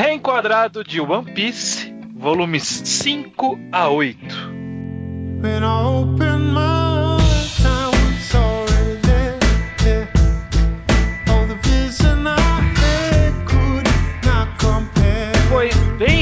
Reenquadrado 0.00 0.82
de 0.82 0.98
One 0.98 1.30
Piece, 1.30 1.94
volumes 2.16 2.64
5 2.64 3.58
a 3.70 3.90
8. 3.92 4.16
When 5.42 5.62
I 5.62 5.84
open 5.84 6.54
my 6.54 7.00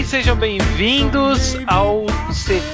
sejam 0.08 0.36
bem-vindos 0.36 1.27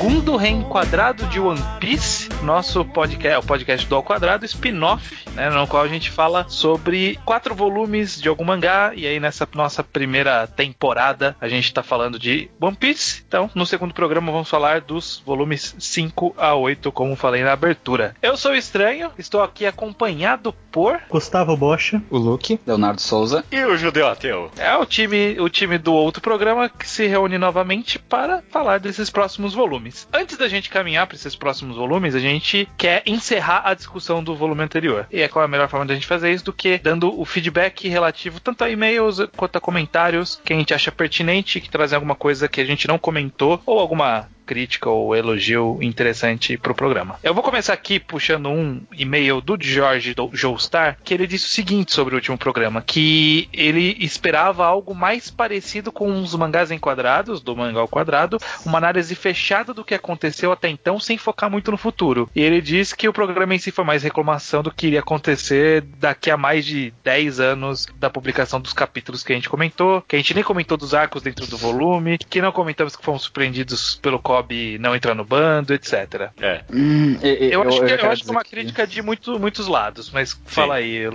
segundo 0.05 0.37
reenquadrado 0.37 1.25
de 1.29 1.41
One 1.41 1.63
Piece, 1.81 2.29
nosso 2.43 2.85
podcast, 2.85 3.39
o 3.39 3.49
podcast 3.49 3.87
do 3.89 3.95
Ao 3.95 4.03
Quadrado, 4.03 4.45
spin-off, 4.45 5.25
né, 5.33 5.49
no 5.49 5.67
qual 5.67 5.83
a 5.83 5.89
gente 5.89 6.11
fala 6.11 6.45
sobre 6.47 7.19
quatro 7.25 7.55
volumes 7.55 8.21
de 8.21 8.29
algum 8.29 8.45
mangá, 8.45 8.93
e 8.95 9.07
aí 9.07 9.19
nessa 9.19 9.49
nossa 9.55 9.83
primeira 9.83 10.47
temporada 10.47 11.35
a 11.41 11.49
gente 11.49 11.65
está 11.65 11.83
falando 11.83 12.19
de 12.19 12.51
One 12.61 12.77
Piece. 12.77 13.25
Então, 13.27 13.51
no 13.55 13.65
segundo 13.65 13.95
programa 13.95 14.31
vamos 14.31 14.51
falar 14.51 14.83
dos 14.83 15.23
volumes 15.25 15.75
5 15.79 16.35
a 16.37 16.55
8, 16.55 16.93
como 16.93 17.17
falei 17.17 17.43
na 17.43 17.53
abertura. 17.53 18.15
Eu 18.21 18.37
sou 18.37 18.53
o 18.53 18.57
Estranho, 18.57 19.11
estou 19.17 19.43
aqui 19.43 19.65
acompanhado 19.65 20.53
por... 20.71 21.01
Gustavo 21.09 21.57
Bocha, 21.57 22.03
o 22.11 22.19
Luke, 22.19 22.61
Leonardo 22.67 23.01
Souza 23.01 23.43
e 23.51 23.65
o 23.65 23.75
Judeu 23.79 24.07
Ateu. 24.07 24.51
É 24.59 24.77
o 24.77 24.85
time, 24.85 25.41
o 25.41 25.49
time 25.49 25.79
do 25.79 25.95
outro 25.95 26.21
programa 26.21 26.69
que 26.69 26.87
se 26.87 27.07
reúne 27.07 27.25
reúne 27.25 27.39
novamente 27.39 27.99
para 27.99 28.43
falar 28.51 28.79
desses 28.79 29.11
próximos 29.11 29.55
volumes. 29.55 29.94
Antes 30.13 30.37
da 30.37 30.49
gente 30.49 30.71
caminhar 30.71 31.07
para 31.07 31.17
esses 31.17 31.37
próximos 31.37 31.77
volumes, 31.77 32.15
a 32.15 32.21
gente 32.21 32.69
quer 32.77 33.03
encerrar 33.07 33.63
a 33.65 33.75
discussão 33.75 34.23
do 34.23 34.35
volume 34.35 34.63
anterior. 34.63 35.07
E 35.11 35.21
é 35.21 35.29
qual 35.29 35.43
é 35.43 35.47
a 35.47 35.49
melhor 35.49 35.69
forma 35.69 35.87
da 35.87 35.95
gente 35.95 36.07
fazer 36.07 36.33
isso 36.33 36.45
do 36.45 36.53
que 36.53 36.79
dando 36.79 37.19
o 37.19 37.25
feedback 37.25 37.89
relativo 37.89 38.41
tanto 38.41 38.65
a 38.65 38.71
e-mails 38.71 39.19
quanto 39.37 39.57
a 39.57 39.61
comentários 39.61 40.41
que 40.45 40.53
a 40.53 40.57
gente 40.57 40.75
acha 40.75 40.93
pertinente, 40.93 41.61
que 41.61 41.71
trazem 41.71 41.97
alguma 41.97 42.15
coisa 42.15 42.49
que 42.49 42.61
a 42.61 42.65
gente 42.65 42.89
não 42.89 42.99
comentou 42.99 43.61
ou 43.65 43.79
alguma 43.79 44.29
crítica 44.45 44.89
ou 44.89 45.15
elogio 45.15 45.79
interessante 45.81 46.57
pro 46.57 46.75
programa. 46.75 47.17
Eu 47.23 47.35
vou 47.35 47.43
começar 47.43 47.73
aqui 47.73 47.99
puxando 47.99 48.49
um 48.49 48.81
e-mail 48.97 49.41
do 49.41 49.57
George 49.61 50.15
Joestar, 50.33 50.99
que 51.03 51.15
ele 51.15 51.27
disse 51.27 51.47
o 51.47 51.51
seguinte 51.51 51.93
sobre 51.93 52.15
o 52.15 52.17
último 52.17 52.39
programa, 52.39 52.83
que 52.83 53.49
ele 53.53 53.97
esperava 54.01 54.65
algo 54.67 54.95
mais 54.95 55.31
parecido 55.31 55.91
com 55.91 56.23
os 56.23 56.35
mangás 56.35 56.71
enquadrados, 56.71 57.41
do 57.41 57.57
mangá 57.57 57.81
ao 57.81 57.89
quadrado, 57.89 58.39
uma 58.65 58.79
análise 58.79 59.15
fechada 59.15 59.73
do 59.73 59.85
que 59.85 59.95
aconteceu 59.95 60.53
até 60.53 60.69
então, 60.69 60.99
sem 60.99 61.17
focar 61.17 61.51
muito 61.51 61.71
no 61.71 61.77
futuro. 61.77 62.29
E 62.35 62.41
ele 62.41 62.61
disse 62.61 62.95
que 62.97 63.09
o 63.09 63.13
programa 63.13 63.55
em 63.55 63.59
si 63.59 63.71
foi 63.71 63.85
mais 63.85 64.03
reclamação 64.03 64.63
do 64.63 64.71
que 64.71 64.89
iria 64.89 65.01
acontecer 65.01 65.83
daqui 65.99 66.31
a 66.31 66.37
mais 66.37 66.65
de 66.65 66.93
10 67.03 67.41
anos 67.41 67.87
da 67.97 68.11
publicação 68.11 68.61
dos 68.61 68.73
capítulos 68.73 69.23
que 69.23 69.33
a 69.33 69.37
gente 69.37 69.49
comentou, 69.49 70.03
que 70.03 70.17
a 70.17 70.19
gente 70.19 70.35
nem 70.35 70.45
comentou 70.45 70.77
dos 70.77 70.95
arcos 70.95 71.23
dentro 71.23 71.47
do 71.47 71.57
volume, 71.57 72.19
que 72.19 72.43
não 72.43 72.53
comentamos 72.53 72.97
que 72.97 73.05
fomos 73.05 73.23
surpreendidos 73.23 73.97
pelo 73.97 74.19
Kobe 74.35 74.79
não 74.79 74.97
entrar 74.97 75.15
no 75.15 75.25
bando, 75.25 75.73
etc. 75.73 76.31
É. 76.41 76.63
Hum, 76.73 77.17
eu, 77.23 77.63
eu, 77.63 77.63
acho 77.63 77.79
que, 77.79 77.93
eu, 77.93 77.97
eu 77.97 78.11
acho 78.11 78.25
que 78.25 78.31
é 78.31 78.33
uma 78.33 78.45
que... 78.45 78.51
crítica 78.51 78.87
de 78.87 79.03
muito, 79.03 79.39
muitos 79.39 79.69
lados, 79.69 80.11
mas 80.11 80.31
Sim. 80.31 80.39
fala 80.47 80.75
aí. 80.77 81.09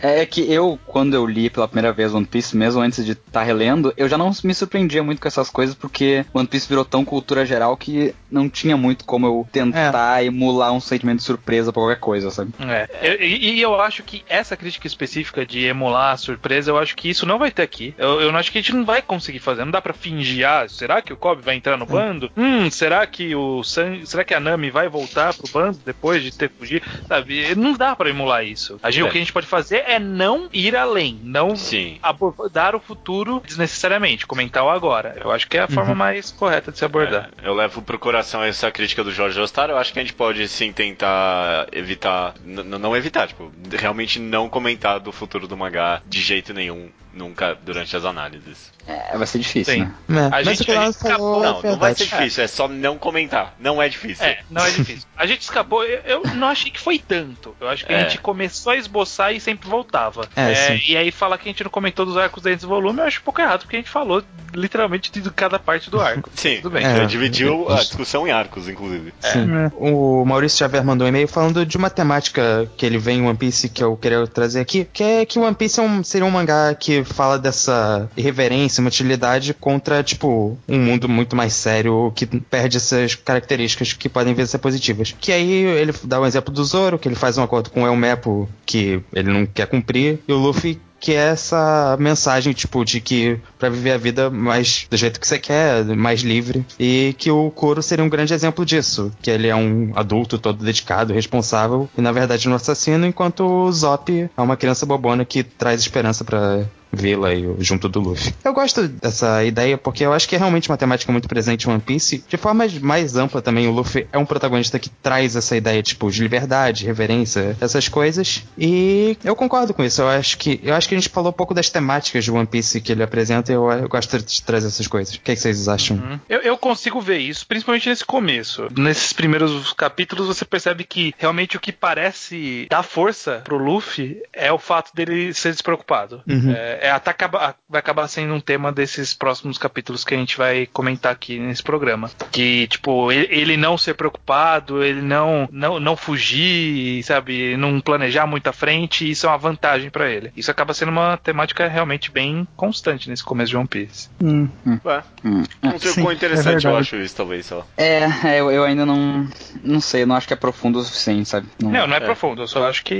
É, 0.00 0.20
é 0.20 0.26
que 0.26 0.50
eu, 0.50 0.78
quando 0.86 1.14
eu 1.14 1.26
li 1.26 1.50
pela 1.50 1.68
primeira 1.68 1.92
vez 1.92 2.14
One 2.14 2.26
Piece, 2.26 2.56
mesmo 2.56 2.80
antes 2.80 3.04
de 3.04 3.12
estar 3.12 3.30
tá 3.32 3.42
relendo, 3.42 3.92
eu 3.96 4.08
já 4.08 4.16
não 4.16 4.32
me 4.42 4.54
surpreendia 4.54 5.02
muito 5.02 5.20
com 5.20 5.28
essas 5.28 5.50
coisas, 5.50 5.74
porque 5.74 6.24
One 6.32 6.46
Piece 6.46 6.68
virou 6.68 6.84
tão 6.84 7.04
cultura 7.04 7.44
geral 7.44 7.76
que 7.76 8.14
não 8.30 8.48
tinha 8.48 8.76
muito 8.76 9.04
como 9.04 9.26
eu 9.26 9.48
tentar 9.52 10.22
é. 10.22 10.26
emular 10.26 10.72
um 10.72 10.80
sentimento 10.80 11.18
de 11.18 11.24
surpresa 11.24 11.72
por 11.72 11.80
qualquer 11.80 12.00
coisa, 12.00 12.30
sabe? 12.30 12.52
É. 12.60 13.22
E, 13.22 13.56
e, 13.56 13.60
eu 13.60 13.78
acho 13.80 14.02
que 14.02 14.24
essa 14.28 14.56
crítica 14.56 14.86
específica 14.86 15.44
de 15.44 15.66
emular 15.66 16.12
a 16.12 16.16
surpresa, 16.16 16.70
eu 16.70 16.78
acho 16.78 16.96
que 16.96 17.10
isso 17.10 17.26
não 17.26 17.38
vai 17.38 17.50
ter 17.50 17.62
aqui. 17.62 17.94
Eu, 17.98 18.20
eu 18.20 18.36
acho 18.36 18.50
que 18.50 18.58
a 18.58 18.62
gente 18.62 18.74
não 18.74 18.84
vai 18.84 19.02
conseguir 19.02 19.40
fazer. 19.40 19.64
Não 19.64 19.72
dá 19.72 19.82
para 19.82 19.92
fingir, 19.92 20.46
ah, 20.46 20.66
será 20.68 21.02
que 21.02 21.12
o 21.12 21.16
Kobe 21.16 21.42
vai 21.42 21.56
entrar 21.56 21.76
no 21.76 21.84
é. 21.84 21.88
bando? 21.88 22.30
Hum, 22.36 22.61
Hum, 22.62 22.70
será 22.70 23.06
que 23.06 23.34
o 23.34 23.62
San... 23.62 24.04
será 24.04 24.24
que 24.24 24.34
a 24.34 24.40
Nami 24.40 24.70
vai 24.70 24.88
voltar 24.88 25.34
pro 25.34 25.50
bando 25.50 25.78
depois 25.84 26.22
de 26.22 26.32
ter 26.32 26.50
fugido? 26.50 26.86
Sabe, 27.06 27.54
não 27.54 27.74
dá 27.74 27.96
para 27.96 28.10
emular 28.10 28.44
isso. 28.44 28.78
A 28.82 28.90
gente, 28.90 29.04
é. 29.04 29.08
O 29.08 29.10
que 29.10 29.18
a 29.18 29.20
gente 29.20 29.32
pode 29.32 29.46
fazer 29.46 29.84
é 29.86 29.98
não 29.98 30.48
ir 30.52 30.76
além, 30.76 31.18
não 31.22 31.56
Sim. 31.56 31.98
abordar 32.02 32.76
o 32.76 32.80
futuro 32.80 33.42
desnecessariamente, 33.44 34.26
comentar 34.26 34.64
o 34.64 34.70
agora. 34.70 35.16
Eu 35.22 35.30
acho 35.30 35.48
que 35.48 35.56
é 35.56 35.62
a 35.62 35.68
forma 35.68 35.90
uhum. 35.90 35.96
mais 35.96 36.30
correta 36.30 36.70
de 36.70 36.78
se 36.78 36.84
abordar. 36.84 37.30
É, 37.42 37.48
eu 37.48 37.54
levo 37.54 37.82
pro 37.82 37.98
coração 37.98 38.42
essa 38.42 38.70
crítica 38.70 39.02
do 39.02 39.12
Jorge 39.12 39.40
Ostar. 39.40 39.70
Eu 39.70 39.78
acho 39.78 39.92
que 39.92 39.98
a 39.98 40.02
gente 40.02 40.14
pode 40.14 40.46
sim 40.48 40.72
tentar 40.72 41.66
evitar, 41.72 42.34
não 42.44 42.96
evitar, 42.96 43.28
tipo, 43.28 43.50
realmente 43.70 44.18
não 44.18 44.48
comentar 44.48 45.00
do 45.00 45.12
futuro 45.12 45.48
do 45.48 45.56
mangá 45.56 46.02
de 46.06 46.20
jeito 46.20 46.54
nenhum 46.54 46.90
nunca 47.12 47.56
durante 47.64 47.96
as 47.96 48.04
análises. 48.04 48.72
É, 48.86 49.16
vai 49.16 49.26
ser 49.26 49.38
difícil, 49.38 49.74
Sim. 49.74 49.92
né? 50.08 50.30
É, 50.32 50.36
a 50.36 50.42
gente, 50.42 50.70
a 50.70 50.84
gente 50.86 50.94
escapou. 50.96 51.40
Não, 51.40 51.62
não 51.62 51.78
vai 51.78 51.94
ser 51.94 52.04
difícil, 52.04 52.42
é. 52.42 52.44
é 52.44 52.48
só 52.48 52.66
não 52.66 52.98
comentar. 52.98 53.54
Não 53.60 53.80
é 53.80 53.88
difícil. 53.88 54.24
É, 54.24 54.40
não 54.50 54.64
é 54.64 54.70
difícil. 54.70 55.08
A 55.16 55.26
gente 55.26 55.42
escapou, 55.42 55.84
eu, 55.84 56.00
eu 56.04 56.34
não 56.34 56.48
achei 56.48 56.70
que 56.70 56.80
foi 56.80 56.98
tanto. 56.98 57.54
Eu 57.60 57.68
acho 57.68 57.86
que 57.86 57.92
é. 57.92 57.96
a 57.96 58.00
gente 58.08 58.18
começou 58.18 58.72
a 58.72 58.76
esboçar 58.76 59.32
e 59.32 59.40
sempre 59.40 59.68
voltava. 59.68 60.28
É, 60.34 60.52
é 60.52 60.80
e 60.88 60.96
aí 60.96 61.12
falar 61.12 61.38
que 61.38 61.48
a 61.48 61.52
gente 61.52 61.62
não 61.62 61.70
comentou 61.70 62.04
dos 62.04 62.16
arcos 62.16 62.42
dentro 62.42 62.66
do 62.66 62.68
volume, 62.68 62.98
eu 62.98 63.04
acho 63.04 63.20
um 63.20 63.24
pouco 63.24 63.40
errado, 63.40 63.60
porque 63.60 63.76
a 63.76 63.78
gente 63.78 63.90
falou 63.90 64.22
literalmente 64.52 65.10
de 65.12 65.30
cada 65.30 65.58
parte 65.58 65.88
do 65.88 66.00
arco. 66.00 66.28
Sim, 66.34 66.56
tudo 66.56 66.72
bem. 66.72 66.84
É, 66.84 67.04
dividiu 67.06 67.70
a 67.70 67.76
discussão 67.76 68.26
em 68.26 68.32
arcos, 68.32 68.68
inclusive. 68.68 69.14
Sim. 69.20 69.46
O 69.76 70.24
Maurício 70.24 70.58
Xavier 70.58 70.84
mandou 70.84 71.06
um 71.06 71.08
e-mail 71.08 71.28
falando 71.28 71.64
de 71.64 71.76
uma 71.76 71.88
temática 71.88 72.68
que 72.76 72.84
ele 72.84 72.98
vem 72.98 73.18
em 73.18 73.26
One 73.26 73.36
Piece 73.36 73.68
que 73.68 73.82
eu 73.82 73.96
queria 73.96 74.26
trazer 74.26 74.60
aqui, 74.60 74.86
que 74.92 75.02
é 75.02 75.24
que 75.24 75.38
One 75.38 75.54
Piece 75.54 75.80
um, 75.80 76.02
seria 76.02 76.26
um 76.26 76.30
mangá 76.30 76.74
que 76.74 77.01
fala 77.04 77.38
dessa 77.38 78.08
irreverência, 78.16 78.80
uma 78.80 78.88
utilidade 78.88 79.54
contra, 79.54 80.02
tipo, 80.02 80.58
um 80.68 80.78
mundo 80.78 81.08
muito 81.08 81.36
mais 81.36 81.52
sério 81.52 82.12
que 82.14 82.26
perde 82.26 82.76
essas 82.76 83.14
características 83.14 83.92
que 83.92 84.08
podem 84.08 84.34
vir 84.34 84.42
a 84.42 84.46
ser 84.46 84.58
positivas. 84.58 85.14
Que 85.20 85.32
aí 85.32 85.50
ele 85.52 85.92
dá 86.04 86.20
um 86.20 86.26
exemplo 86.26 86.52
do 86.52 86.64
Zoro, 86.64 86.98
que 86.98 87.08
ele 87.08 87.14
faz 87.14 87.38
um 87.38 87.42
acordo 87.42 87.70
com 87.70 87.82
o 87.82 87.86
Elmepo 87.86 88.48
que 88.64 89.00
ele 89.12 89.30
não 89.32 89.46
quer 89.46 89.66
cumprir, 89.66 90.20
e 90.26 90.32
o 90.32 90.36
Luffy 90.36 90.80
que 91.02 91.12
é 91.12 91.30
essa 91.30 91.96
mensagem, 91.98 92.52
tipo, 92.52 92.84
de 92.84 93.00
que 93.00 93.38
para 93.58 93.68
viver 93.68 93.90
a 93.90 93.98
vida 93.98 94.30
mais 94.30 94.86
do 94.88 94.96
jeito 94.96 95.18
que 95.18 95.26
você 95.26 95.36
quer, 95.36 95.84
mais 95.84 96.20
livre, 96.20 96.64
e 96.78 97.14
que 97.18 97.28
o 97.28 97.50
Kuro 97.50 97.82
seria 97.82 98.04
um 98.04 98.08
grande 98.08 98.32
exemplo 98.32 98.64
disso, 98.64 99.12
que 99.20 99.28
ele 99.28 99.48
é 99.48 99.56
um 99.56 99.90
adulto 99.96 100.38
todo 100.38 100.64
dedicado, 100.64 101.12
responsável, 101.12 101.90
e 101.98 102.00
na 102.00 102.12
verdade 102.12 102.48
um 102.48 102.54
assassino, 102.54 103.04
enquanto 103.04 103.44
o 103.44 103.72
Zop 103.72 104.30
é 104.36 104.40
uma 104.40 104.56
criança 104.56 104.86
bobona 104.86 105.24
que 105.24 105.42
traz 105.42 105.80
esperança 105.80 106.24
para 106.24 106.64
vê-la 106.92 107.30
junto 107.58 107.88
do 107.88 108.00
Luffy. 108.00 108.34
Eu 108.44 108.52
gosto 108.52 108.86
dessa 108.86 109.42
ideia 109.44 109.78
porque 109.78 110.04
eu 110.04 110.12
acho 110.12 110.28
que 110.28 110.36
é 110.36 110.38
realmente 110.38 110.68
uma 110.68 110.76
temática 110.76 111.10
muito 111.10 111.26
presente 111.26 111.66
em 111.66 111.70
One 111.70 111.80
Piece. 111.80 112.22
De 112.28 112.36
forma 112.36 112.66
mais 112.82 113.16
ampla 113.16 113.40
também, 113.40 113.66
o 113.66 113.72
Luffy 113.72 114.06
é 114.12 114.18
um 114.18 114.26
protagonista 114.26 114.78
que 114.78 114.90
traz 114.90 115.34
essa 115.34 115.56
ideia, 115.56 115.82
tipo, 115.82 116.10
de 116.10 116.22
liberdade, 116.22 116.84
reverência, 116.84 117.56
essas 117.60 117.88
coisas. 117.88 118.44
E 118.58 119.16
eu 119.24 119.34
concordo 119.34 119.72
com 119.72 119.82
isso. 119.82 120.02
Eu 120.02 120.08
acho 120.08 120.36
que, 120.36 120.60
eu 120.62 120.74
acho 120.74 120.88
que 120.88 120.91
a 120.94 120.98
gente 120.98 121.08
falou 121.08 121.30
um 121.30 121.34
pouco 121.34 121.54
das 121.54 121.70
temáticas 121.70 122.24
de 122.24 122.30
One 122.30 122.46
Piece 122.46 122.80
que 122.80 122.92
ele 122.92 123.02
apresenta 123.02 123.52
e 123.52 123.54
eu, 123.54 123.70
eu 123.70 123.88
gosto 123.88 124.18
de 124.18 124.42
trazer 124.42 124.68
essas 124.68 124.86
coisas. 124.86 125.14
O 125.14 125.20
que, 125.20 125.32
é 125.32 125.34
que 125.34 125.40
vocês 125.40 125.68
acham? 125.68 125.96
Uhum. 125.96 126.20
Eu, 126.28 126.40
eu 126.40 126.58
consigo 126.58 127.00
ver 127.00 127.18
isso, 127.18 127.46
principalmente 127.46 127.88
nesse 127.88 128.04
começo. 128.04 128.68
Nesses 128.76 129.12
primeiros 129.12 129.72
capítulos, 129.72 130.26
você 130.26 130.44
percebe 130.44 130.84
que 130.84 131.14
realmente 131.18 131.56
o 131.56 131.60
que 131.60 131.72
parece 131.72 132.66
dar 132.68 132.82
força 132.82 133.42
pro 133.44 133.56
Luffy 133.56 134.22
é 134.32 134.52
o 134.52 134.58
fato 134.58 134.94
dele 134.94 135.32
ser 135.32 135.52
despreocupado. 135.52 136.22
Uhum. 136.28 136.52
É, 136.52 136.88
é, 136.88 136.90
até 136.90 137.10
acaba, 137.10 137.54
vai 137.68 137.78
acabar 137.78 138.08
sendo 138.08 138.34
um 138.34 138.40
tema 138.40 138.72
desses 138.72 139.14
próximos 139.14 139.58
capítulos 139.58 140.04
que 140.04 140.14
a 140.14 140.18
gente 140.18 140.36
vai 140.36 140.66
comentar 140.66 141.12
aqui 141.12 141.38
nesse 141.38 141.62
programa. 141.62 142.10
Que, 142.30 142.66
tipo, 142.66 143.12
ele, 143.12 143.28
ele 143.30 143.56
não 143.56 143.78
ser 143.78 143.94
preocupado, 143.94 144.82
ele 144.82 145.00
não, 145.00 145.48
não, 145.52 145.78
não 145.78 145.96
fugir, 145.96 147.02
sabe, 147.04 147.56
não 147.56 147.80
planejar 147.80 148.26
muito 148.26 148.48
à 148.48 148.52
frente, 148.52 149.08
isso 149.08 149.26
é 149.26 149.28
uma 149.28 149.38
vantagem 149.38 149.90
para 149.90 150.10
ele. 150.10 150.32
Isso 150.36 150.50
acaba 150.50 150.74
sendo 150.74 150.81
uma 150.90 151.16
temática 151.16 151.68
realmente 151.68 152.10
bem 152.10 152.46
constante 152.56 153.08
nesse 153.08 153.22
começo 153.24 153.50
de 153.50 153.56
One 153.56 153.68
Piece. 153.68 154.08
Hum. 154.22 154.48
Hum. 154.66 154.78
Ué, 154.84 155.02
hum. 155.24 155.42
Um 155.62 155.78
sim, 155.78 156.06
é 156.06 156.12
interessante, 156.12 156.66
é 156.66 156.70
eu 156.70 156.76
acho 156.76 156.96
isso, 156.96 157.16
talvez, 157.16 157.46
só. 157.46 157.66
É, 157.76 158.00
é 158.24 158.40
eu, 158.40 158.50
eu, 158.50 158.64
ainda 158.64 158.84
não. 158.84 159.28
Não 159.62 159.80
sei, 159.80 160.02
eu 160.02 160.06
não 160.06 160.16
acho 160.16 160.26
que 160.26 160.34
é 160.34 160.36
profundo 160.36 160.78
o 160.78 160.82
suficiente, 160.82 161.28
sabe? 161.28 161.46
Não, 161.60 161.70
não, 161.70 161.86
não 161.86 161.94
é, 161.94 161.98
é, 161.98 162.00
profundo, 162.00 162.42
eu 162.42 162.48
só 162.48 162.68
acho 162.68 162.84
que 162.84 162.94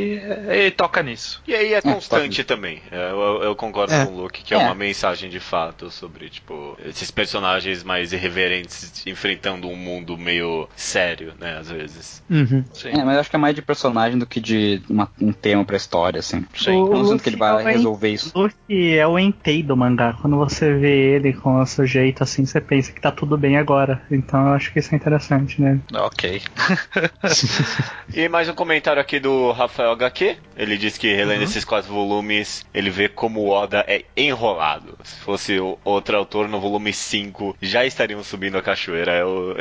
ele 0.49 0.71
toca 0.71 1.03
nisso. 1.03 1.43
E 1.47 1.55
aí 1.55 1.75
é, 1.75 1.79
é 1.79 1.81
constante 1.81 2.45
também. 2.45 2.81
Eu, 2.91 2.99
eu, 2.99 3.43
eu 3.45 3.57
concordo 3.57 3.93
é. 3.93 4.07
com 4.07 4.13
o 4.13 4.23
Luke, 4.23 4.43
que 4.43 4.55
é, 4.55 4.57
é, 4.57 4.61
uma 4.61 4.75
mensagem 4.75 5.29
de 5.29 5.41
fato 5.41 5.91
sobre, 5.91 6.29
tipo, 6.29 6.77
esses 6.85 7.11
personagens 7.11 7.83
mais 7.83 8.13
irreverentes 8.13 9.07
enfrentando 9.07 9.69
um 9.69 9.77
mundo 9.77 10.17
meio 10.17 10.69
sério, 10.77 11.35
né, 11.39 11.59
às 11.59 11.71
vezes. 11.71 12.23
Uhum. 12.31 12.65
É, 12.85 13.05
mas 13.05 13.19
acho 13.19 13.31
que 13.31 13.37
é 13.37 13.39
mais 13.39 13.55
de 13.55 13.63
personagem 13.63 14.19
do 14.19 14.27
que 14.27 14.41
de 14.41 14.83
uma, 14.89 15.11
um 15.21 15.33
tema 15.33 15.65
pra 15.65 15.77
história, 15.77 16.21
assim. 16.21 16.45
Sim. 16.55 16.77
O, 16.77 17.03
não 17.03 17.19
que 17.19 17.29
ele 17.29 17.37
vai 17.37 17.72
é 17.72 17.72
resolver 17.73 18.09
isso. 18.09 18.31
O 18.35 18.43
Luke 18.43 18.99
é 18.99 19.07
o 19.07 19.19
Entei 19.19 19.63
do 19.63 19.77
mangá. 19.77 20.17
Quando 20.21 20.37
você 20.37 20.75
vê 20.75 21.15
ele 21.17 21.33
com 21.33 21.61
o 21.61 21.67
seu 21.67 21.87
jeito 21.87 22.23
assim, 22.23 22.45
você 22.45 22.61
pensa 22.61 22.93
que 22.93 23.01
tá 23.01 23.11
tudo 23.11 23.39
bem 23.39 23.57
agora. 23.57 24.03
Então 24.11 24.49
eu 24.49 24.55
acho 24.55 24.73
que 24.73 24.79
isso 24.79 24.95
é 24.95 24.97
interessante, 24.97 25.61
né? 25.61 25.79
Ok. 25.95 26.43
e 28.15 28.29
mais 28.29 28.49
um 28.49 28.55
comentário 28.55 29.01
aqui 29.01 29.19
do 29.19 29.51
Rafael 29.53 29.93
HQ. 29.93 30.37
Ele 30.57 30.77
diz 30.77 30.99
que 30.99 31.15
relendo 31.15 31.39
uhum. 31.39 31.45
esses 31.45 31.65
quatro 31.65 31.93
volumes, 31.93 32.65
ele 32.75 32.91
vê 32.91 33.09
como 33.09 33.49
o 33.49 33.53
foda 33.63 33.85
é 33.87 34.05
enrolado. 34.17 34.99
Se 35.05 35.17
fosse 35.21 35.59
outro 35.85 36.17
autor 36.17 36.49
no 36.49 36.61
volume 36.61 36.93
5, 36.93 37.57
já 37.63 37.87
estariam 37.87 38.23
subindo 38.25 38.59
a 38.59 38.63
cachoeira. 38.63 39.19
Eu, 39.19 39.57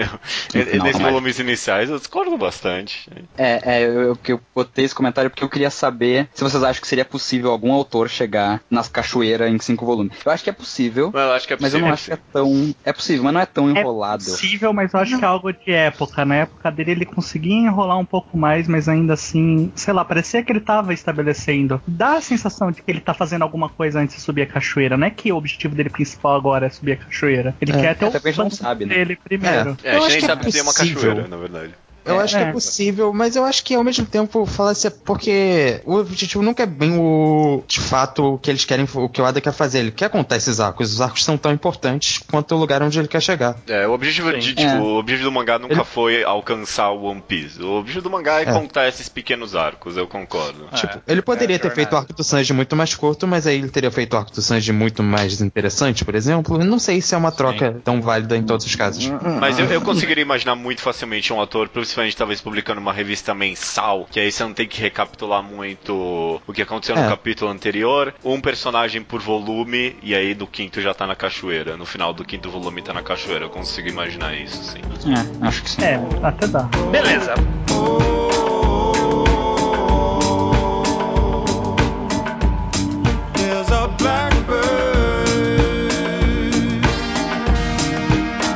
eu, 0.54 0.78
não, 0.78 0.86
nesses 0.86 1.02
volumes 1.02 1.38
iniciais 1.38 1.90
eu 1.90 1.98
discordo 2.00 2.36
bastante. 2.38 3.08
É, 3.38 3.62
é 3.64 3.84
eu, 3.84 4.02
eu, 4.02 4.18
eu 4.28 4.42
botei 4.56 4.86
esse 4.86 4.96
comentário 4.96 5.30
porque 5.30 5.44
eu 5.44 5.50
queria 5.50 5.70
saber 5.70 6.28
se 6.34 6.44
vocês 6.44 6.64
acham 6.64 6.82
que 6.82 6.88
seria 6.88 7.06
possível 7.06 7.52
algum 7.52 7.72
autor 7.72 8.01
chegar 8.10 8.62
nas 8.70 8.88
cachoeiras 8.88 9.52
em 9.52 9.60
cinco 9.60 9.86
volumes. 9.86 10.18
Eu 10.26 10.32
acho 10.32 10.44
que 10.44 10.50
é 10.50 10.54
possível. 10.54 11.12
Eu 11.14 11.32
acho 11.32 11.48
que 11.48 11.54
é 11.54 11.58
possível. 11.58 11.62
Mas 11.62 11.74
eu 11.74 11.80
não 11.80 11.94
acho 11.94 12.06
que 12.06 12.14
é 12.14 12.20
tão. 12.32 12.76
É 12.84 12.94
possível, 12.94 13.24
mas 13.24 13.34
não 13.34 13.42
é 13.42 13.46
tão 13.46 13.68
é 13.70 13.80
enrolado. 13.80 14.24
É 14.24 14.26
possível, 14.26 14.74
mas 14.74 14.94
eu 14.94 15.00
acho 15.00 15.12
não. 15.14 15.20
que 15.20 15.26
é 15.26 15.28
algo 15.28 15.52
de 15.52 15.72
época. 15.72 16.26
Na 16.26 16.36
época 16.36 16.72
dele 16.72 16.92
ele 16.92 17.06
conseguia 17.06 17.56
enrolar 17.56 17.98
um 17.98 18.06
pouco 18.06 18.38
mais, 18.38 18.68
mas 18.68 18.88
ainda 18.88 19.14
assim, 19.14 19.72
sei 19.76 19.94
lá, 19.94 20.04
parecia 20.04 20.44
que 20.44 20.52
ele 20.52 20.60
tava 20.60 20.94
estabelecendo. 20.94 21.82
Dá 21.88 22.18
a 22.18 22.22
sensação 22.22 22.72
de 22.72 22.82
que 22.82 22.92
ele 22.92 23.00
tá 23.00 23.14
fazendo 23.14 23.44
alguma 23.44 23.70
coisa 23.70 24.00
antes 24.00 24.16
de 24.16 24.22
subir 24.22 24.44
a 24.44 24.48
cachoeira. 24.48 24.98
Não 24.98 25.08
é 25.08 25.10
que 25.10 25.32
o 25.32 25.38
objetivo 25.38 25.76
dele 25.76 25.90
principal 25.90 26.36
agora 26.36 26.68
é 26.68 26.70
subir 26.70 26.94
a 26.94 26.98
cachoeira. 26.98 27.56
Ele 27.62 27.72
é. 27.72 27.82
quer 27.82 27.96
ter 27.96 28.06
o 28.06 28.38
não 28.38 28.50
sabe, 28.50 28.86
né? 28.86 28.96
dele 28.96 29.16
primeiro. 29.16 29.78
É, 29.84 29.96
é 29.96 29.98
a 29.98 30.00
gente 30.02 30.12
nem 30.12 30.22
sabe 30.22 30.52
se 30.52 30.60
é 30.60 30.62
uma 30.62 30.74
cachoeira, 30.74 31.28
na 31.28 31.38
verdade. 31.38 31.74
Eu 32.06 32.20
é, 32.20 32.24
acho 32.24 32.36
que 32.36 32.44
é, 32.44 32.48
é 32.48 32.52
possível, 32.52 33.14
mas 33.14 33.36
eu 33.36 33.46
acho 33.46 33.64
que 33.64 33.76
ao 33.76 33.84
mesmo 33.84 34.06
tempo 34.06 34.46
fala 34.46 34.72
assim, 34.72 34.90
porque 35.06 35.82
o 35.86 35.96
objetivo 35.96 36.44
nunca 36.44 36.64
é 36.64 36.66
bem 36.66 36.98
o 36.98 37.64
de 37.68 37.80
fato 37.80 38.34
o 38.34 38.38
que 38.38 38.50
eles 38.50 38.66
querem, 38.66 38.88
o 38.94 39.10
que 39.10 39.22
o 39.22 39.26
Ada 39.26 39.40
quer 39.40 39.54
fazer. 39.54 39.80
Ele 39.80 39.92
quer 39.92 40.10
contar 40.10 40.38
esses 40.38 40.60
arcos. 40.60 40.94
Os 40.94 41.02
arcos 41.02 41.24
são 41.24 41.38
tão 41.38 41.52
importantes 41.52 42.20
quanto 42.30 42.56
o 42.56 42.58
lugar 42.58 42.82
onde 42.82 42.98
ele 43.00 43.08
quer 43.08 43.22
chegar. 43.22 43.56
É, 43.68 43.88
o 43.88 43.94
objetivo, 43.94 44.32
de, 44.34 44.56
tipo, 44.56 44.62
é. 44.62 44.80
o 44.80 44.98
objetivo 44.98 45.30
do 45.30 45.32
mangá 45.32 45.60
nunca 45.60 45.74
ele... 45.74 45.84
foi 45.84 46.24
alcançar 46.24 46.90
o 46.92 47.04
One 47.04 47.22
Piece. 47.22 47.62
O 47.62 47.80
objetivo 47.80 48.04
do 48.04 48.10
mangá 48.10 48.40
é, 48.40 48.44
é. 48.44 48.52
contar 48.52 48.88
esses 48.88 49.08
pequenos 49.08 49.56
arcos, 49.56 49.98
eu 49.98 50.08
concordo. 50.08 50.68
Tipo, 50.76 51.02
ele 51.08 51.22
poderia 51.22 51.60
ter 51.60 51.74
feito 51.74 51.94
o 51.94 51.98
arco 51.98 52.14
do 52.14 52.24
Sanji 52.24 52.54
muito 52.54 52.76
mais 52.76 52.96
curto, 52.96 53.28
mas 53.28 53.46
aí 53.46 53.58
ele 53.58 53.70
teria 53.70 53.92
feito 53.92 54.14
o 54.14 54.18
arco 54.18 54.32
do 54.32 54.42
Sanji 54.42 54.72
muito 54.72 55.04
mais 55.04 55.42
interessante, 55.42 56.04
por 56.04 56.16
exemplo. 56.16 56.58
Não 56.64 56.80
sei 56.80 57.02
se 57.02 57.14
é 57.14 57.18
uma 57.18 57.32
troca 57.32 57.74
Sim. 57.74 57.80
tão 57.84 58.02
válida 58.02 58.36
em 58.38 58.44
todos 58.44 58.66
os 58.66 58.76
casos. 58.76 59.12
Mas 59.40 59.60
eu, 59.60 59.66
eu 59.66 59.82
conseguiria 59.82 60.22
imaginar 60.22 60.56
muito 60.56 60.82
facilmente 60.82 61.32
um 61.32 61.42
ator, 61.42 61.70
principalmente 61.92 62.16
talvez 62.16 62.40
publicando 62.40 62.62
publicando 62.62 62.80
uma 62.80 62.94
revista 62.94 63.34
mensal, 63.34 64.08
que 64.10 64.20
aí 64.20 64.32
você 64.32 64.44
não 64.44 64.54
tem 64.54 64.68
que 64.68 64.80
recapitular 64.80 65.44
muito 65.44 66.42
o 66.46 66.54
que 66.54 66.62
aconteceu 66.62 66.96
é. 66.96 67.02
no 67.02 67.10
capítulo 67.10 67.52
anterior. 67.52 68.14
Um 68.24 68.40
personagem 68.40 69.02
por 69.02 69.20
volume, 69.20 69.96
e 70.02 70.16
aí 70.16 70.34
do 70.34 70.48
quinto 70.48 70.80
já 70.80 70.94
tá 70.94 71.06
na 71.08 71.16
cachoeira. 71.16 71.76
No 71.76 71.86
final 71.86 72.14
do 72.14 72.24
quinto 72.24 72.50
volume 72.50 72.82
tá 72.82 72.94
na 72.94 73.02
cachoeira. 73.02 73.46
Eu 73.46 73.50
consigo 73.50 73.88
imaginar 73.88 74.36
isso, 74.36 74.64
sim. 74.64 74.82
É, 75.10 75.48
acho 75.48 75.64
que 75.64 75.70
sim. 75.70 75.82
É, 75.82 76.00
até 76.24 76.48
dá. 76.48 76.64
Beleza. 76.92 77.34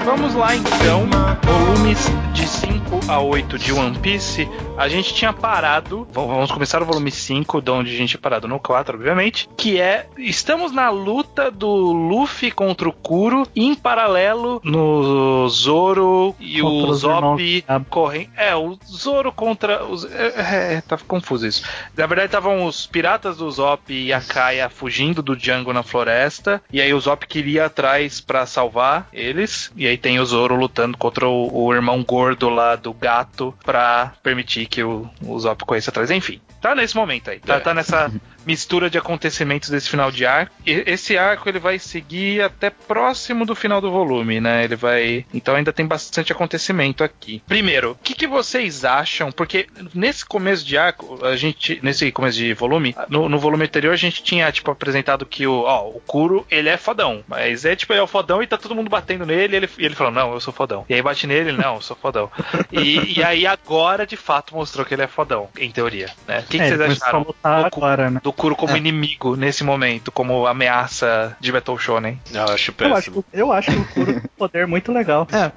Vamos 0.05 0.35
lá 0.35 0.55
então, 0.55 1.09
volumes 1.43 2.24
de 2.45 2.51
5 2.51 2.99
a 3.07 3.19
8 3.19 3.57
de 3.57 3.73
One 3.73 3.97
Piece, 3.97 4.47
a 4.77 4.87
gente 4.87 5.15
tinha 5.15 5.33
parado. 5.33 6.07
Vamos 6.11 6.51
começar 6.51 6.79
o 6.79 6.85
volume 6.85 7.09
5, 7.09 7.59
de 7.59 7.71
onde 7.71 7.91
a 7.91 7.97
gente 7.97 8.09
tinha 8.09 8.21
parado 8.21 8.47
no 8.47 8.59
4, 8.59 8.95
obviamente. 8.95 9.49
Que 9.57 9.81
é. 9.81 10.05
Estamos 10.15 10.71
na 10.71 10.91
luta 10.91 11.49
do 11.49 11.67
Luffy 11.67 12.51
contra 12.51 12.87
o 12.87 12.93
Kuro, 12.93 13.47
em 13.55 13.73
paralelo 13.73 14.61
no 14.63 15.49
Zoro 15.49 16.35
e 16.39 16.61
contra 16.61 16.91
o 16.91 16.93
Zop 16.93 17.65
correm. 17.89 18.29
É, 18.37 18.55
o 18.55 18.77
Zoro 18.85 19.31
contra. 19.31 19.83
Os, 19.83 20.05
é, 20.05 20.75
é, 20.75 20.81
tá 20.81 20.99
confuso 20.99 21.47
isso. 21.47 21.63
Na 21.97 22.05
verdade, 22.05 22.27
estavam 22.27 22.65
os 22.65 22.85
piratas 22.85 23.37
do 23.37 23.49
Zop 23.49 23.91
e 23.91 24.13
a 24.13 24.21
Kaia 24.21 24.69
fugindo 24.69 25.23
do 25.23 25.35
Django 25.35 25.73
na 25.73 25.81
floresta. 25.81 26.61
E 26.71 26.79
aí 26.79 26.93
o 26.93 26.99
Zop 26.99 27.25
queria 27.25 27.65
atrás 27.65 28.21
para 28.21 28.45
salvar 28.45 29.07
eles. 29.11 29.71
E 29.75 29.87
aí 29.87 29.97
tem 29.97 30.19
o 30.19 30.25
Zoro 30.25 30.55
lutando 30.55 30.95
contra 30.95 31.27
o, 31.27 31.65
o 31.65 31.73
irmão 31.73 32.03
gordo 32.03 32.34
lá 32.43 32.75
do 32.75 32.93
gato 32.93 33.53
para 33.63 34.13
permitir 34.21 34.65
que 34.67 34.83
o, 34.83 35.09
o 35.21 35.39
Zop 35.39 35.63
corresse 35.65 35.89
atrás. 35.89 36.11
Enfim, 36.11 36.41
tá 36.61 36.75
nesse 36.75 36.95
momento 36.95 37.29
aí. 37.29 37.39
Tá, 37.39 37.55
é. 37.55 37.59
tá 37.59 37.73
nessa 37.73 38.11
mistura 38.45 38.89
de 38.89 38.97
acontecimentos 38.97 39.69
desse 39.69 39.89
final 39.89 40.11
de 40.11 40.25
arco. 40.25 40.53
E 40.65 40.83
esse 40.85 41.17
arco 41.17 41.47
ele 41.47 41.59
vai 41.59 41.79
seguir 41.79 42.41
até 42.41 42.69
próximo 42.69 43.45
do 43.45 43.55
final 43.55 43.81
do 43.81 43.91
volume, 43.91 44.39
né? 44.39 44.63
Ele 44.63 44.75
vai. 44.75 45.25
Então 45.33 45.55
ainda 45.55 45.73
tem 45.73 45.85
bastante 45.85 46.31
acontecimento 46.31 47.03
aqui. 47.03 47.41
Primeiro, 47.47 47.91
o 47.91 47.95
que, 47.95 48.13
que 48.13 48.27
vocês 48.27 48.85
acham? 48.85 49.31
Porque 49.31 49.67
nesse 49.93 50.25
começo 50.25 50.65
de 50.65 50.77
arco, 50.77 51.25
a 51.25 51.35
gente. 51.35 51.79
Nesse 51.81 52.11
começo 52.11 52.37
de 52.37 52.53
volume, 52.53 52.95
no, 53.09 53.27
no 53.29 53.39
volume 53.39 53.65
anterior 53.65 53.93
a 53.93 53.97
gente 53.97 54.23
tinha, 54.23 54.51
tipo, 54.51 54.71
apresentado 54.71 55.25
que 55.25 55.45
o, 55.47 55.61
ó, 55.61 55.87
o 55.89 56.01
Kuro, 56.05 56.45
ele 56.49 56.69
é 56.69 56.77
fodão. 56.77 57.23
Mas 57.27 57.65
é 57.65 57.75
tipo, 57.75 57.93
ele 57.93 57.99
é 57.99 58.03
o 58.03 58.07
fodão 58.07 58.41
e 58.41 58.47
tá 58.47 58.57
todo 58.57 58.75
mundo 58.75 58.89
batendo 58.89 59.25
nele 59.25 59.55
e 59.55 59.57
ele, 59.57 59.69
e 59.77 59.85
ele 59.85 59.95
falou, 59.95 60.11
não, 60.11 60.33
eu 60.33 60.39
sou 60.39 60.53
fodão. 60.53 60.85
E 60.87 60.93
aí 60.93 61.01
bate 61.01 61.27
nele, 61.27 61.51
não, 61.51 61.75
eu 61.75 61.81
sou 61.81 61.95
fodão. 61.95 62.31
E, 62.71 63.19
e 63.19 63.23
aí 63.23 63.45
agora, 63.45 64.05
de 64.05 64.17
fato, 64.17 64.55
mostrou 64.55 64.85
que 64.85 64.93
ele 64.93 65.03
é 65.03 65.07
fodão, 65.07 65.49
em 65.57 65.71
teoria. 65.71 66.09
Né? 66.27 66.39
O 66.39 66.43
que, 66.43 66.57
que 66.57 66.63
é, 66.63 66.67
vocês 66.67 66.81
acharam? 66.81 67.23
Do, 67.23 67.35
agora, 67.43 68.09
né? 68.09 68.19
do 68.23 68.33
Kuro 68.35 68.55
como 68.55 68.73
é. 68.73 68.77
inimigo 68.77 69.35
nesse 69.35 69.63
momento, 69.63 70.11
como 70.11 70.45
ameaça 70.45 71.35
de 71.39 71.51
Battle 71.51 71.77
Shonen. 71.77 72.19
Eu 72.33 72.43
acho 72.43 72.73
péssimo. 72.73 73.25
Eu 73.33 73.51
acho, 73.51 73.69
eu 73.69 73.71
acho 73.71 73.71
o 73.71 73.85
Kuro 73.87 74.05
tem 74.05 74.17
um 74.17 74.37
poder 74.37 74.67
muito 74.67 74.91
legal. 74.91 75.27
É. 75.31 75.51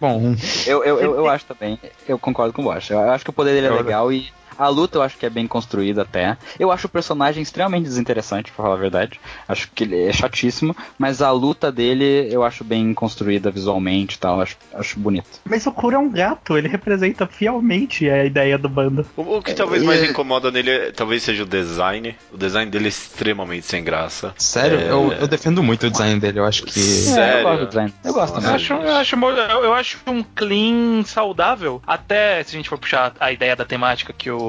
Bom, 0.00 0.34
eu, 0.66 0.84
eu, 0.84 1.00
eu, 1.00 1.14
eu, 1.16 1.28
acho 1.28 1.44
também. 1.44 1.78
Eu 2.08 2.18
concordo 2.18 2.52
com 2.52 2.62
o 2.62 2.64
Bosch. 2.64 2.90
Eu 2.90 3.10
acho 3.10 3.24
que 3.24 3.30
o 3.30 3.32
poder 3.32 3.52
dele 3.52 3.66
é 3.66 3.70
legal 3.70 4.12
e 4.12 4.30
a 4.58 4.68
luta 4.68 4.98
eu 4.98 5.02
acho 5.02 5.16
que 5.16 5.26
é 5.26 5.30
bem 5.30 5.46
construída 5.46 6.02
até. 6.02 6.36
Eu 6.58 6.70
acho 6.70 6.86
o 6.86 6.90
personagem 6.90 7.42
extremamente 7.42 7.84
desinteressante, 7.84 8.50
pra 8.52 8.64
falar 8.64 8.74
a 8.74 8.78
verdade. 8.78 9.20
Acho 9.48 9.70
que 9.74 9.84
ele 9.84 10.04
é 10.04 10.12
chatíssimo, 10.12 10.76
mas 10.98 11.22
a 11.22 11.30
luta 11.30 11.70
dele 11.70 12.28
eu 12.30 12.42
acho 12.42 12.64
bem 12.64 12.92
construída 12.94 13.50
visualmente 13.50 14.16
e 14.16 14.18
tal. 14.18 14.40
Acho, 14.40 14.56
acho 14.74 14.98
bonito. 14.98 15.40
Mas 15.44 15.66
o 15.66 15.72
Kuro 15.72 15.96
é 15.96 15.98
um 15.98 16.10
gato, 16.10 16.56
ele 16.56 16.68
representa 16.68 17.26
fielmente 17.26 18.08
a 18.08 18.24
ideia 18.24 18.58
do 18.58 18.68
bando. 18.68 19.06
O, 19.16 19.38
o 19.38 19.42
que 19.42 19.54
talvez 19.54 19.82
mais 19.82 20.02
é- 20.02 20.06
incomoda 20.06 20.50
nele 20.50 20.70
é, 20.70 20.92
talvez 20.92 21.22
seja 21.22 21.42
o 21.42 21.46
design. 21.46 22.14
O 22.32 22.36
design 22.36 22.70
dele 22.70 22.86
é 22.86 22.88
extremamente 22.88 23.66
sem 23.66 23.82
graça. 23.82 24.34
Sério? 24.38 24.78
É... 24.78 24.90
Eu, 24.90 25.12
eu, 25.12 25.26
defendo 25.26 25.62
muito 25.62 25.86
o 25.86 25.90
design 25.90 26.18
dele, 26.20 26.38
eu 26.38 26.44
acho 26.44 26.62
que. 26.64 26.80
Sério? 26.80 27.36
É, 27.36 27.40
eu 27.40 27.44
gosto 27.44 27.60
do 27.60 27.68
design. 27.68 27.94
Eu 28.04 28.12
gosto 28.12 28.34
também. 28.34 28.48
Eu 28.48 28.54
acho, 28.54 28.72
eu, 28.72 28.96
acho, 28.96 29.16
eu 29.16 29.74
acho 29.74 29.98
um 30.06 30.22
clean 30.22 31.04
saudável. 31.04 31.82
Até 31.86 32.42
se 32.42 32.54
a 32.54 32.58
gente 32.58 32.68
for 32.68 32.78
puxar 32.78 33.12
a 33.18 33.32
ideia 33.32 33.56
da 33.56 33.64
temática 33.64 34.12
que 34.12 34.30
o 34.30 34.45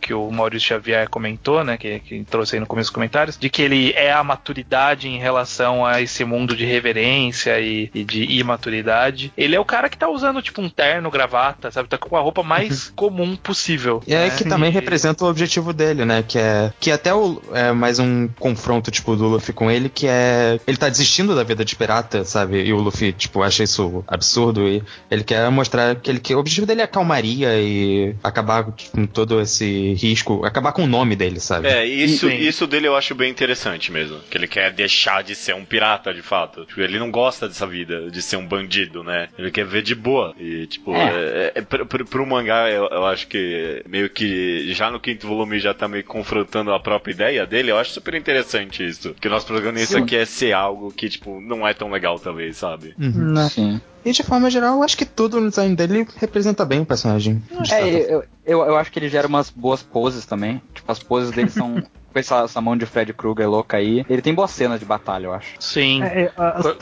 que 0.00 0.14
o 0.14 0.30
Maurício 0.30 0.68
Xavier 0.68 1.08
comentou, 1.08 1.62
né, 1.64 1.76
que, 1.76 2.00
que 2.00 2.24
trouxe 2.24 2.56
aí 2.56 2.60
no 2.60 2.66
começo 2.66 2.88
dos 2.88 2.94
comentários, 2.94 3.36
de 3.36 3.50
que 3.50 3.62
ele 3.62 3.92
é 3.92 4.12
a 4.12 4.24
maturidade 4.24 5.08
em 5.08 5.18
relação 5.18 5.84
a 5.84 6.00
esse 6.00 6.24
mundo 6.24 6.56
de 6.56 6.64
reverência 6.64 7.60
e, 7.60 7.90
e 7.94 8.04
de 8.04 8.24
imaturidade. 8.24 9.32
Ele 9.36 9.54
é 9.54 9.60
o 9.60 9.64
cara 9.64 9.88
que 9.88 9.96
tá 9.96 10.08
usando, 10.08 10.40
tipo, 10.40 10.60
um 10.60 10.68
terno, 10.68 11.10
gravata, 11.10 11.70
sabe? 11.70 11.88
Tá 11.88 11.98
com 11.98 12.16
a 12.16 12.20
roupa 12.20 12.42
mais 12.42 12.92
comum 12.96 13.36
possível. 13.36 14.02
E 14.06 14.14
é 14.14 14.28
né? 14.28 14.30
que 14.30 14.44
também 14.44 14.70
representa 14.70 15.24
o 15.24 15.28
objetivo 15.28 15.72
dele, 15.72 16.04
né? 16.04 16.24
Que 16.26 16.38
é 16.38 16.72
que 16.80 16.90
até 16.90 17.14
o, 17.14 17.42
é 17.52 17.72
mais 17.72 17.98
um 17.98 18.28
confronto, 18.38 18.90
tipo, 18.90 19.16
do 19.16 19.26
Luffy 19.28 19.52
com 19.52 19.70
ele, 19.70 19.88
que 19.88 20.06
é. 20.06 20.58
Ele 20.66 20.76
tá 20.76 20.88
desistindo 20.88 21.34
da 21.34 21.42
vida 21.42 21.64
de 21.64 21.76
pirata, 21.76 22.24
sabe? 22.24 22.62
E 22.62 22.72
o 22.72 22.78
Luffy, 22.78 23.12
tipo, 23.12 23.42
acha 23.42 23.62
isso 23.62 24.04
absurdo. 24.06 24.68
E 24.68 24.82
ele 25.10 25.24
quer 25.24 25.50
mostrar 25.50 25.96
que, 25.96 26.10
ele, 26.10 26.20
que 26.20 26.34
o 26.34 26.38
objetivo 26.38 26.66
dele 26.66 26.80
é 26.80 26.84
a 26.84 26.88
calmaria 26.88 27.60
e 27.60 28.14
acabar 28.22 28.64
com 28.64 29.06
todo 29.06 29.27
esse 29.40 29.94
risco, 29.94 30.44
acabar 30.44 30.72
com 30.72 30.84
o 30.84 30.86
nome 30.86 31.16
dele, 31.16 31.40
sabe? 31.40 31.68
É, 31.68 31.84
isso, 31.84 32.28
isso 32.30 32.66
dele 32.66 32.88
eu 32.88 32.96
acho 32.96 33.14
bem 33.14 33.30
interessante 33.30 33.90
mesmo. 33.92 34.18
Que 34.30 34.36
ele 34.36 34.46
quer 34.46 34.72
deixar 34.72 35.22
de 35.22 35.34
ser 35.34 35.54
um 35.54 35.64
pirata, 35.64 36.12
de 36.12 36.22
fato. 36.22 36.64
Tipo, 36.64 36.80
ele 36.80 36.98
não 36.98 37.10
gosta 37.10 37.48
dessa 37.48 37.66
vida, 37.66 38.10
de 38.10 38.22
ser 38.22 38.36
um 38.36 38.46
bandido, 38.46 39.02
né? 39.02 39.28
Ele 39.38 39.50
quer 39.50 39.64
ver 39.64 39.82
de 39.82 39.94
boa. 39.94 40.34
E, 40.38 40.66
tipo, 40.66 40.94
é. 40.94 41.08
É, 41.08 41.52
é, 41.56 41.62
pro, 41.62 42.04
pro 42.04 42.26
mangá, 42.26 42.70
eu, 42.70 42.86
eu, 42.88 43.06
acho 43.06 43.26
que 43.26 43.82
meio 43.88 44.08
que 44.10 44.72
já 44.72 44.90
no 44.90 45.00
quinto 45.00 45.26
volume 45.26 45.58
já 45.58 45.74
tá 45.74 45.88
meio 45.88 46.04
confrontando 46.04 46.72
a 46.72 46.80
própria 46.80 47.12
ideia 47.12 47.46
dele. 47.46 47.70
Eu 47.70 47.78
acho 47.78 47.92
super 47.92 48.14
interessante 48.14 48.86
isso. 48.86 49.14
Que 49.20 49.28
o 49.28 49.30
nosso 49.30 49.46
protagonista 49.46 49.98
Sim. 49.98 50.06
quer 50.06 50.26
ser 50.26 50.52
algo 50.52 50.92
que, 50.92 51.08
tipo, 51.08 51.40
não 51.40 51.66
é 51.66 51.74
tão 51.74 51.90
legal, 51.90 52.18
talvez, 52.18 52.56
sabe? 52.56 52.94
Uhum. 52.98 53.48
Sim. 53.48 53.80
E 54.08 54.12
de 54.12 54.22
forma 54.22 54.48
geral, 54.48 54.76
eu 54.76 54.82
acho 54.82 54.96
que 54.96 55.04
tudo 55.04 55.38
no 55.38 55.50
design 55.50 55.76
dele 55.76 56.08
representa 56.16 56.64
bem 56.64 56.80
o 56.80 56.86
personagem. 56.86 57.42
É, 57.70 57.86
eu, 57.86 58.24
eu, 58.46 58.64
eu, 58.64 58.76
acho 58.76 58.90
que 58.90 58.98
ele 58.98 59.10
gera 59.10 59.28
umas 59.28 59.50
boas 59.50 59.82
poses 59.82 60.24
também. 60.24 60.62
Tipo, 60.72 60.90
as 60.90 60.98
poses 60.98 61.30
dele 61.30 61.50
são. 61.50 61.74
com 62.10 62.18
essa, 62.18 62.42
essa, 62.42 62.58
mão 62.58 62.74
de 62.74 62.86
Fred 62.86 63.12
Krueger 63.12 63.50
louca 63.50 63.76
aí. 63.76 64.06
Ele 64.08 64.22
tem 64.22 64.34
boas 64.34 64.50
cenas 64.50 64.80
de 64.80 64.86
batalha, 64.86 65.26
eu 65.26 65.34
acho. 65.34 65.56
Sim. 65.60 66.02
É, 66.02 66.22
é, 66.22 66.32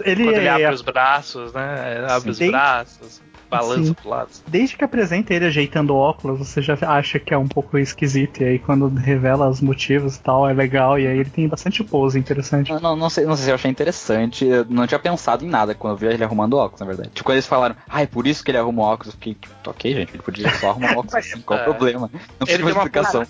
ele, 0.04 0.24
Quando 0.24 0.36
ele 0.36 0.46
é, 0.46 0.50
abre 0.50 0.74
os 0.74 0.82
braços, 0.82 1.52
né? 1.52 2.06
Abre 2.08 2.32
Sim. 2.32 2.44
os 2.44 2.50
braços 2.50 3.22
balança 3.48 3.94
pro 3.94 4.08
lado. 4.08 4.30
Desde 4.46 4.76
que 4.76 4.84
apresenta 4.84 5.34
ele 5.34 5.46
ajeitando 5.46 5.94
óculos, 5.94 6.38
você 6.38 6.60
já 6.62 6.76
acha 6.82 7.18
que 7.18 7.32
é 7.32 7.38
um 7.38 7.48
pouco 7.48 7.78
esquisito. 7.78 8.42
E 8.42 8.44
aí 8.44 8.58
quando 8.58 8.88
revela 8.88 9.48
os 9.48 9.60
motivos 9.60 10.16
e 10.16 10.20
tal, 10.20 10.48
é 10.48 10.52
legal. 10.52 10.98
E 10.98 11.06
aí 11.06 11.18
ele 11.18 11.30
tem 11.30 11.48
bastante 11.48 11.82
pose 11.84 12.18
interessante. 12.18 12.72
Não, 12.72 12.80
não, 12.80 12.96
não, 12.96 13.10
sei, 13.10 13.24
não 13.24 13.36
sei 13.36 13.44
se 13.44 13.50
eu 13.50 13.54
achei 13.54 13.70
interessante. 13.70 14.44
Eu 14.44 14.64
não 14.68 14.86
tinha 14.86 14.98
pensado 14.98 15.44
em 15.44 15.48
nada 15.48 15.74
quando 15.74 15.94
eu 15.94 15.96
vi 15.98 16.06
ele 16.06 16.24
arrumando 16.24 16.54
óculos, 16.54 16.80
na 16.80 16.86
verdade. 16.86 17.10
Tipo, 17.10 17.24
quando 17.24 17.36
eles 17.36 17.46
falaram, 17.46 17.76
ah, 17.88 18.02
é 18.02 18.06
por 18.06 18.26
isso 18.26 18.44
que 18.44 18.50
ele 18.50 18.58
arruma 18.58 18.82
óculos, 18.82 19.06
eu 19.08 19.12
fiquei, 19.12 19.34
tipo, 19.34 19.54
ok, 19.66 19.94
gente, 19.94 20.12
ele 20.12 20.22
podia 20.22 20.50
só 20.54 20.70
arrumar 20.70 20.92
óculos 20.92 21.14
assim, 21.16 21.40
qual 21.40 21.58
o 21.58 21.62
é. 21.62 21.64
problema? 21.64 22.10
Não 22.38 22.46
precisa 22.46 22.58
de 22.58 22.64
uma 22.64 22.70
explicação. 22.70 23.26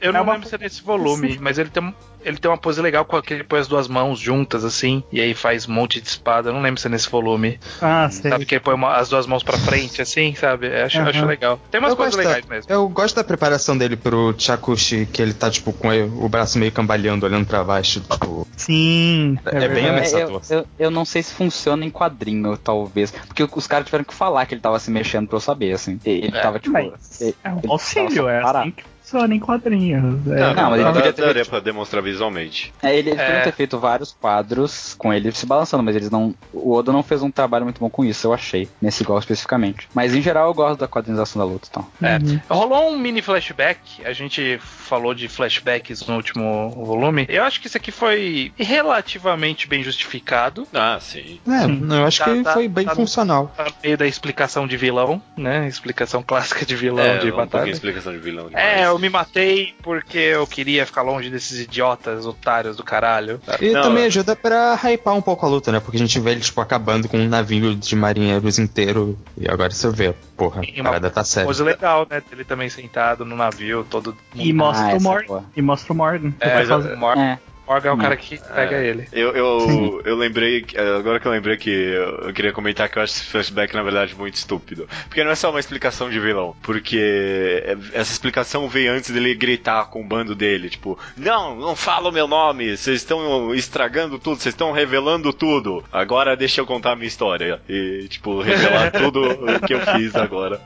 Eu 0.00 0.10
É 0.10 0.12
não 0.12 0.22
uma 0.22 0.32
lembro 0.34 0.48
se 0.48 0.54
é 0.54 0.58
nesse 0.58 0.82
volume, 0.82 1.38
mas 1.40 1.58
ele 1.58 1.68
tem, 1.70 1.94
ele 2.24 2.36
tem 2.38 2.50
uma 2.50 2.56
pose 2.58 2.80
legal 2.80 3.04
com 3.04 3.16
aquele 3.16 3.42
põe 3.44 3.60
as 3.60 3.68
duas 3.68 3.88
mãos 3.88 4.18
juntas, 4.18 4.64
assim, 4.64 5.02
e 5.12 5.20
aí 5.20 5.34
faz 5.34 5.68
um 5.68 5.72
monte 5.72 6.00
de 6.00 6.08
espada. 6.08 6.48
Eu 6.50 6.52
não 6.54 6.62
lembro 6.62 6.80
se 6.80 6.86
é 6.86 6.90
nesse 6.90 7.08
volume. 7.10 7.58
Ah, 7.80 8.08
sei. 8.10 8.30
Sabe 8.30 8.44
que 8.46 8.54
ele 8.54 8.60
põe 8.60 8.74
uma- 8.74 8.96
as 8.96 9.08
duas 9.08 9.26
mãos 9.26 9.42
pra 9.42 9.58
frente, 9.58 10.00
assim, 10.02 10.34
sabe? 10.34 10.66
Eu 10.68 10.84
Acho, 10.86 10.98
Aham. 10.98 11.10
acho 11.10 11.26
legal. 11.26 11.60
Tem 11.70 11.78
umas 11.80 11.90
Eu 11.90 11.96
coisas 11.96 12.14
gosto, 12.14 12.26
legais 12.26 12.46
mesmo. 12.46 12.72
eu 12.72 12.88
gosto 12.88 13.14
da 13.16 13.24
preparação 13.24 13.76
dele 13.76 13.96
pro 13.96 14.34
Chakushi, 14.38 15.06
que 15.12 15.20
ele 15.22 15.32
tá, 15.34 15.50
tipo, 15.50 15.72
com 15.72 15.88
o 15.88 16.28
braço 16.28 16.58
meio 16.58 16.72
cambaleando, 16.72 17.26
olhando 17.26 17.46
pra 17.46 17.62
baixo. 17.64 18.00
Tipo, 18.00 18.46
Sim. 18.56 19.38
É 19.46 19.50
bem 19.52 19.68
verdade. 19.68 19.88
ameaçador. 19.88 20.42
eu, 20.50 20.58
eu, 20.58 20.66
eu 20.78 20.90
não 20.90 21.04
sei 21.04 21.22
se 21.22 21.32
funciona 21.34 21.84
em 21.84 21.90
quadrinho, 21.90 22.56
talvez. 22.56 23.10
Porque 23.10 23.46
os 23.52 23.66
caras 23.66 23.86
tiveram 23.86 24.04
que 24.04 24.14
falar 24.14 24.46
que 24.46 24.54
ele 24.54 24.60
tava 24.60 24.78
se 24.78 24.90
mexendo 24.90 25.26
pra 25.28 25.36
eu 25.36 25.40
saber, 25.40 25.72
assim. 25.72 25.98
Ele 26.04 26.28
É, 26.36 26.40
tava, 26.40 26.58
tipo. 26.58 26.72
Mas 26.72 27.20
ele- 27.20 27.34
é 27.44 27.50
um 27.50 27.58
ele 27.58 27.68
auxílio, 27.70 28.28
é 28.28 28.42
assim 28.42 28.70
que 28.70 28.84
funciona 29.10 29.34
em 29.34 29.40
quadrinhos. 29.40 30.26
É, 30.28 30.40
Não, 30.40 30.54
não, 30.54 30.70
mas 30.70 30.80
ele 30.80 30.92
podia 30.92 31.12
ter 31.12 31.20
daria 31.22 31.34
feito- 31.34 31.50
pra 31.50 31.60
demonstrar 31.60 32.02
visualmente. 32.02 32.72
É, 32.82 32.96
ele, 32.96 33.10
eles 33.10 33.20
É. 33.20 33.26
podiam 33.26 33.42
ter 33.44 33.52
feito 33.52 33.78
vários 33.78 34.12
quadros 34.12 34.94
com 34.96 35.12
ele 35.12 35.32
se 35.32 35.46
balançando, 35.46 35.82
mas 35.82 35.96
eles 35.96 36.10
não. 36.10 36.34
O 36.52 36.72
Oda 36.74 36.92
não 36.92 37.02
fez 37.02 37.22
um 37.22 37.30
trabalho 37.30 37.64
muito 37.64 37.80
bom 37.80 37.90
com 37.90 38.04
isso, 38.04 38.26
eu 38.26 38.32
achei. 38.32 38.68
Nesse 38.80 39.02
igual 39.02 39.18
especificamente. 39.18 39.88
Mas 39.94 40.14
em 40.14 40.22
geral 40.22 40.46
eu 40.48 40.54
gosto 40.54 40.78
da 40.80 40.88
quadrinização 40.88 41.40
da 41.40 41.46
luta, 41.50 41.68
então. 41.70 41.86
É. 42.02 42.16
Uhum. 42.16 42.40
Rolou 42.48 42.90
um 42.92 42.98
mini 42.98 43.20
flashback, 43.22 44.04
a 44.04 44.12
gente 44.12 44.58
falou 44.62 45.14
de 45.14 45.28
flashbacks 45.28 46.06
no 46.06 46.16
último 46.16 46.70
volume. 46.70 47.26
Eu 47.28 47.44
acho 47.44 47.60
que 47.60 47.66
isso 47.66 47.76
aqui 47.76 47.90
foi 47.90 48.52
relativamente 48.58 49.66
bem 49.68 49.82
justificado. 49.82 50.66
Ah, 50.72 50.98
sim. 51.00 51.40
é, 51.48 51.60
Sim. 51.60 51.86
eu 51.90 52.04
acho 52.06 52.18
Tá- 52.18 52.24
que 52.34 52.42
tá- 52.42 52.52
foi 52.52 52.68
bem 52.68 52.84
tá 52.84 52.90
no- 52.92 52.96
funcional. 52.96 53.52
Tá 53.56 53.66
meio 53.82 53.96
da 53.96 54.06
explicação 54.06 54.66
de 54.66 54.76
vilão, 54.76 55.20
né? 55.36 55.66
Explicação 55.68 56.22
clássica 56.22 56.64
de 56.64 56.76
vilão 56.76 57.04
É, 57.04 57.18
de 57.18 57.32
um 57.32 57.36
batalha. 57.36 57.70
explicação 57.70 58.12
de 58.12 58.18
vilão 58.18 58.46
demais. 58.48 58.64
É, 58.64 58.86
eu 58.86 58.98
me 59.00 59.08
matei 59.08 59.74
porque 59.82 60.18
eu 60.18 60.46
queria 60.46 60.86
ficar 60.86 61.02
longe 61.02 61.30
desses 61.30 61.58
idiotas, 61.58 62.26
otários 62.26 62.76
do 62.76 62.84
caralho. 62.84 63.40
E 63.60 63.70
Não, 63.70 63.82
também 63.82 64.04
é- 64.04 64.06
ajuda 64.06 64.36
pra 64.36 64.74
hypar 64.76 65.14
um 65.14 65.22
pouco 65.22 65.44
a 65.44 65.48
luta, 65.48 65.72
né? 65.72 65.80
Porque 65.80 65.96
a 65.96 66.00
gente 66.00 66.20
vê 66.20 66.32
ele, 66.32 66.40
tipo, 66.40 66.60
acabando 66.60 67.08
com 67.08 67.18
um 67.18 67.28
navio 67.28 67.74
de 67.74 67.96
marinheiros 67.96 68.58
inteiro. 68.58 69.18
E 69.36 69.50
agora 69.50 69.70
você 69.72 69.88
vê, 69.90 70.14
porra, 70.36 70.62
E 70.64 70.80
a 70.80 70.84
parada 70.84 71.10
tá 71.10 71.24
séria. 71.24 71.46
Coisa 71.46 71.64
legal, 71.64 72.06
né? 72.08 72.22
Ele 72.30 72.44
também 72.44 72.68
sentado 72.68 73.24
no 73.24 73.34
navio, 73.36 73.84
todo. 73.88 74.16
E 74.34 74.52
mostra 74.52 74.86
Ah, 74.86 74.92
o 74.92 74.96
essa 74.96 75.08
Morgan. 75.08 75.44
E 75.56 75.62
mostra 75.62 75.92
o 75.92 75.96
Morgan. 75.96 76.32
É, 76.40 76.62
o 76.74 76.96
Mor- 76.98 77.18
É. 77.18 77.38
Morgan 77.70 77.90
é 77.90 77.92
o 77.92 77.98
cara 77.98 78.16
que 78.16 78.36
pega 78.36 78.76
É. 78.76 78.86
ele. 78.86 79.08
Eu, 79.12 79.30
eu, 79.32 80.02
eu 80.04 80.16
lembrei, 80.16 80.66
agora 80.98 81.20
que 81.20 81.26
eu 81.28 81.30
lembrei 81.30 81.56
que 81.56 81.70
eu, 81.70 82.26
eu 82.26 82.32
queria 82.32 82.52
comentar 82.52 82.88
que 82.88 82.98
eu 82.98 83.02
acho 83.02 83.14
esse 83.14 83.24
flashback, 83.26 83.72
na 83.74 83.82
verdade, 83.84 84.12
muito 84.16 84.34
estúpido. 84.34 84.88
Porque 85.06 85.22
não 85.22 85.30
é 85.30 85.36
só 85.36 85.50
uma 85.50 85.60
explicação 85.60 86.10
de 86.10 86.18
vilão. 86.18 86.56
Porque 86.62 87.62
essa 87.92 88.10
explicação 88.12 88.68
veio 88.68 88.92
antes 88.92 89.10
dele 89.10 89.34
gritar 89.36 89.84
com 89.86 90.00
o 90.00 90.04
bando 90.04 90.34
dele, 90.34 90.68
tipo, 90.68 90.98
não, 91.16 91.54
não 91.54 91.76
fala 91.76 92.08
o 92.08 92.12
meu 92.12 92.26
nome, 92.26 92.76
vocês 92.76 92.96
estão 92.96 93.54
estragando 93.54 94.18
tudo, 94.18 94.40
vocês 94.40 94.52
estão 94.52 94.72
revelando 94.72 95.32
tudo. 95.32 95.84
Agora 95.92 96.36
deixa 96.36 96.60
eu 96.60 96.66
contar 96.66 96.92
a 96.92 96.96
minha 96.96 97.06
história. 97.06 97.60
E, 97.68 98.06
tipo, 98.08 98.40
revelar 98.40 98.90
tudo 98.90 99.20
o 99.30 99.60
que 99.66 99.74
eu 99.74 99.80
fiz 99.80 100.16
agora. 100.16 100.60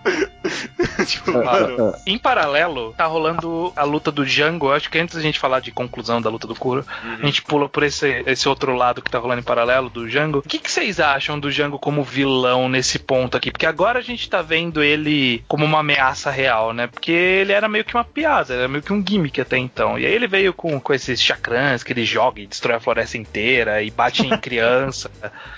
tipo, 1.06 1.32
mano. 1.32 1.94
Em 2.06 2.18
paralelo, 2.18 2.94
tá 2.96 3.06
rolando 3.06 3.73
a 3.76 3.84
luta 3.84 4.11
do 4.11 4.25
Django. 4.25 4.73
Acho 4.73 4.90
que 4.90 4.99
antes 4.99 5.16
da 5.16 5.23
gente 5.23 5.38
falar 5.38 5.61
de 5.61 5.70
conclusão 5.70 6.20
da 6.20 6.30
luta 6.30 6.46
do 6.46 6.54
Kuro, 6.54 6.84
a 7.02 7.25
gente 7.25 7.42
pula 7.42 7.68
por 7.68 7.82
esse, 7.82 8.23
esse 8.26 8.49
outro 8.49 8.75
lado 8.75 9.02
que 9.02 9.11
tá 9.11 9.18
rolando 9.18 9.40
em 9.40 9.44
paralelo 9.44 9.90
do 9.90 10.08
Django. 10.08 10.38
O 10.38 10.42
que, 10.42 10.58
que 10.58 10.70
vocês 10.70 11.00
acham 11.00 11.38
do 11.38 11.50
Django 11.50 11.78
como 11.78 12.02
vilão 12.02 12.68
nesse 12.68 12.99
ponto 12.99 13.37
aqui? 13.37 13.50
Porque 13.50 13.66
agora 13.66 13.99
a 13.99 14.02
gente 14.02 14.28
tá 14.28 14.42
vendo 14.42 14.82
ele 14.82 15.44
como 15.49 15.64
uma 15.64 15.80
ameaça 15.80 16.30
real, 16.30 16.73
né? 16.73 16.87
Porque 16.87 17.12
ele 17.12 17.52
era 17.52 17.68
meio 17.68 17.84
que 17.84 17.94
uma 17.94 18.04
piada, 18.04 18.54
era 18.54 18.68
meio 18.68 18.82
que 18.82 18.92
um 18.92 19.04
gimmick 19.06 19.40
até 19.40 19.58
então. 19.58 19.99
E 19.99 20.06
aí 20.06 20.12
ele 20.12 20.26
veio 20.26 20.52
com, 20.52 20.80
com 20.80 20.94
esses 20.94 21.20
chakrans 21.20 21.82
que 21.82 21.92
ele 21.92 22.04
joga 22.04 22.40
e 22.40 22.46
destrói 22.46 22.76
a 22.76 22.80
floresta 22.80 23.18
inteira 23.18 23.82
e 23.82 23.90
bate 23.90 24.26
em 24.26 24.37
criança. 24.38 25.11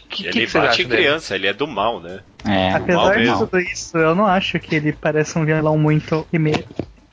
Que, 0.08 0.22
que, 0.22 0.28
ele 0.28 0.46
que 0.46 0.46
vocês 0.46 0.64
bate 0.64 0.82
em 0.82 0.88
dele? 0.88 1.02
criança, 1.02 1.34
ele 1.34 1.46
é 1.46 1.52
do 1.52 1.66
mal, 1.66 2.00
né? 2.00 2.20
É. 2.46 2.72
Apesar 2.72 3.18
de 3.18 3.38
tudo 3.38 3.58
isso, 3.58 3.96
eu 3.98 4.14
não 4.14 4.26
acho 4.26 4.58
que 4.58 4.74
ele 4.74 4.92
parece 4.92 5.38
um 5.38 5.44
vilão 5.44 5.76
muito 5.76 6.26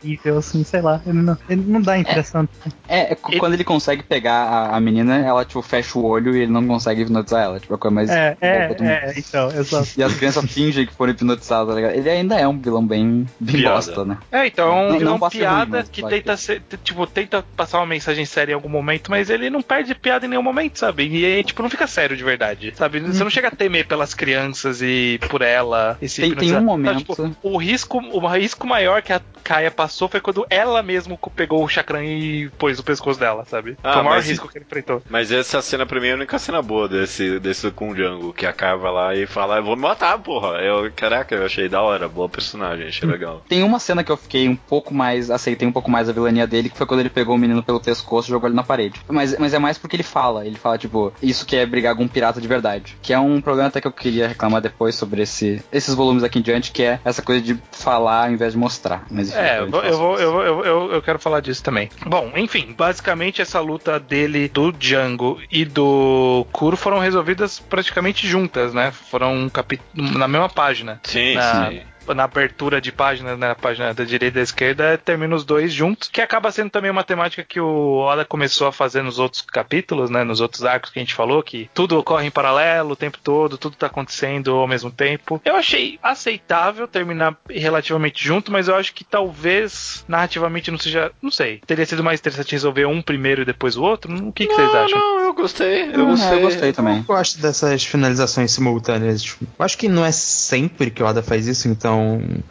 terrível, 0.04 0.38
assim, 0.38 0.64
sei 0.64 0.82
lá. 0.82 1.02
Ele 1.06 1.22
não, 1.22 1.38
ele 1.50 1.64
não 1.68 1.82
dá 1.82 1.94
a 1.94 2.00
impressão. 2.00 2.48
É, 2.88 3.14
é 3.14 3.16
cu- 3.16 3.38
quando 3.38 3.54
ele 3.54 3.64
consegue 3.64 4.04
pegar 4.04 4.34
a, 4.44 4.76
a 4.76 4.80
menina, 4.80 5.18
ela, 5.18 5.46
tipo, 5.46 5.62
fecha 5.62 5.98
o 5.98 6.06
olho 6.06 6.36
e 6.36 6.42
ele 6.42 6.52
não 6.52 6.66
consegue 6.68 7.02
hipnotizar 7.02 7.44
ela. 7.44 7.60
Tipo, 7.60 7.74
a 7.76 7.78
coisa 7.78 7.96
mais 7.96 8.10
É, 8.10 8.38
é, 8.42 8.62
boba 8.68 8.76
do 8.76 8.84
mundo. 8.84 8.92
é, 8.92 9.14
então, 9.18 9.50
exato. 9.52 9.88
E 9.98 10.04
as 10.04 10.14
crianças 10.16 10.52
fingem 10.52 10.86
que 10.86 10.94
foram 10.94 11.12
hipnotizadas, 11.14 11.70
tá 11.70 11.76
ligado? 11.76 11.96
Ele 11.96 12.10
ainda 12.10 12.36
é 12.40 12.48
um 12.48 12.58
vilão 12.58 12.86
bem, 12.86 13.26
bem 13.40 13.56
Piada. 13.58 13.76
bosta, 13.76 14.06
né? 14.06 14.18
É, 14.32 14.48
então 14.48 14.68
é 14.68 14.72
um 14.72 14.90
Não- 14.90 14.98
vilão 15.00 15.14
não 15.14 15.20
passa 15.20 15.38
piada 15.38 15.78
ruim, 15.80 15.88
que 15.92 16.04
tenta 16.04 16.38
ser, 16.38 16.62
tipo, 16.84 17.06
tenta 17.08 17.44
passar 17.56 17.78
uma 17.80 17.86
mensagem 17.88 18.26
séria 18.26 18.52
em 18.52 18.56
algum 18.56 18.70
momento, 18.70 19.10
mas 19.10 19.30
ele 19.30 19.50
não 19.50 19.62
perde 19.62 19.96
piada 19.96 20.26
em 20.26 20.30
nenhum 20.30 20.44
momento, 20.44 20.80
sabe? 20.80 21.08
E 21.08 21.26
aí, 21.26 21.44
tipo, 21.44 21.62
não 21.62 21.70
fica 21.70 21.88
sério 21.88 22.18
de 22.18 22.24
verdade, 22.24 22.74
sabe? 22.76 23.00
Você 23.00 23.24
não 23.24 23.30
chega 23.32 23.48
a 23.48 23.52
temer 23.52 23.88
pelas 23.88 24.14
crianças 24.14 24.82
e 24.82 25.20
por 25.30 25.42
ela. 25.42 25.98
E 26.02 26.10
se 26.10 26.22
Tem- 26.22 26.36
tem 26.36 26.56
um 26.56 26.62
momento- 26.62 27.02
Então, 27.12 27.30
tipo, 27.30 27.48
o 27.50 27.58
risco, 27.58 27.98
o 28.00 28.28
risco 28.28 28.66
maior 28.68 29.02
que 29.02 29.14
a 29.14 29.22
Kaia 29.44 29.70
passou 29.72 29.93
foi 30.10 30.20
quando 30.20 30.46
ela 30.50 30.82
mesmo 30.84 31.20
pegou 31.36 31.64
o 31.64 31.68
chakran 31.68 32.04
e 32.04 32.50
pôs 32.58 32.78
no 32.78 32.84
pescoço 32.84 33.20
dela, 33.20 33.46
sabe? 33.46 33.78
Ah, 33.84 33.94
foi 33.94 34.02
o 34.02 34.06
maior 34.06 34.22
risco 34.22 34.48
que 34.48 34.58
ele 34.58 34.66
enfrentou. 34.66 35.02
Mas 35.10 35.32
essa 35.32 35.62
cena 35.62 35.86
pra 35.86 36.00
mim 36.00 36.08
é 36.08 36.12
a 36.12 36.16
única 36.16 36.38
cena 36.40 36.62
boa 36.62 36.88
desse, 36.88 37.40
desse 37.40 37.70
com 37.72 37.90
o 37.90 37.96
Django, 37.96 38.34
que 38.34 38.46
a 38.46 38.54
Kai 38.54 38.78
vai 38.78 38.92
lá 38.92 39.16
e 39.16 39.26
fala, 39.26 39.58
eu 39.58 39.64
vou 39.64 39.76
me 39.76 39.82
matar, 39.84 40.18
porra. 40.20 40.58
Eu, 40.60 40.92
caraca, 40.96 41.36
eu 41.36 41.46
achei 41.46 41.68
da 41.70 41.82
hora, 41.82 42.08
boa 42.08 42.28
personagem, 42.30 42.88
achei 42.88 43.08
legal. 43.08 43.44
Tem 43.48 43.64
uma 43.64 43.80
cena 43.80 44.04
que 44.04 44.12
eu 44.12 44.18
fiquei 44.18 44.48
um 44.48 44.56
pouco 44.56 44.94
mais. 44.94 45.30
aceitei 45.30 45.68
um 45.68 45.72
pouco 45.72 45.90
mais 45.90 46.10
a 46.10 46.14
vilania 46.14 46.48
dele, 46.48 46.70
que 46.70 46.78
foi 46.78 46.88
quando 46.88 47.00
ele 47.02 47.10
pegou 47.10 47.36
o 47.36 47.38
menino 47.38 47.64
pelo 47.64 47.80
pescoço 47.82 48.30
e 48.30 48.32
jogou 48.32 48.48
ele 48.50 48.56
na 48.56 48.64
parede. 48.64 49.00
Mas, 49.08 49.38
mas 49.38 49.54
é 49.54 49.60
mais 49.60 49.78
porque 49.78 49.96
ele 49.96 50.04
fala. 50.04 50.46
Ele 50.46 50.56
fala, 50.56 50.78
tipo, 50.78 51.14
isso 51.22 51.46
que 51.46 51.56
é 51.56 51.66
brigar 51.66 51.96
com 51.96 52.04
um 52.04 52.08
pirata 52.08 52.42
de 52.42 52.48
verdade. 52.48 52.98
Que 53.02 53.14
é 53.14 53.20
um 53.20 53.42
problema 53.42 53.68
até 53.70 53.80
que 53.82 53.88
eu 53.88 53.92
queria 53.92 54.28
reclamar 54.28 54.62
depois 54.62 54.96
sobre 54.96 55.22
esse, 55.22 55.64
esses 55.72 55.94
volumes 55.94 56.24
aqui 56.24 56.40
em 56.40 56.42
diante, 56.42 56.72
que 56.72 56.84
é 56.84 57.00
essa 57.04 57.22
coisa 57.22 57.42
de 57.42 57.58
falar 57.72 58.26
ao 58.26 58.32
invés 58.32 58.54
de 58.54 58.60
mostrar. 58.60 59.06
Mas 59.10 59.30
enfim, 59.30 59.40
É, 59.40 59.60
gente 59.62 59.72
vou, 59.92 60.18
eu, 60.20 60.32
vou, 60.32 60.44
eu, 60.44 60.56
vou- 60.56 60.66
eu, 60.66 60.66
eu, 60.88 60.92
eu 60.94 61.02
quero 61.02 61.20
falar 61.20 61.40
disso 61.42 61.64
também. 61.64 61.90
Bom, 62.06 62.32
enfim, 62.36 62.74
basicamente 62.78 63.42
essa 63.42 63.60
luta 63.60 64.00
dele, 64.00 64.48
do 64.48 64.72
Django 64.72 65.42
e 65.52 65.66
do 65.66 66.46
Kuro 66.52 66.78
foram 66.78 67.00
resolvidas 67.00 67.60
praticamente 67.60 68.28
juntas, 68.28 68.74
né? 68.74 68.92
Foram 68.92 69.34
um 69.36 69.50
capi- 69.50 69.82
na 69.94 70.28
mesma 70.28 70.50
página. 70.50 71.00
Sim, 71.04 71.36
Na- 71.36 71.70
sim. 71.70 71.82
Na 72.08 72.24
abertura 72.26 72.82
de 72.82 72.92
página, 72.92 73.36
na 73.38 73.56
página 73.56 73.94
da 73.94 74.04
direita 74.04 74.38
e 74.38 74.40
da 74.40 74.44
esquerda, 74.44 74.98
termina 74.98 75.36
os 75.36 75.46
dois 75.46 75.72
juntos, 75.72 76.10
que 76.10 76.22
acaba 76.22 76.52
sendo 76.52 76.70
também 76.70 76.92
uma 76.92 77.04
temática 77.04 77.44
que 77.44 77.60
o 77.60 77.98
Oda 78.00 78.26
começou 78.26 78.68
a 78.68 78.72
fazer 78.72 79.02
nos 79.02 79.20
outros 79.20 79.42
capítulos, 79.42 80.10
né? 80.10 80.24
Nos 80.24 80.42
outros 80.42 80.64
arcos 80.66 80.90
que 80.90 81.00
a 81.00 81.02
gente 81.02 81.14
falou, 81.14 81.42
que 81.44 81.70
tudo 81.74 81.98
ocorre 81.98 82.28
em 82.28 82.32
paralelo 82.32 82.92
o 82.92 82.96
tempo 82.96 83.18
todo, 83.24 83.58
tudo 83.58 83.76
tá 83.76 83.88
acontecendo 83.88 84.52
ao 84.56 84.68
mesmo 84.68 84.92
tempo. 84.92 85.42
Eu 85.46 85.56
achei 85.56 85.98
aceitável 86.04 86.88
terminar 86.88 87.36
relativamente 87.50 88.24
junto, 88.24 88.52
mas 88.52 88.68
eu 88.68 88.76
acho 88.76 88.94
que 88.94 89.04
talvez 89.04 90.04
narrativamente 90.08 90.72
não 90.72 90.78
seja. 90.78 91.12
Não 91.22 91.32
sei. 91.32 91.62
Teria 91.66 91.86
sido 91.86 92.04
mais 92.04 92.20
interessante 92.20 92.52
resolver 92.52 92.86
um 92.86 93.02
primeiro 93.02 93.42
e 93.42 93.46
depois 93.46 93.78
o 93.78 93.84
outro? 93.84 94.14
O 94.28 94.32
que, 94.34 94.48
que 94.48 94.54
vocês 94.54 94.72
não, 94.72 94.84
acham? 94.84 95.00
não, 95.00 95.20
eu 95.22 95.34
gostei, 95.34 95.84
eu 95.84 96.02
É, 96.02 96.06
gostei. 96.06 96.38
eu 96.38 96.42
gostei 96.42 96.74
também. 96.74 96.98
Eu 96.98 97.04
gosto 97.04 97.40
dessas 97.42 97.84
finalizações 97.84 98.52
simultâneas. 98.52 99.22
Tipo, 99.24 99.46
eu 99.58 99.66
acho 99.66 99.78
que 99.78 99.88
não 99.88 100.06
é 100.06 100.12
sempre 100.12 100.90
que 100.92 101.02
o 101.02 101.06
Oda 101.06 101.22
faz 101.24 101.48
isso, 101.48 101.68
então. 101.68 101.93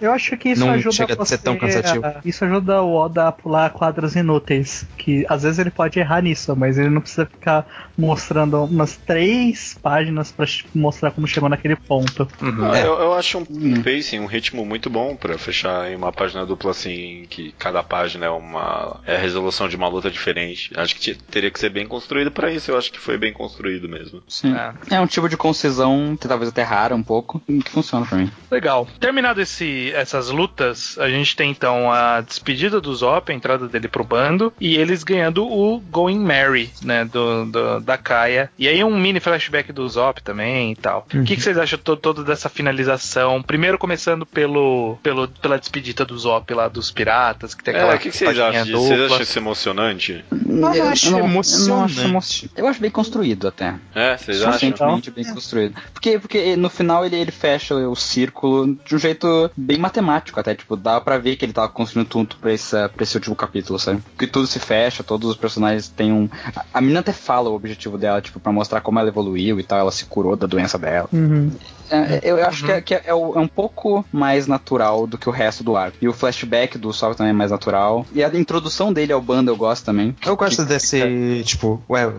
Eu 0.00 0.12
acho 0.12 0.36
que 0.36 0.50
isso 0.50 0.60
Não 0.64 0.72
ajuda 0.72 0.92
chega 0.96 1.12
a 1.14 1.16
você 1.16 1.36
ser 1.36 1.42
tão 1.42 1.56
cansativo. 1.56 2.04
Isso 2.24 2.44
ajuda 2.44 2.82
o 2.82 2.94
Oda 2.94 3.28
a 3.28 3.32
pular 3.32 3.70
quadros 3.70 4.14
inúteis. 4.16 4.86
Que 4.96 5.24
às 5.28 5.42
vezes 5.42 5.58
ele 5.58 5.70
pode 5.70 5.98
errar 5.98 6.22
nisso, 6.22 6.54
mas 6.56 6.78
ele 6.78 6.90
não 6.90 7.00
precisa 7.00 7.26
ficar 7.26 7.66
mostrando 7.96 8.64
umas 8.64 8.96
três 8.96 9.78
páginas 9.82 10.32
pra 10.32 10.46
tipo, 10.46 10.76
mostrar 10.76 11.10
como 11.10 11.26
chegou 11.26 11.48
naquele 11.48 11.76
ponto. 11.76 12.26
Uhum. 12.40 12.74
É, 12.74 12.82
Eu, 12.86 12.94
eu 12.98 13.14
acho 13.14 13.38
um, 13.38 13.46
um 13.50 13.82
pacing, 13.82 14.18
um 14.20 14.26
ritmo 14.26 14.64
muito 14.64 14.88
bom 14.90 15.14
pra 15.16 15.38
fechar 15.38 15.90
em 15.90 15.96
uma 15.96 16.12
página 16.12 16.44
dupla 16.46 16.70
assim, 16.70 17.26
que 17.28 17.52
cada 17.58 17.82
página 17.82 18.26
é 18.26 18.30
uma 18.30 19.00
é 19.06 19.16
a 19.16 19.18
resolução 19.18 19.68
de 19.68 19.76
uma 19.76 19.88
luta 19.88 20.10
diferente. 20.10 20.70
Acho 20.76 20.94
que 20.94 21.00
te- 21.00 21.14
teria 21.30 21.50
que 21.50 21.58
ser 21.58 21.70
bem 21.70 21.86
construído 21.86 22.30
pra 22.30 22.50
isso. 22.50 22.70
Eu 22.70 22.78
acho 22.78 22.90
que 22.92 22.98
foi 22.98 23.16
bem 23.18 23.32
construído 23.32 23.88
mesmo. 23.88 24.22
Sim. 24.28 24.54
É. 24.54 24.96
É 24.96 25.00
um 25.00 25.06
tipo 25.06 25.28
de 25.28 25.36
concisão 25.36 26.16
que 26.20 26.26
talvez 26.28 26.50
até 26.50 26.62
rara 26.62 26.94
um 26.94 27.02
pouco, 27.02 27.40
que 27.40 27.70
funciona 27.70 28.04
pra 28.06 28.18
mim. 28.18 28.30
Legal. 28.50 28.86
Terminado 28.98 29.31
esse, 29.40 29.90
essas 29.94 30.28
lutas, 30.28 30.96
a 30.98 31.08
gente 31.08 31.34
tem 31.36 31.50
então 31.50 31.90
a 31.90 32.20
despedida 32.20 32.80
do 32.80 32.94
Zop, 32.94 33.30
a 33.30 33.34
entrada 33.34 33.66
dele 33.68 33.88
pro 33.88 34.04
bando, 34.04 34.52
e 34.60 34.76
eles 34.76 35.02
ganhando 35.04 35.46
o 35.46 35.78
Going 35.80 36.18
Merry, 36.18 36.70
né, 36.82 37.04
do, 37.04 37.46
do- 37.46 37.80
da 37.80 37.96
Kaia. 37.96 38.50
E 38.58 38.68
aí 38.68 38.82
um 38.84 38.98
mini 38.98 39.20
flashback 39.20 39.72
do 39.72 39.88
Zop 39.88 40.22
também 40.22 40.72
e 40.72 40.76
tal. 40.76 41.06
O 41.14 41.24
que, 41.24 41.36
que 41.36 41.40
vocês 41.42 41.56
acham 41.58 41.78
to 41.78 41.96
toda 41.96 42.22
dessa 42.24 42.48
finalização? 42.48 43.42
Primeiro 43.42 43.78
começando 43.78 44.24
pelo, 44.26 44.98
pelo, 45.02 45.28
pela 45.28 45.58
despedida 45.58 46.04
do 46.04 46.18
Zop 46.18 46.52
lá 46.52 46.68
dos 46.68 46.90
piratas, 46.90 47.54
que 47.54 47.62
tem 47.62 47.74
aquela 47.74 47.92
É, 47.92 47.96
o 47.96 47.98
que, 47.98 48.10
que 48.10 48.16
vocês 48.16 48.38
acham 48.38 48.64
disso? 48.64 48.78
Vocês 48.78 49.00
acham 49.02 49.20
isso 49.22 49.38
emocionante? 49.38 50.24
eu, 50.32 50.74
eu 50.74 50.88
acho 50.88 51.10
não, 51.10 51.20
emocionante. 51.20 51.98
Eu, 52.00 52.08
não 52.08 52.18
acho 52.18 52.44
emo- 52.46 52.52
eu 52.56 52.66
acho 52.66 52.80
bem 52.80 52.90
construído 52.90 53.48
até. 53.48 53.74
É, 53.94 54.16
vocês 54.16 54.38
acham? 54.42 54.52
Suficientemente 54.52 55.10
bem 55.10 55.24
construído. 55.24 55.74
Porque, 55.92 56.18
porque 56.18 56.56
no 56.56 56.68
final 56.70 57.04
ele, 57.04 57.16
ele 57.16 57.30
fecha 57.30 57.74
o 57.74 57.94
círculo 57.96 58.76
de 58.84 58.94
um 58.94 58.98
jeito 58.98 59.21
bem 59.56 59.78
matemático 59.78 60.38
até. 60.38 60.54
Tipo, 60.54 60.76
dá 60.76 61.00
pra 61.00 61.18
ver 61.18 61.36
que 61.36 61.44
ele 61.44 61.52
tava 61.52 61.68
construindo 61.68 62.08
tudo 62.08 62.36
pra 62.36 62.52
esse, 62.52 62.76
pra 62.88 63.02
esse 63.02 63.16
último 63.16 63.36
capítulo, 63.36 63.78
sabe? 63.78 64.00
Porque 64.00 64.26
tudo 64.26 64.46
se 64.46 64.58
fecha, 64.58 65.02
todos 65.02 65.30
os 65.30 65.36
personagens 65.36 65.88
têm 65.88 66.12
um. 66.12 66.28
A, 66.54 66.64
a 66.74 66.80
menina 66.80 67.00
até 67.00 67.12
fala 67.12 67.50
o 67.50 67.54
objetivo 67.54 67.98
dela, 67.98 68.20
tipo, 68.20 68.40
pra 68.40 68.52
mostrar 68.52 68.80
como 68.80 68.98
ela 68.98 69.08
evoluiu 69.08 69.58
e 69.58 69.62
tal, 69.62 69.78
ela 69.78 69.92
se 69.92 70.04
curou 70.04 70.36
da 70.36 70.46
doença 70.46 70.78
dela. 70.78 71.08
Uhum. 71.12 71.50
É, 71.90 72.20
eu 72.22 72.44
acho 72.46 72.64
que, 72.64 72.72
é, 72.72 72.80
que 72.80 72.94
é, 72.94 73.12
o- 73.14 73.34
é 73.36 73.40
um 73.40 73.48
pouco 73.48 74.04
mais 74.12 74.46
natural 74.46 75.06
do 75.06 75.18
que 75.18 75.28
o 75.28 75.32
resto 75.32 75.62
do 75.62 75.76
arco. 75.76 75.96
E 76.00 76.08
o 76.08 76.12
flashback 76.12 76.78
do 76.78 76.92
Sol 76.92 77.14
também 77.14 77.30
é 77.30 77.34
mais 77.34 77.50
natural. 77.50 78.06
E 78.14 78.22
a 78.24 78.28
introdução 78.34 78.92
dele 78.92 79.12
ao 79.12 79.20
bando 79.20 79.50
eu 79.50 79.56
gosto 79.56 79.84
também. 79.84 80.14
Eu 80.24 80.36
gosto 80.36 80.62
Que- 80.62 80.68
desse, 80.68 81.42
tipo, 81.44 81.82
ué, 81.88 82.06
o 82.06 82.14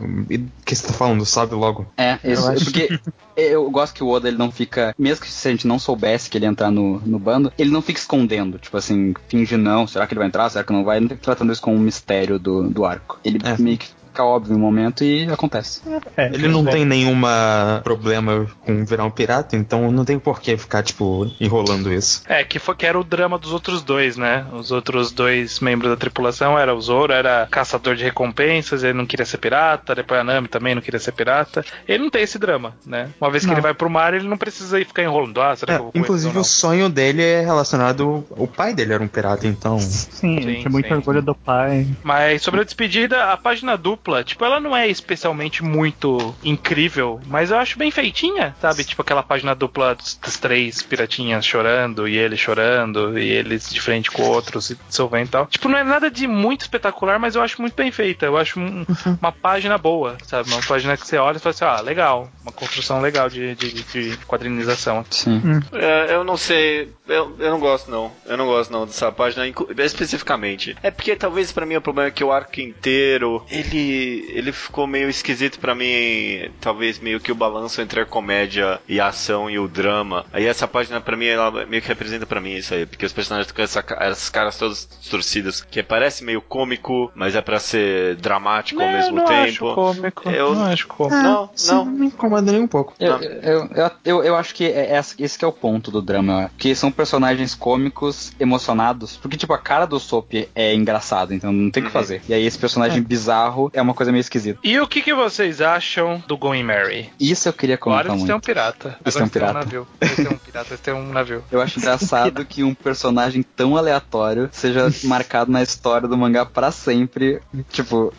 que 0.65 0.75
você 0.75 0.87
tá 0.87 0.93
falando, 0.93 1.25
sabe 1.25 1.55
logo? 1.55 1.85
É, 1.97 2.17
isso, 2.23 2.47
acho. 2.49 2.65
porque 2.65 2.87
eu 3.35 3.69
gosto 3.71 3.93
que 3.95 4.03
o 4.03 4.07
Oda 4.09 4.27
ele 4.27 4.37
não 4.37 4.51
fica, 4.51 4.93
mesmo 4.97 5.23
que 5.25 5.31
se 5.31 5.47
a 5.47 5.51
gente 5.51 5.67
não 5.67 5.79
soubesse 5.79 6.29
que 6.29 6.37
ele 6.37 6.45
ia 6.45 6.51
entrar 6.51 6.69
no, 6.71 6.99
no 7.05 7.17
bando, 7.19 7.51
ele 7.57 7.71
não 7.71 7.81
fica 7.81 7.99
escondendo, 7.99 8.57
tipo 8.59 8.77
assim, 8.77 9.13
finge 9.27 9.57
não, 9.57 9.87
será 9.87 10.05
que 10.05 10.13
ele 10.13 10.19
vai 10.19 10.27
entrar, 10.27 10.49
será 10.49 10.63
que 10.63 10.73
não 10.73 10.83
vai, 10.83 10.97
ele 10.97 11.05
não 11.05 11.09
fica 11.09 11.21
tratando 11.23 11.51
isso 11.51 11.61
como 11.61 11.75
um 11.75 11.79
mistério 11.79 12.37
do, 12.37 12.69
do 12.69 12.85
arco. 12.85 13.19
Ele 13.23 13.39
É. 13.43 13.57
meio 13.61 13.77
que 13.77 13.87
fica 14.13 14.23
óbvio 14.23 14.53
no 14.53 14.59
momento 14.59 15.03
e 15.03 15.27
acontece. 15.31 15.81
É, 16.15 16.27
Ele 16.27 16.47
não 16.47 16.63
tem 16.63 16.85
nenhuma 16.85 17.81
problema 17.83 18.45
com 18.61 18.85
virar 18.85 19.05
um 19.05 19.09
pirata, 19.09 19.57
então 19.57 19.91
não 19.91 20.05
tem 20.05 20.19
por 20.19 20.39
que 20.39 20.55
ficar, 20.55 20.83
tipo, 20.83 21.29
enrolando 21.41 21.91
isso. 21.91 22.21
É, 22.27 22.43
que, 22.43 22.59
foi, 22.59 22.75
que 22.75 22.85
era 22.85 22.99
o 22.99 23.03
drama 23.03 23.39
dos 23.39 23.51
outros 23.51 23.81
dois, 23.81 24.15
né? 24.15 24.45
Os 24.53 24.71
outros 24.71 25.11
dois 25.11 25.59
membros 25.59 25.89
da 25.89 25.97
tripulação 25.97 26.57
era 26.57 26.73
o 26.73 26.79
Zoro, 26.81 27.11
era 27.11 27.47
caçador 27.49 27.95
de 27.95 28.03
recompensas, 28.03 28.83
ele 28.83 28.93
não 28.93 29.05
queria 29.05 29.25
ser 29.25 29.37
pirata, 29.39 29.95
depois 29.95 30.19
a 30.19 30.23
Nami 30.23 30.47
também 30.47 30.75
não 30.75 30.81
queria 30.81 30.99
ser 30.99 31.11
pirata. 31.11 31.65
Ele 31.87 32.03
não 32.03 32.09
tem 32.11 32.21
esse 32.21 32.37
drama, 32.37 32.75
né? 32.85 33.09
Uma 33.19 33.31
vez 33.31 33.43
que 33.43 33.47
Não. 33.47 33.55
ele 33.55 33.61
vai 33.61 33.73
pro 33.73 33.89
mar, 33.89 34.13
ele 34.13 34.27
não 34.27 34.37
precisa 34.37 34.79
ir 34.79 34.85
ficar 34.85 35.01
enrolando. 35.01 35.41
Ah, 35.41 35.55
será 35.55 35.73
É, 35.73 35.75
que 35.77 35.81
eu 35.81 35.83
vou 35.85 35.91
inclusive, 35.95 36.37
o 36.37 36.43
sonho 36.43 36.87
dele 36.89 37.23
é 37.23 37.41
relacionado. 37.41 38.23
O 38.29 38.45
pai 38.47 38.73
dele 38.75 38.93
era 38.93 39.03
um 39.03 39.07
pirata, 39.07 39.47
então. 39.47 39.79
Sim, 39.79 40.41
Sim, 40.41 40.59
tinha 40.59 40.69
muito 40.69 40.87
sim. 40.87 40.93
orgulho 40.93 41.21
do 41.21 41.33
pai. 41.33 41.87
Mas 42.03 42.41
sobre 42.43 42.61
a 42.61 42.63
despedida, 42.63 43.31
a 43.31 43.37
página 43.37 43.77
dupla, 43.77 44.02
tipo, 44.23 44.43
ela 44.43 44.59
não 44.59 44.75
é 44.75 44.87
especialmente 44.87 45.63
muito 45.63 46.35
incrível, 46.43 47.21
mas 47.27 47.51
eu 47.51 47.57
acho 47.57 47.77
bem 47.77 47.89
feitinha, 47.91 48.55
sabe? 48.61 48.83
Tipo 48.83 49.01
aquela 49.01 49.23
página 49.23 49.55
dupla 49.55 49.95
dos, 49.95 50.15
dos 50.15 50.37
três 50.37 50.81
piratinhas 50.81 51.45
chorando, 51.45 52.07
e 52.07 52.17
ele 52.17 52.35
chorando, 52.35 53.17
e 53.17 53.29
eles 53.29 53.69
de 53.69 53.79
frente 53.79 54.11
com 54.11 54.23
outros, 54.23 54.65
se 54.65 54.75
dissolvendo 54.87 55.27
e 55.27 55.29
tal. 55.29 55.45
Tipo, 55.47 55.69
não 55.69 55.77
é 55.77 55.83
nada 55.83 56.09
de 56.11 56.27
muito 56.27 56.61
espetacular, 56.61 57.19
mas 57.19 57.35
eu 57.35 57.41
acho 57.41 57.61
muito 57.61 57.75
bem 57.75 57.91
feita. 57.91 58.25
Eu 58.25 58.37
acho 58.37 58.59
um- 58.59 58.85
uma 59.21 59.31
página 59.31 59.77
boa, 59.77 60.17
sabe? 60.25 60.49
Uma 60.51 60.61
página 60.61 60.97
que 60.97 61.07
você 61.07 61.17
olha 61.17 61.37
e 61.37 61.39
fala 61.39 61.53
assim, 61.55 61.65
ah, 61.65 61.81
legal. 61.81 62.29
Uma 62.41 62.51
construção 62.51 62.99
legal 63.01 63.29
de, 63.29 63.55
de, 63.55 63.83
de 63.83 64.17
quadrinização. 64.25 65.05
Sim. 65.09 65.41
É, 65.71 66.13
eu 66.15 66.23
não 66.23 66.35
sei, 66.37 66.91
eu, 67.07 67.35
eu 67.39 67.51
não 67.51 67.59
gosto 67.59 67.89
não. 67.89 68.11
Eu 68.25 68.37
não 68.37 68.45
gosto 68.45 68.71
não 68.71 68.85
dessa 68.85 69.11
página 69.11 69.45
especificamente. 69.77 70.75
É 70.83 70.91
porque 70.91 71.15
talvez 71.15 71.51
pra 71.51 71.65
mim 71.65 71.75
o 71.75 71.81
problema 71.81 72.07
é 72.09 72.11
que 72.11 72.23
o 72.23 72.31
arco 72.31 72.59
inteiro, 72.59 73.45
ele 73.49 73.92
ele 73.93 74.51
ficou 74.51 74.87
meio 74.87 75.09
esquisito 75.09 75.59
pra 75.59 75.75
mim, 75.75 76.49
talvez 76.59 76.99
meio 76.99 77.19
que 77.19 77.31
o 77.31 77.35
balanço 77.35 77.81
entre 77.81 78.01
a 78.01 78.05
comédia 78.05 78.79
e 78.87 78.99
a 78.99 79.07
ação 79.07 79.49
e 79.49 79.57
o 79.59 79.67
drama. 79.67 80.25
Aí 80.33 80.45
essa 80.45 80.67
página 80.67 80.99
pra 81.01 81.15
mim 81.17 81.25
ela 81.27 81.65
meio 81.65 81.81
que 81.81 81.87
representa 81.87 82.25
pra 82.25 82.41
mim 82.41 82.53
isso 82.55 82.73
aí, 82.73 82.85
porque 82.85 83.05
os 83.05 83.13
personagens 83.13 83.51
com 83.51 83.61
essa, 83.61 83.83
essas 83.99 84.29
caras 84.29 84.57
todas 84.57 84.85
torcidas, 85.09 85.61
que 85.61 85.81
parece 85.83 86.23
meio 86.23 86.41
cômico, 86.41 87.11
mas 87.15 87.35
é 87.35 87.41
pra 87.41 87.59
ser 87.59 88.15
dramático 88.15 88.81
ao 88.81 88.87
Não, 88.87 88.93
mesmo 88.93 89.15
não 89.17 89.25
tempo. 89.25 89.43
acho 89.69 89.75
cômico. 89.75 90.29
Eu- 90.29 90.55
Não 90.55 90.65
acho 90.65 90.87
cômico. 90.87 91.15
Não, 91.21 91.49
isso 91.55 91.73
não. 91.73 91.85
me 91.85 92.05
incomoda 92.07 92.51
nem 92.51 92.61
um 92.61 92.67
pouco. 92.67 92.93
Eu, 92.99 93.17
eu, 93.21 93.69
eu, 93.75 93.91
eu, 94.05 94.23
eu 94.23 94.35
acho 94.35 94.53
que 94.55 94.65
é, 94.65 94.95
é- 94.95 94.99
esse 95.19 95.37
que 95.37 95.45
é 95.45 95.47
o 95.47 95.51
ponto 95.51 95.91
do 95.91 96.01
drama, 96.01 96.49
que 96.57 96.73
são 96.75 96.91
personagens 96.91 97.53
cômicos, 97.55 98.31
emocionados, 98.39 99.17
porque 99.17 99.37
tipo, 99.37 99.53
a 99.53 99.57
cara 99.57 99.85
do 99.85 99.99
Soap 99.99 100.33
é 100.55 100.73
engraçada, 100.73 101.33
então 101.35 101.51
não 101.51 101.69
tem 101.69 101.81
o 101.83 101.85
que 101.85 101.89
Uhum. 101.89 101.93
fazer. 102.01 102.21
E 102.27 102.33
aí 102.33 102.45
esse 102.45 102.57
personagem 102.57 103.01
bizarro 103.01 103.69
é 103.73 103.81
uma 103.83 103.93
coisa 103.93 104.11
meio 104.11 104.21
esquisita. 104.21 104.59
E 104.63 104.79
o 104.79 104.87
que, 104.87 105.01
que 105.01 105.13
vocês 105.13 105.61
acham 105.61 106.23
do 106.27 106.37
Going 106.37 106.63
Mary? 106.63 107.09
Isso 107.19 107.47
eu 107.49 107.53
queria 107.53 107.77
comentar 107.77 108.05
Agora 108.05 108.15
eles 108.17 108.23
têm 108.25 108.31
um 108.33 108.35
muito. 108.35 108.45
pirata. 108.45 108.97
Eles 109.05 109.15
Agora 109.15 109.15
têm 109.15 109.21
um 109.21 109.23
eles 109.23 109.31
têm 109.31 109.41
um 109.41 109.45
pirata. 109.51 109.53
navio. 109.53 109.87
Eles 110.01 110.15
têm 110.15 110.27
um 110.27 110.37
pirata, 110.37 110.67
eles 110.69 110.79
têm 110.79 110.93
um 110.93 111.11
navio. 111.13 111.43
Eu 111.51 111.61
acho 111.61 111.79
engraçado 111.79 112.43
que 112.45 112.63
um 112.63 112.73
personagem 112.73 113.43
tão 113.43 113.75
aleatório 113.77 114.49
seja 114.51 114.91
marcado 115.03 115.51
na 115.51 115.61
história 115.61 116.07
do 116.07 116.17
mangá 116.17 116.45
pra 116.45 116.71
sempre. 116.71 117.41
Tipo, 117.69 118.13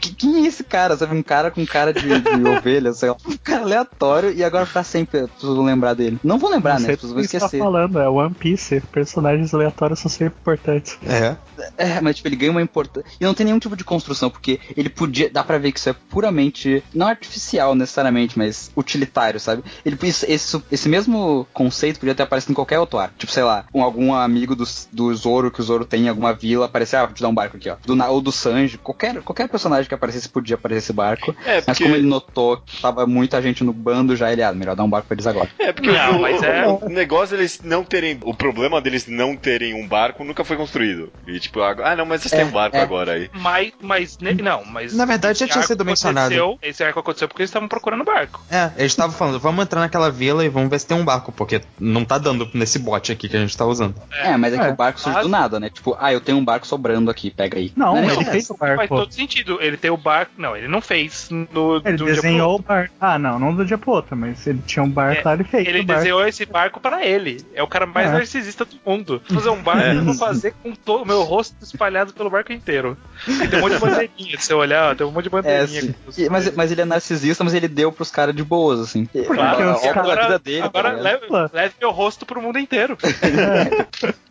que- 0.00 0.14
quem 0.14 0.44
é 0.44 0.48
esse 0.48 0.64
cara? 0.64 0.96
Sabe, 0.96 1.14
um 1.16 1.22
cara 1.22 1.50
com 1.50 1.64
cara 1.66 1.92
de, 1.92 2.00
de 2.20 2.48
ovelha, 2.48 2.92
sei 2.92 3.10
lá. 3.10 3.16
Um 3.26 3.36
cara 3.36 3.62
aleatório 3.62 4.32
e 4.32 4.42
agora 4.42 4.66
pra 4.66 4.82
sempre 4.82 5.20
as 5.20 5.30
pessoas 5.30 5.56
vão 5.56 5.64
lembrar 5.64 5.94
dele. 5.94 6.18
Não 6.24 6.38
vão 6.38 6.50
lembrar, 6.50 6.74
Não 6.74 6.80
né? 6.86 6.88
As 6.90 6.94
pessoas 6.96 7.12
vão 7.12 7.22
que 7.22 7.28
você 7.28 7.38
tá 7.38 7.46
esquecer. 7.46 7.62
falando, 7.62 7.98
é 7.98 8.08
One 8.08 8.34
Piece. 8.34 8.80
Personagens 8.92 9.52
aleatórios 9.54 9.98
são 10.00 10.10
sempre 10.10 10.34
importantes. 10.40 10.98
É. 11.06 11.36
É, 11.76 12.00
mas 12.00 12.16
tipo, 12.16 12.28
ele 12.28 12.36
ganha 12.36 12.50
uma 12.50 12.62
importância. 12.62 13.08
E 13.20 13.24
não 13.24 13.34
tem 13.34 13.44
nenhum 13.44 13.58
tipo 13.58 13.76
de 13.76 13.84
construção, 13.84 14.30
porque 14.30 14.58
ele 14.76 14.88
podia. 14.88 15.09
Dá 15.32 15.42
pra 15.44 15.58
ver 15.58 15.72
que 15.72 15.78
isso 15.78 15.88
é 15.90 15.94
puramente. 16.08 16.82
Não 16.94 17.06
artificial 17.08 17.74
necessariamente, 17.74 18.38
mas 18.38 18.70
utilitário, 18.76 19.40
sabe? 19.40 19.62
Ele, 19.84 19.96
isso- 20.02 20.24
esse, 20.28 20.62
esse 20.70 20.88
mesmo 20.88 21.46
conceito 21.52 21.98
podia 22.00 22.14
ter 22.14 22.22
aparecido 22.22 22.52
em 22.52 22.54
qualquer 22.54 22.78
outro 22.78 22.98
arco. 22.98 23.14
Tipo, 23.18 23.32
sei 23.32 23.42
lá, 23.42 23.64
um, 23.74 23.82
algum 23.82 24.14
amigo 24.14 24.54
do, 24.54 24.64
do 24.92 25.14
Zoro 25.14 25.50
que 25.50 25.60
o 25.60 25.64
Zoro 25.64 25.84
tem 25.84 26.04
em 26.04 26.08
alguma 26.08 26.32
vila 26.32 26.66
aparecer, 26.66 26.96
ah, 26.96 27.06
vou 27.06 27.14
te 27.14 27.22
dar 27.22 27.28
um 27.28 27.34
barco 27.34 27.56
aqui, 27.56 27.68
ó. 27.70 27.76
Do, 27.84 27.96
Na- 27.96 28.08
ou 28.08 28.20
do 28.20 28.30
Sanji, 28.32 28.78
qualquer, 28.78 29.20
qualquer 29.22 29.48
personagem 29.48 29.88
que 29.88 29.94
aparecesse 29.94 30.28
podia 30.28 30.54
aparecer 30.56 30.78
esse 30.78 30.92
barco. 30.92 31.34
É, 31.44 31.56
Mas 31.56 31.64
porque- 31.66 31.84
como 31.84 31.96
ele 31.96 32.06
notou 32.06 32.56
que 32.58 32.80
tava 32.80 33.06
muita 33.06 33.40
gente 33.42 33.64
no 33.64 33.72
bando 33.72 34.14
já, 34.16 34.32
ele, 34.32 34.42
ah, 34.42 34.52
melhor 34.52 34.76
dar 34.76 34.84
um 34.84 34.90
barco 34.90 35.08
pra 35.08 35.14
eles 35.14 35.26
agora. 35.26 35.48
É, 35.58 35.72
porque 35.72 35.90
Não, 35.90 36.16
o, 36.18 36.20
mas 36.22 36.40
o- 36.40 36.44
é- 36.44 36.66
o 36.68 36.88
negócio 36.88 37.36
deles 37.36 37.60
não 37.62 37.84
terem. 37.84 38.18
O 38.22 38.34
problema 38.34 38.80
deles 38.80 39.06
não 39.06 39.36
terem 39.36 39.74
um 39.74 39.86
barco 39.86 40.24
nunca 40.24 40.44
foi 40.44 40.56
construído. 40.56 41.10
E 41.26 41.38
tipo, 41.40 41.60
ah 41.60 41.94
não, 41.96 42.04
mas 42.06 42.22
vocês 42.22 42.30
têm 42.32 42.40
É, 42.40 42.44
um 42.44 42.50
barco 42.50 42.76
é. 42.76 42.80
agora 42.80 43.12
aí. 43.12 43.30
Mas, 43.32 43.72
mas 43.80 44.18
não, 44.18 44.64
mas. 44.64 44.92
Na 45.00 45.06
verdade, 45.06 45.38
já 45.38 45.48
tinha 45.48 45.62
sido 45.64 45.84
mencionado. 45.84 46.58
Esse 46.62 46.84
arco 46.84 47.00
aconteceu 47.00 47.26
porque 47.26 47.42
eles 47.42 47.48
estavam 47.50 47.68
procurando 47.68 48.04
barco. 48.04 48.40
É, 48.50 48.70
eles 48.76 48.92
estavam 48.92 49.16
falando, 49.16 49.40
vamos 49.40 49.62
entrar 49.64 49.80
naquela 49.80 50.10
vila 50.10 50.44
e 50.44 50.48
vamos 50.48 50.68
ver 50.68 50.78
se 50.78 50.86
tem 50.86 50.96
um 50.96 51.04
barco, 51.04 51.32
porque 51.32 51.60
não 51.78 52.04
tá 52.04 52.18
dando 52.18 52.48
nesse 52.52 52.78
bote 52.78 53.10
aqui 53.12 53.28
que 53.28 53.36
a 53.36 53.40
gente 53.40 53.56
tá 53.56 53.64
usando. 53.64 53.94
É, 54.12 54.36
mas 54.36 54.52
é, 54.52 54.58
que 54.58 54.64
É. 54.64 54.68
o 54.68 54.74
barco 54.76 55.00
surge 55.00 55.14
Mas- 55.16 55.24
do 55.26 55.30
nada, 55.30 55.58
né? 55.58 55.70
Tipo, 55.70 55.96
ah, 55.98 56.12
eu 56.12 56.20
tenho 56.20 56.36
um 56.38 56.44
barco 56.44 56.66
sobrando 56.66 57.10
aqui, 57.10 57.30
pega 57.30 57.56
aí. 57.58 57.72
Não, 57.76 57.96
é 57.96 58.00
nem 58.02 58.10
ele 58.10 58.24
fez 58.26 58.50
o 58.50 58.54
Faz 58.54 58.76
barco. 58.76 58.94
todo 58.96 59.12
sentido. 59.12 59.58
Ele 59.60 59.76
tem 59.76 59.90
o 59.90 59.96
barco. 59.96 60.32
Não, 60.36 60.54
ele 60.56 60.68
não 60.68 60.80
fez 60.82 61.28
no, 61.30 61.76
Ele 61.84 61.96
do 61.96 62.04
dia 62.04 62.14
pro 62.14 62.22
desenhou 62.22 62.56
o 62.56 62.62
barco. 62.62 62.94
Ah, 63.00 63.18
não, 63.18 63.38
não 63.38 63.54
do 63.54 63.64
dia 63.64 63.78
pro 63.78 63.92
outro, 63.92 64.14
mas 64.16 64.46
ele 64.46 64.60
tinha 64.66 64.82
um 64.82 64.90
barco 64.90 65.20
É, 65.22 65.24
lá, 65.24 65.34
ele 65.34 65.44
fez 65.44 65.66
Ele 65.66 65.80
o 65.80 65.84
barco. 65.84 65.98
desenhou 66.00 66.26
esse 66.28 66.44
barco 66.44 66.78
pra 66.80 67.04
ele. 67.06 67.44
É 67.54 67.62
o 67.62 67.66
cara 67.66 67.86
mais 67.86 68.08
É. 68.10 68.12
narcisista 68.12 68.64
do 68.64 68.76
mundo. 68.84 69.22
Vou 69.28 69.38
fazer 69.38 69.50
um 69.50 69.62
barco 69.62 69.82
que 69.82 69.96
eu 69.96 70.04
vou 70.04 70.14
fazer 70.14 70.54
com 70.62 70.74
todo 70.74 71.02
o 71.02 71.06
meu 71.06 71.22
rosto 71.22 71.54
espalhado 71.62 72.12
pelo 72.12 72.28
barco 72.28 72.52
inteiro. 72.52 72.96
E 73.26 73.48
tem 73.48 73.58
um 73.58 73.62
monte 73.62 73.74
de 73.74 73.78
bandeirinha. 73.78 74.38
Se 74.38 74.46
você 74.46 74.54
olhar, 74.54 74.89
tem 74.94 75.06
um 75.06 75.10
monte 75.10 75.24
de 75.24 75.28
É, 75.28 75.30
bandeirinha. 75.30 75.80
sim. 75.82 75.94
aqui. 76.08 76.22
E- 76.24 76.28
mas, 76.28 76.54
mas 76.54 76.70
ele 76.72 76.80
é 76.80 76.84
narcisista, 76.84 77.42
mas 77.44 77.54
ele 77.54 77.68
deu 77.68 77.90
pros 77.92 78.10
caras 78.10 78.34
de 78.34 78.42
boas, 78.44 78.80
assim. 78.80 79.06
Porque 79.06 79.40
a, 79.40 79.50
a 79.52 79.76
os 79.76 79.82
caras- 79.82 80.06
da 80.16 80.22
vida 80.22 80.38
dele. 80.38 80.62
agora 80.62 80.92
leve, 80.92 81.26
leve 81.52 81.74
meu 81.80 81.90
rosto 81.90 82.24
pro 82.26 82.40
mundo 82.42 82.58
inteiro. 82.58 82.96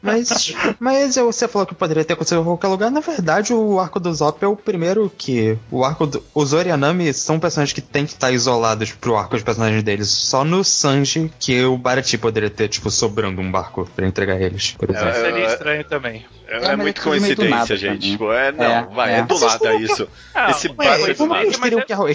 Mas, 0.00 0.54
mas 0.80 1.16
eu- 1.16 1.26
você 1.30 1.46
falou 1.46 1.66
que 1.66 1.74
poderia 1.74 2.04
ter 2.04 2.14
acontecido 2.14 2.40
em 2.40 2.44
qualquer 2.44 2.68
lugar. 2.68 2.90
Na 2.90 3.00
verdade, 3.00 3.52
o 3.52 3.78
arco 3.78 4.00
do 4.00 4.12
Zop 4.12 4.42
é 4.44 4.48
o 4.48 4.56
primeiro 4.56 5.10
que. 5.16 5.58
O 5.70 5.84
arco 5.84 6.06
do. 6.06 6.22
O 6.34 6.44
Zoro 6.44 6.68
e 6.68 6.72
a 6.72 6.76
Nami 6.76 7.12
são 7.12 7.38
personagens 7.38 7.72
que 7.72 7.80
tem 7.80 8.04
que 8.06 8.12
estar 8.12 8.30
isolados 8.32 8.92
pro 8.92 9.16
arco 9.16 9.36
de 9.36 9.44
personagens 9.44 9.82
deles. 9.82 10.08
Só 10.08 10.44
no 10.44 10.64
Sanji 10.64 11.30
que 11.38 11.62
o 11.64 11.76
Barati 11.76 12.16
poderia 12.18 12.50
ter, 12.50 12.68
tipo, 12.68 12.90
sobrando 12.90 13.40
um 13.40 13.50
barco 13.50 13.88
pra 13.94 14.06
entregar 14.06 14.40
eles, 14.40 14.72
por 14.72 14.90
exemplo. 14.90 15.08
É, 15.08 15.12
Seria 15.14 15.44
é- 15.46 15.52
estranho 15.52 15.84
também. 15.84 16.26
É, 16.48 16.56
É, 16.56 16.64
é 16.72 16.76
muito 16.76 17.00
é 17.00 17.04
coincidência, 17.04 17.48
nada 17.50 17.76
gente. 17.76 18.10
Tipo, 18.10 18.30
é, 18.32 18.52
não, 18.52 18.64
É, 18.64 18.82
vai, 18.94 19.14
é, 19.14 19.18
é. 19.18 19.22
do 19.22 19.38
nada 19.40 19.74
isso. 19.74 20.08
Ah, 20.34 20.50
Esse 20.50 20.68
barco 20.68 21.06
É, 21.06 21.10
é 21.10 21.14
do 21.14 21.26
nada. 21.26 21.42
eles, 21.44 21.58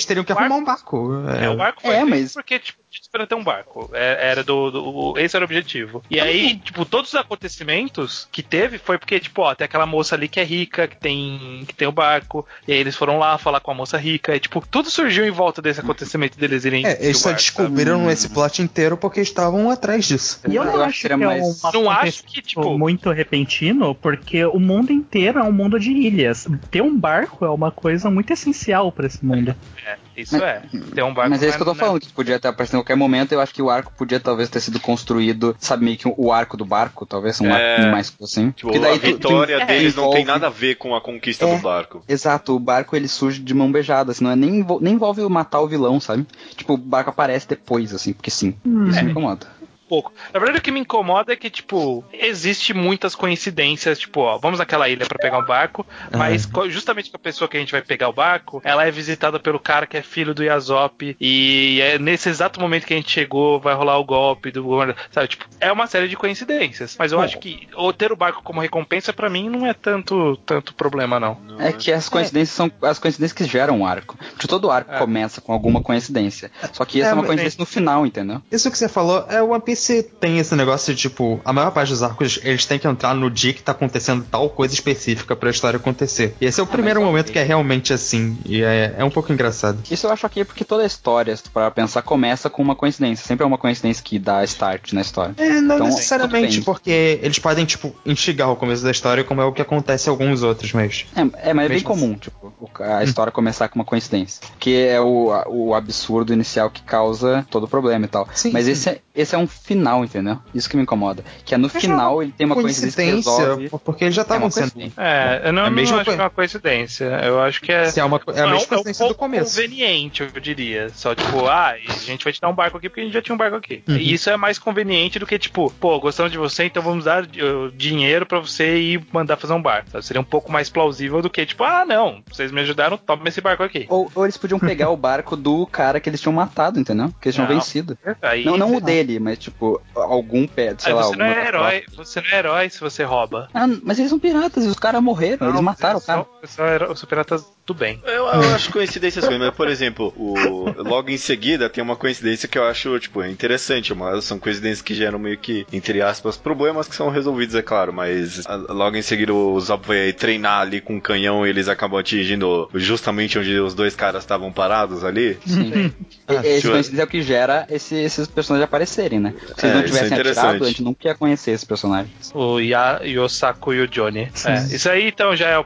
teriam 0.06 0.24
que, 0.24 0.34
que 0.34 0.40
arrumar 0.40 0.56
um 0.58 0.64
barco. 0.64 1.10
É, 1.40 1.46
É. 1.46 1.50
o 1.50 1.58
barco 1.58 1.82
foi 1.82 1.96
É, 1.96 2.04
mas- 2.06 2.34
porque, 2.34 2.60
tipo, 2.60 2.78
pra 3.12 3.26
ter 3.28 3.36
um 3.36 3.44
barco. 3.44 3.90
É- 3.94 4.30
Era 4.32 4.44
do, 4.44 4.72
do- 4.72 5.14
Esse 5.20 5.36
era 5.36 5.44
o 5.44 5.48
objetivo. 5.48 6.04
E 6.10 6.20
aí, 6.20 6.56
tipo, 6.58 6.86
todos 6.86 7.10
os 7.14 7.16
acontecimentos 7.16 8.28
que 8.32 8.44
teve 8.44 8.78
foi 8.78 8.98
porque, 8.98 9.20
tipo, 9.20 9.42
ó, 9.42 9.54
tem 9.56 9.66
aquela 9.66 9.86
moça 9.86 10.16
ali 10.16 10.28
que 10.28 10.40
é 10.40 10.44
rica, 10.44 10.88
que 10.88 10.98
tem, 10.98 11.64
que 11.68 11.74
tem 11.74 11.88
o 11.88 11.92
barco. 11.92 12.46
E 12.68 12.74
aí 12.74 12.80
eles 12.80 12.96
foram 12.96 13.18
lá 13.18 13.38
falar 13.38 13.60
com 13.60 13.72
a 13.72 13.74
moça 13.74 13.98
rica. 13.98 14.36
E, 14.36 14.40
tipo, 14.40 14.66
tudo 14.70 14.90
surgiu 14.90 15.26
em 15.26 15.32
volta 15.32 15.62
desse 15.62 15.80
acontecimento 15.80 16.38
deles 16.38 16.66
irem. 16.66 16.86
É, 16.86 16.98
eles 17.04 17.18
só 17.20 17.30
barco, 17.30 17.42
descobriram 17.42 18.10
esse 18.10 18.30
plot 18.30 18.62
inteiro 18.62 18.98
porque 18.98 19.22
estavam 19.22 19.70
atrás 19.70 20.06
disso. 20.08 20.42
E 20.48 20.56
eu 20.56 20.64
não 20.64 20.74
Eu 20.74 20.82
acho 20.84 20.90
acho 20.90 21.08
que 21.08 21.14
é 21.14 21.16
mais- 21.16 21.42
um 21.44 21.72
Não 21.74 21.90
acho 21.90 22.00
acontecimento 22.00 22.24
que, 22.34 22.42
tipo- 22.42 22.78
muito 22.78 23.12
repentino, 23.12 23.96
porque 23.96 24.18
porque 24.28 24.44
o 24.46 24.60
mundo 24.60 24.92
inteiro 24.92 25.40
é 25.40 25.44
um 25.44 25.52
mundo 25.54 25.80
de 25.80 25.90
ilhas. 25.92 26.48
Ter 26.72 26.82
um 26.82 26.98
barco 26.98 27.46
é 27.46 27.50
uma 27.50 27.72
coisa 27.72 28.10
muito 28.10 28.34
essencial 28.34 28.92
para 28.92 29.06
esse 29.08 29.24
mundo. 29.24 29.56
É, 29.86 29.96
isso 30.18 30.34
mas, 30.34 30.44
é. 30.44 30.62
Ter 30.94 31.04
um 31.04 31.14
barco 31.14 31.30
mas 31.30 31.44
é 31.44 31.48
isso 31.48 31.58
que 31.58 31.62
eu 31.62 31.68
tô 31.68 31.76
falando, 31.76 32.00
que 32.00 32.10
podia 32.10 32.40
ter 32.40 32.48
aparecido 32.48 32.78
em 32.78 32.82
qualquer 32.82 32.96
momento. 32.96 33.32
Eu 33.32 33.40
acho 33.40 33.54
que 33.54 33.62
o 33.62 33.70
arco 33.70 33.94
podia 33.96 34.20
talvez 34.20 34.50
ter 34.50 34.60
sido 34.60 34.80
construído, 34.80 35.56
sabe, 35.60 35.86
meio 35.86 35.98
que 35.98 36.08
o 36.08 36.32
arco 36.32 36.58
do 36.58 36.66
barco, 36.66 37.06
talvez, 37.06 37.40
um 37.40 37.48
é, 37.48 37.76
arco 37.76 37.92
mais 37.92 38.14
assim. 38.22 38.52
Tipo, 38.52 38.78
daí 38.80 38.96
a 38.96 38.98
vitória 38.98 39.60
tu, 39.60 39.68
deles 39.68 39.96
não 39.96 40.10
tem 40.10 40.26
nada 40.26 40.48
a 40.48 40.50
ver 40.50 40.76
com 40.76 40.96
a 40.96 41.02
conquista 41.02 41.46
é, 41.46 41.56
do 41.56 41.62
barco. 41.62 42.04
Exato, 42.08 42.56
o 42.56 42.60
barco 42.60 42.96
ele 42.96 43.08
surge 43.08 43.40
de 43.42 43.54
mão 43.54 43.72
beijada, 43.72 44.12
assim, 44.12 44.24
não 44.24 44.32
é 44.32 44.36
nem, 44.36 44.66
nem 44.82 44.94
envolve 44.94 45.22
matar 45.30 45.62
o 45.62 45.68
vilão, 45.68 46.00
sabe? 46.00 46.26
Tipo, 46.56 46.74
o 46.74 46.78
barco 46.78 47.10
aparece 47.10 47.48
depois, 47.48 47.94
assim, 47.94 48.14
porque 48.14 48.32
sim. 48.32 48.56
Hum. 48.66 48.90
Isso 48.90 49.04
me 49.04 49.12
incomoda 49.12 49.57
pouco. 49.88 50.14
Na 50.34 50.40
verdade, 50.40 50.60
o 50.60 50.62
que 50.62 50.72
me 50.72 50.80
incomoda 50.80 51.34
é 51.34 51.36
que, 51.36 51.50
tipo, 51.50 52.04
existe 52.12 52.74
muitas 52.74 53.16
coincidências, 53.16 54.00
tipo, 54.00 54.22
ó, 54.22 54.38
vamos 54.38 54.60
naquela 54.60 54.90
ilha 54.90 55.06
para 55.06 55.18
pegar 55.18 55.40
um 55.40 55.46
barco, 55.46 55.86
mas 56.16 56.48
justamente 56.70 57.10
com 57.10 57.18
a 57.18 57.20
pessoa 57.20 57.48
que 57.48 57.58
a 57.58 57.60
gente 57.60 57.72
vai 57.72 57.82
pegar 57.82 58.10
o 58.10 58.14
barco, 58.14 58.62
ela 58.64 58.86
é 58.86 58.92
visitada 58.92 59.40
pelo 59.40 59.60
cara 59.60 59.88
que 59.88 59.98
é 59.98 60.02
filho 60.02 60.34
do 60.34 60.44
Yasop, 60.44 61.16
e 61.20 61.80
é 61.82 61.98
nesse 61.98 62.30
exato 62.30 62.60
momento 62.60 62.86
que 62.86 62.94
a 62.94 62.98
gente 62.98 63.12
chegou, 63.12 63.60
vai 63.60 63.74
rolar 63.74 63.98
o 63.98 64.06
golpe 64.06 64.52
do 64.52 64.68
sabe, 65.12 65.28
tipo, 65.28 65.46
é 65.60 65.72
uma 65.72 65.88
série 65.88 66.08
de 66.08 66.16
coincidências, 66.16 66.96
mas 67.00 67.12
eu 67.12 67.20
acho 67.20 67.40
que 67.40 67.68
ou 67.74 67.92
ter 67.92 68.12
o 68.12 68.16
barco 68.16 68.44
como 68.44 68.62
recompensa 68.62 69.12
para 69.12 69.30
mim 69.30 69.50
não 69.50 69.66
é 69.66 69.74
tanto 69.74 70.38
tanto 70.46 70.74
problema 70.74 71.20
não. 71.20 71.38
É 71.60 71.72
que 71.72 71.92
as 71.92 72.10
coincidências 72.10 72.56
são 72.56 72.72
as 72.82 73.00
coincidências 73.00 73.34
que 73.34 73.44
geram 73.46 73.82
o 73.82 73.86
arco. 73.86 74.18
Porque 74.32 74.48
todo 74.48 74.70
arco 74.70 74.94
é. 74.94 74.98
começa 74.98 75.42
com 75.42 75.54
alguma 75.54 75.82
coincidência. 75.82 76.52
Só 76.74 76.86
que 76.86 77.02
essa 77.02 77.10
é, 77.10 77.12
é 77.12 77.14
uma 77.14 77.24
coincidência 77.24 77.60
no 77.60 77.66
final, 77.66 78.06
entendeu? 78.06 78.42
Isso 78.52 78.70
que 78.70 78.78
você 78.78 78.90
falou 78.90 79.26
é 79.30 79.42
One 79.42 79.62
Piece 79.62 79.77
se 79.78 80.04
tem 80.04 80.40
esse 80.40 80.56
negócio 80.56 80.94
de, 80.94 81.02
tipo, 81.02 81.40
a 81.46 81.54
maior 81.54 81.72
parte 81.72 81.90
dos 81.90 82.04
arcos, 82.04 82.40
eles 82.44 82.66
têm 82.66 82.80
que 82.80 82.88
entrar 82.88 83.14
no 83.14 83.30
dia 83.30 83.54
que 83.54 83.62
tá 83.62 83.72
acontecendo 83.72 84.26
tal 84.30 84.50
coisa 84.50 84.74
específica 84.74 85.36
pra 85.36 85.50
história 85.50 85.78
acontecer. 85.78 86.36
E 86.42 86.46
esse 86.46 86.60
é 86.60 86.64
o 86.64 86.66
ah, 86.66 86.70
primeiro 86.70 87.02
momento 87.02 87.32
que 87.32 87.40
é 87.40 87.44
realmente 87.44 87.94
assim. 87.94 88.38
E 88.46 88.64
é, 88.64 88.96
é 88.98 89.04
um 89.04 89.10
pouco 89.10 89.32
engraçado. 89.32 89.80
Isso 89.90 90.08
eu 90.08 90.12
acho 90.12 90.26
aqui 90.26 90.44
porque 90.44 90.64
toda 90.64 90.84
a 90.84 90.86
história, 90.86 91.38
para 91.54 91.72
pensar, 91.72 92.02
começa 92.02 92.50
com 92.50 92.62
uma 92.62 92.76
coincidência. 92.76 93.26
Sempre 93.26 93.44
é 93.44 93.48
uma 93.48 93.58
coincidência 93.58 94.04
que 94.04 94.20
dá 94.20 94.44
start 94.44 94.94
na 94.94 95.02
história. 95.02 95.34
É, 95.38 95.62
não 95.62 95.76
então, 95.76 95.88
necessariamente, 95.88 96.62
porque 96.62 97.20
eles 97.22 97.40
podem, 97.40 97.66
tipo, 97.66 97.96
instigar 98.06 98.52
o 98.52 98.56
começo 98.56 98.84
da 98.84 98.92
história, 98.92 99.24
como 99.24 99.42
é 99.42 99.46
o 99.46 99.52
que 99.52 99.62
acontece 99.62 100.10
em 100.10 100.12
alguns 100.12 100.44
outros, 100.44 100.74
mas. 100.74 101.06
É, 101.16 101.50
é 101.50 101.54
mas 101.54 101.66
é 101.66 101.70
bem 101.70 101.82
comum, 101.82 102.12
assim. 102.12 102.20
tipo, 102.20 102.54
a 102.80 103.04
história 103.04 103.32
começar 103.32 103.68
com 103.70 103.80
uma 103.80 103.86
coincidência. 103.86 104.42
Que 104.60 104.88
é 104.88 105.00
o, 105.00 105.32
o 105.48 105.74
absurdo 105.74 106.34
inicial 106.34 106.70
que 106.70 106.82
causa 106.82 107.46
todo 107.50 107.64
o 107.64 107.68
problema 107.68 108.06
e 108.06 108.10
tal. 108.10 108.28
Sim, 108.34 108.52
mas 108.52 108.66
sim. 108.66 108.72
Esse, 108.72 108.90
é, 108.90 109.02
esse 109.16 109.36
é 109.36 109.38
um 109.38 109.48
final, 109.68 110.04
entendeu? 110.06 110.40
Isso 110.56 110.70
que 110.70 110.78
me 110.78 110.84
incomoda. 110.84 111.24
Que 111.44 111.54
é 111.54 111.58
no 111.58 111.68
final 111.68 112.24
ele 112.24 112.32
tem 112.32 112.46
uma 112.46 112.56
coincidência 112.56 113.04
que 113.04 113.12
resolve. 113.12 113.70
Porque 113.84 114.06
eles 114.06 114.16
já 114.16 114.22
estavam 114.22 114.48
é 114.48 114.52
sendo. 114.52 114.72
É, 114.98 115.42
eu 115.46 115.54
não, 115.54 115.66
é 115.66 115.70
não 115.70 115.82
acho 115.82 116.04
que 116.04 116.10
é 116.10 116.14
uma 116.14 116.30
coincidência. 116.30 117.06
Eu 117.06 117.42
acho 117.42 117.62
que 117.62 117.72
é. 117.72 117.86
Se 117.90 118.00
é, 118.00 118.04
uma, 118.04 118.20
é 118.34 118.42
a 118.42 118.48
mesma 118.48 118.64
é 118.64 118.66
coincidência 118.66 119.04
é 119.04 119.06
um 119.06 119.10
do 119.10 119.16
começo. 119.16 119.56
conveniente, 119.56 120.24
eu 120.24 120.42
diria. 120.42 120.90
Só 120.90 121.14
tipo, 121.14 121.46
ah, 121.48 121.72
a 121.72 121.94
gente 122.06 122.24
vai 122.24 122.32
te 122.32 122.40
dar 122.40 122.50
um 122.50 122.54
barco 122.54 122.78
aqui 122.78 122.88
porque 122.88 123.02
a 123.02 123.04
gente 123.04 123.14
já 123.14 123.22
tinha 123.22 123.36
um 123.36 123.38
barco 123.38 123.58
aqui. 123.58 123.84
Uhum. 123.88 123.96
E 123.96 124.14
isso 124.14 124.30
é 124.30 124.38
mais 124.38 124.58
conveniente 124.58 125.20
do 125.20 125.26
que, 125.26 125.38
tipo, 125.38 125.72
pô, 125.80 126.00
gostamos 126.00 126.32
de 126.32 126.38
você, 126.38 126.66
então 126.66 126.82
vamos 126.82 127.06
dar 127.06 127.24
uh, 127.24 127.72
dinheiro 127.76 128.26
para 128.26 128.40
você 128.40 128.78
ir 128.78 129.06
mandar 129.12 129.36
fazer 129.36 129.54
um 129.54 129.62
barco. 129.62 129.90
Sabe? 129.92 130.06
Seria 130.06 130.22
um 130.22 130.26
pouco 130.26 130.52
mais 130.52 130.70
plausível 130.70 131.22
do 131.22 131.30
que, 131.30 131.46
tipo, 131.46 131.64
ah, 131.64 131.86
não, 131.86 132.24
vocês 132.32 132.52
me 132.52 132.62
ajudaram, 132.62 132.98
toma 132.98 133.28
esse 133.28 133.42
barco 133.42 133.64
aqui. 133.64 133.86
Ou, 133.90 134.10
ou 134.16 134.26
eles 134.26 134.38
podiam 134.38 134.60
pegar 134.60 134.90
o 134.92 134.98
barco 134.98 135.36
do 135.36 135.66
cara 135.66 136.00
que 136.00 136.10
eles 136.10 136.22
tinham 136.22 136.34
matado, 136.34 136.80
entendeu? 136.80 137.14
Que 137.22 137.28
eles 137.28 137.36
tinham 137.36 137.48
não. 137.48 137.56
vencido. 137.56 137.98
Aí, 138.22 138.46
não, 138.46 138.58
não 138.58 138.76
o 138.76 138.82
dele, 138.82 139.20
mas, 139.20 139.38
tipo, 139.38 139.57
algum 139.96 140.48
pé, 140.48 140.76
sei 140.78 140.94
lá, 140.94 141.04
você 141.04 141.16
não 141.16 141.26
é 141.26 141.48
herói, 141.48 141.84
você 141.96 142.22
não 142.22 142.30
é 142.30 142.36
herói 142.36 142.70
se 142.70 142.80
você 142.80 143.04
rouba. 143.04 143.50
Ah, 143.54 143.68
mas 143.84 144.00
eles 144.00 144.10
são 144.10 144.20
piratas 144.20 144.66
e 144.66 144.68
os 144.68 144.78
caras 144.78 145.02
morreram, 145.02 145.48
não, 145.48 145.54
eles 145.54 145.62
mataram 145.62 146.00
o 146.00 146.02
cara. 146.02 146.26
São, 146.46 146.96
são 146.96 147.10
piratas 147.10 147.57
do 147.68 147.74
bem. 147.74 148.00
Eu, 148.06 148.26
eu 148.26 148.28
acho 148.56 148.72
coincidências 148.72 149.26
ruins, 149.26 149.40
mas 149.40 149.54
por 149.54 149.68
exemplo, 149.68 150.14
o, 150.16 150.36
logo 150.82 151.10
em 151.10 151.18
seguida 151.18 151.70
tem 151.70 151.84
uma 151.84 151.98
coincidência 151.98 152.48
que 152.48 152.58
eu 152.58 152.64
acho, 152.64 152.98
tipo, 153.00 153.24
interessante. 153.24 153.92
Uma, 153.92 154.20
são 154.22 154.40
coincidências 154.40 154.82
que 154.82 154.96
geram 154.96 155.20
meio 155.20 155.38
que, 155.38 155.68
entre 155.72 156.02
aspas, 156.02 156.38
problemas 156.38 156.88
que 156.88 156.96
são 156.96 157.10
resolvidos, 157.10 157.54
é 157.56 157.62
claro, 157.62 157.92
mas 157.92 158.48
a, 158.48 158.56
logo 158.56 158.96
em 158.96 159.02
seguida 159.02 159.34
o 159.34 159.60
Zop 159.60 159.86
vai 159.86 160.14
treinar 160.14 160.62
ali 160.62 160.80
com 160.80 160.96
um 160.96 161.00
canhão 161.00 161.46
e 161.46 161.50
eles 161.50 161.68
acabam 161.68 162.00
atingindo 162.00 162.70
justamente 162.74 163.38
onde 163.38 163.60
os 163.60 163.74
dois 163.74 163.96
caras 163.96 164.24
estavam 164.24 164.52
parados 164.52 165.04
ali. 165.04 165.38
Sim. 165.46 165.92
ah, 166.28 166.36
esse 166.46 166.68
coincidência 166.68 167.02
é 167.02 167.06
o 167.06 167.08
que 167.08 167.22
gera 167.22 167.68
esse, 167.70 167.96
esses 167.96 168.28
personagens 168.28 168.66
aparecerem, 168.66 169.20
né? 169.20 169.34
Se 169.58 169.66
eles 169.66 169.76
é, 169.76 169.76
não 169.76 169.84
tivessem 169.84 170.18
atirado, 170.18 170.64
a 170.64 170.68
gente 170.68 170.84
nunca 170.84 171.08
ia 171.10 171.16
conhecer 171.16 171.52
esses 171.52 171.66
personagens. 171.66 172.32
O 172.34 172.60
Ya, 172.60 173.02
Yosaku 173.04 173.74
e 173.74 173.82
o 173.82 173.88
Johnny. 173.88 174.32
É, 174.46 174.74
isso 174.74 174.90
aí 174.90 175.08
então 175.10 175.36
já 175.36 175.50
é 175.50 175.66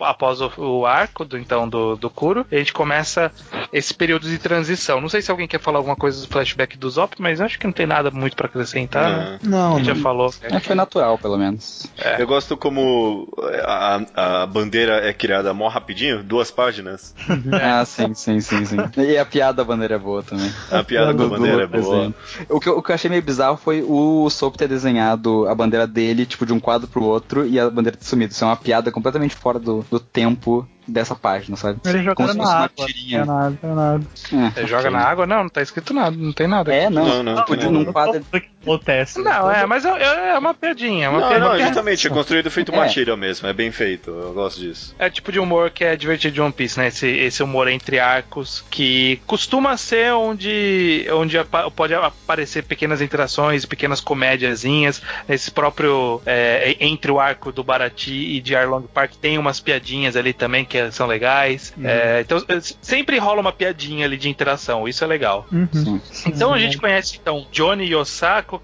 após 0.00 0.40
o, 0.40 0.50
o 0.56 0.86
arco 0.86 1.27
do, 1.28 1.38
então 1.38 1.68
do, 1.68 1.96
do 1.96 2.10
Kuro. 2.10 2.46
A 2.50 2.56
gente 2.56 2.72
começa 2.72 3.30
esse 3.72 3.94
período 3.94 4.28
de 4.28 4.38
transição. 4.38 5.00
Não 5.00 5.08
sei 5.08 5.22
se 5.22 5.30
alguém 5.30 5.46
quer 5.46 5.60
falar 5.60 5.78
alguma 5.78 5.96
coisa 5.96 6.20
do 6.20 6.28
flashback 6.28 6.76
do 6.76 6.90
Zop, 6.90 7.14
mas 7.18 7.40
acho 7.40 7.58
que 7.58 7.66
não 7.66 7.72
tem 7.72 7.86
nada 7.86 8.10
muito 8.10 8.36
para 8.36 8.46
acrescentar. 8.46 9.10
Né? 9.10 9.38
Não, 9.42 9.74
a 9.74 9.78
gente 9.78 9.88
não. 9.88 9.94
já 9.94 10.02
falou. 10.02 10.34
É, 10.42 10.58
foi 10.60 10.74
natural, 10.74 11.18
pelo 11.18 11.36
menos. 11.36 11.86
É. 11.98 12.20
Eu 12.20 12.26
gosto 12.26 12.56
como 12.56 13.28
a, 13.64 14.42
a 14.42 14.46
bandeira 14.46 15.08
é 15.08 15.12
criada 15.12 15.52
mó 15.52 15.68
rapidinho, 15.68 16.22
duas 16.22 16.50
páginas. 16.50 17.14
ah, 17.52 17.84
sim, 17.84 18.14
sim, 18.14 18.40
sim, 18.40 18.64
sim. 18.64 18.76
E 18.96 19.18
a 19.18 19.24
piada 19.24 19.58
da 19.58 19.64
bandeira 19.64 19.96
é 19.96 19.98
boa 19.98 20.22
também. 20.22 20.50
A 20.70 20.82
piada 20.82 21.12
da 21.12 21.26
bandeira 21.26 21.64
é 21.64 21.66
boa. 21.66 22.14
O 22.48 22.60
que, 22.60 22.68
eu, 22.68 22.78
o 22.78 22.82
que 22.82 22.90
eu 22.90 22.94
achei 22.94 23.10
meio 23.10 23.22
bizarro 23.22 23.56
foi 23.56 23.82
o 23.82 24.28
Soap 24.30 24.56
ter 24.56 24.68
desenhado 24.68 25.46
a 25.48 25.54
bandeira 25.54 25.86
dele, 25.86 26.24
tipo, 26.24 26.46
de 26.46 26.52
um 26.52 26.60
quadro 26.60 26.88
pro 26.88 27.02
outro 27.02 27.46
e 27.46 27.58
a 27.58 27.68
bandeira 27.68 27.96
ter 27.96 28.04
sumido. 28.04 28.32
Isso 28.32 28.44
é 28.44 28.46
uma 28.46 28.56
piada 28.56 28.90
completamente 28.90 29.34
fora 29.34 29.58
do, 29.58 29.84
do 29.90 30.00
tempo 30.00 30.66
dessa 30.88 31.14
página, 31.14 31.56
sabe? 31.56 31.80
Ele 31.84 32.02
joga 32.02 32.34
na 32.34 32.64
água. 32.64 32.86
Tirinha. 32.86 33.24
Não 33.24 33.34
nada, 33.34 33.58
não 33.62 33.74
nada. 33.74 34.06
É, 34.56 34.66
joga 34.66 34.90
na 34.90 35.00
água? 35.00 35.26
Não, 35.26 35.42
não 35.42 35.48
tá 35.48 35.62
escrito 35.62 35.92
nada, 35.92 36.16
não 36.16 36.32
tem 36.32 36.48
nada. 36.48 36.74
É, 36.74 36.88
não. 36.88 37.04
Não, 37.04 37.22
não. 37.22 37.34
não, 37.34 37.44
não, 37.46 37.72
num 37.72 37.92
quadro... 37.92 38.24
Acontece. 38.74 39.20
Não, 39.20 39.50
é, 39.50 39.66
mas 39.66 39.84
é, 39.84 40.32
é, 40.34 40.38
uma 40.38 40.54
piadinha. 40.54 41.06
É 41.06 41.08
uma 41.08 41.20
não, 41.20 41.28
piadinha. 41.28 41.48
não, 41.50 41.58
justamente, 41.58 42.06
é 42.08 42.10
construído 42.10 42.50
feito 42.50 42.72
uma 42.72 42.86
é. 42.86 42.88
tira 42.88 43.16
mesmo, 43.16 43.48
é 43.48 43.52
bem 43.52 43.70
feito, 43.70 44.10
eu 44.10 44.32
gosto 44.32 44.60
disso. 44.60 44.94
É 44.98 45.08
tipo 45.08 45.32
de 45.32 45.38
humor 45.38 45.70
que 45.70 45.84
é 45.84 45.96
divertido 45.96 46.34
de 46.34 46.40
One 46.40 46.52
Piece, 46.52 46.78
né? 46.78 46.88
Esse, 46.88 47.08
esse 47.08 47.42
humor 47.42 47.68
entre 47.68 47.98
arcos, 47.98 48.64
que 48.70 49.20
costuma 49.26 49.76
ser 49.76 50.12
onde, 50.12 51.06
onde 51.12 51.36
pode 51.74 51.94
aparecer 51.94 52.64
pequenas 52.64 53.00
interações, 53.00 53.64
pequenas 53.64 54.00
comédiazinhas. 54.00 55.02
Nesse 55.26 55.50
próprio, 55.50 56.20
é, 56.26 56.76
entre 56.80 57.10
o 57.10 57.20
arco 57.20 57.52
do 57.52 57.62
Barati 57.64 58.12
e 58.12 58.40
de 58.40 58.54
Arlong 58.54 58.86
Park, 58.92 59.12
tem 59.20 59.38
umas 59.38 59.60
piadinhas 59.60 60.16
ali 60.16 60.32
também 60.32 60.64
que 60.64 60.90
são 60.90 61.06
legais. 61.06 61.72
Uhum. 61.76 61.86
É, 61.86 62.20
então, 62.20 62.38
sempre 62.80 63.18
rola 63.18 63.40
uma 63.40 63.52
piadinha 63.52 64.04
ali 64.04 64.16
de 64.16 64.28
interação, 64.28 64.86
isso 64.86 65.02
é 65.04 65.06
legal. 65.06 65.46
Uhum. 65.52 66.00
Então 66.26 66.52
a 66.52 66.58
gente 66.58 66.78
conhece, 66.78 67.18
então, 67.20 67.46
Johnny 67.50 67.86
e 67.86 67.94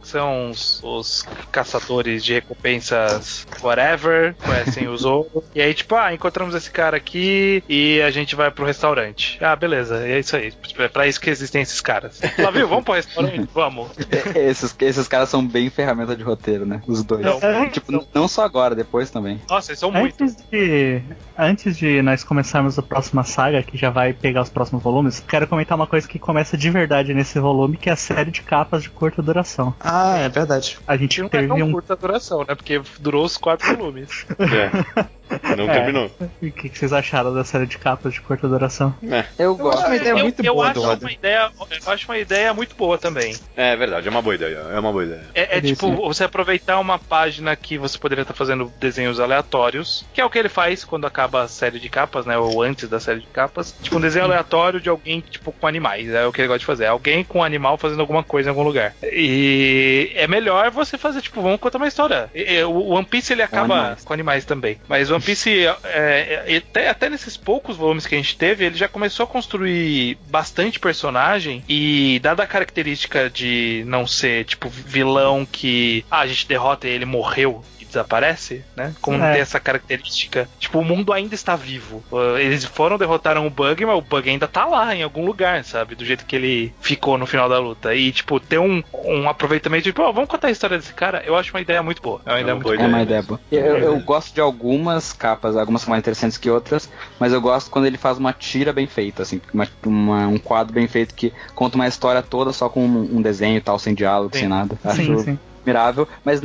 Que 0.00 0.08
são 0.08 0.50
os, 0.50 0.80
os 0.82 1.26
caçadores 1.50 2.24
de 2.24 2.34
recompensas 2.34 3.46
whatever, 3.62 4.34
conhecem 4.36 4.88
o 4.88 4.96
Zoro. 4.96 5.44
E 5.54 5.60
aí, 5.60 5.72
tipo, 5.74 5.94
ah, 5.94 6.12
encontramos 6.12 6.54
esse 6.54 6.70
cara 6.70 6.96
aqui 6.96 7.62
e 7.68 8.00
a 8.02 8.10
gente 8.10 8.34
vai 8.34 8.50
pro 8.50 8.64
restaurante. 8.64 9.38
Ah, 9.40 9.56
beleza, 9.56 10.06
é 10.06 10.18
isso 10.18 10.36
aí. 10.36 10.52
É 10.78 10.88
pra 10.88 11.06
isso 11.06 11.20
que 11.20 11.30
existem 11.30 11.62
esses 11.62 11.80
caras. 11.80 12.20
Lá 12.38 12.50
viu, 12.50 12.68
vamos 12.68 12.84
pro 12.84 12.94
restaurante? 12.94 13.48
Vamos. 13.52 13.90
esses, 14.34 14.74
esses 14.80 15.08
caras 15.08 15.28
são 15.28 15.46
bem 15.46 15.70
ferramenta 15.70 16.16
de 16.16 16.22
roteiro, 16.22 16.66
né? 16.66 16.82
Os 16.86 17.02
dois. 17.02 17.24
Não, 17.24 17.68
tipo, 17.70 17.92
não. 17.92 18.06
não 18.12 18.28
só 18.28 18.44
agora, 18.44 18.74
depois 18.74 19.10
também. 19.10 19.40
Nossa, 19.48 19.72
eles 19.72 19.78
são 19.78 19.90
antes 19.94 20.18
muito. 20.18 20.44
De, 20.50 21.02
antes 21.36 21.76
de 21.76 22.02
nós 22.02 22.24
começarmos 22.24 22.78
a 22.78 22.82
próxima 22.82 23.24
saga, 23.24 23.62
que 23.62 23.76
já 23.76 23.90
vai 23.90 24.12
pegar 24.12 24.42
os 24.42 24.48
próximos 24.48 24.82
volumes, 24.82 25.20
quero 25.20 25.46
comentar 25.46 25.76
uma 25.76 25.86
coisa 25.86 26.06
que 26.06 26.18
começa 26.18 26.56
de 26.56 26.70
verdade 26.70 27.14
nesse 27.14 27.38
volume, 27.38 27.76
que 27.76 27.88
é 27.88 27.92
a 27.92 27.96
série 27.96 28.30
de 28.30 28.42
capas 28.42 28.82
de 28.82 28.90
curta 28.90 29.22
duração. 29.22 29.73
Ah, 29.80 30.18
é 30.18 30.28
verdade. 30.28 30.78
A 30.86 30.96
gente 30.96 31.20
não 31.20 31.28
teve 31.28 31.44
é 31.44 31.48
tão 31.48 31.68
um... 31.68 31.72
curta 31.72 31.96
duração, 31.96 32.40
né? 32.40 32.54
Porque 32.54 32.80
durou 32.98 33.24
os 33.24 33.36
quatro 33.36 33.76
volumes. 33.76 34.26
É. 34.38 35.04
Não 35.56 35.68
é. 35.68 35.72
terminou. 35.72 36.10
E 36.40 36.48
o 36.48 36.52
que, 36.52 36.68
que, 36.68 36.78
vocês 36.78 36.92
acharam 36.92 37.34
da 37.34 37.44
série 37.44 37.66
de 37.66 37.78
capas 37.78 38.14
de 38.14 38.20
curta 38.20 38.48
duração? 38.48 38.94
É. 39.02 39.24
Eu 39.38 39.54
gosto. 39.56 39.78
Eu 39.78 39.80
acho 39.80 39.86
uma 39.86 39.96
ideia 39.96 40.12
eu, 40.12 40.18
muito 40.18 40.44
eu 40.44 40.54
boa 40.54 40.68
acho 40.68 40.80
uma 40.80 41.12
ideia, 41.12 41.50
Eu 41.86 41.92
acho 41.92 42.08
uma 42.08 42.18
ideia 42.18 42.54
muito 42.54 42.76
boa 42.76 42.98
também. 42.98 43.34
É 43.56 43.76
verdade, 43.76 44.06
é 44.06 44.10
uma 44.10 44.22
boa 44.22 44.34
ideia. 44.34 44.58
É 44.72 44.78
uma 44.78 44.92
boa 44.92 45.04
ideia. 45.04 45.24
É, 45.34 45.58
é 45.58 45.60
tipo, 45.60 45.90
você 45.92 46.24
aproveitar 46.24 46.78
uma 46.78 46.98
página 46.98 47.54
que 47.56 47.78
você 47.78 47.98
poderia 47.98 48.22
estar 48.22 48.34
fazendo 48.34 48.72
desenhos 48.78 49.20
aleatórios, 49.20 50.04
que 50.12 50.20
é 50.20 50.24
o 50.24 50.30
que 50.30 50.38
ele 50.38 50.48
faz 50.48 50.84
quando 50.84 51.06
acaba 51.06 51.42
a 51.42 51.48
série 51.48 51.78
de 51.78 51.88
capas, 51.88 52.26
né? 52.26 52.36
Ou 52.36 52.62
antes 52.62 52.88
da 52.88 53.00
série 53.00 53.20
de 53.20 53.26
capas. 53.26 53.74
Tipo, 53.82 53.96
um 53.96 54.00
desenho 54.00 54.24
aleatório 54.24 54.80
de 54.80 54.88
alguém, 54.88 55.20
tipo, 55.20 55.52
com 55.52 55.66
animais. 55.66 56.08
É 56.10 56.26
o 56.26 56.32
que 56.32 56.40
ele 56.40 56.48
gosta 56.48 56.60
de 56.60 56.66
fazer. 56.66 56.86
Alguém 56.86 57.24
com 57.24 57.38
um 57.38 57.44
animal 57.44 57.78
fazendo 57.78 58.00
alguma 58.00 58.22
coisa 58.22 58.48
em 58.48 58.50
algum 58.50 58.62
lugar. 58.62 58.94
E 59.02 60.12
é 60.14 60.26
melhor 60.26 60.70
você 60.70 60.98
fazer, 60.98 61.22
tipo, 61.22 61.40
vamos 61.40 61.60
contar 61.60 61.78
uma 61.78 61.88
história. 61.88 62.30
O 62.68 62.90
One 62.90 63.06
Piece 63.06 63.32
ele 63.32 63.42
acaba 63.42 63.66
com 63.66 63.74
animais, 63.74 64.04
com 64.04 64.12
animais 64.12 64.44
também. 64.44 64.78
Mas 64.88 65.10
One 65.14 65.24
Piece, 65.24 65.66
é, 65.84 66.44
é, 66.46 66.56
até, 66.56 66.88
até 66.88 67.10
nesses 67.10 67.36
poucos 67.36 67.76
volumes 67.76 68.06
que 68.06 68.14
a 68.14 68.18
gente 68.18 68.36
teve, 68.36 68.64
ele 68.64 68.76
já 68.76 68.88
começou 68.88 69.24
a 69.24 69.26
construir 69.26 70.18
bastante 70.28 70.80
personagem 70.80 71.62
e 71.68 72.18
dada 72.22 72.42
a 72.42 72.46
característica 72.46 73.30
de 73.30 73.84
não 73.86 74.06
ser 74.06 74.44
tipo 74.44 74.68
vilão 74.68 75.46
que 75.46 76.04
ah, 76.10 76.20
a 76.20 76.26
gente 76.26 76.46
derrota 76.46 76.88
e 76.88 76.90
ele 76.90 77.04
morreu 77.04 77.64
desaparece, 77.94 78.64
né? 78.76 78.92
Como 79.00 79.16
não 79.18 79.26
É. 79.26 79.32
tem 79.32 79.40
essa 79.40 79.58
característica. 79.60 80.48
Tipo, 80.58 80.80
o 80.80 80.84
mundo 80.84 81.12
ainda 81.12 81.34
está 81.34 81.56
vivo. 81.56 82.02
Uh, 82.10 82.36
Eles 82.38 82.64
foram, 82.64 82.98
derrotaram 82.98 83.46
o 83.46 83.50
bug, 83.50 83.84
mas 83.86 83.96
o 83.96 84.00
bug 84.02 84.28
ainda 84.28 84.46
tá 84.48 84.64
lá 84.66 84.94
em 84.94 85.02
algum 85.02 85.24
lugar, 85.24 85.64
sabe? 85.64 85.94
Do 85.94 86.04
jeito 86.04 86.26
que 86.26 86.36
ele 86.36 86.74
ficou 86.80 87.16
no 87.16 87.26
final 87.26 87.48
da 87.48 87.58
luta. 87.58 87.94
E, 87.94 88.12
tipo, 88.12 88.38
ter 88.40 88.58
um, 88.58 88.82
um 89.04 89.28
aproveitamento, 89.28 89.84
tipo, 89.84 90.02
ó, 90.02 90.12
vamos 90.12 90.28
contar 90.28 90.48
a 90.48 90.50
história 90.50 90.76
desse 90.76 90.92
cara, 90.92 91.22
eu 91.24 91.36
acho 91.36 91.52
uma 91.54 91.60
ideia 91.60 91.82
muito 91.82 92.02
boa. 92.02 92.20
É 92.26 92.30
uma 92.30 92.40
ideia 92.40 92.54
uma 92.54 92.62
muito 92.62 92.76
boa 92.76 92.84
É 92.84 92.88
uma 92.88 93.02
ideia 93.02 93.22
boa. 93.22 93.40
Eu, 93.50 93.76
eu 93.78 94.00
gosto 94.00 94.34
de 94.34 94.40
algumas 94.40 95.12
capas, 95.12 95.56
algumas 95.56 95.82
são 95.82 95.90
mais 95.90 96.00
interessantes 96.00 96.36
que 96.38 96.50
outras, 96.50 96.90
mas 97.18 97.32
eu 97.32 97.40
gosto 97.40 97.70
quando 97.70 97.86
ele 97.86 97.96
faz 97.98 98.18
uma 98.18 98.32
tira 98.32 98.72
bem 98.72 98.86
feita, 98.86 99.22
assim, 99.22 99.40
uma- 99.52 99.68
uma- 99.86 100.26
um 100.28 100.38
quadro 100.38 100.72
bem 100.74 100.86
feito 100.88 101.14
que 101.14 101.32
conta 101.54 101.76
uma 101.76 101.86
história 101.86 102.22
toda 102.22 102.52
só 102.52 102.68
com 102.68 102.84
um, 102.84 103.16
um 103.18 103.22
desenho 103.22 103.56
e 103.56 103.60
tal, 103.60 103.78
sem 103.78 103.94
diálogo, 103.94 104.30
Sim. 104.34 104.40
sem 104.40 104.48
nada. 104.48 104.78
Acho 104.84 104.96
Sim, 105.02 105.18
sim. 105.18 105.38
Admirável, 105.64 106.06
mas 106.24 106.40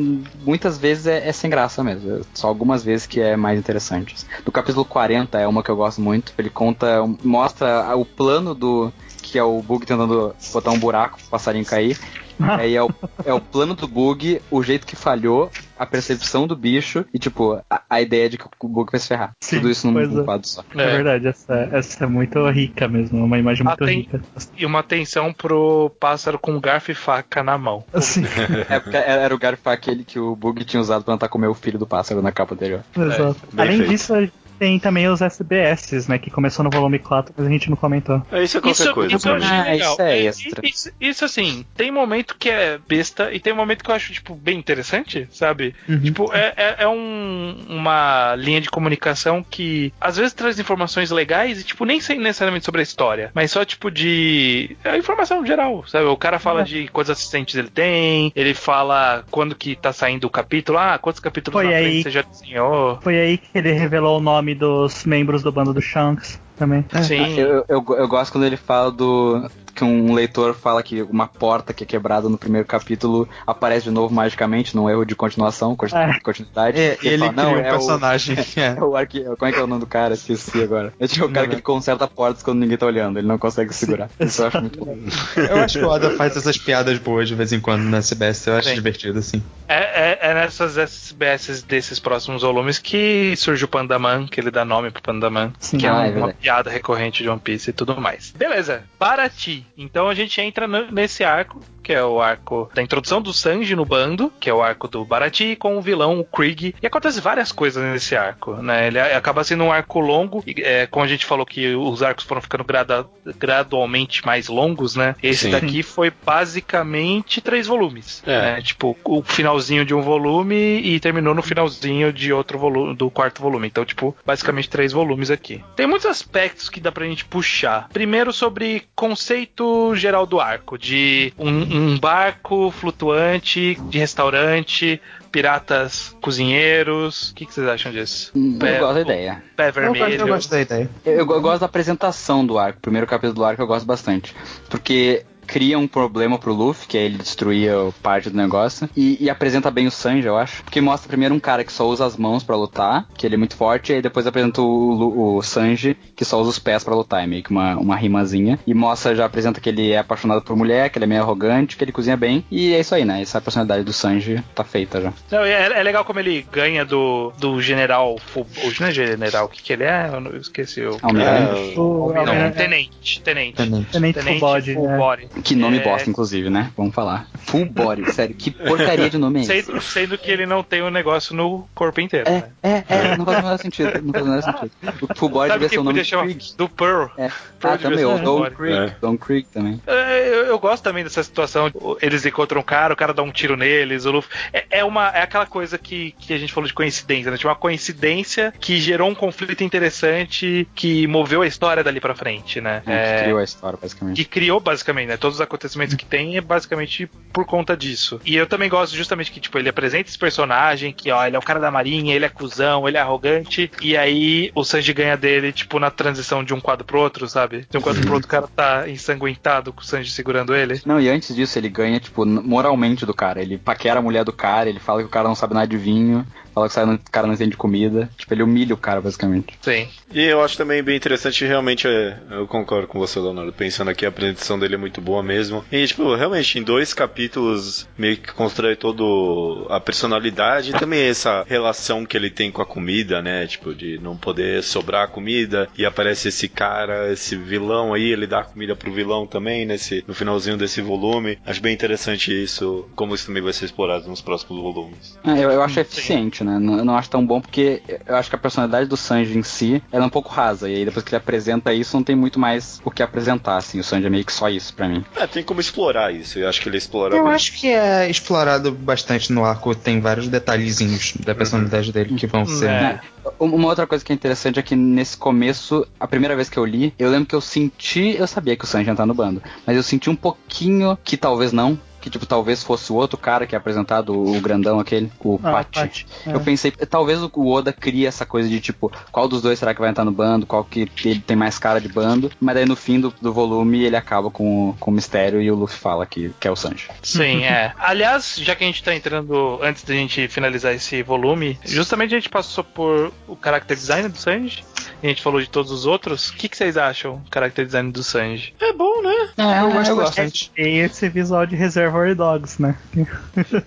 muitas 0.46 0.78
vezes 0.78 1.06
é, 1.06 1.28
é 1.28 1.32
sem 1.32 1.50
graça 1.50 1.84
mesmo. 1.84 2.26
Só 2.34 2.48
algumas 2.48 2.84
vezes 2.84 3.06
que 3.06 3.20
é 3.20 3.36
mais 3.36 3.60
interessante. 3.60 4.16
No 4.46 4.52
capítulo 4.52 4.86
40 4.86 5.38
é 5.38 5.48
uma 5.48 5.62
que 5.62 5.70
eu 5.70 5.76
gosto 5.76 6.02
muito. 6.02 6.34
Ele 6.38 6.50
conta, 6.50 7.06
mostra 7.24 7.96
o 7.96 8.06
plano 8.06 8.56
do. 8.56 8.92
Que 9.32 9.38
é 9.38 9.44
o 9.44 9.62
bug 9.62 9.86
tentando 9.86 10.34
botar 10.52 10.72
um 10.72 10.80
buraco 10.80 11.18
pro 11.20 11.30
passarinho 11.30 11.66
cair. 11.66 11.98
Aí 12.42 12.74
é 12.74 12.82
o, 12.82 12.90
é 13.26 13.34
o 13.34 13.42
plano 13.42 13.76
do 13.76 13.86
bug, 13.86 14.42
o 14.50 14.64
jeito 14.64 14.88
que 14.88 14.96
falhou, 14.96 15.52
a 15.78 15.86
percepção 15.86 16.48
do 16.48 16.56
bicho 16.56 17.04
e, 17.14 17.20
tipo, 17.20 17.62
a, 17.70 17.82
a 17.90 18.02
ideia 18.02 18.30
de 18.30 18.38
que 18.38 18.46
o 18.62 18.68
bug 18.70 18.90
vai 18.90 19.00
se 19.00 19.10
ferrar. 19.10 19.34
Sim, 19.42 19.58
Tudo 19.58 19.70
isso 19.70 19.92
num, 19.92 20.22
é. 20.22 20.24
quadro 20.24 20.48
só. 20.48 20.64
É, 20.74 20.86
verdade, 20.90 21.28
essa, 21.28 21.54
essa 21.74 22.06
é 22.06 22.08
muito 22.08 22.50
rica 22.50 22.88
mesmo, 22.88 23.26
uma 23.26 23.38
imagem 23.38 23.66
muito 23.66 23.84
Ah, 23.84 23.86
tem- 23.86 23.98
rica. 24.00 24.22
E 24.58 24.66
uma 24.66 24.80
atenção 24.80 25.34
pro 25.34 25.92
pássaro 26.00 26.40
com 26.40 26.58
garfo 26.62 26.92
e 26.92 26.96
faca 26.96 27.44
na 27.44 27.58
mão. 27.58 27.84
Assim, 27.94 28.24
É 28.70 28.80
porque 28.80 28.96
era 28.96 29.36
o 29.36 29.38
garfo 29.38 29.70
aquele 29.70 30.06
que 30.06 30.18
o 30.18 30.34
bug 30.34 30.64
tinha 30.64 30.80
usado 30.80 31.04
pra 31.04 31.16
tentar 31.16 31.28
comer 31.28 31.48
o 31.48 31.54
filho 31.54 31.78
do 31.78 31.86
pássaro 31.86 32.22
na 32.22 32.32
capa 32.32 32.54
anterior. 32.56 32.86
exato. 32.96 33.36
bem 33.52 33.66
Além 33.66 33.78
feito. 33.80 33.90
disso, 33.90 34.14
a 34.14 34.22
gente 34.22 34.34
tem 34.60 34.78
também 34.80 35.08
os 35.08 35.22
SBS, 35.22 36.08
né? 36.08 36.18
Que 36.20 36.30
começou 36.30 36.64
no 36.64 36.70
volume 36.70 37.00
4, 37.00 37.34
mas 37.38 37.48
a 37.48 37.50
gente 37.50 37.70
não 37.70 37.78
comentou. 37.78 38.22
É 38.32 38.44
isso 38.44 38.58
é 38.58 38.62
qualquer 38.62 38.84
Isso, 38.84 38.94
coisa. 38.94 39.16
isso 39.16 39.30
eu 39.30 39.36
mim. 39.36 39.46
Ah, 39.46 39.64
legal. 39.64 39.92
isso 39.94 40.02
é 40.02 40.20
extra. 40.20 40.68
Isso, 40.68 40.92
isso, 41.00 41.26
assim, 41.26 41.66
tem 41.76 41.92
momento 41.92 42.36
que 42.38 42.50
é 42.50 42.78
besta 42.88 43.32
e 43.34 43.40
tem 43.40 43.54
momento 43.54 43.84
que 43.84 43.90
eu 43.90 43.96
acho, 43.96 44.12
tipo, 44.14 44.36
bem 44.36 44.58
interessante, 44.60 45.28
sabe? 45.32 45.74
Uhum. 45.88 46.02
Tipo, 46.02 46.34
é, 46.34 46.54
é, 46.58 46.76
é 46.80 46.88
um- 46.88 47.56
uma 47.70 48.36
linha 48.36 48.62
de 48.62 48.70
comunicação 48.70 49.44
que 49.50 49.94
às 50.00 50.18
vezes 50.18 50.34
traz 50.34 50.60
informações 50.60 51.12
legais 51.12 51.62
e, 51.62 51.64
tipo, 51.64 51.86
nem 51.86 52.00
sei 52.02 52.18
necessariamente 52.18 52.66
sobre 52.66 52.82
a 52.82 52.84
história, 52.84 53.32
mas 53.34 53.52
só, 53.52 53.64
tipo, 53.66 53.90
de. 53.90 54.76
É 54.84 54.98
informação 54.98 55.46
geral, 55.46 55.84
sabe? 55.88 56.06
O 56.06 56.18
cara 56.18 56.40
fala 56.40 56.62
É. 56.62 56.64
de 56.64 56.88
quantos 56.90 57.10
assistentes 57.10 57.56
ele 57.56 57.70
tem, 57.70 58.32
ele 58.36 58.54
fala 58.54 59.24
quando 59.32 59.56
que 59.56 59.76
tá 59.76 59.94
saindo 59.94 60.26
o 60.26 60.30
capítulo, 60.30 60.78
ah, 60.78 60.98
quantos 60.98 61.20
capítulos 61.20 61.54
Foi 61.62 61.70
na 61.72 61.78
aí. 61.78 61.84
frente 61.86 62.04
você 62.04 62.12
já 62.12 62.22
desenhou. 62.22 63.00
Foi 63.02 63.18
aí 63.20 63.38
que 63.38 63.48
ele 63.58 63.72
revelou 63.72 64.18
o 64.18 64.22
nome 64.22 64.49
dos 64.56 65.06
membros 65.06 65.44
do 65.44 65.52
bando 65.52 65.74
do 65.74 65.82
Shanks 65.82 66.40
também. 66.58 66.86
Sim. 67.04 67.40
Eu, 67.40 67.66
eu, 67.68 67.86
eu 67.96 68.08
gosto 68.08 68.32
quando 68.32 68.46
ele 68.46 68.58
fala 68.58 68.92
do. 68.92 69.50
Que 69.80 69.86
um 69.86 70.14
leitor 70.14 70.54
fala 70.56 70.84
que 70.84 71.02
uma 71.04 71.26
porta 71.26 71.74
que 71.74 71.86
é 71.86 71.88
quebrada 71.88 72.28
no 72.28 72.38
primeiro 72.38 72.68
capítulo 72.68 73.30
aparece 73.48 73.86
de 73.86 73.92
novo 73.92 74.14
magicamente, 74.14 74.76
num 74.76 74.90
erro 74.90 75.06
de 75.06 75.16
continuação, 75.16 75.74
continu- 75.74 76.02
É. 76.02 76.20
continuidade. 76.20 76.78
É, 76.78 76.98
ele 77.02 77.20
fala, 77.20 77.32
"Não, 77.32 77.54
um 77.54 77.58
é 77.60 77.70
o- 77.70 77.78
personagem 77.78 78.36
que 78.36 78.60
é. 78.60 78.76
É 78.78 78.84
o 78.84 78.96
arque... 78.98 79.24
Como 79.24 79.46
é 79.46 79.52
que 79.54 79.58
é 79.60 79.64
o 79.64 79.68
nome 79.68 79.80
do 79.80 79.88
cara? 79.88 80.16
Esqueci 80.16 80.62
agora. 80.62 80.94
É 81.00 81.08
tipo 81.08 81.26
o 81.28 81.32
cara 81.32 81.48
que 81.48 81.56
ele 81.56 81.62
conserta 81.62 82.06
portas 82.10 82.44
quando 82.44 82.60
ninguém 82.60 82.76
tá 82.78 82.86
olhando, 82.86 83.18
ele 83.20 83.28
não 83.28 83.38
consegue 83.38 83.74
segurar. 83.74 84.10
Isso 84.20 84.42
eu 84.42 84.48
acho 84.48 84.60
muito 84.60 84.84
bom. 84.84 84.98
Eu 85.38 85.58
acho 85.60 85.80
que 85.80 85.86
o 85.86 85.88
Oda 85.88 86.10
faz 86.18 86.36
essas 86.36 86.58
piadas 86.58 86.98
boas 87.00 87.30
de 87.30 87.36
vez 87.36 87.54
em 87.54 87.62
quando 87.62 87.84
na 87.84 88.02
CBS, 88.02 88.48
eu 88.48 88.56
acho 88.58 88.68
Sim. 88.68 88.76
divertido, 88.76 89.18
assim. 89.20 89.42
É, 89.68 89.78
é- 89.78 90.20
é 90.32 90.34
nessas 90.34 90.78
SBS 90.78 91.64
desses 91.64 92.00
próximos 92.00 92.42
volumes 92.42 92.80
que 92.80 93.34
surge 93.38 93.64
o 93.64 93.68
Pandaman, 93.68 94.28
que 94.28 94.42
ele 94.42 94.52
dá 94.52 94.66
nome 94.66 94.92
pro 94.92 95.02
Pandaman, 95.02 95.54
Sim. 95.58 95.78
que 95.78 95.86
é, 95.88 95.90
Ah, 95.90 96.06
é 96.06 96.12
uma 96.12 96.34
piada 96.34 96.70
recorrente 96.70 97.24
de 97.24 97.30
One 97.30 97.40
Piece 97.40 97.70
e 97.70 97.74
tudo 97.74 97.96
mais. 98.02 98.34
Beleza, 98.38 98.84
Barati. 99.00 99.66
Então 99.78 100.10
a 100.10 100.14
gente 100.14 100.40
entra 100.42 100.68
nesse 100.68 101.24
arco, 101.24 101.60
que 101.82 101.94
é 101.94 102.04
o 102.04 102.22
arco 102.22 102.70
da 102.74 102.82
introdução 102.84 103.22
do 103.22 103.34
Sanji 103.34 103.76
no 103.76 103.86
bando, 103.86 104.32
que 104.40 104.50
é 104.50 104.54
o 104.54 104.62
arco 104.62 104.88
do 104.88 105.04
Barati, 105.04 105.56
com 105.56 105.78
o 105.78 105.82
vilão, 105.82 106.20
o 106.20 106.24
Krieg. 106.26 106.76
E 106.82 106.86
acontece 106.86 107.20
várias 107.22 107.52
coisas 107.52 107.84
nesse 107.84 108.16
arco, 108.16 108.54
né? 108.56 108.88
Ele 108.88 109.00
acaba 109.00 109.44
sendo 109.44 109.64
um 109.64 109.72
arco 109.72 110.00
longo, 110.00 110.44
e, 110.46 110.62
é, 110.62 110.86
como 110.86 111.04
a 111.04 111.08
gente 111.08 111.26
falou 111.26 111.46
que 111.46 111.74
os 111.76 112.04
arcos 112.04 112.26
foram 112.26 112.42
ficando 112.42 112.64
grada- 112.64 113.08
gradualmente 113.38 114.26
mais 114.26 114.48
longos, 114.48 114.96
né? 114.96 115.16
Esse 115.24 115.46
Sim. 115.46 115.52
daqui 115.52 115.82
foi 115.82 116.12
basicamente 116.24 117.42
três 117.42 117.66
volumes. 117.68 118.22
É. 118.26 118.40
né? 118.56 118.62
Tipo, 118.62 118.98
o 119.04 119.24
finalzinho 119.24 119.86
de 119.86 119.94
um 119.94 120.02
volume 120.02 120.56
e 120.82 121.00
terminou 121.00 121.34
no 121.34 121.42
finalzinho 121.42 122.12
de 122.14 122.32
outro 122.32 122.60
volume, 122.60 122.96
do 122.96 123.10
quarto 123.10 123.42
volume. 123.42 123.68
Então, 123.68 123.86
tipo, 123.86 124.16
basicamente 124.26 124.70
três 124.70 124.92
volumes 124.92 125.32
aqui. 125.32 125.64
Tem 125.76 125.88
muitos 125.88 126.06
aspectos 126.06 126.70
que 126.70 126.80
dá 126.80 126.92
pra 126.92 127.06
gente 127.06 127.26
puxar. 127.26 127.88
Primeiro 127.90 128.32
sobre 128.32 128.84
conceito 128.96 129.59
geral 129.96 130.26
do 130.26 130.40
arco, 130.40 130.78
de 130.78 131.34
um, 131.38 131.50
um 131.94 132.00
barco 132.00 132.72
flutuante, 132.72 133.78
de 133.90 133.98
restaurante, 134.00 135.02
piratas 135.32 136.16
cozinheiros. 136.22 137.30
O 137.32 137.36
que, 137.36 137.46
que 137.46 137.54
vocês 137.54 137.68
acham 137.68 137.92
disso? 137.92 138.32
Eu 138.36 138.60
Pé- 138.60 138.80
gosto 138.80 138.96
da 138.96 139.02
ideia. 139.02 139.44
Pé 139.56 139.70
Eu, 139.70 139.74
gosto- 139.74 139.92
vermelho. 139.94 140.22
eu 140.22 140.28
gosto 140.28 140.50
da 140.50 140.62
ideia. 140.62 140.90
Eu, 141.06 141.14
eu 141.18 141.26
gosto 141.42 141.60
da 141.62 141.66
apresentação 141.66 142.46
do 142.46 142.58
arco. 142.58 142.80
O 142.80 142.82
primeiro 142.82 143.08
capítulo 143.08 143.34
do 143.36 143.44
arco 143.46 143.62
eu 143.62 143.68
gosto 143.68 143.86
bastante. 143.86 144.36
Porque 144.70 145.26
cria 145.52 145.78
um 145.80 145.88
problema 145.88 146.38
pro 146.38 146.54
Luffy, 146.54 146.88
que 146.88 146.98
é 146.98 147.02
ele 147.04 147.18
destruir 147.18 147.74
o 147.74 147.92
parte 148.04 148.30
do 148.30 148.38
negócio, 148.38 148.90
e, 148.96 149.18
e 149.20 149.30
apresenta 149.30 149.70
bem 149.72 149.88
o 149.88 149.92
Sanji, 149.92 150.28
eu 150.28 150.38
acho. 150.38 150.64
Porque 150.64 150.80
mostra 150.82 151.08
primeiro 151.08 151.34
um 151.36 151.40
cara 151.40 151.64
que 151.64 151.72
só 151.74 151.88
usa 151.88 152.06
as 152.06 152.16
mãos 152.18 152.44
pra 152.44 152.56
lutar, 152.56 153.08
que 153.18 153.26
ele 153.26 153.36
é 153.36 153.38
muito 153.38 153.56
forte, 153.56 153.92
e 153.92 153.96
aí 153.96 154.02
depois 154.02 154.26
apresenta 154.28 154.62
o, 154.62 154.66
Lu- 154.94 155.38
o 155.38 155.42
Sanji, 155.42 155.98
que 156.16 156.24
só 156.26 156.40
usa 156.40 156.50
os 156.52 156.60
pés 156.60 156.84
pra 156.84 156.96
lutar, 156.96 157.24
é 157.24 157.28
meio 157.28 157.44
que 157.44 157.52
uma, 157.52 157.76
uma 157.78 157.96
rimazinha. 157.96 158.60
E 158.66 158.74
mostra, 158.74 159.16
já 159.16 159.26
apresenta 159.26 159.60
que 159.60 159.70
ele 159.70 159.92
é 159.92 159.98
apaixonado 159.98 160.42
por 160.42 160.56
mulher, 160.56 160.90
que 160.90 160.98
ele 160.98 161.06
é 161.06 161.08
meio 161.08 161.22
arrogante, 161.22 161.76
que 161.78 161.84
ele 161.84 161.92
cozinha 161.92 162.16
bem, 162.18 162.44
e 162.52 162.74
é 162.74 162.80
isso 162.80 162.94
aí, 162.96 163.04
né? 163.06 163.22
Essa 163.22 163.42
personalidade 163.42 163.84
do 163.84 163.94
Sanji 163.94 164.44
tá 164.54 164.64
feita 164.64 165.02
já. 165.02 165.14
Não, 165.32 165.44
é, 165.44 165.80
é 165.80 165.84
legal 165.84 166.06
como 166.06 166.20
ele 166.20 166.46
ganha 166.52 166.86
do, 166.86 167.32
do 167.40 167.62
general. 167.62 168.18
Fu- 168.20 168.46
Não 168.80 168.88
é 168.88 168.92
general, 168.92 169.46
o 169.46 169.50
que, 169.50 169.62
que 169.64 169.74
ele 169.74 169.84
é? 169.84 170.10
Eu 170.14 170.20
não- 170.22 170.32
eu 170.32 170.38
esqueci. 170.40 170.82
O, 170.82 170.98
Almirante. 171.02 171.78
O, 171.80 172.14
não, 172.14 172.34
é, 172.34 172.50
tenente. 172.52 173.22
Tenente. 173.22 173.56
Tenente. 173.56 173.92
Tenente 173.92 174.20
Full 174.22 174.40
Body, 174.40 174.74
Full 174.74 174.88
né? 174.88 174.98
Body. 174.98 175.28
Que 175.44 175.56
nome 175.56 175.78
É, 175.78 175.84
bosta, 175.84 176.10
inclusive, 176.10 176.50
né? 176.50 176.72
Vamos 176.78 176.94
falar. 176.94 177.28
Full 177.46 177.66
body, 177.66 178.10
sério, 178.14 178.36
que 178.36 178.52
porcaria 178.52 179.10
de 179.10 179.18
nome 179.18 179.40
é 179.40 179.42
esse? 179.44 179.64
Sendo, 179.64 179.82
sendo 179.82 180.18
que 180.18 180.30
ele 180.32 180.46
não 180.46 180.64
tem 180.64 180.82
o 180.82 180.90
negócio 180.90 181.36
no 181.36 181.68
corpo 181.74 182.02
inteiro. 182.02 182.28
É, 182.30 182.32
né? 182.32 182.50
é, 182.64 182.84
é, 182.90 183.18
não 183.18 183.26
faz 183.26 183.40
o 183.40 183.42
menor 183.44 183.58
sentido. 183.60 184.02
Não 184.04 184.14
faz 184.14 184.26
o 184.26 184.28
menor 184.30 184.44
sentido. 184.44 184.72
O 185.02 185.16
Full 185.16 185.30
Body 185.30 185.48
Sabe 185.50 185.60
devia 185.60 185.70
ser 185.70 185.80
o 185.80 185.84
nome? 185.84 186.04
Krieg. 186.36 186.54
Do 186.58 186.70
Pearl. 186.70 187.08
É. 187.18 187.30
Pearl 187.60 187.74
Ah, 187.76 187.78
também, 187.78 188.06
o 188.06 188.18
Don. 188.20 188.46
É. 188.46 188.96
Don 189.02 189.18
Krieg 189.18 189.48
também. 189.54 189.82
É, 189.88 190.28
eu, 190.28 190.46
eu 190.46 190.60
gosto 190.60 190.84
também 190.84 191.04
dessa 191.04 191.24
situação. 191.24 191.72
Eles 192.02 192.26
encontram 192.26 192.62
um 192.62 192.64
cara, 192.64 192.94
o 192.94 192.98
cara 192.98 193.14
dá 193.14 193.24
um 193.24 193.32
tiro 193.32 193.56
neles, 193.58 194.06
o 194.06 194.12
Luffy. 194.12 194.30
É, 194.54 194.66
é 194.80 194.84
uma, 194.86 195.08
é 195.10 195.22
aquela 195.24 195.46
coisa 195.46 195.78
que, 195.78 196.14
que 196.20 196.34
a 196.34 196.38
gente 196.38 196.52
falou 196.54 196.68
de 196.68 196.74
coincidência, 196.74 197.32
né? 197.32 197.38
Tinha 197.38 197.50
uma 197.50 197.56
coincidência 197.56 198.54
que 198.60 198.78
gerou 198.78 199.10
um 199.10 199.16
conflito 199.16 199.64
interessante 199.64 200.68
que 200.76 201.08
moveu 201.08 201.42
a 201.42 201.48
história 201.48 201.84
dali 201.84 202.00
pra 202.00 202.16
frente, 202.16 202.62
né? 202.62 202.82
É, 202.86 202.94
É, 203.00 203.16
que 203.18 203.24
criou 203.24 203.40
a 203.40 203.44
história, 203.44 203.80
basicamente. 203.82 204.16
que 204.18 204.26
criou 204.26 204.60
basicamente, 204.60 205.08
né? 205.08 205.18
Todos 205.30 205.38
os 205.38 205.42
acontecimentos 205.42 205.94
que 205.94 206.06
tem 206.06 206.38
é 206.38 206.42
basicamente 206.42 207.08
por 207.32 207.46
conta 207.46 207.78
disso. 207.78 208.20
E 208.26 208.36
eu 208.36 208.48
também 208.48 208.68
gosto 208.68 208.96
justamente 208.96 209.32
que, 209.32 209.40
tipo, 209.40 209.60
ele 209.60 209.70
apresenta 209.70 210.10
esse 210.10 210.18
personagem 210.18 210.92
que, 210.92 211.12
ó, 211.12 211.24
ele 211.24 211.36
é 211.36 211.40
o 211.40 211.44
cara 211.44 211.60
da 211.60 211.70
marinha, 211.70 212.16
ele 212.16 212.26
é 212.26 212.30
cuzão, 212.30 212.88
ele 212.88 212.98
é 212.98 213.00
arrogante, 213.00 213.70
e 213.80 213.96
aí 213.96 214.52
o 214.56 214.64
Sanji 214.64 214.92
ganha 214.92 215.16
dele, 215.16 215.52
tipo, 215.52 215.78
na 215.78 215.92
transição 215.92 216.44
de 216.44 216.52
um 216.52 216.60
quadro 216.60 216.84
pro 216.84 217.00
outro, 217.00 217.30
sabe? 217.30 217.68
De 217.70 217.78
um 217.78 217.82
quadro 217.82 218.02
pro 218.02 218.14
outro, 218.14 218.26
o 218.26 218.32
cara 218.32 218.48
tá 218.48 218.90
ensanguentado 218.90 219.72
com 219.72 219.82
o 219.82 219.86
Sanji 219.86 220.10
segurando 220.10 220.56
ele. 220.56 220.82
Não, 220.84 221.00
e 221.00 221.08
antes 221.08 221.36
disso, 221.36 221.60
ele 221.60 221.70
ganha, 221.70 222.00
tipo, 222.00 222.26
moralmente 222.26 223.06
do 223.06 223.14
cara. 223.14 223.40
Ele 223.40 223.60
paquera 223.60 224.00
a 224.00 224.02
mulher 224.02 224.26
do 224.26 224.34
cara, 224.34 224.68
ele 224.68 224.80
fala 224.80 225.02
que 225.02 225.08
o 225.08 225.12
cara 225.12 225.28
não 225.28 225.36
sabe 225.36 225.54
nada 225.54 225.68
de 225.68 225.78
vinho, 225.78 226.26
fala 226.60 226.68
que 226.68 226.74
o 226.74 226.76
cara 226.76 226.88
não- 226.88 226.96
o 226.96 227.12
cara 227.12 227.28
não 227.28 227.34
entende 227.34 227.52
de 227.52 227.58
comida. 227.58 228.10
Tipo, 228.18 228.34
ele 228.34 228.44
humilha 228.44 228.74
o 228.74 228.78
cara, 228.78 229.00
basicamente. 229.02 229.54
Sim. 229.62 229.88
E 230.12 230.24
eu 230.24 230.42
acho 230.44 230.58
também 230.58 230.82
bem 230.84 230.96
interessante, 230.98 231.46
realmente, 231.46 231.88
é, 231.88 232.18
eu 232.32 232.48
concordo 232.48 232.88
com 232.88 232.98
você, 233.00 233.20
Leonardo. 233.20 233.54
Pensando 233.54 233.90
aqui, 233.92 234.06
a 234.06 234.10
apresentação 234.10 234.58
dele 234.60 234.76
é 234.76 234.78
muito 234.78 235.00
boa 235.00 235.22
mesmo. 235.22 235.64
E, 235.72 235.86
tipo, 235.86 236.16
realmente, 236.16 236.58
em 236.58 236.64
dois 236.64 236.94
capítulos, 236.94 237.88
meio 237.98 238.18
que 238.18 238.34
constrói 238.34 238.76
todo 238.76 239.68
a 239.70 239.80
personalidade 239.80 240.72
e 240.72 240.74
também 240.74 241.02
essa 241.04 241.44
relação 241.48 242.06
que 242.06 242.18
ele 242.18 242.30
tem 242.30 242.52
com 242.52 242.62
a 242.62 242.66
comida, 242.66 243.22
né? 243.22 243.46
Tipo, 243.46 243.74
de 243.74 244.00
não 244.00 244.18
poder 244.18 244.64
sobrar 244.64 245.08
comida. 245.10 245.68
E 245.78 245.86
aparece 245.86 246.30
esse 246.30 246.48
cara, 246.48 247.12
esse 247.12 247.36
vilão 247.36 247.94
aí, 247.94 248.12
ele 248.12 248.26
dá 248.26 248.44
comida 248.44 248.76
pro 248.76 248.92
vilão 248.92 249.28
também, 249.28 249.66
nesse, 249.66 250.04
no 250.08 250.14
finalzinho 250.14 250.58
desse 250.58 250.82
volume. 250.82 251.38
Acho 251.46 251.62
bem 251.62 251.74
interessante 251.74 252.32
isso, 252.44 252.88
como 252.96 253.14
isso 253.14 253.28
também 253.28 253.44
vai 253.44 253.54
ser 253.54 253.66
explorado 253.66 254.08
nos 254.10 254.22
próximos 254.22 254.62
volumes. 254.62 255.18
Ah, 255.24 255.38
eu, 255.38 255.52
eu 255.52 255.62
acho 255.62 255.80
eficiente, 255.80 256.44
né? 256.44 256.49
Não, 256.58 256.78
eu 256.78 256.86
não 256.86 256.96
acho 256.96 257.10
tão 257.10 257.26
bom 257.26 257.42
porque 257.42 257.82
eu 258.08 258.16
acho 258.16 258.30
que 258.30 258.36
a 258.36 258.40
personalidade 258.40 258.88
do 258.88 258.96
Sanji 258.98 259.38
em 259.38 259.44
si 259.44 259.84
ela 259.92 260.06
é 260.06 260.08
um 260.08 260.10
pouco 260.10 260.30
rasa. 260.32 260.70
E 260.70 260.76
aí 260.76 260.86
depois 260.86 261.04
que 261.04 261.10
ele 261.12 261.18
apresenta 261.18 261.74
isso, 261.74 261.96
não 261.96 262.04
tem 262.04 262.16
muito 262.16 262.40
mais 262.40 262.80
o 262.84 262.90
que 262.90 263.04
apresentar, 263.04 263.58
assim. 263.58 263.80
O 263.80 263.84
Sanji 263.84 264.08
é 264.08 264.10
meio 264.10 264.24
que 264.26 264.34
só 264.34 264.50
isso 264.50 264.74
pra 264.74 264.88
mim. 264.88 265.04
É, 265.16 265.28
tem 265.28 265.44
como 265.44 265.60
explorar 265.60 266.14
isso. 266.14 266.40
Eu 266.40 266.48
acho 266.48 266.62
que 266.62 266.70
ele 266.70 266.78
explora 266.78 267.16
Eu 267.16 267.26
bem. 267.26 267.34
acho 267.34 267.54
que 267.54 267.68
é 267.68 268.10
explorado 268.10 268.72
bastante 268.72 269.32
no 269.32 269.44
arco, 269.44 269.76
tem 269.76 270.00
vários 270.00 270.28
detalhezinhos 270.28 271.14
da 271.18 271.36
personalidade 271.36 271.92
dele 271.92 272.16
que 272.16 272.26
vão 272.28 272.46
ser. 272.46 272.70
É. 272.70 273.00
Uma 273.38 273.68
outra 273.68 273.86
coisa 273.86 274.04
que 274.04 274.12
é 274.12 274.16
interessante 274.16 274.60
é 274.60 274.62
que 274.62 274.76
nesse 274.76 275.18
começo, 275.18 275.86
a 276.00 276.08
primeira 276.08 276.36
vez 276.36 276.50
que 276.50 276.58
eu 276.58 276.66
li, 276.66 276.94
eu 276.98 277.10
lembro 277.10 277.28
que 277.28 277.36
eu 277.36 277.42
senti, 277.42 278.16
eu 278.18 278.26
sabia 278.28 278.56
que 278.56 278.64
o 278.64 278.68
Sanji 278.68 278.88
ia 278.88 278.92
entrar 278.92 279.06
no 279.06 279.14
bando, 279.14 279.42
mas 279.66 279.76
eu 279.76 279.84
senti 279.84 280.10
um 280.10 280.16
pouquinho 280.16 280.98
que 281.04 281.18
talvez 281.18 281.52
não, 281.52 281.80
que 282.10 282.14
tipo, 282.14 282.26
talvez 282.26 282.64
fosse 282.64 282.92
o 282.92 282.96
outro 282.96 283.18
cara 283.18 283.46
que 283.46 283.56
é 283.56 283.58
apresentado, 283.58 284.14
o 284.14 284.40
grandão 284.42 284.80
aquele, 284.80 285.12
o 285.20 285.40
Ah, 285.44 285.52
Patch. 285.52 285.76
Patch, 285.76 286.04
é. 286.26 286.34
Eu 286.34 286.40
pensei, 286.42 286.72
talvez 286.72 287.22
o 287.22 287.48
Oda 287.48 287.72
crie 287.72 288.06
essa 288.06 288.26
coisa 288.26 288.50
de 288.50 288.60
tipo, 288.60 288.92
qual 289.12 289.28
dos 289.28 289.42
dois 289.42 289.60
será 289.60 289.74
que 289.74 289.82
vai 289.82 289.90
entrar 289.90 290.06
no 290.06 290.12
bando, 290.12 290.46
qual 290.46 290.64
que 290.64 290.90
ele 291.06 291.20
tem 291.20 291.36
mais 291.38 291.58
cara 291.60 291.80
de 291.80 291.88
bando, 291.88 292.32
mas 292.40 292.56
daí 292.56 292.66
no 292.66 292.76
fim 292.76 293.00
do, 293.00 293.14
do 293.22 293.32
volume 293.34 293.84
ele 293.84 293.96
acaba 293.96 294.30
com, 294.30 294.76
com 294.80 294.92
o 294.92 294.94
mistério 294.94 295.42
e 295.42 295.52
o 295.52 295.56
Luffy 295.56 295.78
fala 295.78 296.06
que, 296.06 296.32
que 296.40 296.48
é 296.48 296.52
o 296.52 296.56
Sanji. 296.56 296.88
Sim, 297.02 297.44
é. 297.44 297.74
Aliás, 297.78 298.36
já 298.38 298.56
que 298.56 298.64
a 298.64 298.68
gente 298.68 298.84
tá 298.84 298.94
entrando, 298.96 299.60
antes 299.62 299.84
da 299.84 299.94
gente 299.94 300.28
finalizar 300.28 300.74
esse 300.74 301.02
volume, 301.04 301.60
justamente 301.66 302.16
a 302.16 302.18
gente 302.18 302.30
passou 302.30 302.64
por 302.64 303.12
o 303.28 303.38
character 303.42 303.76
design 303.78 304.10
do 304.10 304.18
Sanji, 304.18 304.64
e 305.02 305.08
a 305.08 305.10
gente 305.10 305.22
falou 305.22 305.40
de 305.40 305.50
todos 305.50 305.72
os 305.72 305.86
outros. 305.86 306.30
O 306.30 306.34
que, 306.34 306.50
que 306.50 306.58
vocês 306.58 306.76
acham 306.76 307.18
do 307.18 307.30
character 307.34 307.66
design 307.66 307.92
do 307.92 308.04
Sanji? 308.04 308.54
É 308.60 308.74
bom, 308.74 309.02
né? 309.02 309.30
É, 309.38 309.62
eu 309.62 309.72
gosto 309.72 309.96
bastante. 309.96 310.52
Tem 310.52 310.80
esse 310.80 311.08
visual 311.08 311.46
de 311.46 311.56
Reservoir 312.00 312.16
Dogs, 312.16 312.62
né? 312.62 312.76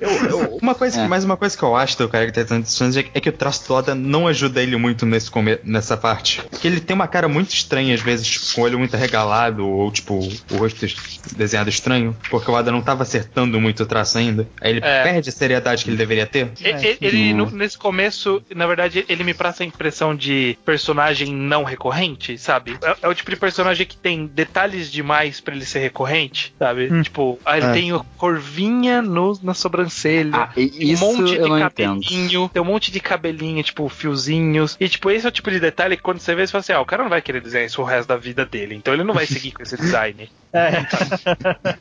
Eu- 0.00 0.10
eu- 0.28 0.58
uma 0.62 0.74
coisa, 0.74 1.02
É. 1.02 1.08
mais 1.08 1.24
uma 1.24 1.36
coisa 1.36 1.56
que 1.56 1.62
eu 1.62 1.74
acho 1.76 1.98
do 1.98 2.08
character 2.10 2.46
Sanji 2.64 3.00
é, 3.00 3.04
é 3.14 3.20
que 3.20 3.28
o 3.28 3.32
traço 3.32 3.66
do 3.68 3.74
Oda 3.74 3.94
não 3.94 4.26
ajuda 4.26 4.62
ele 4.62 4.76
muito 4.76 5.04
nesse 5.06 5.30
come- 5.30 5.58
nessa 5.64 5.96
parte. 5.96 6.42
Porque 6.50 6.66
ele 6.66 6.80
tem 6.80 6.94
uma 6.94 7.08
cara 7.08 7.28
muito 7.28 7.50
estranha, 7.54 7.94
às 7.94 8.00
vezes, 8.00 8.26
tipo, 8.26 8.54
com 8.54 8.60
o 8.60 8.64
olho 8.64 8.78
muito 8.78 8.94
arregalado, 8.94 9.66
ou 9.66 9.90
tipo, 9.90 10.14
o 10.50 10.56
rosto 10.56 10.84
es- 10.86 11.20
desenhado 11.36 11.68
estranho, 11.70 12.16
porque 12.30 12.50
o 12.50 12.54
Oda 12.54 12.70
não 12.72 12.82
tava 12.82 13.02
acertando 13.02 13.60
muito 13.60 13.82
o 13.82 13.86
traço 13.86 14.18
ainda. 14.18 14.46
Aí 14.60 14.70
ele 14.72 14.80
É. 14.82 15.02
perde 15.02 15.28
a 15.28 15.32
seriedade 15.32 15.84
que 15.84 15.90
ele 15.90 15.96
deveria 15.96 16.26
ter. 16.26 16.50
E- 16.60 16.68
e- 16.68 16.98
Ele, 17.02 17.34
no- 17.34 17.50
nesse 17.50 17.76
começo, 17.76 18.42
na 18.54 18.66
verdade, 18.66 19.04
ele 19.08 19.24
me 19.24 19.34
passa 19.34 19.62
a 19.62 19.66
impressão 19.66 20.14
de 20.14 20.56
personagem 20.64 21.32
não 21.34 21.64
recorrente, 21.64 22.38
sabe? 22.38 22.76
É, 22.82 22.96
é 23.02 23.08
o 23.08 23.14
tipo 23.14 23.30
de 23.30 23.36
personagem 23.36 23.86
que 23.86 23.96
tem 23.96 24.26
detalhes 24.26 24.90
demais 24.90 25.40
pra 25.40 25.54
ele 25.54 25.64
ser 25.64 25.80
recorrente, 25.80 26.54
sabe? 26.58 26.88
Hum. 26.92 27.02
Tipo, 27.02 27.38
ah, 27.44 27.56
ele 27.56 27.66
É. 27.66 27.72
tem 27.72 27.92
o 27.92 28.04
corvinha 28.22 29.02
no, 29.02 29.36
na 29.42 29.52
sobrancelha. 29.52 30.30
Ah, 30.32 30.48
e 30.56 30.92
isso 30.92 31.04
um 31.04 31.16
monte 31.16 31.34
eu 31.34 31.42
de 31.42 31.48
não 31.48 31.58
entendo. 31.58 32.00
cabelinho, 32.00 32.48
tem 32.52 32.62
um 32.62 32.64
monte 32.64 32.92
de 32.92 33.00
cabelinho, 33.00 33.60
tipo, 33.64 33.88
fiozinhos. 33.88 34.76
E, 34.78 34.88
tipo, 34.88 35.10
esse 35.10 35.26
é 35.26 35.28
o 35.28 35.32
tipo 35.32 35.50
de 35.50 35.58
detalhe 35.58 35.96
que 35.96 36.02
quando 36.04 36.20
você 36.20 36.32
vê, 36.32 36.46
você 36.46 36.52
fala 36.52 36.60
assim: 36.60 36.72
ah, 36.72 36.80
o 36.80 36.86
cara 36.86 37.02
não 37.02 37.10
vai 37.10 37.20
querer 37.20 37.40
desenhar 37.40 37.66
isso 37.66 37.82
o 37.82 37.84
resto 37.84 38.06
da 38.08 38.16
vida 38.16 38.46
dele. 38.46 38.76
Então 38.76 38.94
ele 38.94 39.02
não 39.02 39.12
vai 39.12 39.26
seguir 39.26 39.50
com 39.50 39.62
esse 39.62 39.76
design. 39.76 40.30
É, 40.54 40.82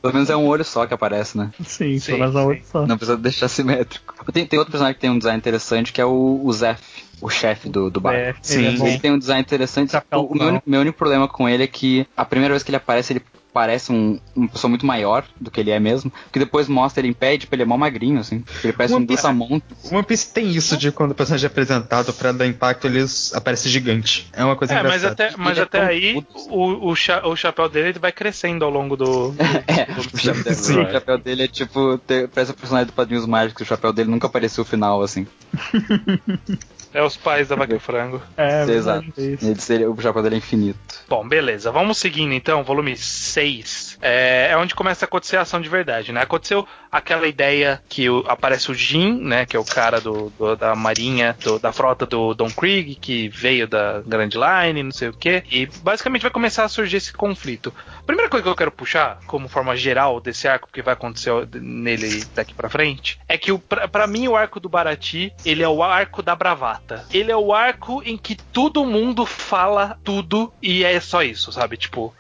Pelo 0.02 0.14
menos 0.14 0.30
é 0.30 0.36
um 0.38 0.46
olho 0.48 0.64
só 0.64 0.86
que 0.88 0.94
aparece, 0.94 1.38
né? 1.38 1.52
sim, 1.62 2.00
Sim, 2.00 2.14
só 2.14 2.18
mais 2.18 2.32
uma 2.32 2.42
sim. 2.44 2.48
outra 2.48 2.64
só. 2.72 2.88
Não 2.88 2.98
precisa 2.98 3.18
deixar 3.18 3.50
simétrico. 3.50 4.16
Tem, 4.32 4.46
tem 4.46 4.58
outro 4.58 4.72
personagem 4.72 4.96
que 4.96 5.02
tem 5.02 5.10
um 5.10 5.18
design 5.18 5.38
interessante 5.38 5.92
que 5.92 6.00
é 6.00 6.06
o, 6.06 6.40
o 6.42 6.54
Zef, 6.54 6.82
o 7.20 7.30
chefe 7.30 7.68
do, 7.68 7.90
do 7.92 8.00
barco. 8.00 8.18
É, 8.22 8.34
Sim, 8.42 8.66
ele 8.66 8.82
é. 8.82 8.88
Ele 8.92 9.00
tem 9.00 9.12
um 9.12 9.20
design 9.20 9.42
interessante. 9.42 9.92
Chapéu 9.92 10.22
O, 10.26 10.34
meu, 10.34 10.48
único- 10.48 10.70
meu 10.70 10.80
único 10.80 10.98
problema 10.98 11.28
com 11.28 11.50
ele 11.50 11.64
é 11.64 11.68
que 11.68 12.08
a 12.16 12.24
primeira 12.24 12.54
vez 12.54 12.64
que 12.64 12.70
ele 12.70 12.78
aparece, 12.78 13.12
ele 13.12 13.22
parece 13.54 13.92
um, 13.92 14.20
uma 14.36 14.48
pessoa 14.48 14.70
muito 14.70 14.86
maior 14.86 15.26
do 15.40 15.52
que 15.52 15.60
ele 15.60 15.72
é 15.72 15.80
mesmo. 15.80 16.12
Que 16.32 16.40
depois 16.40 16.68
mostra 16.68 17.02
ele 17.02 17.10
em 17.10 17.14
pé 17.14 17.34
e 17.34 17.38
tipo, 17.38 17.54
ele 17.54 17.64
é 17.64 17.66
mó 17.66 17.78
magrinho, 17.78 18.20
assim. 18.20 18.44
Ele 18.64 18.74
parece 18.74 18.94
One 18.94 19.04
um 19.04 19.08
Piece- 19.08 19.22
brutamonte. 19.24 19.66
O 19.84 19.96
One 19.96 20.04
Piece 20.04 20.34
tem 20.34 20.50
isso 20.50 20.78
de 20.78 20.92
quando 20.92 21.12
o 21.12 21.16
personagem 21.16 21.46
é 21.46 21.48
apresentado 21.52 22.14
pra 22.14 22.32
dar 22.32 22.48
impacto, 22.48 22.88
ele 22.88 23.04
aparece 23.34 23.70
gigante. 23.70 24.30
É 24.34 24.44
uma 24.44 24.56
coisa 24.56 24.74
É, 24.74 24.78
mas 24.84 25.04
engraçada. 25.04 25.12
até, 25.28 25.38
mas 25.38 25.58
é 25.58 25.62
até 25.62 25.80
tão 25.80 25.88
aí 25.88 26.26
o, 26.50 26.90
o, 26.90 26.96
cha- 26.96 27.28
o 27.28 27.36
chapéu 27.36 27.68
dele 27.70 27.90
ele 27.90 28.00
vai 28.00 28.12
crescendo 28.12 28.64
ao 28.66 28.72
longo 28.72 28.96
do. 28.96 29.32
do- 29.32 29.36
É, 29.68 29.86
do- 29.86 30.00
o 30.02 30.18
chapéu, 30.18 30.44
dele, 30.44 30.56
Sim. 30.56 30.80
o 30.82 30.92
chapéu 30.92 31.18
dele 31.18 31.44
é 31.44 31.48
tipo, 31.48 32.00
parece 32.34 32.52
o 32.52 32.56
personagem 32.56 32.88
do 32.88 32.94
Padrinhos 32.94 33.26
Mágicos, 33.26 33.62
o 33.64 33.66
chapéu 33.70 33.92
dele 33.94 34.10
nunca 34.10 34.28
apareceu 34.28 34.64
o 34.64 34.66
final, 34.68 35.02
assim. 35.02 35.28
É 36.94 37.02
os 37.02 37.16
pais 37.16 37.48
da 37.48 37.56
vaca 37.56 37.76
e 37.76 37.80
frango. 37.80 38.22
É, 38.36 38.64
exato. 38.64 39.06
é. 39.18 39.22
Ele, 39.22 39.56
seria- 39.62 39.90
o 39.90 40.02
chapéu 40.02 40.22
dele 40.22 40.36
é 40.36 40.38
infinito. 40.40 40.80
Bom, 41.08 41.28
beleza. 41.28 41.72
Vamos 41.72 41.98
seguindo 41.98 42.34
então, 42.34 42.64
volume 42.64 42.96
6. 42.98 43.98
É, 44.02 44.50
é 44.52 44.58
onde 44.58 44.76
começa 44.76 45.06
a 45.06 45.08
acontecer 45.08 45.38
a 45.38 45.42
ação 45.42 45.62
de 45.62 45.70
verdade, 45.70 46.12
né? 46.12 46.22
Aconteceu 46.22 46.68
aquela 46.92 47.28
ideia 47.28 47.82
que 47.88 48.10
o- 48.10 48.26
aparece 48.28 48.72
o 48.72 48.74
Jin, 48.74 49.22
né? 49.22 49.46
Que 49.46 49.56
é 49.56 49.60
o 49.60 49.64
cara 49.66 50.02
do, 50.02 50.32
do- 50.38 50.56
da 50.56 50.76
marinha, 50.76 51.36
do- 51.44 51.60
da 51.60 51.72
frota 51.72 52.06
do 52.06 52.34
Don 52.34 52.50
Krieg, 52.50 52.96
que 52.96 53.30
veio 53.30 53.68
da 53.68 54.02
Grand 54.06 54.30
Line, 54.34 54.84
não 54.84 54.92
sei 54.92 55.10
o 55.10 55.14
quê. 55.14 55.44
E 55.52 55.66
basicamente 55.84 56.24
vai 56.24 56.32
começar 56.32 56.64
a 56.66 56.70
surgir 56.70 56.98
esse 56.98 57.14
conflito. 57.14 57.74
Primeira 58.06 58.30
coisa 58.30 58.44
que 58.44 58.50
eu 58.50 58.56
quero 58.56 58.72
puxar, 58.72 59.20
como 59.28 59.48
forma 59.48 59.76
geral 59.78 60.20
desse 60.20 60.48
arco, 60.48 60.68
que 60.72 60.82
vai 60.82 60.94
acontecer 60.94 61.32
nele 61.54 62.26
daqui 62.36 62.54
pra 62.54 62.70
frente, 62.70 63.20
é 63.30 63.38
que 63.38 63.56
pra 63.92 64.08
mim 64.08 64.28
o 64.28 64.36
arco 64.36 64.60
do 64.60 64.68
Barati, 64.68 65.32
ele 65.46 65.64
é 65.64 65.70
o 65.70 65.82
arco 65.84 66.22
da 66.22 66.36
bravata. 66.36 66.81
Ele 67.12 67.32
é 67.32 67.38
o 67.38 67.54
arco 67.54 68.02
em 68.06 68.18
que 68.18 68.36
todo 68.36 68.86
mundo 68.86 69.26
fala 69.26 69.98
tudo 70.04 70.52
e 70.62 70.84
é 70.84 71.00
só 71.00 71.24
isso, 71.24 71.52
sabe? 71.52 71.78
Tipo, 71.78 72.14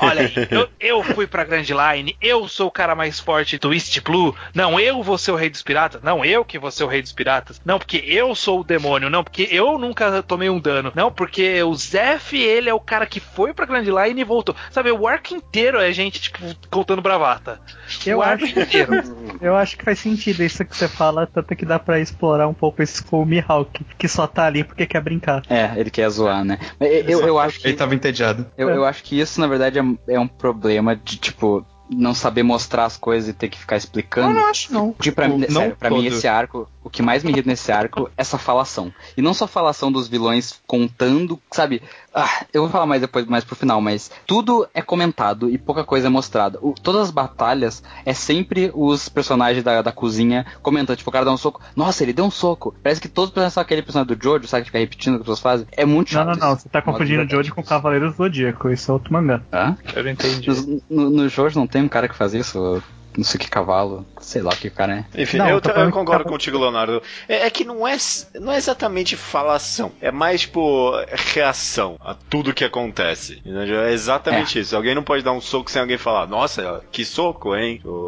Olha 0.00 0.22
aí, 0.22 0.32
eu, 0.50 0.68
eu 0.80 1.02
fui 1.02 1.26
pra 1.26 1.44
Grand 1.44 1.62
Line, 1.62 2.16
eu 2.20 2.48
sou 2.48 2.68
o 2.68 2.70
cara 2.70 2.94
mais 2.94 3.20
forte 3.20 3.58
do 3.58 3.72
East 3.72 4.00
Blue. 4.00 4.34
Não, 4.54 4.80
eu 4.80 5.02
vou 5.02 5.18
ser 5.18 5.32
o 5.32 5.36
rei 5.36 5.50
dos 5.50 5.62
piratas. 5.62 6.02
Não, 6.02 6.24
eu 6.24 6.44
que 6.44 6.58
vou 6.58 6.70
ser 6.70 6.84
o 6.84 6.86
rei 6.86 7.02
dos 7.02 7.12
piratas. 7.12 7.60
Não, 7.64 7.78
porque 7.78 8.02
eu 8.06 8.34
sou 8.34 8.60
o 8.60 8.64
demônio. 8.64 9.10
Não, 9.10 9.22
porque 9.22 9.48
eu 9.50 9.78
nunca 9.78 10.22
tomei 10.22 10.48
um 10.48 10.58
dano. 10.58 10.92
Não, 10.94 11.12
porque 11.12 11.62
o 11.62 11.74
Zef, 11.74 12.34
ele 12.34 12.70
é 12.70 12.74
o 12.74 12.80
cara 12.80 13.06
que 13.06 13.20
foi 13.20 13.52
pra 13.52 13.66
Grand 13.66 13.82
Line 13.82 14.20
e 14.20 14.24
voltou. 14.24 14.56
Sabe, 14.70 14.90
o 14.90 15.06
arco 15.06 15.34
inteiro 15.34 15.78
é 15.78 15.92
gente, 15.92 16.20
tipo, 16.20 16.38
contando 16.70 17.02
bravata. 17.02 17.60
Eu 18.06 18.18
o 18.18 18.22
arco 18.22 18.44
acho, 18.44 18.58
inteiro. 18.58 18.92
eu 19.40 19.54
acho 19.56 19.76
que 19.76 19.84
faz 19.84 19.98
sentido 19.98 20.42
isso 20.42 20.64
que 20.64 20.76
você 20.76 20.88
fala, 20.88 21.26
tanto 21.26 21.54
que 21.54 21.66
dá 21.66 21.78
pra 21.78 22.00
explorar 22.00 22.48
um 22.48 22.54
pouco 22.54 22.82
esse 22.82 23.02
com 23.02 23.22
o 23.22 23.26
Mihawk, 23.26 23.84
que 23.98 24.08
só 24.08 24.26
tá 24.26 24.46
ali 24.46 24.64
porque 24.64 24.86
quer 24.86 25.02
brincar. 25.02 25.42
É, 25.48 25.72
ele 25.76 25.90
quer 25.90 26.08
zoar, 26.08 26.44
né? 26.44 26.58
Mas 26.80 27.08
Eu, 27.08 27.20
eu 27.26 27.38
acho 27.38 27.60
que. 27.60 27.68
Ele 27.68 27.76
tava 27.76 27.94
entediado. 27.94 28.46
Eu, 28.56 28.70
eu 28.70 28.84
acho 28.84 29.02
que 29.02 29.18
isso, 29.18 29.40
na 29.40 29.46
verdade, 29.46 29.57
é, 29.60 30.14
é 30.14 30.20
um 30.20 30.28
problema 30.28 30.96
de, 30.96 31.16
tipo, 31.16 31.64
não 31.90 32.14
saber 32.14 32.42
mostrar 32.42 32.84
as 32.84 32.96
coisas 32.96 33.30
e 33.30 33.32
ter 33.32 33.48
que 33.48 33.58
ficar 33.58 33.76
explicando. 33.76 34.28
Eu 34.28 34.34
não 34.34 34.46
acho, 34.46 34.72
não. 34.72 34.92
Porque 34.92 35.10
pra, 35.10 35.28
mim, 35.28 35.40
Tipo, 35.40 35.52
sério, 35.52 35.76
pra 35.76 35.90
mim, 35.90 36.06
esse 36.06 36.28
arco, 36.28 36.68
o 36.88 36.90
que 36.90 37.02
mais 37.02 37.22
me 37.22 37.30
irrita 37.30 37.48
nesse 37.48 37.70
arco 37.70 38.08
é 38.16 38.22
essa 38.22 38.38
falação. 38.38 38.92
E 39.16 39.22
não 39.22 39.32
só 39.34 39.46
falação 39.46 39.92
dos 39.92 40.08
vilões 40.08 40.58
contando, 40.66 41.38
sabe? 41.52 41.82
Ah, 42.14 42.44
eu 42.52 42.62
vou 42.62 42.70
falar 42.70 42.86
mais 42.86 43.00
depois, 43.00 43.26
mais 43.26 43.44
pro 43.44 43.54
final, 43.54 43.80
mas 43.80 44.10
tudo 44.26 44.66
é 44.74 44.82
comentado 44.82 45.48
e 45.50 45.56
pouca 45.58 45.84
coisa 45.84 46.06
é 46.08 46.10
mostrada. 46.10 46.58
O- 46.62 46.72
todas 46.74 47.02
as 47.02 47.10
batalhas 47.10 47.82
é 48.04 48.12
sempre 48.12 48.72
os 48.74 49.08
personagens 49.08 49.62
da, 49.62 49.82
da 49.82 49.92
cozinha 49.92 50.44
comentando. 50.62 50.96
Tipo, 50.96 51.10
o 51.10 51.12
cara 51.12 51.24
dá 51.24 51.30
um 51.32 51.36
soco. 51.36 51.60
Nossa, 51.76 52.02
ele 52.02 52.12
deu 52.12 52.24
um 52.24 52.30
soco. 52.30 52.74
Parece 52.82 53.00
que 53.00 53.08
todos 53.08 53.28
os 53.28 53.34
personagens 53.34 53.54
são 53.54 53.62
aquele 53.62 53.82
personagem 53.82 54.16
do 54.16 54.22
Jojo, 54.22 54.48
sabe? 54.48 54.62
Que 54.62 54.68
fica 54.70 54.78
repetindo 54.78 55.14
o 55.14 55.16
que 55.18 55.22
as 55.22 55.26
pessoas 55.26 55.40
fazem. 55.40 55.66
É 55.72 55.84
muito 55.84 56.12
Não, 56.14 56.24
chato. 56.24 56.38
não, 56.38 56.46
não, 56.48 56.54
isso. 56.54 56.62
você 56.62 56.68
tá 56.70 56.82
confundindo 56.82 57.22
o 57.22 57.28
Jojo 57.28 57.54
com 57.54 57.60
o 57.60 57.64
Cavaleiro 57.64 58.10
do 58.10 58.16
Zodíaco, 58.16 58.70
isso 58.70 58.90
é 58.90 58.94
outro 58.94 59.12
mangá. 59.12 59.42
Hã? 59.52 59.76
Eu 59.94 60.02
não 60.04 60.10
entendi. 60.10 60.48
No, 60.48 60.82
no, 60.90 61.10
no 61.10 61.28
Jojo 61.28 61.58
não 61.58 61.66
tem 61.66 61.82
um 61.82 61.88
cara 61.88 62.08
que 62.08 62.16
faz 62.16 62.34
isso? 62.34 62.82
Não 63.18 63.24
sei 63.24 63.38
que 63.40 63.50
cavalo. 63.50 64.06
Sei 64.20 64.40
lá 64.40 64.50
o 64.52 64.56
que 64.56 64.68
o 64.68 64.70
cara 64.70 65.04
é. 65.12 65.22
Enfim, 65.22 65.38
Não, 65.38 65.48
eu, 65.48 65.56
eu 65.56 65.60
que 65.60 65.90
concordo 65.92 66.24
contigo, 66.24 66.56
Leonardo. 66.58 67.02
É, 67.28 67.46
é 67.46 67.50
que 67.50 67.64
não 67.64 67.86
é, 67.86 67.96
não 68.40 68.52
é 68.52 68.56
exatamente 68.56 69.16
falação. 69.16 69.90
É 70.00 70.10
mais, 70.12 70.42
tipo, 70.42 70.92
reação 71.34 71.96
a 72.00 72.14
tudo 72.14 72.54
que 72.54 72.64
acontece. 72.64 73.42
Entendeu? 73.44 73.80
É 73.80 73.92
exatamente 73.92 74.58
isso. 74.60 74.76
Alguém 74.76 74.94
não 74.94 75.02
pode 75.02 75.22
dar 75.24 75.32
um 75.32 75.40
soco 75.40 75.70
sem 75.70 75.80
alguém 75.82 75.98
falar, 75.98 76.26
nossa, 76.26 76.82
que 76.92 77.04
soco, 77.04 77.54
hein? 77.56 77.80
O- 77.88 78.06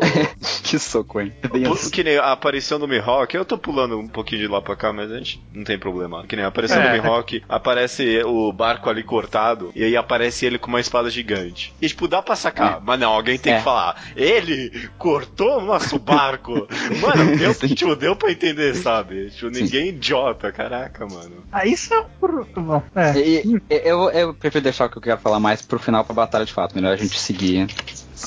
que 0.62 0.78
soco, 0.78 1.20
hein? 1.20 1.32
Assim. 1.72 1.90
Que 1.90 2.04
nem 2.04 2.16
a 2.16 2.32
aparição 2.32 2.78
do 2.78 2.86
Mihawk, 2.86 3.34
eu 3.36 3.44
tô 3.44 3.58
pulando 3.58 3.98
um 3.98 4.06
pouquinho 4.06 4.40
de 4.42 4.46
lá 4.46 4.62
pra 4.62 4.76
cá, 4.76 4.92
mas 4.92 5.10
a 5.10 5.16
gente 5.18 5.42
não 5.52 5.64
tem 5.64 5.76
problema. 5.78 6.24
Que 6.26 6.36
nem 6.36 6.44
a 6.44 6.48
aparição 6.48 6.80
É. 6.80 6.86
do 6.96 7.02
Mihawk, 7.02 7.42
aparece 7.48 8.22
o 8.24 8.52
barco 8.52 8.88
ali 8.88 9.02
cortado, 9.02 9.72
e 9.74 9.82
aí 9.82 9.96
aparece 9.96 10.46
ele 10.46 10.58
com 10.58 10.68
uma 10.68 10.78
espada 10.80 11.10
gigante. 11.10 11.74
E 11.82 11.88
tipo, 11.88 12.06
dá 12.06 12.22
pra 12.22 12.36
sacar, 12.36 12.74
É. 12.76 12.80
mas 12.84 13.00
não, 13.00 13.12
alguém 13.12 13.36
tem 13.38 13.54
É. 13.54 13.56
que 13.58 13.64
falar, 13.64 14.00
ele 14.14 14.88
cortou 15.00 15.58
o 15.58 15.64
nosso 15.64 15.98
barco. 15.98 16.52
mano, 17.00 17.36
deu, 17.36 17.54
tipo, 17.54 17.96
deu 17.96 18.14
pra 18.14 18.30
entender, 18.30 18.74
sabe? 18.76 19.30
Tipo, 19.30 19.50
ninguém 19.50 19.84
é 19.84 19.88
idiota, 19.88 20.52
caraca, 20.52 21.06
mano. 21.06 21.42
Ah, 21.50 21.66
isso 21.66 21.92
é 21.94 22.04
por... 22.20 22.46
Bom, 22.54 22.82
é. 22.94 23.18
E- 23.18 23.60
eu, 23.70 24.10
eu 24.10 24.34
prefiro 24.34 24.62
deixar 24.62 24.84
o 24.84 24.90
que 24.90 24.98
eu 24.98 25.02
quero 25.02 25.18
falar 25.20 25.40
mais 25.40 25.62
pro 25.62 25.78
final 25.78 26.04
pra 26.04 26.14
batalha 26.14 26.44
de 26.44 26.52
fato. 26.52 26.74
Melhor 26.74 26.92
a 26.92 26.96
gente 26.96 27.18
seguir 27.18 27.66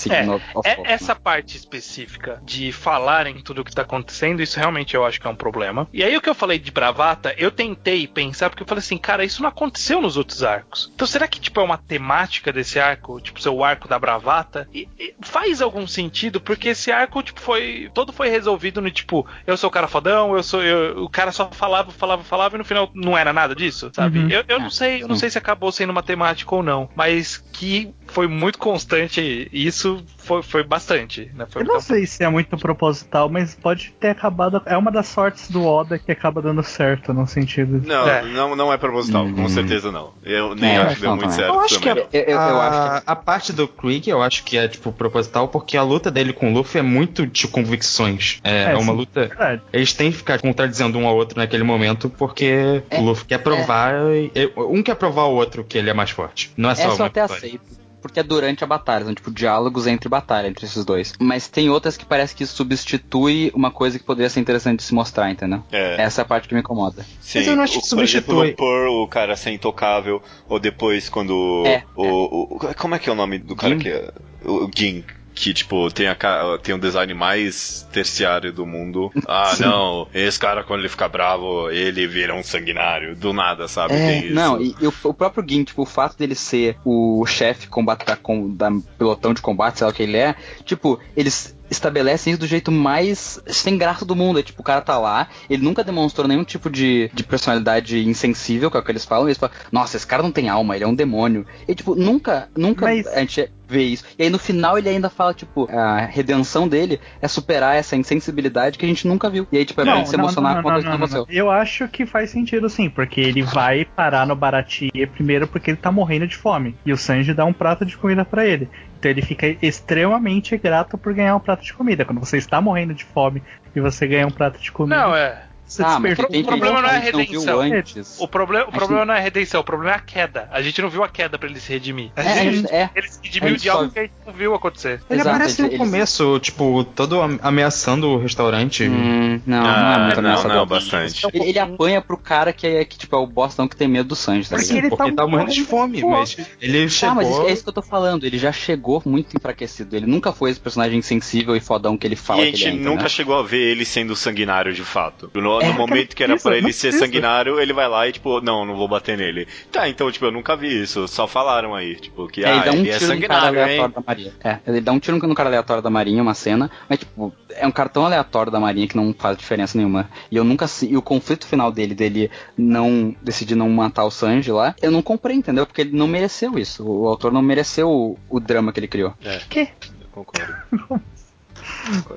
é, 0.10 0.72
é, 0.72 0.94
essa 0.94 1.16
parte 1.16 1.58
específica 1.58 2.42
de 2.44 2.72
falarem 2.72 3.42
tudo 3.42 3.62
o 3.62 3.66
que 3.66 3.74
tá 3.74 3.82
acontecendo, 3.84 4.42
isso 4.42 4.60
realmente 4.60 4.96
eu 4.96 5.06
acho 5.06 5.20
que 5.20 5.28
é 5.28 5.30
um 5.30 5.36
problema. 5.36 5.88
E 5.94 6.04
aí 6.04 6.16
o 6.16 6.22
que 6.22 6.30
eu 6.30 6.36
falei 6.36 6.60
de 6.60 6.72
bravata, 6.72 7.34
eu 7.38 7.52
tentei 7.52 8.08
pensar, 8.08 8.50
porque 8.50 8.64
eu 8.64 8.68
falei 8.68 8.80
assim, 8.80 8.98
cara, 8.98 9.24
isso 9.24 9.42
não 9.42 9.50
aconteceu 9.50 10.02
nos 10.02 10.18
outros 10.18 10.44
arcos. 10.44 10.92
Então 10.96 11.08
será 11.08 11.28
que, 11.28 11.40
tipo, 11.40 11.60
é 11.60 11.64
uma 11.64 11.78
temática 11.78 12.52
desse 12.52 12.80
arco, 12.80 13.20
tipo, 13.22 13.42
seu 13.42 13.64
arco 13.64 13.88
da 13.88 14.00
bravata? 14.00 14.68
E, 14.74 14.88
e 15.00 15.14
faz 15.22 15.62
algum 15.62 15.88
sentido, 15.88 16.40
porque 16.42 16.70
esse 16.70 16.92
arco, 16.92 17.22
tipo, 17.22 17.40
foi. 17.40 17.90
Todo 17.94 18.14
foi 18.14 18.30
resolvido 18.30 18.82
no 18.82 18.92
tipo, 18.92 19.26
eu 19.46 19.58
sou 19.58 19.70
o 19.70 19.72
cara 19.72 19.88
fodão, 19.88 20.36
eu 20.36 20.44
sou. 20.44 20.64
Eu, 20.64 21.04
o 21.04 21.10
cara 21.10 21.32
só 21.32 21.50
falava, 21.52 21.92
falava, 21.92 22.24
falava, 22.24 22.56
e 22.56 22.60
no 22.60 22.66
final 22.66 22.90
não 22.94 23.18
era 23.18 23.34
nada 23.34 23.56
disso, 23.56 23.92
sabe? 23.94 24.20
Uhum. 24.20 24.30
Eu, 24.30 24.44
eu 24.48 24.60
não 24.60 24.68
É, 24.68 24.72
sei, 24.72 25.04
eu 25.04 25.08
não 25.08 25.16
sei 25.16 25.30
se 25.30 25.38
acabou 25.38 25.72
sendo 25.72 25.90
uma 25.92 26.04
temática 26.04 26.56
ou 26.56 26.64
não, 26.64 26.90
mas 26.96 27.38
que 27.38 27.94
foi 28.14 28.28
muito 28.28 28.60
constante, 28.60 29.50
isso 29.52 30.04
foi, 30.18 30.44
foi 30.44 30.64
bastante, 30.64 31.32
né? 31.34 31.46
Foi 31.50 31.64
Eu 31.64 31.66
não 31.66 31.82
sei 31.82 32.06
se 32.06 32.24
é 32.24 32.30
muito 32.30 32.56
proposital, 32.58 33.28
mas 33.30 33.56
pode 33.56 33.92
ter 34.00 34.10
acabado. 34.10 34.62
É 34.66 34.78
uma 34.78 34.92
das 34.92 35.08
sortes 35.08 35.50
do 35.50 35.66
Oda 35.66 35.98
que 35.98 36.12
acaba 36.12 36.42
dando 36.42 36.62
certo, 36.64 37.12
no 37.14 37.26
sentido. 37.26 37.82
Não, 37.86 38.08
É. 38.08 38.22
não, 38.24 38.56
não 38.56 38.72
é 38.72 38.78
proposital, 38.78 39.26
com 39.32 39.44
Hum. 39.46 39.50
certeza 39.50 39.92
não. 39.92 40.14
Eu 40.24 40.54
nem 40.56 40.76
É, 40.76 40.78
acho 40.78 40.96
que 40.96 41.02
deu 41.02 41.10
não, 41.10 41.18
muito 41.18 41.30
também. 41.32 41.46
certo 41.46 41.54
Eu 41.56 41.62
acho 41.62 41.80
que 41.80 41.90
também. 41.90 42.08
é- 42.14 42.18
Eu, 42.20 42.24
eu, 42.24 42.32
eu 42.32 42.40
a, 42.62 42.68
acho 42.68 43.04
que 43.06 43.12
a 43.12 43.16
parte 43.16 43.54
do 43.54 43.68
Krieg, 43.68 44.10
eu 44.10 44.22
acho 44.22 44.44
que 44.44 44.58
é, 44.58 44.68
tipo, 44.68 44.92
proposital, 44.92 45.48
porque 45.48 45.76
a 45.76 45.84
luta 45.84 46.12
dele 46.12 46.32
com 46.34 46.52
o 46.52 46.54
Luffy 46.54 46.80
é 46.80 46.84
muito 46.84 47.26
de 47.26 47.48
convicções. 47.48 48.40
É, 48.44 48.54
É, 48.54 48.72
é 48.74 48.76
uma 48.76 48.92
sim. 48.92 48.98
luta. 48.98 49.28
Verdade. 49.28 49.62
Eles 49.74 49.92
têm 49.94 50.12
que 50.12 50.18
ficar 50.18 50.40
contradizendo 50.40 50.98
um 51.00 51.08
ao 51.08 51.16
outro 51.16 51.38
naquele 51.40 51.64
momento, 51.64 52.10
porque 52.10 52.84
É, 52.90 53.00
o 53.00 53.02
Luffy 53.02 53.26
quer 53.26 53.40
provar. 53.40 53.94
e- 54.36 54.52
Um 54.56 54.84
quer 54.84 54.96
provar 54.96 55.24
ao 55.24 55.34
outro 55.34 55.64
que 55.64 55.78
ele 55.78 55.90
é 55.90 55.94
mais 55.94 56.12
forte. 56.12 56.52
Não 56.56 56.70
é 56.70 56.76
só 56.76 56.84
Essa 56.84 56.92
eu 56.92 56.96
uma 56.98 57.06
até 57.08 57.22
vitória. 57.24 57.38
aceito. 57.48 57.83
Porque 58.04 58.20
é 58.20 58.24
durante 58.24 58.64
a 58.64 58.68
batalha, 58.68 59.06
são 59.06 59.16
tipo 59.16 59.32
diálogos 59.32 59.88
entre 59.88 60.08
batalha, 60.08 60.48
entre 60.48 60.66
esses 60.66 60.86
dois. 60.86 61.14
Mas 61.20 61.48
tem 61.48 61.70
outras 61.70 61.98
que 61.98 62.06
parece 62.06 62.36
que 62.36 62.46
substitui 62.46 63.50
uma 63.56 63.72
coisa 63.72 63.98
que 63.98 64.06
poderia 64.06 64.30
ser 64.30 64.40
interessante 64.42 64.80
de 64.80 64.84
se 64.84 64.94
mostrar, 64.94 65.32
entendeu? 65.32 65.64
É. 65.72 66.02
Essa 66.02 66.22
é 66.22 66.24
a 66.24 66.26
parte 66.26 66.48
que 66.48 66.54
me 66.54 66.60
incomoda. 66.60 67.04
Sim, 67.22 67.40
Mas 67.40 67.48
eu 67.48 67.56
não 67.56 67.64
acho 67.64 67.80
o- 67.80 67.82
que 67.82 67.90
Por 67.90 68.04
exemplo, 68.04 68.36
substitui. 68.36 68.50
no 68.52 68.56
Pearl, 68.56 68.94
o 69.04 69.08
cara 69.08 69.36
ser 69.36 69.52
intocável, 69.52 70.22
ou 70.48 70.60
depois 70.60 71.10
quando 71.10 71.64
É, 71.66 71.82
o, 71.96 72.56
o- 72.56 72.60
Como 72.78 72.94
é 72.94 73.00
que 73.00 73.10
é 73.10 73.12
o 73.12 73.16
nome 73.16 73.40
do 73.40 73.56
cara 73.56 73.76
que 73.78 73.88
é? 73.90 74.12
O 74.46 74.70
Gin. 74.76 75.04
Que, 75.36 75.54
tipo, 75.54 75.90
tem, 75.92 76.08
a, 76.08 76.16
tem 76.62 76.76
um 76.76 76.80
design 76.80 77.14
mais 77.14 77.88
terciário 77.92 78.54
do 78.54 78.66
mundo. 78.66 79.12
Ah, 79.28 79.54
Sim. 79.58 79.64
não, 79.64 80.08
esse 80.14 80.40
cara, 80.40 80.64
quando 80.64 80.82
ele 80.82 80.90
fica 80.90 81.08
bravo, 81.08 81.70
ele 81.72 82.06
vira 82.08 82.34
um 82.36 82.44
sanguinário. 82.44 83.16
Do 83.16 83.34
nada, 83.34 83.68
sabe? 83.68 83.94
É, 83.96 84.30
não, 84.30 84.62
e, 84.62 84.76
e 84.80 84.88
o, 84.88 84.94
o 85.06 85.14
próprio 85.14 85.44
Gin, 85.48 85.64
tipo, 85.64 85.82
o 85.82 85.86
fato 85.86 86.18
dele 86.18 86.36
ser 86.36 86.78
o 86.86 87.26
chefe 87.26 87.68
combate 87.68 88.06
da, 88.06 88.16
com- 88.16 88.50
da 88.54 88.70
pelotão 88.98 89.34
de 89.34 89.42
combate, 89.42 89.80
sei 89.80 89.86
lá 89.88 89.92
o 89.92 89.96
que 89.96 90.04
ele 90.04 90.18
é, 90.18 90.36
tipo, 90.66 91.00
eles 91.16 91.56
estabelecem 91.70 92.32
isso 92.32 92.40
do 92.40 92.48
jeito 92.48 92.72
mais 92.72 93.42
sem 93.48 93.78
graça 93.78 94.06
do 94.06 94.16
mundo. 94.16 94.40
É 94.40 94.44
tipo, 94.44 94.62
o 94.62 94.66
cara 94.66 94.82
tá 94.82 94.98
lá, 94.98 95.28
ele 95.50 95.64
nunca 95.64 95.84
demonstrou 95.84 96.28
nenhum 96.28 96.44
tipo 96.44 96.70
de, 96.70 97.10
de 97.14 97.24
personalidade 97.24 98.08
insensível, 98.08 98.70
que 98.70 98.78
é 98.78 98.80
o 98.80 98.84
que 98.84 98.92
eles 98.92 99.06
falam, 99.06 99.28
eles 99.28 99.38
falam, 99.38 99.56
nossa, 99.72 99.98
esse 99.98 100.08
cara 100.08 100.24
não 100.24 100.32
tem 100.32 100.50
alma, 100.50 100.76
ele 100.76 100.84
é 100.84 100.88
um 100.88 100.96
demônio. 100.96 101.46
E 101.68 101.76
tipo, 101.76 101.96
nunca, 101.96 102.50
nunca 102.56 102.86
Mas- 102.86 103.08
a 103.08 103.20
gente 103.20 103.50
vê 103.68 103.84
isso. 103.84 104.04
E 104.20 104.24
aí 104.24 104.30
no 104.30 104.38
final 104.38 104.78
ele 104.78 104.90
ainda 104.90 105.10
fala, 105.10 105.34
tipo, 105.34 105.68
a 105.72 105.98
redenção 106.06 106.68
dele 106.68 107.00
é 107.22 107.28
superar 107.28 107.76
essa 107.76 107.96
insensibilidade 107.96 108.78
que 108.78 108.86
a 108.86 108.88
gente 108.88 109.08
nunca 109.08 109.30
viu. 109.30 109.48
E 109.52 109.58
aí, 109.58 109.66
tipo, 109.66 109.82
é 109.82 109.84
pra 109.84 109.98
ele 109.98 110.06
se 110.06 110.16
emocionar 110.16 110.62
com 110.62 110.68
uma 110.68 110.74
coisa 110.74 110.84
que 110.84 110.90
não 110.90 110.98
aconteceu. 110.98 111.26
Eu 111.30 111.50
acho 111.50 111.88
que 111.88 112.06
faz 112.06 112.30
sentido 112.30 112.70
sim, 112.70 112.90
porque 112.90 113.20
ele 113.20 113.42
vai 113.42 113.86
parar 113.86 114.28
no 114.28 114.36
Baratie 114.36 114.92
primeiro 115.14 115.48
porque 115.48 115.72
ele 115.72 115.78
tá 115.78 115.92
morrendo 115.92 116.28
de 116.28 116.36
fome. 116.36 116.76
E 116.86 116.92
o 116.94 116.98
Sanji 116.98 117.34
dá 117.34 117.46
um 117.46 117.54
prato 117.54 117.86
de 117.86 117.98
comida 117.98 118.24
pra 118.24 118.46
ele. 118.46 118.70
Então 119.04 119.12
ele 119.12 119.22
fica 119.22 119.58
extremamente 119.62 120.56
grato 120.56 120.98
por 120.98 121.14
ganhar 121.14 121.36
um 121.36 121.40
prato 121.40 121.62
de 121.62 121.74
comida. 121.74 122.06
Quando 122.06 122.20
você 122.20 122.38
está 122.38 122.62
morrendo 122.62 122.94
de 122.94 123.04
fome 123.04 123.44
e 123.76 123.82
você 123.82 124.08
ganha 124.08 124.26
um 124.26 124.32
prato 124.32 124.58
de 124.62 124.72
comida, 124.72 124.96
Não, 124.96 125.14
é. 125.14 125.44
Você 125.66 125.84
Ah, 125.84 126.00
mas 126.00 126.18
tem 126.18 126.42
o 126.42 126.46
problema 126.46 126.82
não 126.82 126.90
é 126.90 126.98
a 126.98 127.00
gente 127.00 127.12
não 127.14 127.20
redenção. 127.62 128.14
O, 128.20 128.28
problema, 128.28 128.66
o 128.66 128.70
Acho 128.70 128.78
problema 128.78 129.06
não 129.06 129.14
é 129.14 129.18
a 129.18 129.22
redenção, 129.22 129.62
o 129.62 129.64
problema 129.64 129.92
é 129.94 129.96
a 129.98 130.00
queda. 130.00 130.50
A 130.52 130.62
gente 130.62 130.82
não 130.82 130.90
viu 130.90 131.04
a 131.04 131.10
queda 131.10 131.38
pra 131.38 131.50
ele 131.50 131.60
se 131.60 131.72
redimir. 131.72 132.12
É, 132.16 132.22
a 132.22 132.36
gente, 132.44 132.56
gente- 132.58 132.72
é. 132.74 132.90
ele 132.96 133.08
se 133.08 133.20
a 133.20 133.22
redimiu 133.24 133.50
gente 133.50 133.62
de 133.62 133.70
algo 133.70 133.86
só- 133.86 133.90
que 133.92 134.00
a 134.00 134.02
gente 134.04 134.14
não 134.26 134.34
viu 134.34 134.54
acontecer. 134.56 135.02
Ele 135.10 135.20
Exato, 135.22 135.36
aparece 135.36 135.62
no 135.62 135.68
eles- 135.70 135.78
começo, 135.78 136.40
tipo, 136.40 136.84
todo 136.84 137.22
am- 137.22 137.40
ameaçando 137.42 138.08
o 138.10 138.18
restaurante. 138.18 138.84
Hum, 138.84 139.42
não, 139.46 139.62
não 139.64 139.70
é 139.70 139.74
Ah, 139.74 140.00
muito 140.00 140.22
não, 140.22 140.30
ameaçador. 140.30 140.58
não, 140.58 140.66
bastante. 140.66 141.26
Ele, 141.34 141.50
ele 141.50 141.60
apanha 141.60 142.02
pro 142.02 142.18
cara 142.18 142.54
que 142.54 142.68
é, 142.68 142.86
que, 142.86 142.98
tipo, 142.98 143.16
é 143.16 143.20
o 143.20 143.26
bostão 143.28 143.68
que 143.68 143.76
tem 143.76 143.88
medo 143.88 144.10
do 144.10 144.16
Sanji, 144.16 144.50
tá 144.50 144.56
Mas 144.58 144.68
ligado? 144.70 144.78
ele 144.86 144.90
porque 144.90 145.04
tá 145.04 145.08
ele 145.08 145.16
tá 145.16 145.28
morrendo 145.28 145.52
de 145.52 145.64
fome, 145.64 146.02
Pô. 146.02 146.10
mas 146.12 146.38
ele 146.62 146.84
Ah, 146.84 146.90
chegou. 146.90 147.16
mas 147.16 147.28
isso- 147.30 147.42
é 147.48 147.52
isso 147.52 147.64
que 147.64 147.70
eu 147.70 147.74
tô 147.74 147.82
falando. 147.82 148.26
Ele 148.26 148.38
já 148.38 148.52
chegou 148.52 149.02
muito 149.06 149.36
enfraquecido. 149.36 149.96
Ele 149.96 150.06
nunca 150.06 150.32
foi 150.32 150.52
esse 150.52 150.60
personagem 150.60 151.00
insensível 151.00 151.56
e 151.56 151.60
fodão 151.60 151.98
que 151.98 152.06
ele 152.06 152.16
fala 152.16 152.42
E 152.42 152.44
a 152.44 152.46
que 152.46 152.50
ele 152.52 152.58
gente 152.58 152.78
é. 152.82 152.90
nunca 152.90 153.10
chegou 153.10 153.38
a 153.38 153.44
ver 153.44 153.60
ele 153.60 153.86
sendo 153.86 154.16
sanguinário 154.16 154.74
de 154.74 154.84
fato. 154.84 155.32
No, 155.34 155.53
É, 155.62 155.68
no 155.68 155.74
momento 155.74 156.16
que 156.16 156.24
era 156.24 156.38
pra 156.38 156.58
ele 156.58 156.72
ser 156.74 156.90
precisa. 156.90 157.06
sanguinário, 157.06 157.60
ele 157.60 157.74
vai 157.74 157.88
lá 157.88 158.08
e, 158.08 158.12
tipo, 158.12 158.42
não, 158.42 158.66
não 158.66 158.76
vou 158.76 158.88
bater 158.88 159.18
nele. 159.18 159.48
Tá, 159.72 159.88
então, 159.88 160.12
tipo, 160.12 160.26
eu 160.26 160.32
nunca 160.32 160.56
vi 160.56 160.82
isso. 160.82 161.08
Só 161.08 161.28
falaram 161.28 161.74
aí, 161.76 161.96
tipo, 161.96 162.28
que 162.28 162.44
É, 162.44 162.48
ah, 162.50 162.56
ele 162.56 162.66
dá 162.66 162.72
um 162.72 162.76
ele 162.76 162.90
é 162.90 162.98
tiro 162.98 163.14
no 163.16 163.28
cara 163.28 163.42
sanguinário, 163.42 163.62
aleatório 163.62 163.84
hein? 163.86 163.94
da 163.96 164.04
Marinha. 164.06 164.34
É, 164.44 164.60
ele 164.68 164.82
dá 164.82 164.92
um 164.92 165.00
tiro 165.00 165.18
no 165.18 165.36
cara 165.36 165.50
aleatório 165.50 165.84
da 165.84 165.90
Marinha, 165.90 166.22
uma 166.22 166.34
cena, 166.34 166.72
mas 166.90 167.00
tipo, 167.00 167.34
é 167.50 167.68
um 167.68 167.72
cara 167.72 167.90
tão 167.90 168.06
aleatório 168.06 168.52
da 168.52 168.60
Marinha 168.60 168.88
que 168.88 168.96
não 168.96 169.14
faz 169.14 169.38
diferença 169.38 169.78
nenhuma. 169.78 170.10
E 170.32 170.36
eu 170.36 170.44
nunca. 170.44 170.66
E 170.84 170.98
o 170.98 171.02
conflito 171.02 171.46
final 171.48 171.72
dele, 171.72 171.94
dele 171.96 172.32
não 172.58 173.16
decidir 173.22 173.56
não 173.56 173.70
matar 173.70 174.06
o 174.06 174.12
Sanji 174.12 174.52
lá, 174.52 174.76
eu 174.82 174.92
não 174.92 175.02
comprei, 175.02 175.36
entendeu? 175.36 175.66
Porque 175.66 175.82
ele 175.82 175.96
não 175.96 176.08
mereceu 176.08 176.58
isso. 176.58 176.84
O, 176.86 177.08
autor 177.08 177.32
não 177.32 177.42
mereceu 177.42 177.90
o, 177.90 178.18
o 178.30 178.40
drama 178.40 178.72
que 178.72 178.80
ele 178.80 178.88
criou. 178.88 179.14
É, 179.24 179.40
Que? 179.50 179.70
concordo. 180.12 180.54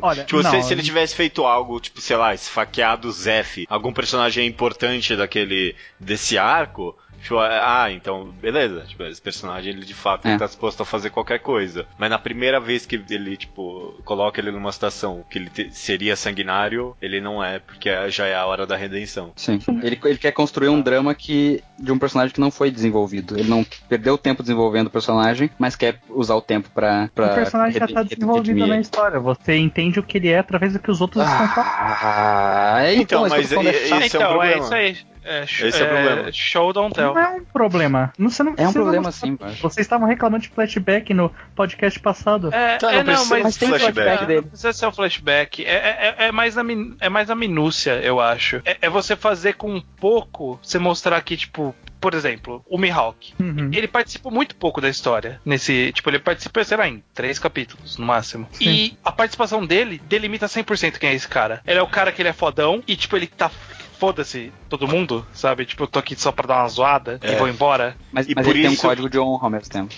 Olha, 0.01 0.25
Tipo, 0.25 0.43
se, 0.43 0.57
não, 0.57 0.63
se 0.63 0.73
ele 0.75 0.83
tivesse 0.83 1.15
feito 1.15 1.45
algo, 1.45 1.81
tipo, 1.81 2.01
sei 2.01 2.17
lá, 2.17 2.35
esfaqueado 2.35 3.09
o 3.09 3.13
Zef, 3.13 3.67
algum 3.69 3.93
personagem 3.93 4.47
importante 4.47 5.17
daquele 5.17 5.75
desse 5.99 6.39
arco, 6.39 6.97
tipo, 7.23 7.39
ah, 7.39 7.87
então, 7.91 8.29
beleza. 8.41 8.85
Tipo, 8.87 9.05
esse 9.05 9.21
personagem, 9.21 9.73
ele 9.73 9.85
de 9.85 9.95
fato 9.95 10.27
É. 10.27 10.31
ele 10.31 10.39
tá 10.39 10.47
disposto 10.47 10.83
a 10.83 10.87
fazer 10.87 11.11
qualquer 11.11 11.39
coisa. 11.41 11.87
Mas 11.99 12.11
na 12.11 12.19
primeira 12.19 12.61
vez 12.61 12.87
que 12.87 13.01
ele, 13.11 13.37
tipo, 13.37 13.95
coloca 14.05 14.41
ele 14.41 14.51
numa 14.51 14.73
situação 14.73 15.25
que 15.31 15.39
ele 15.39 15.51
te- 15.51 15.71
seria 15.73 16.17
sanguinário, 16.17 16.97
ele 17.01 17.21
não 17.21 17.43
é, 17.43 17.59
porque 17.59 17.91
já 18.11 18.27
é 18.27 18.35
a 18.35 18.47
hora 18.47 18.67
da 18.67 18.77
redenção. 18.77 19.33
Sim. 19.37 19.59
Ele, 19.83 19.99
ele 20.05 20.19
quer 20.19 20.33
construir 20.33 20.69
um 20.69 20.81
drama 20.81 21.15
que 21.15 21.63
de 21.79 21.93
um 21.93 21.99
personagem 21.99 22.33
que 22.35 22.41
não 22.41 22.51
foi 22.51 22.71
desenvolvido. 22.71 23.39
Ele 23.39 23.49
não 23.49 23.65
perdeu 23.89 24.17
tempo 24.17 24.43
desenvolvendo 24.43 24.87
o 24.87 24.91
personagem, 24.91 25.51
mas 25.59 25.77
quer 25.77 25.99
usar 26.09 26.35
o 26.35 26.41
tempo 26.41 26.69
pra. 26.75 27.09
pra 27.15 27.33
o 27.33 27.35
personagem 27.35 27.79
já 27.79 27.87
tá 27.89 28.03
desenvolvido 28.03 28.67
na 28.67 28.79
história. 28.81 29.19
Você 29.21 29.57
entende 29.57 29.99
o 29.99 30.03
que 30.03 30.17
ele 30.19 30.29
é 30.29 30.39
através 30.39 30.73
do 30.73 30.79
que 30.79 30.91
os 30.91 31.01
outros 31.01 31.23
estão 31.25 31.49
falando. 31.49 31.67
Ah, 31.69 32.81
então, 32.95 33.27
Então, 33.27 33.27
isso 33.27 33.37
mas 33.37 33.51
e- 33.53 33.55
é 33.55 33.89
é 33.91 33.95
um 33.95 34.03
então, 34.03 34.43
é, 34.43 34.59
isso 34.59 34.75
aí. 34.75 34.97
É, 35.27 35.43
Esse 35.45 35.65
é 35.83 35.85
o 35.85 35.89
problema. 35.89 36.33
Show 36.33 36.73
don't 36.73 36.95
tell. 36.95 37.15
Não 37.15 37.21
é 37.21 37.29
um 37.31 37.45
problema. 37.45 38.13
Não, 38.19 38.31
você 38.31 38.43
não 38.43 38.51
É 38.51 38.53
um 38.53 38.55
precisa 38.57 38.73
problema 38.81 39.03
mostrar. 39.07 39.27
sim. 39.29 39.39
Vocês 39.61 39.85
estavam 39.85 40.07
reclamando 40.07 40.43
de 40.43 40.49
flashback 40.51 41.13
no 41.13 41.33
podcast 41.55 41.99
passado. 42.01 42.53
É, 42.55 42.77
Tá, 42.79 42.93
é, 42.93 43.03
não 43.03 43.27
mas, 43.27 43.43
Mas 43.43 43.57
tem 43.57 43.69
flashback. 43.69 43.95
flashback 43.95 44.23
é, 44.23 44.27
dele. 44.27 44.41
Não 44.43 44.49
precisa 44.49 44.73
ser 44.73 44.87
um 44.87 44.93
flashback. 44.93 45.65
É, 45.65 45.71
é, 45.75 46.15
é- 46.19 46.27
é 46.29 46.33
mais 46.33 46.55
na, 46.55 46.63
min- 46.65 46.97
é 47.01 47.09
mais 47.09 47.29
na 47.29 47.35
minúcia, 47.35 48.01
eu 48.03 48.21
acho. 48.21 48.63
É, 48.65 48.77
é 48.83 48.89
você 48.91 49.17
fazer 49.17 49.55
com 49.55 49.75
um 49.75 49.81
pouco, 49.81 50.59
você 50.63 50.79
mostrar 50.79 51.21
que, 51.23 51.37
tipo, 51.37 51.75
por 52.01 52.15
exemplo, 52.15 52.63
o 52.69 52.79
Mihawk. 52.79 53.35
Uhum. 53.41 53.71
Ele 53.73 53.89
participa 53.89 54.31
muito 54.31 54.55
pouco 54.55 54.81
da 54.81 54.89
história. 54.89 55.41
Nesse. 55.45 55.91
Tipo, 55.93 56.11
ele 56.11 56.19
participa, 56.19 56.63
sei 56.63 56.77
lá, 56.77 56.87
em 56.87 57.03
três 57.15 57.39
capítulos, 57.39 57.97
no 57.97 58.07
máximo. 58.07 58.47
Sim. 58.53 58.65
E 58.69 58.99
a 59.05 59.11
participação 59.11 59.67
dele 59.67 60.01
delimita 60.07 60.47
100% 60.47 60.99
quem 60.99 61.11
é 61.11 61.15
esse 61.15 61.27
cara. 61.27 61.61
Ele 61.67 61.79
é 61.79 61.83
o 61.83 61.87
cara 61.89 62.13
que 62.13 62.23
ele 62.23 62.29
é 62.29 62.33
fodão 62.33 62.83
e, 62.87 62.95
tipo, 62.97 63.17
ele 63.17 63.27
tá. 63.27 63.51
Foda-se 63.99 64.53
todo 64.69 64.87
mundo, 64.87 65.27
sabe? 65.33 65.65
Tipo, 65.65 65.85
eu 65.85 65.87
tô 65.87 65.99
aqui 65.99 66.15
só 66.15 66.31
pra 66.31 66.47
dar 66.47 66.59
uma 66.63 66.69
zoada 66.69 67.19
e 67.23 67.29
É. 67.29 67.37
vou 67.37 67.49
embora. 67.49 67.97
Mas, 68.13 68.29
E 68.29 68.35
mas 68.35 68.45
por 68.45 68.51
ele 68.55 68.63
tem 68.63 68.71
um 68.71 68.75
isso- 68.75 68.83
código 68.83 69.09
de 69.09 69.19
honra 69.19 69.45
ao 69.45 69.51
mesmo 69.51 69.71
tempo. 69.71 69.95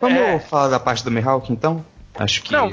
Vamos 0.00 0.18
É. 0.18 0.38
falar 0.40 0.68
da 0.68 0.80
parte 0.80 1.04
do 1.04 1.10
Mihawk, 1.10 1.52
então? 1.52 1.84
Acho 2.14 2.42
que. 2.42 2.52
Não, 2.52 2.68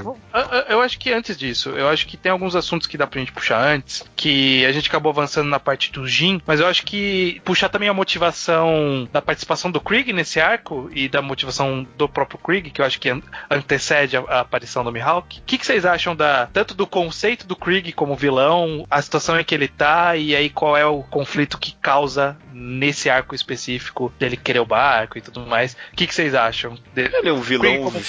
eu- 0.69 0.81
acho 0.81 0.99
que 0.99 1.11
antes 1.13 1.37
disso, 1.37 1.69
eu 1.69 1.87
acho 1.87 2.05
que 2.07 2.17
tem 2.17 2.31
alguns 2.31 2.55
assuntos 2.55 2.87
que 2.87 2.97
dá 2.97 3.07
pra 3.07 3.19
gente 3.19 3.31
puxar 3.31 3.61
antes, 3.63 4.03
que 4.15 4.65
a 4.65 4.71
gente 4.71 4.89
acabou 4.89 5.11
avançando 5.11 5.47
na 5.47 5.59
parte 5.59 5.91
do 5.91 6.05
Jin, 6.07 6.41
mas 6.45 6.59
eu 6.59 6.67
acho 6.67 6.83
que 6.85 7.41
puxar 7.45 7.69
também 7.69 7.87
a 7.89 7.93
motivação 7.93 9.07
da 9.11 9.21
participação 9.21 9.71
do 9.71 9.79
Krieg 9.81 10.11
nesse 10.13 10.39
arco 10.39 10.89
e 10.93 11.07
da 11.07 11.21
motivação 11.21 11.85
do 11.97 12.07
próprio 12.07 12.39
Krieg, 12.39 12.69
que 12.69 12.81
eu 12.81 12.85
acho 12.85 12.99
que 12.99 13.09
an- 13.09 13.21
antecede 13.49 14.17
a, 14.17 14.21
a 14.21 14.39
aparição 14.41 14.83
do 14.83 14.91
Mihawk. 14.91 15.39
O 15.39 15.43
que, 15.45 15.57
que 15.57 15.65
vocês 15.65 15.85
acham 15.85 16.15
da 16.15 16.47
tanto 16.51 16.73
do 16.73 16.85
conceito 16.87 17.47
do 17.47 17.55
Krieg 17.55 17.91
como 17.93 18.15
vilão, 18.15 18.85
a 18.89 19.01
situação 19.01 19.39
em 19.39 19.43
que 19.43 19.53
ele 19.55 19.67
tá 19.67 20.15
e 20.15 20.35
aí 20.35 20.49
qual 20.49 20.75
é 20.77 20.85
o 20.85 21.01
conflito 21.03 21.57
que 21.57 21.73
causa 21.73 22.37
nesse 22.53 23.09
arco 23.09 23.33
específico 23.33 24.11
dele 24.19 24.35
querer 24.37 24.59
o 24.59 24.65
barco 24.65 25.17
e 25.17 25.21
tudo 25.21 25.41
mais? 25.45 25.73
O 25.93 25.95
que, 25.95 26.05
que 26.07 26.13
vocês 26.13 26.35
acham? 26.35 26.77
dele? 26.93 27.15
Ele 27.15 27.29
é 27.29 27.33
um 27.33 27.41
vilão 27.41 27.63
como 27.83 27.99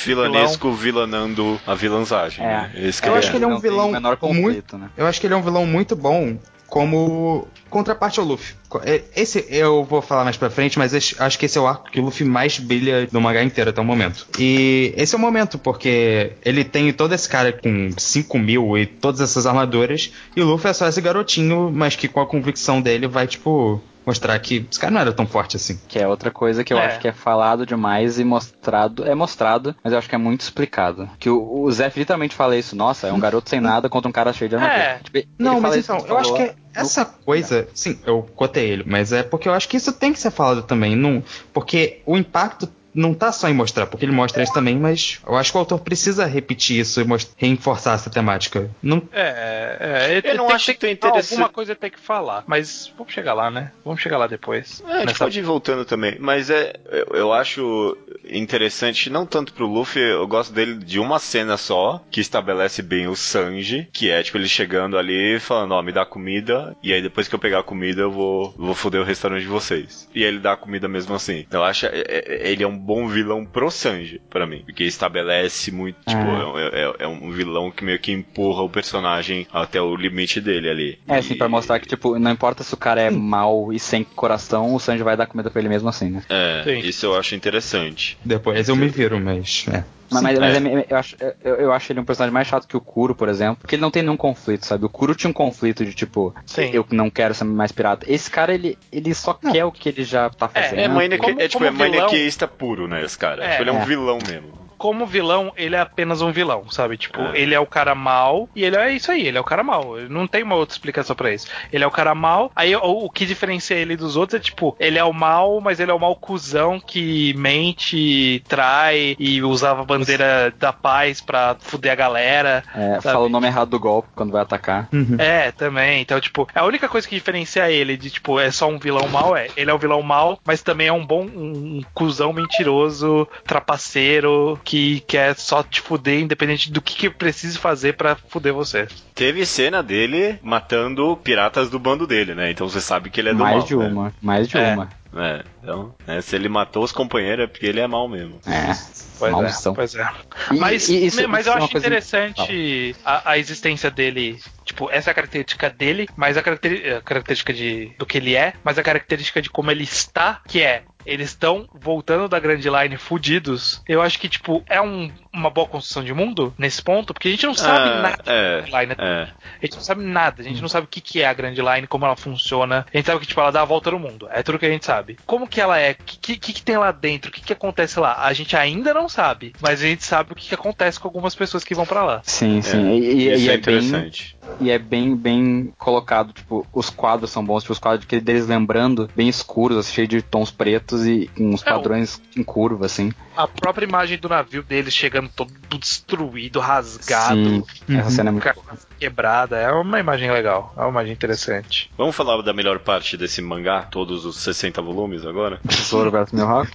a 1.67 1.75
vilanzagem. 1.75 2.45
É. 2.45 2.49
né? 2.49 2.73
Esse 2.77 3.01
que 3.01 3.09
Eu 3.09 3.13
ele 3.13 3.19
acho 3.19 3.29
é. 3.29 3.31
que 3.31 3.37
ele 3.37 3.45
é 3.45 3.49
um 3.49 3.59
vilão 3.59 3.89
o 3.89 3.93
menor 3.93 4.17
conflito, 4.17 4.79
né? 4.79 4.91
Eu 4.97 5.07
acho 5.07 5.21
que 5.21 5.27
ele 5.27 5.35
é 5.35 5.37
um 5.37 5.43
vilão 5.43 5.67
muito 5.67 5.97
bom 5.97 6.39
como 6.71 7.49
contraparte 7.69 8.21
ao 8.21 8.27
Luffy. 8.27 8.55
É, 8.85 9.03
esse 9.17 9.45
eu 9.51 9.85
vou 9.85 10.01
falar 10.01 10.25
mais 10.25 10.37
pra 10.37 10.49
frente, 10.49 10.79
mas 10.79 10.95
acho 10.95 11.39
que 11.39 11.47
esse 11.47 11.59
é 11.59 11.61
o 11.61 11.67
arco 11.67 11.91
que 11.91 11.99
o 11.99 12.05
Luffy 12.05 12.25
mais 12.25 12.59
brilha 12.59 13.09
no 13.11 13.21
mangá 13.21 13.43
inteiro 13.43 13.71
até 13.71 13.81
o 13.81 13.85
momento. 13.85 14.27
E 14.39 14.95
esse 14.97 15.15
é 15.15 15.19
o 15.19 15.21
momento, 15.21 15.59
porque 15.59 16.33
ele 16.45 16.65
tem 16.65 16.93
todo 16.93 17.13
esse 17.13 17.29
cara 17.29 17.53
com 17.53 17.91
5 17.97 18.39
mil 18.39 18.79
e 18.79 18.87
todas 18.87 19.21
essas 19.21 19.47
armaduras, 19.47 20.13
e 20.37 20.41
o 20.41 20.47
Luffy 20.47 20.71
é 20.71 20.73
só 20.73 20.87
esse 20.87 21.01
garotinho, 21.01 21.71
mas 21.75 21.97
que 21.97 22.07
com 22.07 22.21
a 22.21 22.27
convicção 22.27 22.81
dele 22.81 23.09
vai, 23.09 23.27
tipo, 23.27 23.83
mostrar 24.11 24.39
que 24.41 24.67
esse 24.71 24.79
cara 24.79 24.93
não 24.93 25.01
era 25.01 25.13
tão 25.13 25.27
forte 25.27 25.57
assim. 25.57 25.79
Que 25.89 25.99
é 25.99 26.07
outra 26.09 26.31
coisa 26.31 26.63
que 26.65 26.73
eu 26.73 26.79
É. 26.79 26.87
acho 26.87 26.99
que 27.01 27.09
é 27.09 27.13
falado 27.13 27.65
demais 27.65 28.19
e 28.19 28.25
mostrado. 28.25 29.07
É 29.07 29.15
mostrado, 29.15 29.75
mas 29.83 29.93
eu 29.93 29.99
acho 29.99 30.09
que 30.09 30.15
é 30.15 30.19
muito 30.19 30.41
explicado. 30.41 31.09
Que 31.19 31.31
o, 31.31 31.63
o 31.63 31.71
Zef 31.73 31.99
literalmente 31.99 32.35
fala 32.35 32.57
isso. 32.57 32.75
Nossa, 32.77 33.07
é 33.09 33.13
um 33.13 33.21
garoto 33.21 33.49
sem 33.49 33.61
nada 33.61 33.89
contra 33.89 34.09
um 34.09 34.13
cara 34.13 34.33
cheio 34.33 34.49
de 34.49 34.57
armadura. 34.57 34.79
É. 34.83 34.99
Tipo, 34.99 35.29
Não, 35.39 35.61
mas 35.61 35.77
isso 35.77 35.93
então, 35.93 36.07
eu 36.07 36.19
acho 36.19 36.35
que 36.35 36.53
essa 36.75 37.05
coisa. 37.05 37.69
Sim, 37.75 37.99
eu 38.07 38.23
cotei 38.35 38.69
ele, 38.69 38.85
mas 38.87 39.13
é 39.13 39.23
porque 39.23 39.49
eu 39.49 39.53
acho 39.55 39.69
que 39.69 39.77
isso 39.77 39.93
tem 39.93 40.13
que 40.13 40.19
ser 40.21 40.31
falado 40.31 40.63
também. 40.63 40.95
Não, 40.97 41.23
porque 41.53 42.01
o 42.07 42.17
impacto 42.17 42.69
não 42.95 43.15
tá 43.15 43.31
só 43.33 43.49
em 43.49 43.55
mostrar, 43.55 43.87
porque 43.87 44.05
ele 44.05 44.13
mostra 44.13 44.43
isso 44.43 44.53
também, 44.53 44.77
mas 44.79 45.21
eu 45.27 45.37
acho 45.37 45.51
que 45.53 45.57
o 45.57 45.61
autor 45.61 45.81
precisa 45.81 46.25
repetir 46.27 46.81
isso 46.81 47.01
e 47.01 47.07
reforçar 47.37 47.95
essa 47.95 48.11
temática. 48.11 48.71
Não, 48.83 49.03
É, 49.13 49.77
é, 50.11 50.17
ele 50.17 50.29
Eu 50.31 50.35
não 50.37 50.47
tem 50.49 50.57
acho 50.57 50.67
tem 50.75 50.75
tão 50.97 51.11
interessante. 51.11 51.33
Alguma 51.35 51.49
coisa 51.49 51.75
tem 51.75 51.91
que 51.91 52.01
falar, 52.01 52.45
mas 52.47 52.93
vamos 52.97 53.13
chegar 53.13 53.35
lá, 53.35 53.51
né? 53.51 53.73
Vamos 53.85 54.01
chegar 54.01 54.19
lá 54.19 54.27
depois. 54.27 54.83
É, 54.87 54.93
a 54.93 54.97
gente 54.99 55.07
Nessa- 55.09 55.25
pode 55.25 55.39
ir 55.39 55.43
voltando 55.43 55.85
também, 55.85 56.17
mas 56.19 56.51
é, 56.51 56.73
eu, 56.91 57.17
eu 57.17 57.33
acho 57.33 57.97
interessante, 58.35 59.11
não 59.11 59.27
tanto 59.27 59.53
pro 59.53 59.67
Luffy, 59.67 60.01
eu 60.03 60.27
gosto 60.27 60.53
dele 60.53 60.75
de 60.75 60.99
uma 60.99 61.19
cena 61.19 61.57
só, 61.57 62.03
que 62.11 62.21
estabelece 62.21 62.83
bem 62.83 63.07
o 63.09 63.17
Sanji, 63.17 63.89
que 63.93 64.11
é 64.11 64.23
tipo 64.23 64.39
ele 64.39 64.49
chegando 64.49 64.97
ali 64.99 65.39
falando, 65.41 65.73
ó, 65.73 65.83
me 65.83 65.93
dá 65.93 66.05
comida, 66.07 66.77
e 66.83 66.93
aí 66.93 67.03
depois 67.03 67.29
que 67.29 67.35
eu 67.35 67.39
pegar 67.39 67.61
a 67.61 67.65
comida 67.65 68.03
eu 68.03 68.11
vou, 68.11 68.55
vou 68.57 68.75
foder 68.75 69.01
o 69.01 69.05
restaurante 69.05 69.43
de 69.43 69.49
vocês. 69.49 70.09
E 70.15 70.23
aí 70.23 70.29
ele 70.29 70.39
dá 70.39 70.53
a 70.53 70.57
comida 70.57 70.89
mesmo 70.89 71.15
assim. 71.15 71.39
Então 71.47 71.61
eu 71.61 71.65
acho, 71.67 71.87
é- 71.87 71.91
é- 72.07 72.51
ele 72.51 72.63
é 72.63 72.67
um 72.67 72.79
bom 72.81 73.07
vilão 73.09 73.45
pro 73.45 73.71
Sanji, 73.71 74.21
pra 74.31 74.47
mim, 74.47 74.63
porque 74.65 74.85
estabelece 74.85 75.71
muito, 75.71 75.97
tipo, 76.07 76.23
é, 76.59 76.83
é- 76.83 76.95
é 77.01 77.09
um 77.09 77.31
vilão 77.31 77.71
que 77.71 77.85
meio 77.85 77.99
que 77.99 78.13
empurra 78.13 78.63
o 78.63 78.69
personagem 78.71 79.47
até 79.53 79.81
o 79.81 79.95
limite 79.95 80.41
dele 80.41 80.69
ali. 80.71 80.99
É, 81.09 81.17
assim, 81.17 81.35
E- 81.35 81.37
pra 81.37 81.49
mostrar 81.49 81.79
que, 81.79 81.87
tipo, 81.89 82.19
não 82.19 82.31
importa 82.31 82.63
se 82.65 82.73
o 82.75 82.77
cara 82.77 83.01
é 83.01 83.11
mau 83.11 83.73
e 83.73 83.79
sem 83.79 84.03
coração, 84.05 84.75
o 84.75 84.81
Sanji 84.81 85.03
vai 85.03 85.17
dar 85.17 85.27
comida 85.27 85.51
pra 85.51 85.61
ele 85.61 85.69
mesmo 85.69 85.89
assim, 85.89 86.11
né? 86.11 86.23
É, 86.29 86.63
Sim. 86.65 86.79
isso 86.89 87.07
eu 87.07 87.17
acho 87.17 87.35
interessante. 87.35 88.17
depois 88.25 88.69
eu 88.69 88.77
me 88.77 88.89
viro, 88.89 89.21
mas. 89.21 89.67
É. 89.73 89.85
Mas, 90.11 90.23
mas- 90.23 90.39
é. 90.57 90.61
mas 90.61 90.67
é- 90.67 90.87
eu, 90.91 90.97
acho, 90.97 91.17
eu, 91.45 91.55
eu 91.57 91.73
acho 91.73 91.93
ele 91.93 92.01
um 92.01 92.05
personagem 92.05 92.33
mais 92.33 92.47
chato 92.49 92.67
que 92.67 92.77
o 92.77 92.81
Kuro, 92.81 93.15
por 93.15 93.29
exemplo, 93.29 93.57
porque 93.61 93.75
ele 93.77 93.83
não 93.83 93.91
tem 93.91 94.03
nenhum 94.03 94.17
conflito, 94.17 94.67
sabe? 94.67 94.85
O 94.85 94.89
Kuro 94.89 95.15
tinha 95.15 95.31
um 95.31 95.35
conflito 95.35 95.85
de 95.85 95.95
tipo, 95.95 96.35
Sim. 96.47 96.71
eu 96.73 96.87
não 96.91 97.09
quero 97.11 97.35
ser 97.35 97.45
mais 97.45 97.73
pirata. 97.73 98.05
Esse 98.11 98.31
cara, 98.31 98.53
ele, 98.55 98.77
ele 98.93 99.15
só 99.15 99.33
quer 99.35 99.65
o 99.65 99.73
que 99.73 99.89
ele 99.89 100.05
já 100.05 100.29
tá 100.31 100.51
É, 100.55 100.63
fazendo. 100.63 100.81
É, 101.01 101.19
Como- 101.19 101.41
é 101.41 101.49
tipo, 101.49 101.53
como 101.53 101.67
é 101.67 101.71
vilão- 101.71 101.91
maniaquista 101.91 102.47
puro, 102.49 102.89
né, 102.89 103.05
esse 103.05 103.17
cara. 103.19 103.45
É. 103.45 103.51
Tipo, 103.51 103.63
ele 103.63 103.71
é 103.71 103.73
um 103.73 103.83
É. 103.83 103.85
vilão 103.85 104.19
mesmo. 104.29 104.53
Como 104.81 105.05
vilão, 105.05 105.53
ele 105.59 105.77
é 105.77 105.81
apenas 105.81 106.23
um 106.23 106.33
vilão, 106.33 106.71
sabe? 106.71 106.97
Tipo, 106.97 107.21
É. 107.21 107.39
ele 107.39 107.55
é 107.55 107.61
o 107.61 107.67
cara 107.67 107.95
mal 107.95 108.49
e 108.57 108.65
ele 108.65 108.77
é 108.77 108.91
isso 108.91 109.13
aí, 109.13 109.27
ele 109.27 109.37
é 109.37 109.41
o 109.41 109.45
cara 109.45 109.63
mal. 109.63 109.97
Não 110.09 110.27
tem 110.27 110.43
uma 110.43 110.55
outra 110.55 110.73
explicação 110.73 111.15
pra 111.15 111.31
isso. 111.35 111.47
Ele 111.71 111.85
é 111.85 111.87
o 111.87 111.91
cara 111.91 112.15
mal, 112.15 112.51
aí 112.57 112.75
o, 112.75 112.81
o 112.81 113.11
que 113.11 113.27
diferencia 113.27 113.77
ele 113.77 113.95
dos 113.95 114.17
outros 114.17 114.41
é 114.41 114.43
tipo, 114.43 114.75
ele 114.81 114.99
é 114.99 115.05
o 115.05 115.13
mal, 115.13 115.61
mas 115.61 115.81
ele 115.81 115.91
é 115.91 115.95
o 115.95 115.99
mal 116.01 116.17
cuzão 116.17 116.81
que 116.81 117.35
mente, 117.37 118.43
trai 118.49 119.17
e 119.19 119.43
usava 119.43 119.83
a 119.83 119.85
bandeira 119.85 120.51
da 120.59 120.73
paz 120.73 121.21
pra 121.21 121.57
fuder 121.61 121.93
a 121.93 121.97
galera. 121.97 122.65
É, 122.75 122.93
sabe? 122.93 123.03
fala 123.03 123.27
o 123.27 123.29
nome 123.29 123.49
errado 123.49 123.69
do 123.69 123.79
golpe 123.79 124.09
quando 124.15 124.33
vai 124.33 124.41
atacar. 124.41 124.89
É, 125.19 125.53
também. 125.53 126.01
Então, 126.01 126.19
tipo, 126.19 126.49
a 126.55 126.65
única 126.65 126.89
coisa 126.89 127.07
que 127.07 127.15
diferencia 127.15 127.71
ele 127.71 127.99
de, 127.99 128.09
tipo, 128.09 128.41
é 128.41 128.51
só 128.51 128.67
um 128.67 128.79
vilão 128.79 129.09
mal 129.09 129.37
é. 129.37 129.49
Ele 129.59 129.71
é 129.71 129.75
um 129.75 129.79
vilão 129.79 130.01
mal, 130.01 130.39
mas 130.43 130.63
também 130.63 130.87
é 130.87 130.93
um 130.93 131.05
bom, 131.05 131.27
um, 131.27 131.79
um 131.79 131.83
cuzão 131.93 132.33
mentiroso, 132.33 133.29
trapaceiro, 133.47 134.59
que 134.71 135.01
quer 135.01 135.35
só 135.35 135.65
te 135.65 135.81
fuder, 135.81 136.21
independente 136.21 136.71
do 136.71 136.81
que, 136.81 136.95
que 136.95 137.11
precise 137.11 137.59
fazer 137.59 137.95
pra 137.95 138.15
fuder 138.15 138.53
você. 138.55 138.87
Teve 139.17 139.45
cena 139.45 139.83
dele 139.83 140.39
matando 140.45 141.17
piratas 141.17 141.69
do 141.69 141.77
bando 141.77 142.07
dele, 142.07 142.37
né? 142.37 142.53
Então 142.53 142.69
você 142.69 142.81
sabe 142.81 143.11
que 143.11 143.21
ele 143.21 143.31
é 143.31 143.33
do 143.33 143.41
mais 143.41 143.57
mal. 143.57 143.67
de 143.67 143.77
né? 143.77 143.89
uma, 143.89 144.15
mais 144.23 144.49
de 144.49 144.57
É. 144.57 144.75
uma. 144.75 144.89
É, 145.13 145.43
então, 145.61 145.93
né, 146.07 146.21
se 146.21 146.37
ele 146.37 146.49
matou 146.49 146.85
os 146.85 146.93
companheiros 146.93 147.43
é 147.43 147.47
porque 147.49 147.67
ele 147.67 147.81
é 147.81 147.87
mal 147.89 148.07
mesmo. 148.09 148.39
É, 148.47 148.73
Pois 149.19 149.33
maldição. 149.33 149.73
é, 149.73 149.75
pois 149.75 149.95
é. 149.97 150.09
E- 150.53 150.57
Mas, 150.57 150.89
e 150.89 151.05
isso- 151.07 151.29
mas 151.29 151.41
isso 151.41 151.49
eu 151.49 151.55
é 151.61 151.65
acho 151.65 151.77
interessante 151.77 152.95
a, 153.05 153.31
a 153.33 153.39
existência 153.39 153.91
dele. 153.91 154.39
Tipo, 154.65 154.89
essa 154.89 155.11
é 155.11 155.13
a 155.13 155.15
característica 155.15 155.69
dele, 155.69 156.09
mas 156.17 156.37
a, 156.37 156.41
a 156.41 157.01
característica 157.03 157.53
de, 157.53 157.93
do 157.99 158.07
que 158.07 158.19
ele 158.19 158.37
é, 158.37 158.53
mas 158.63 158.79
a 158.79 158.85
característica 158.85 159.43
de 159.43 159.51
como 159.51 159.69
ele 159.73 159.83
está, 159.83 160.41
que 160.47 160.63
é. 160.63 160.85
Eles 161.07 161.31
estão 161.31 161.67
voltando 161.73 162.29
da 162.29 162.39
Grand 162.39 162.59
Line 162.61 162.97
fudidos. 162.97 163.83
Eu 163.89 164.03
acho 164.03 164.19
que, 164.19 164.29
tipo, 164.29 164.63
é 164.69 164.81
um- 164.81 165.11
uma 165.33 165.49
boa 165.51 165.67
construção 165.67 166.03
de 166.03 166.13
mundo 166.13 166.53
nesse 166.59 166.83
ponto, 166.83 167.13
porque 167.15 167.29
a 167.29 167.31
gente 167.31 167.47
não 167.47 167.55
sabe 167.55 167.89
Ah, 167.91 168.03
nada 168.03 168.23
da 168.23 168.33
é, 168.33 168.63
Grand 168.63 168.81
Line. 168.81 168.95
é. 168.99 169.23
A 169.63 169.65
gente 169.67 169.75
não 169.77 169.83
sabe 169.83 170.05
nada, 170.05 170.43
a 170.43 170.45
gente 170.45 170.61
não 170.61 170.69
sabe 170.69 170.85
o 170.87 170.89
que, 170.89 171.01
que 171.01 171.23
é 171.23 171.27
a 171.27 171.33
Grand 171.35 171.55
Line, 171.55 171.87
como 171.87 172.05
ela 172.05 172.17
funciona. 172.17 172.87
A 172.93 172.97
gente 172.97 173.07
sabe 173.07 173.21
que, 173.21 173.27
tipo, 173.27 173.41
ela 173.41 173.51
dá 173.53 173.63
a 173.63 173.65
volta 173.67 173.91
no 173.91 173.99
mundo. 173.99 174.29
É 174.31 174.43
tudo 174.43 174.59
que 174.59 174.67
a 174.67 174.71
gente 174.71 174.85
sabe. 174.85 175.17
Como 175.27 175.47
que 175.49 175.61
ela 175.61 175.79
é? 175.79 175.93
O 175.93 175.97
que, 176.05 176.37
que, 176.37 176.53
que 176.53 176.63
tem 176.63 176.77
lá 176.77 176.91
dentro? 176.93 177.31
O 177.31 177.33
que, 177.33 177.41
que 177.43 177.53
acontece 177.53 177.99
lá? 178.01 178.25
A 178.25 178.33
gente 178.33 178.57
ainda 178.57 178.93
não 178.95 179.09
sabe, 179.09 179.53
mas 179.61 179.83
a 179.83 179.87
gente 179.87 180.05
sabe 180.05 180.33
o 180.33 180.35
que, 180.35 180.49
que 180.49 180.55
acontece 180.55 180.99
com 180.99 181.07
algumas 181.09 181.35
pessoas 181.35 181.65
que 181.65 181.75
vão 181.75 181.87
pra 181.87 182.03
lá. 182.05 182.21
Sim, 182.25 182.61
sim. 182.63 182.89
É, 182.91 182.95
E, 182.97 183.01
e- 183.01 183.33
Isso 183.35 183.45
e 183.45 183.49
é, 183.51 183.55
é, 183.55 183.57
bem, 183.57 183.77
interessante. 183.79 184.37
e 184.61 184.71
é 184.71 184.79
bem, 184.79 185.15
bem 185.17 185.73
colocado. 185.79 186.33
Tipo, 186.33 186.67
os 186.73 186.91
quadros 186.91 187.31
são 187.31 187.45
bons. 187.45 187.63
Tipo, 187.63 187.73
os 187.73 187.79
quadros 187.79 188.07
deles 188.07 188.47
lembrando, 188.47 189.09
bem 189.15 189.29
escuros, 189.29 189.79
assim, 189.79 189.93
cheio 189.95 190.09
de 190.09 190.23
tons 190.23 190.51
pretos 190.51 191.00
e 191.07 191.29
com 191.29 191.51
uns 191.55 191.67
É, 191.67 191.71
o- 191.73 191.77
padrões 191.77 192.21
em 192.37 192.43
curva, 192.43 192.87
assim. 192.87 193.13
A 193.37 193.47
própria 193.47 193.85
imagem 193.87 194.19
do 194.19 194.29
navio 194.29 194.63
deles 194.63 194.93
chegando 194.95 195.29
todo 195.35 195.51
destruído, 195.79 196.61
rasgado, 196.61 197.65
Sim, 197.87 197.97
essa 197.97 198.11
cena 198.11 198.31
é 198.31 198.33
muito 198.33 198.45
boa. 198.55 198.67
quebrada. 198.99 199.57
É 199.57 199.71
uma 199.73 199.99
imagem 200.01 200.31
legal, 200.31 200.75
é 200.77 200.81
uma 200.81 200.91
imagem 200.91 201.13
interessante. 201.13 201.91
Vamos 201.97 202.15
falar 202.15 202.43
da 202.43 202.53
melhor 202.53 202.81
parte 202.81 203.17
desse 203.17 203.41
mangá, 203.41 203.83
todos 203.85 204.25
os 204.25 204.37
60 204.39 204.83
volumes 204.83 205.25
agora? 205.25 205.61
Versus. 205.65 206.39
Aham. 206.41 206.67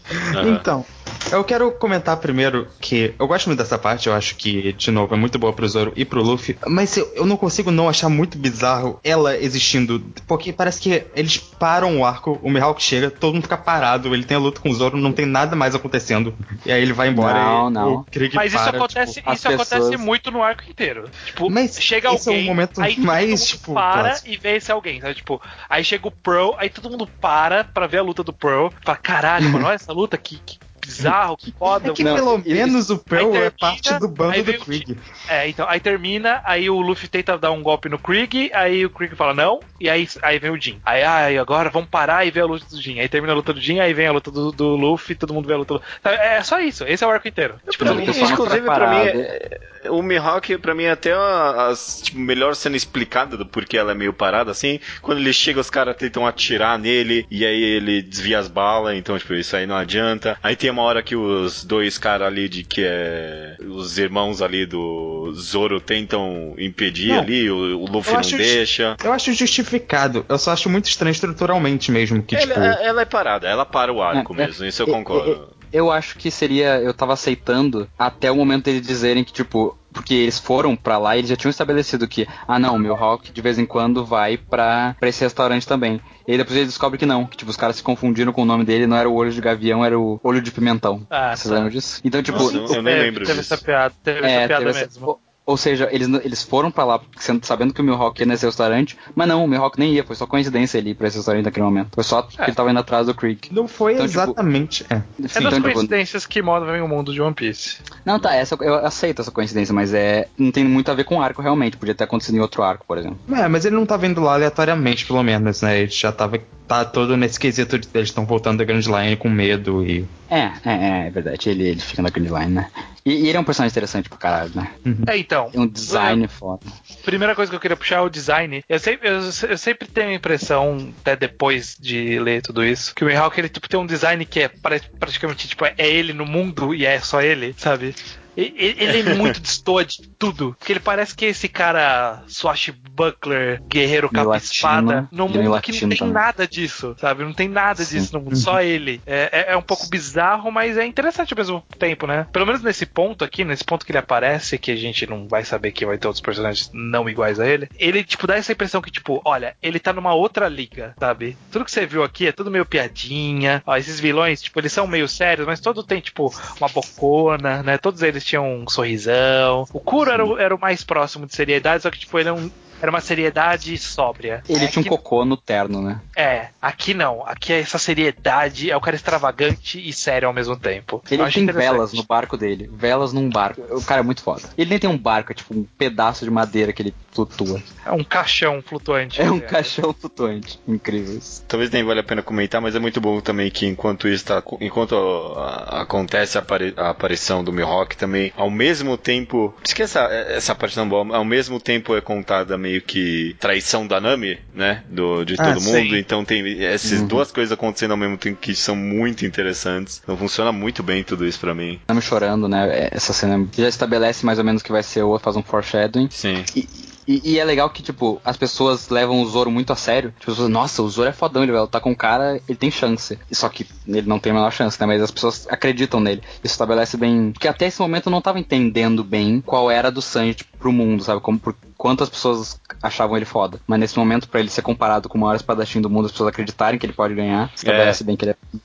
Então, 0.47 0.85
eu 1.31 1.43
quero 1.43 1.71
comentar 1.71 2.17
primeiro 2.17 2.67
que 2.79 3.13
eu 3.17 3.27
gosto 3.27 3.47
muito 3.47 3.59
dessa 3.59 3.77
parte, 3.77 4.07
eu 4.07 4.13
acho 4.13 4.35
que, 4.35 4.73
de 4.73 4.91
novo, 4.91 5.13
é 5.13 5.17
muito 5.17 5.37
boa 5.39 5.51
pro 5.53 5.67
Zoro 5.67 5.93
e 5.95 6.05
pro 6.05 6.21
Luffy, 6.21 6.57
mas 6.67 6.95
eu, 6.97 7.11
eu 7.15 7.25
não 7.25 7.37
consigo 7.37 7.71
não 7.71 7.89
achar 7.89 8.09
muito 8.09 8.37
bizarro 8.37 8.99
ela 9.03 9.35
existindo, 9.37 10.03
porque 10.27 10.53
parece 10.53 10.79
que 10.81 11.03
eles 11.15 11.37
param 11.37 11.99
o 11.99 12.05
arco, 12.05 12.39
o 12.43 12.49
Mihawk 12.49 12.81
chega, 12.81 13.09
todo 13.09 13.33
mundo 13.33 13.43
fica 13.43 13.57
parado, 13.57 14.13
ele 14.13 14.23
tem 14.23 14.37
a 14.37 14.39
luta 14.39 14.61
com 14.61 14.69
o 14.69 14.73
Zoro, 14.73 14.97
não 14.97 15.11
tem 15.11 15.25
nada 15.25 15.55
mais 15.55 15.73
acontecendo, 15.75 16.33
e 16.65 16.71
aí 16.71 16.81
ele 16.81 16.93
vai 16.93 17.09
embora 17.09 17.33
Não, 17.43 17.69
e 17.69 17.73
não. 17.73 17.93
o 17.95 18.03
Krieg 18.05 18.35
Mas 18.35 18.53
isso 18.53 18.63
para, 18.63 18.77
acontece, 18.77 19.13
tipo, 19.15 19.33
isso 19.33 19.47
acontece 19.47 19.75
pessoas- 19.75 19.99
muito 20.01 20.31
no 20.31 20.43
arco 20.43 20.63
inteiro. 20.69 21.09
Tipo, 21.25 21.49
Mas 21.49 21.77
chega 21.81 22.13
esse 22.13 22.29
é 22.29 22.31
o 22.31 22.35
alguém, 22.35 22.47
momento 22.47 22.81
aí 22.81 22.95
todo 22.95 23.05
mais, 23.05 23.29
mundo 23.29 23.39
tipo, 23.47 23.73
para 23.73 24.01
clássico. 24.01 24.29
e 24.29 24.37
vê 24.37 24.55
esse 24.57 24.71
alguém, 24.71 25.01
sabe? 25.01 25.15
Tipo, 25.15 25.41
aí 25.69 25.83
chega 25.83 26.07
o 26.07 26.11
Pearl, 26.11 26.51
aí 26.57 26.69
todo 26.69 26.89
mundo 26.89 27.07
para 27.19 27.63
pra 27.63 27.87
ver 27.87 27.97
a 27.99 28.03
luta 28.03 28.23
do 28.23 28.33
Pearl, 28.33 28.67
fala, 28.83 28.97
caralho, 28.97 29.49
mano, 29.49 29.65
olha 29.65 29.75
essa 29.75 29.91
luta, 29.91 30.17
que, 30.17 30.37
que 30.45 30.57
bizarro, 30.85 31.37
que 31.37 31.51
foda. 31.51 31.89
É 31.89 31.93
que 31.93 32.03
Não, 32.03 32.15
pelo 32.15 32.37
menos 32.37 32.89
o 32.89 32.97
Pearl 32.97 33.31
aí 33.33 33.37
é 33.37 33.49
termina, 33.49 33.51
parte 33.59 33.99
do 33.99 34.07
bando 34.07 34.33
aí 34.33 34.43
do 34.43 34.53
Krieg. 34.59 34.97
É, 35.27 35.47
então, 35.49 35.65
aí 35.67 35.79
termina, 35.79 36.41
aí 36.45 36.69
o 36.69 36.79
Luffy 36.81 37.07
tenta 37.07 37.37
dar 37.37 37.51
um 37.51 37.61
golpe 37.61 37.89
no 37.89 37.97
Krieg, 37.97 38.51
aí 38.53 38.85
o 38.85 38.89
Krieg 38.89 39.15
fala 39.15 39.33
não, 39.33 39.59
e 39.79 39.89
aí, 39.89 40.07
aí 40.21 40.39
vem 40.39 40.51
o 40.51 40.61
Jin. 40.61 40.79
Aí, 40.85 41.03
ai, 41.03 41.37
agora 41.37 41.69
vamos 41.69 41.89
parar 41.89 42.25
e 42.25 42.31
ver 42.31 42.41
a 42.41 42.45
luta 42.45 42.65
do 42.69 42.81
Jin. 42.81 42.99
Aí 42.99 43.09
termina 43.09 43.33
a 43.33 43.35
luta 43.35 43.53
do 43.53 43.59
Jin, 43.61 43.79
aí 43.79 43.93
vem 43.93 44.07
a 44.07 44.11
luta 44.11 44.31
do, 44.31 44.51
do 44.51 44.75
Luffy, 44.75 45.15
todo 45.15 45.33
mundo 45.33 45.47
vê 45.47 45.53
a 45.53 45.57
luta 45.57 45.75
do... 45.75 45.81
É 46.09 46.41
só 46.43 46.59
isso, 46.59 46.83
esse 46.85 47.03
é 47.03 47.07
o 47.07 47.09
arco 47.09 47.27
inteiro. 47.27 47.55
Tipo, 47.69 47.85
Pra 47.85 47.93
mim, 47.93 48.03
inclusive, 48.03 48.61
pra 48.65 48.89
mim, 48.89 48.97
é- 48.97 49.59
é- 49.83 49.89
o 49.89 50.01
Mihawk, 50.01 50.57
pra 50.57 50.73
mim, 50.73 50.85
é 50.85 50.91
até 50.91 51.13
a, 51.13 51.67
as, 51.67 52.01
tipo, 52.01 52.17
melhor 52.19 52.55
cena 52.55 52.75
explicada 52.75 53.37
do 53.37 53.45
porquê 53.45 53.77
ela 53.77 53.91
é 53.91 53.95
meio 53.95 54.11
parada, 54.11 54.49
assim. 54.49 54.79
Quando 55.01 55.19
ele 55.19 55.31
chega, 55.31 55.59
os 55.59 55.69
caras 55.69 55.95
tentam 55.95 56.25
atirar 56.25 56.79
nele, 56.79 57.27
e 57.29 57.45
aí 57.45 57.61
ele 57.63 58.01
desvia 58.01 58.39
as 58.39 58.47
balas, 58.47 58.95
então, 58.97 59.17
tipo, 59.19 59.35
isso 59.35 59.55
aí 59.55 59.67
não 59.67 59.75
adianta. 59.75 60.39
Aí 60.41 60.55
tem 60.55 60.71
uma 60.75 60.83
hora 60.83 61.01
que 61.01 61.15
os 61.15 61.63
dois 61.63 61.97
caras 61.97 62.27
ali, 62.27 62.49
de 62.49 62.63
que 62.63 62.83
é. 62.85 63.55
Os 63.61 63.97
irmãos 63.97 64.41
ali 64.41 64.65
do 64.65 65.33
Zoro 65.33 65.79
tentam 65.79 66.53
impedir 66.57 67.13
Não. 67.13 67.19
ali, 67.19 67.49
o, 67.49 67.79
o 67.79 67.85
Luffy 67.89 68.13
não 68.13 68.37
deixa. 68.37 68.97
Eu 69.03 69.13
acho 69.13 69.33
justificado, 69.33 70.25
eu 70.27 70.37
só 70.37 70.51
acho 70.51 70.69
muito 70.69 70.85
estranho 70.85 71.11
estruturalmente 71.11 71.91
mesmo, 71.91 72.21
que 72.21 72.35
Ela, 72.35 72.45
tipo... 72.45 72.59
ela 72.59 73.01
é 73.01 73.05
parada, 73.05 73.47
ela 73.47 73.65
para 73.65 73.91
o 73.91 74.01
arco 74.01 74.33
É, 74.33 74.43
é, 74.43 74.47
mesmo, 74.47 74.65
isso 74.65 74.83
eu 74.83 74.87
é, 74.87 74.91
concordo. 74.91 75.55
Eu 75.71 75.91
acho 75.91 76.17
que 76.17 76.29
seria. 76.29 76.79
Eu 76.79 76.93
tava 76.93 77.13
aceitando 77.13 77.89
até 77.97 78.31
o 78.31 78.35
momento 78.35 78.65
deles 78.65 78.85
dizerem 78.85 79.23
que, 79.23 79.33
tipo. 79.33 79.77
Porque 79.95 80.13
eles 80.13 80.37
foram 80.37 80.75
pra 80.75 80.97
lá 80.99 81.15
e 81.15 81.19
eles 81.21 81.29
já 81.29 81.35
tinham 81.35 81.49
estabelecido 81.49 82.07
que, 82.07 82.27
ah 82.47 82.59
não, 82.59 82.75
o 82.75 82.79
Mihawk 82.79 83.31
de 83.31 83.41
vez 83.41 83.57
em 83.57 83.65
quando 83.65 84.05
vai 84.05 84.37
pra, 84.37 84.95
pra 84.99 85.09
esse 85.09 85.23
restaurante 85.23 85.65
também. 85.65 85.99
E 86.27 86.33
aí 86.33 86.37
depois 86.37 86.55
eles 86.57 86.69
descobrem 86.69 86.99
que 86.99 87.05
não, 87.05 87.25
que 87.25 87.37
tipo, 87.37 87.49
os 87.49 87.57
caras 87.57 87.77
se 87.77 87.83
confundiram 87.83 88.31
com 88.33 88.41
o 88.41 88.45
nome 88.45 88.65
dele, 88.65 88.85
não 88.85 88.97
era 88.97 89.09
o 89.09 89.13
olho 89.13 89.31
de 89.31 89.39
gavião, 89.41 89.83
era 89.85 89.97
o 89.97 90.19
olho 90.23 90.41
de 90.41 90.51
pimentão. 90.51 91.07
Ah, 91.09 91.35
Vocês 91.35 91.47
tá. 91.49 91.55
lembram 91.55 91.69
disso? 91.71 92.01
Então, 92.03 92.21
tipo, 92.21 92.37
Nossa, 92.37 92.55
eu 92.75 92.81
nem 92.83 92.93
Teve- 92.93 93.05
lembro 93.05 93.25
Teve 93.25 93.39
disso. 93.39 93.53
essa 93.53 93.63
piada, 93.63 93.93
teve 94.03 94.19
é, 94.27 94.31
essa 94.31 94.47
piada 94.47 94.65
teve 94.65 94.69
essa- 94.77 94.79
mesmo. 94.99 95.19
Ou 95.45 95.57
seja, 95.57 95.87
eles, 95.91 96.07
eles 96.23 96.41
foram 96.41 96.71
pra 96.71 96.83
lá 96.83 96.99
sabendo 97.43 97.71
que 97.73 97.79
o 97.79 97.83
Mihawk 97.83 98.19
ia 98.19 98.25
nesse 98.25 98.45
restaurante, 98.45 98.97
mas 99.13 99.27
não, 99.27 99.43
o 99.45 99.47
Mihawk 99.47 99.77
nem 99.79 99.93
ia, 99.93 100.03
foi 100.03 100.15
só 100.15 100.25
coincidência 100.25 100.79
ele 100.79 100.89
ir 100.89 100.95
pra 100.95 101.07
esse 101.07 101.17
restaurante 101.17 101.45
naquele 101.45 101.63
momento. 101.65 101.89
Foi 101.93 102.03
só 102.03 102.23
porque 102.23 102.41
É. 102.41 102.45
ele 102.45 102.55
tava 102.55 102.71
indo 102.71 102.79
atrás 102.79 103.05
do 103.05 103.13
Creek. 103.13 103.53
Não 103.53 103.67
foi 103.67 103.93
Então, 103.93 104.07
tipo, 104.07 104.19
exatamente. 104.21 104.83
é. 104.89 104.95
É 104.95 104.99
Sim, 104.99 105.03
das 105.19 105.35
então, 105.37 105.51
tipo, 105.51 105.63
coincidências 105.73 106.25
que 106.25 106.41
movem 106.41 106.81
o 106.81 106.87
mundo 106.87 107.13
de 107.13 107.21
One 107.21 107.35
Piece. 107.35 107.77
não, 108.03 108.19
tá, 108.19 108.33
essa, 108.33 108.57
eu 108.59 108.75
aceito 108.85 109.21
essa 109.21 109.29
coincidência, 109.31 109.73
mas 109.73 109.93
é. 109.93 110.27
Não 110.37 110.51
tem 110.51 110.63
muito 110.65 110.89
a 110.89 110.95
ver 110.95 111.03
com 111.03 111.17
o 111.17 111.21
arco 111.21 111.41
realmente. 111.43 111.77
Podia 111.77 111.93
ter 111.93 112.05
acontecido 112.05 112.35
em 112.35 112.39
outro 112.39 112.63
arco, 112.63 112.83
por 112.87 112.97
exemplo. 112.97 113.19
É, 113.31 113.47
mas 113.47 113.65
ele 113.65 113.75
não 113.75 113.85
tava 113.85 114.07
indo 114.07 114.21
lá 114.21 114.33
aleatoriamente, 114.33 115.05
pelo 115.05 115.21
menos, 115.21 115.61
né? 115.61 115.81
Ele 115.81 115.91
já 115.91 116.11
tava. 116.11 116.39
Tá 116.67 116.83
todo 116.83 117.15
nesse 117.15 117.39
quesito 117.39 117.77
de 117.77 117.87
eles 117.93 118.09
estão 118.09 118.25
voltando 118.25 118.57
da 118.57 118.63
Grand 118.63 118.79
Line 118.79 119.15
com 119.15 119.29
medo 119.29 119.85
e. 119.85 120.03
É, 120.31 120.39
é, 120.39 120.51
é, 120.65 121.07
é 121.07 121.09
verdade. 121.11 121.47
Ele, 121.47 121.67
ele 121.67 121.79
fica 121.79 122.01
na 122.01 122.09
Grand 122.09 122.39
Line, 122.39 122.53
né? 122.55 122.71
E, 123.05 123.11
e 123.11 123.27
ele 123.29 123.37
é 123.37 123.39
um 123.39 123.43
personagem 123.43 123.71
interessante 123.71 124.09
pra 124.09 124.17
caralho, 124.17 124.51
né? 124.55 124.71
É, 125.05 125.15
então. 125.15 125.34
Tem 125.51 125.61
um 125.61 125.67
design 125.67 126.27
foda. 126.27 126.65
Primeira 127.03 127.35
coisa 127.35 127.49
que 127.49 127.55
eu 127.55 127.59
queria 127.59 127.77
puxar 127.77 127.97
é 127.97 128.01
o 128.01 128.09
design. 128.09 128.63
Eu 128.67 128.79
sempre, 128.79 129.07
eu, 129.09 129.15
eu 129.49 129.57
sempre 129.57 129.87
tenho 129.87 130.09
a 130.09 130.13
impressão, 130.13 130.93
até 131.01 131.15
depois 131.15 131.75
de 131.79 132.19
ler 132.19 132.41
tudo 132.41 132.63
isso, 132.63 132.93
que 132.95 133.03
o 133.03 133.07
Mihawk 133.07 133.39
ele 133.39 133.49
tipo, 133.49 133.67
tem 133.69 133.79
um 133.79 133.85
design 133.85 134.25
que 134.25 134.41
é 134.41 134.47
pra- 134.47 134.79
praticamente 134.99 135.47
tipo, 135.47 135.65
é 135.65 135.73
ele 135.77 136.13
no 136.13 136.25
mundo 136.25 136.73
e 136.73 136.85
é 136.85 136.99
só 136.99 137.21
ele, 137.21 137.53
sabe? 137.57 137.93
Ele 138.37 139.15
muito 139.15 139.39
destoa 139.41 139.85
de 139.85 140.01
tudo. 140.19 140.55
Porque 140.59 140.73
ele 140.73 140.79
parece 140.79 141.15
que 141.15 141.25
é 141.25 141.29
esse 141.29 141.47
cara 141.47 142.23
swashbuckler, 142.27 143.61
guerreiro 143.67 144.09
capa-espada, 144.09 145.07
num 145.11 145.29
meio 145.29 145.51
mundo 145.51 145.61
que 145.61 145.71
não 145.71 145.89
tem 145.89 145.97
também. 145.97 146.13
nada 146.13 146.47
disso, 146.47 146.95
sabe? 146.99 147.23
Não 147.23 147.33
tem 147.33 147.47
nada 147.47 147.83
Sim. 147.83 147.97
disso 147.97 148.13
no 148.13 148.21
mundo, 148.21 148.35
só 148.35 148.61
ele. 148.63 149.01
É, 149.05 149.29
é- 149.31 149.53
é 149.53 149.57
um 149.57 149.61
pouco 149.61 149.87
bizarro, 149.87 150.51
mas 150.51 150.77
é 150.77 150.85
interessante 150.85 151.33
ao 151.33 151.37
mesmo 151.37 151.63
tempo, 151.79 152.07
né? 152.07 152.27
Pelo 152.31 152.45
menos 152.45 152.61
nesse 152.61 152.85
ponto 152.85 153.23
aqui, 153.23 153.43
nesse 153.43 153.63
ponto 153.63 153.85
que 153.85 153.91
ele 153.91 153.99
aparece, 153.99 154.57
que 154.57 154.71
a 154.71 154.75
gente 154.75 155.05
não 155.07 155.27
vai 155.27 155.43
saber 155.43 155.71
que 155.71 155.85
vai 155.85 155.97
ter 155.97 156.07
outros 156.07 156.21
personagens 156.21 156.69
não 156.73 157.09
iguais 157.09 157.39
a 157.39 157.47
ele, 157.47 157.69
ele, 157.77 158.03
tipo, 158.03 158.27
dá 158.27 158.35
essa 158.35 158.51
impressão 158.51 158.81
que, 158.81 158.91
tipo, 158.91 159.21
olha, 159.25 159.55
ele 159.61 159.79
tá 159.79 159.93
numa 159.93 160.13
outra 160.13 160.47
liga, 160.47 160.95
sabe? 160.99 161.37
Tudo 161.51 161.65
que 161.65 161.71
você 161.71 161.85
viu 161.85 162.03
aqui 162.03 162.27
é 162.27 162.31
tudo 162.31 162.51
meio 162.51 162.65
piadinha. 162.65 163.61
Ó, 163.65 163.75
esses 163.75 163.99
vilões, 163.99 164.41
tipo, 164.41 164.59
eles 164.59 164.71
são 164.71 164.87
meio 164.87 165.07
sérios, 165.07 165.45
mas 165.47 165.59
todo 165.59 165.83
tem, 165.83 165.99
tipo, 166.01 166.33
uma 166.59 166.67
bocona, 166.69 167.61
né? 167.63 167.77
Todos 167.77 168.01
eles 168.01 168.24
tinham 168.25 168.61
um 168.61 168.67
sorrisão. 168.67 169.65
O 169.71 169.79
Kuro 169.79 170.11
era, 170.11 170.25
o- 170.25 170.37
era 170.37 170.55
o 170.55 170.59
mais 170.59 170.83
próximo 170.83 171.25
de 171.25 171.35
seriedade, 171.35 171.83
só 171.83 171.91
que, 171.91 171.99
tipo, 171.99 172.17
ele 172.19 172.29
é 172.29 172.33
um- 172.33 172.49
era 172.81 172.89
uma 172.91 173.01
seriedade 173.01 173.77
sóbria. 173.77 174.43
Ele 174.47 174.65
É 174.65 174.67
tinha 174.67 174.83
um 174.83 174.87
cocô 174.87 175.25
no 175.25 175.37
terno, 175.37 175.81
né? 175.81 175.99
é, 176.15 176.47
aqui 176.61 176.93
não. 176.93 177.25
Aqui 177.25 177.53
é 177.53 177.59
essa 177.59 177.77
seriedade, 177.77 178.69
é 178.71 178.77
o 178.77 178.81
cara 178.81 178.95
extravagante 178.95 179.79
e 179.79 179.91
sério 179.93 180.27
ao 180.27 180.33
mesmo 180.33 180.55
tempo. 180.57 181.03
Ele 181.09 181.25
tem 181.31 181.45
velas 181.45 181.93
no 181.93 182.03
barco 182.03 182.37
dele. 182.37 182.69
Velas 182.71 183.13
num 183.13 183.29
barco. 183.29 183.61
O 183.71 183.83
cara 183.83 184.01
é 184.01 184.03
muito 184.03 184.21
foda. 184.21 184.43
Ele 184.57 184.69
nem 184.69 184.79
tem 184.79 184.89
um 184.89 184.97
barco, 184.97 185.31
é 185.31 185.35
tipo 185.35 185.53
um 185.57 185.63
pedaço 185.77 186.23
de 186.25 186.31
madeira 186.31 186.71
que 186.73 186.81
ele 186.81 186.93
flutua. 187.11 187.61
É 187.85 187.91
um 187.91 188.03
caixão 188.03 188.61
flutuante. 188.61 189.21
É 189.21 189.29
um 189.31 189.39
caixão 189.39 189.93
flutuante. 189.93 190.59
Incrível 190.67 191.17
isso. 191.17 191.43
Talvez 191.47 191.69
nem 191.71 191.83
valha 191.83 192.01
a 192.01 192.03
pena 192.03 192.21
comentar, 192.21 192.61
mas 192.61 192.75
é 192.75 192.79
muito 192.79 192.99
bom 192.99 193.19
também 193.21 193.49
que 193.49 193.65
enquanto 193.65 194.07
isso 194.07 194.25
tá, 194.25 194.43
enquanto 194.59 194.95
a- 195.37 195.81
acontece 195.81 196.37
a, 196.37 196.41
apari- 196.41 196.73
a 196.77 196.89
aparição 196.89 197.43
do 197.43 197.53
Mihawk 197.53 197.95
também, 197.95 198.33
ao 198.35 198.49
mesmo 198.49 198.97
tempo, 198.97 199.53
esqueça 199.63 200.01
essa 200.01 200.53
parte 200.55 200.75
não 200.77 200.87
boa, 200.87 201.15
ao 201.15 201.25
mesmo 201.25 201.59
tempo 201.59 201.95
é 201.95 202.01
contada 202.01 202.57
meio 202.65 202.81
que 202.81 203.35
traição 203.39 203.85
da 203.85 204.01
Nami, 204.01 204.39
né, 204.53 204.83
do 204.89 205.23
de 205.23 205.35
Ah, 205.37 205.43
todo 205.43 205.61
sim. 205.61 205.83
mundo, 205.83 205.95
então 205.95 206.25
tem 206.25 206.63
essas 206.63 207.01
Uhum. 207.01 207.07
duas 207.07 207.31
coisas 207.31 207.51
acontecendo 207.51 207.91
ao 207.91 207.97
mesmo 207.97 208.17
tempo 208.17 208.39
que 208.41 208.55
são 208.55 208.75
muito 208.75 209.23
interessantes. 209.25 210.01
Então 210.03 210.17
funciona 210.17 210.51
muito 210.51 210.81
bem 210.81 211.03
tudo 211.03 211.27
isso 211.27 211.39
pra 211.39 211.53
mim. 211.53 211.79
Me 211.93 212.01
chorando, 212.01 212.47
né? 212.47 212.89
Essa 212.91 213.13
cena 213.13 213.47
já 213.55 213.67
estabelece 213.67 214.25
mais 214.25 214.39
ou 214.39 214.45
menos 214.45 214.63
que 214.63 214.71
vai 214.71 214.81
ser 214.81 215.03
o 215.03 215.19
faz 215.19 215.35
um 215.35 215.43
foreshadowing. 215.43 216.09
Sim. 216.09 216.43
E, 216.55 216.67
e- 217.07 217.21
e 217.33 217.39
é 217.39 217.43
legal 217.43 217.69
que, 217.69 217.81
tipo, 217.83 218.21
as 218.23 218.35
pessoas 218.37 218.89
levam 218.89 219.21
o 219.21 219.25
Zoro 219.27 219.51
muito 219.51 219.71
a 219.71 219.75
sério. 219.75 220.09
Tipo, 220.19 220.31
as 220.31 220.35
pessoas, 220.37 220.49
nossa, 220.49 220.81
o 220.81 220.89
Zoro 220.89 221.09
é 221.09 221.13
fodão, 221.13 221.43
ele 221.43 221.51
vai 221.51 221.61
lutar 221.61 221.81
com 221.81 221.91
um 221.91 221.95
cara, 221.95 222.39
ele 222.47 222.57
tem 222.57 222.71
chance. 222.71 223.17
Só 223.31 223.47
que 223.49 223.65
ele 223.87 224.07
não 224.07 224.19
tem 224.19 224.31
a 224.31 224.35
menor 224.35 224.51
chance, 224.51 224.79
né? 224.79 224.85
Mas 224.85 225.01
as 225.01 225.11
pessoas 225.11 225.47
acreditam 225.49 225.99
nele. 225.99 226.21
Isso 226.43 226.53
estabelece 226.53 226.97
bem. 226.97 227.31
Porque 227.31 227.47
até 227.47 227.67
esse 227.67 227.79
momento 227.79 228.07
eu 228.07 228.11
não 228.11 228.21
tava 228.21 228.39
entendendo 228.39 229.03
bem 229.03 229.41
qual 229.45 229.69
era 229.69 229.91
do 229.91 230.01
Sanji 230.01 230.35
tipo, 230.35 230.57
pro 230.57 230.71
mundo, 230.71 231.03
sabe? 231.03 231.21
Como 231.21 231.37
por 231.39 231.55
quantas 231.77 232.09
pessoas 232.09 232.59
achavam 232.81 233.15
ele 233.17 233.25
foda. 233.25 233.59
Mas 233.67 233.79
nesse 233.79 233.97
momento, 233.97 234.27
pra 234.27 234.39
ele 234.39 234.49
ser 234.49 234.61
comparado 234.61 235.07
com 235.09 235.17
o 235.17 235.21
maior 235.21 235.35
espadachim 235.35 235.81
do 235.81 235.89
mundo, 235.89 236.05
as 236.05 236.11
pessoas 236.11 236.29
acreditarem 236.29 236.79
que 236.79 236.85
ele 236.85 236.93
pode 236.93 237.13
ganhar, 237.13 237.51
estabelece 237.55 238.03
bem 238.03 238.15
que 238.15 238.25
ele 238.25 238.31
é 238.31 238.57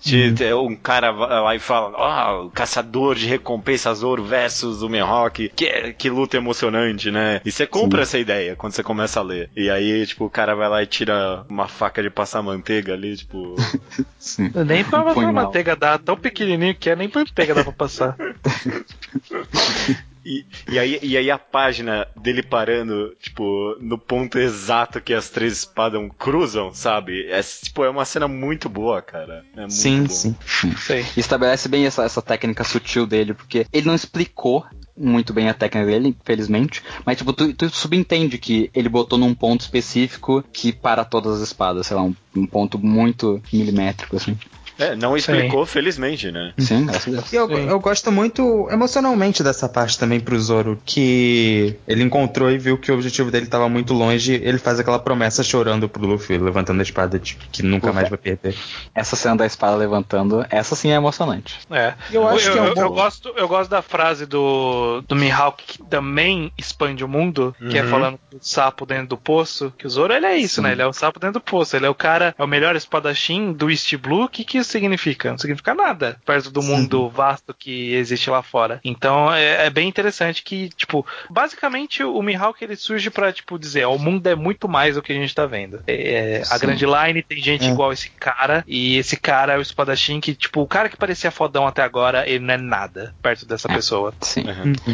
de- 0.00 0.54
um 0.54 0.74
cara 0.74 1.12
vai 1.12 1.40
lá 1.40 1.54
e 1.54 1.58
fala, 1.58 1.96
ah, 1.98 2.40
o 2.42 2.50
caçador 2.50 3.14
de 3.14 3.26
recompensas 3.26 4.02
ouro 4.02 4.24
versus 4.24 4.82
o 4.82 4.88
Mihawk, 4.88 5.50
que, 5.54 5.92
que 5.94 6.08
luta 6.10 6.36
emocionante, 6.36 7.10
né? 7.10 7.40
E 7.44 7.50
você 7.52 7.66
compra 7.66 8.02
essa 8.02 8.18
ideia 8.18 8.56
quando 8.56 8.72
você 8.72 8.82
começa 8.82 9.20
a 9.20 9.22
ler. 9.22 9.50
E 9.56 9.68
aí, 9.70 10.06
tipo, 10.06 10.24
o 10.24 10.30
cara 10.30 10.54
vai 10.54 10.68
lá 10.68 10.82
e 10.82 10.86
tira 10.86 11.44
uma 11.48 11.68
faca 11.68 12.02
de 12.02 12.10
passar 12.10 12.42
manteiga 12.42 12.94
ali, 12.94 13.16
tipo. 13.16 13.56
Sim. 14.18 14.50
Nem 14.66 14.84
pra 14.84 15.02
passar 15.02 15.32
manteiga 15.32 15.76
dá, 15.76 15.98
tão 15.98 16.16
pequenininho 16.16 16.74
que 16.74 16.90
é, 16.90 16.96
nem 16.96 17.08
pra 17.08 17.20
manteiga 17.20 17.54
dá 17.54 17.62
pra 17.64 17.72
passar. 17.72 18.16
E, 20.28 20.44
e, 20.70 20.78
aí, 20.78 20.98
e 21.02 21.16
aí 21.16 21.30
a 21.30 21.38
página 21.38 22.06
dele 22.14 22.42
parando, 22.42 23.16
tipo, 23.18 23.74
no 23.80 23.96
ponto 23.96 24.38
exato 24.38 25.00
que 25.00 25.14
as 25.14 25.30
três 25.30 25.54
espadas 25.54 26.06
cruzam, 26.18 26.74
sabe? 26.74 27.26
É, 27.30 27.40
tipo, 27.42 27.82
é 27.82 27.88
uma 27.88 28.04
cena 28.04 28.28
muito 28.28 28.68
boa, 28.68 29.00
cara. 29.00 29.42
É 29.56 29.60
muito 29.60 29.72
Sim, 29.72 30.02
bom. 30.02 30.08
sim. 30.10 30.36
Sei. 30.76 31.06
Estabelece 31.16 31.66
bem 31.66 31.86
essa, 31.86 32.02
essa 32.04 32.20
técnica 32.20 32.62
sutil 32.62 33.06
dele, 33.06 33.32
porque 33.32 33.66
ele 33.72 33.86
não 33.86 33.94
explicou 33.94 34.66
muito 34.94 35.32
bem 35.32 35.48
a 35.48 35.54
técnica 35.54 35.86
dele, 35.86 36.08
infelizmente, 36.08 36.82
mas 37.06 37.16
tipo, 37.16 37.32
tu, 37.32 37.54
tu 37.54 37.70
subentende 37.70 38.36
que 38.36 38.68
ele 38.74 38.88
botou 38.88 39.16
num 39.16 39.32
ponto 39.32 39.62
específico 39.62 40.44
que 40.52 40.72
para 40.72 41.04
todas 41.04 41.36
as 41.36 41.40
espadas, 41.40 41.86
sei 41.86 41.96
lá, 41.96 42.02
um, 42.02 42.14
um 42.36 42.46
ponto 42.46 42.78
muito 42.78 43.40
milimétrico, 43.50 44.16
assim. 44.16 44.36
É, 44.78 44.94
não 44.94 45.16
explicou, 45.16 45.66
felizmente, 45.66 46.30
né? 46.30 46.52
Sim, 46.58 46.86
graças. 46.86 47.32
E 47.32 47.36
eu, 47.36 47.48
Sim. 47.48 47.68
eu 47.68 47.80
gosto 47.80 48.12
muito 48.12 48.68
emocionalmente 48.70 49.42
dessa 49.42 49.68
parte 49.68 49.98
também 49.98 50.20
pro 50.20 50.38
Zoro, 50.38 50.78
que 50.84 51.76
ele 51.86 52.02
encontrou 52.02 52.50
e 52.50 52.58
viu 52.58 52.78
que 52.78 52.90
o 52.90 52.94
objetivo 52.94 53.30
dele 53.30 53.46
tava 53.46 53.68
muito 53.68 53.92
longe, 53.92 54.34
ele 54.34 54.58
faz 54.58 54.78
aquela 54.78 54.98
promessa 54.98 55.42
chorando 55.42 55.88
pro 55.88 56.06
Luffy, 56.06 56.38
levantando 56.38 56.80
a 56.80 56.82
espada 56.82 57.18
tipo, 57.18 57.44
que 57.50 57.62
nunca 57.62 57.86
Ufa. 57.88 57.94
mais 57.94 58.08
vai 58.08 58.18
perder. 58.18 58.54
Essa 58.94 59.16
cena 59.16 59.36
da 59.36 59.46
espada 59.46 59.76
levantando, 59.76 60.44
essa 60.50 60.74
sim 60.76 60.90
é 60.90 60.94
emocionante. 60.94 61.58
É. 61.70 61.94
Eu 62.12 62.26
acho 62.28 62.48
eu, 62.48 62.52
que 62.52 62.58
é 62.58 62.62
um 62.62 62.66
eu- 62.66 62.74
bom- 62.74 62.80
eu 62.82 62.90
gosto, 62.90 63.32
eu 63.36 63.48
gosto 63.48 63.70
da 63.70 63.82
frase 63.82 64.26
do, 64.26 65.02
do 65.08 65.16
Mihawk 65.16 65.62
que 65.66 65.82
também 65.84 66.52
expande 66.56 67.04
o 67.04 67.08
mundo, 67.08 67.54
que 67.70 67.76
é 67.78 67.82
Uhum. 67.82 67.90
falando 67.90 68.18
do 68.30 68.38
sapo 68.40 68.86
dentro 68.86 69.08
do 69.08 69.16
poço, 69.16 69.72
que 69.76 69.86
o 69.86 69.90
Zoro 69.90 70.12
ele 70.12 70.26
é 70.26 70.36
isso, 70.36 70.56
Sim. 70.56 70.62
né? 70.62 70.72
Ele 70.72 70.82
é 70.82 70.86
o 70.86 70.92
sapo 70.92 71.18
dentro 71.18 71.34
do 71.34 71.40
poço, 71.40 71.74
ele 71.76 71.86
é 71.86 71.90
o 71.90 71.94
cara, 71.94 72.34
é 72.38 72.44
o 72.44 72.46
melhor 72.46 72.76
espadachim 72.76 73.52
do 73.52 73.70
East 73.70 73.94
Blue. 73.96 74.24
O 74.24 74.28
que, 74.28 74.44
que 74.44 74.58
isso 74.68 74.72
significa? 74.72 75.30
Não 75.30 75.38
significa 75.38 75.74
nada 75.74 76.18
perto 76.24 76.50
do 76.50 76.62
Sim. 76.62 76.68
mundo 76.68 77.08
vasto 77.08 77.54
que 77.54 77.94
existe 77.94 78.28
lá 78.30 78.42
fora. 78.42 78.80
Então 78.84 79.32
é, 79.32 79.66
é 79.66 79.70
bem 79.70 79.88
interessante 79.88 80.42
que, 80.42 80.68
tipo, 80.70 81.04
basicamente 81.30 82.02
o 82.02 82.20
Mihawk 82.22 82.62
ele 82.62 82.76
surge 82.76 83.10
pra, 83.10 83.32
tipo, 83.32 83.58
dizer, 83.58 83.84
ó, 83.86 83.94
o 83.94 83.98
mundo 83.98 84.26
é 84.26 84.34
muito 84.34 84.68
mais 84.68 84.94
do 84.96 85.02
que 85.02 85.12
a 85.12 85.16
gente 85.16 85.34
tá 85.34 85.46
vendo. 85.46 85.80
É, 85.86 86.42
a 86.50 86.58
Sim. 86.58 86.66
Grand 86.66 87.06
Line 87.06 87.22
tem 87.22 87.42
gente 87.42 87.64
É. 87.66 87.70
igual 87.70 87.92
esse 87.92 88.10
cara, 88.10 88.64
e 88.66 88.96
esse 88.98 89.16
cara 89.16 89.54
é 89.54 89.58
o 89.58 89.62
espadachim 89.62 90.20
que, 90.20 90.34
tipo, 90.34 90.60
o 90.60 90.66
cara 90.66 90.88
que 90.88 90.96
parecia 90.96 91.30
fodão 91.30 91.66
até 91.66 91.82
agora, 91.82 92.28
ele 92.28 92.44
não 92.44 92.54
é 92.54 92.58
nada 92.58 93.14
perto 93.22 93.46
dessa 93.46 93.70
É. 93.70 93.74
pessoa. 93.74 94.12
Sim. 94.20 94.44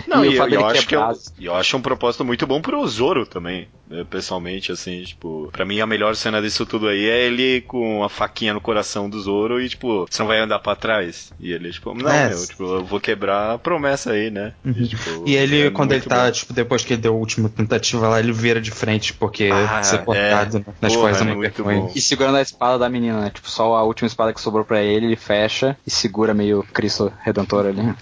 Não, 0.07 0.25
E 0.25 0.37
eu, 0.37 0.49
eu 0.49 0.67
acho 0.67 0.87
que 0.87 0.95
eu, 0.95 1.01
quebrar- 1.01 1.15
eu 1.41 1.55
acho 1.57 1.77
um 1.77 1.83
propósito 1.83 2.25
muito 2.25 2.47
bom 2.47 2.61
pro 2.61 2.87
Zoro 2.87 3.27
também, 3.27 3.69
né, 3.89 4.05
pessoalmente, 4.09 4.71
assim, 4.73 5.03
tipo, 5.03 5.49
pra 5.53 5.65
mim 5.65 5.81
a 5.81 5.87
melhor 5.87 6.15
cena 6.17 6.41
disso 6.41 6.65
tudo 6.67 6.89
aí 6.89 7.09
é 7.09 7.25
ele 7.27 7.61
com 7.63 8.05
a 8.05 8.09
faquinha 8.09 8.53
no 8.55 8.61
coração 8.61 9.09
do 9.09 9.21
Zoro 9.21 9.61
e, 9.65 9.69
tipo, 9.69 10.07
você 10.11 10.23
não 10.23 10.29
vai 10.29 10.39
andar 10.39 10.59
pra 10.59 10.77
trás? 10.77 11.33
E 11.41 11.53
ele, 11.53 11.71
tipo, 11.73 11.95
não, 11.95 12.11
É. 12.11 12.29
meu, 12.29 12.47
tipo, 12.47 12.63
eu 12.63 12.85
vou 12.85 13.01
quebrar 13.01 13.55
a 13.55 13.59
promessa 13.59 14.13
aí, 14.13 14.31
né? 14.31 14.53
Uhum. 14.65 14.87
tipo, 14.87 15.25
E 15.27 15.35
ele, 15.35 15.67
é 15.67 15.71
quando 15.71 15.93
ele 15.93 16.03
tá, 16.03 16.27
bom. 16.27 16.31
tipo, 16.33 16.53
depois 16.53 16.85
que 16.85 16.93
ele 16.95 17.03
deu 17.03 17.13
a 17.15 17.17
última 17.17 17.49
tentativa 17.49 18.09
lá, 18.09 18.21
ele 18.21 18.33
vira 18.33 18.61
de 18.61 18.71
frente, 18.71 19.13
porque 19.15 19.51
Ah, 19.53 19.83
ser 19.83 19.99
cortado 20.05 20.59
né, 20.59 20.65
nas 20.81 20.93
Porra, 20.95 21.05
coisas 21.11 21.27
é 21.27 21.31
é 21.31 21.35
muito 21.35 21.65
bom. 21.65 21.93
E 21.95 22.01
segurando 22.01 22.37
a 22.37 22.43
espada 22.43 22.79
da 22.79 22.89
menina, 22.89 23.21
né? 23.21 23.31
Tipo, 23.31 23.49
só 23.51 23.75
a 23.77 23.83
última 23.83 24.07
espada 24.07 24.33
que 24.33 24.41
sobrou 24.41 24.65
pra 24.65 24.83
ele, 24.83 25.07
ele 25.07 25.17
fecha 25.17 25.77
e 25.87 25.91
segura 25.91 26.35
meio 26.35 26.63
Cristo 26.73 27.13
Redentor 27.23 27.67
ali. 27.67 27.95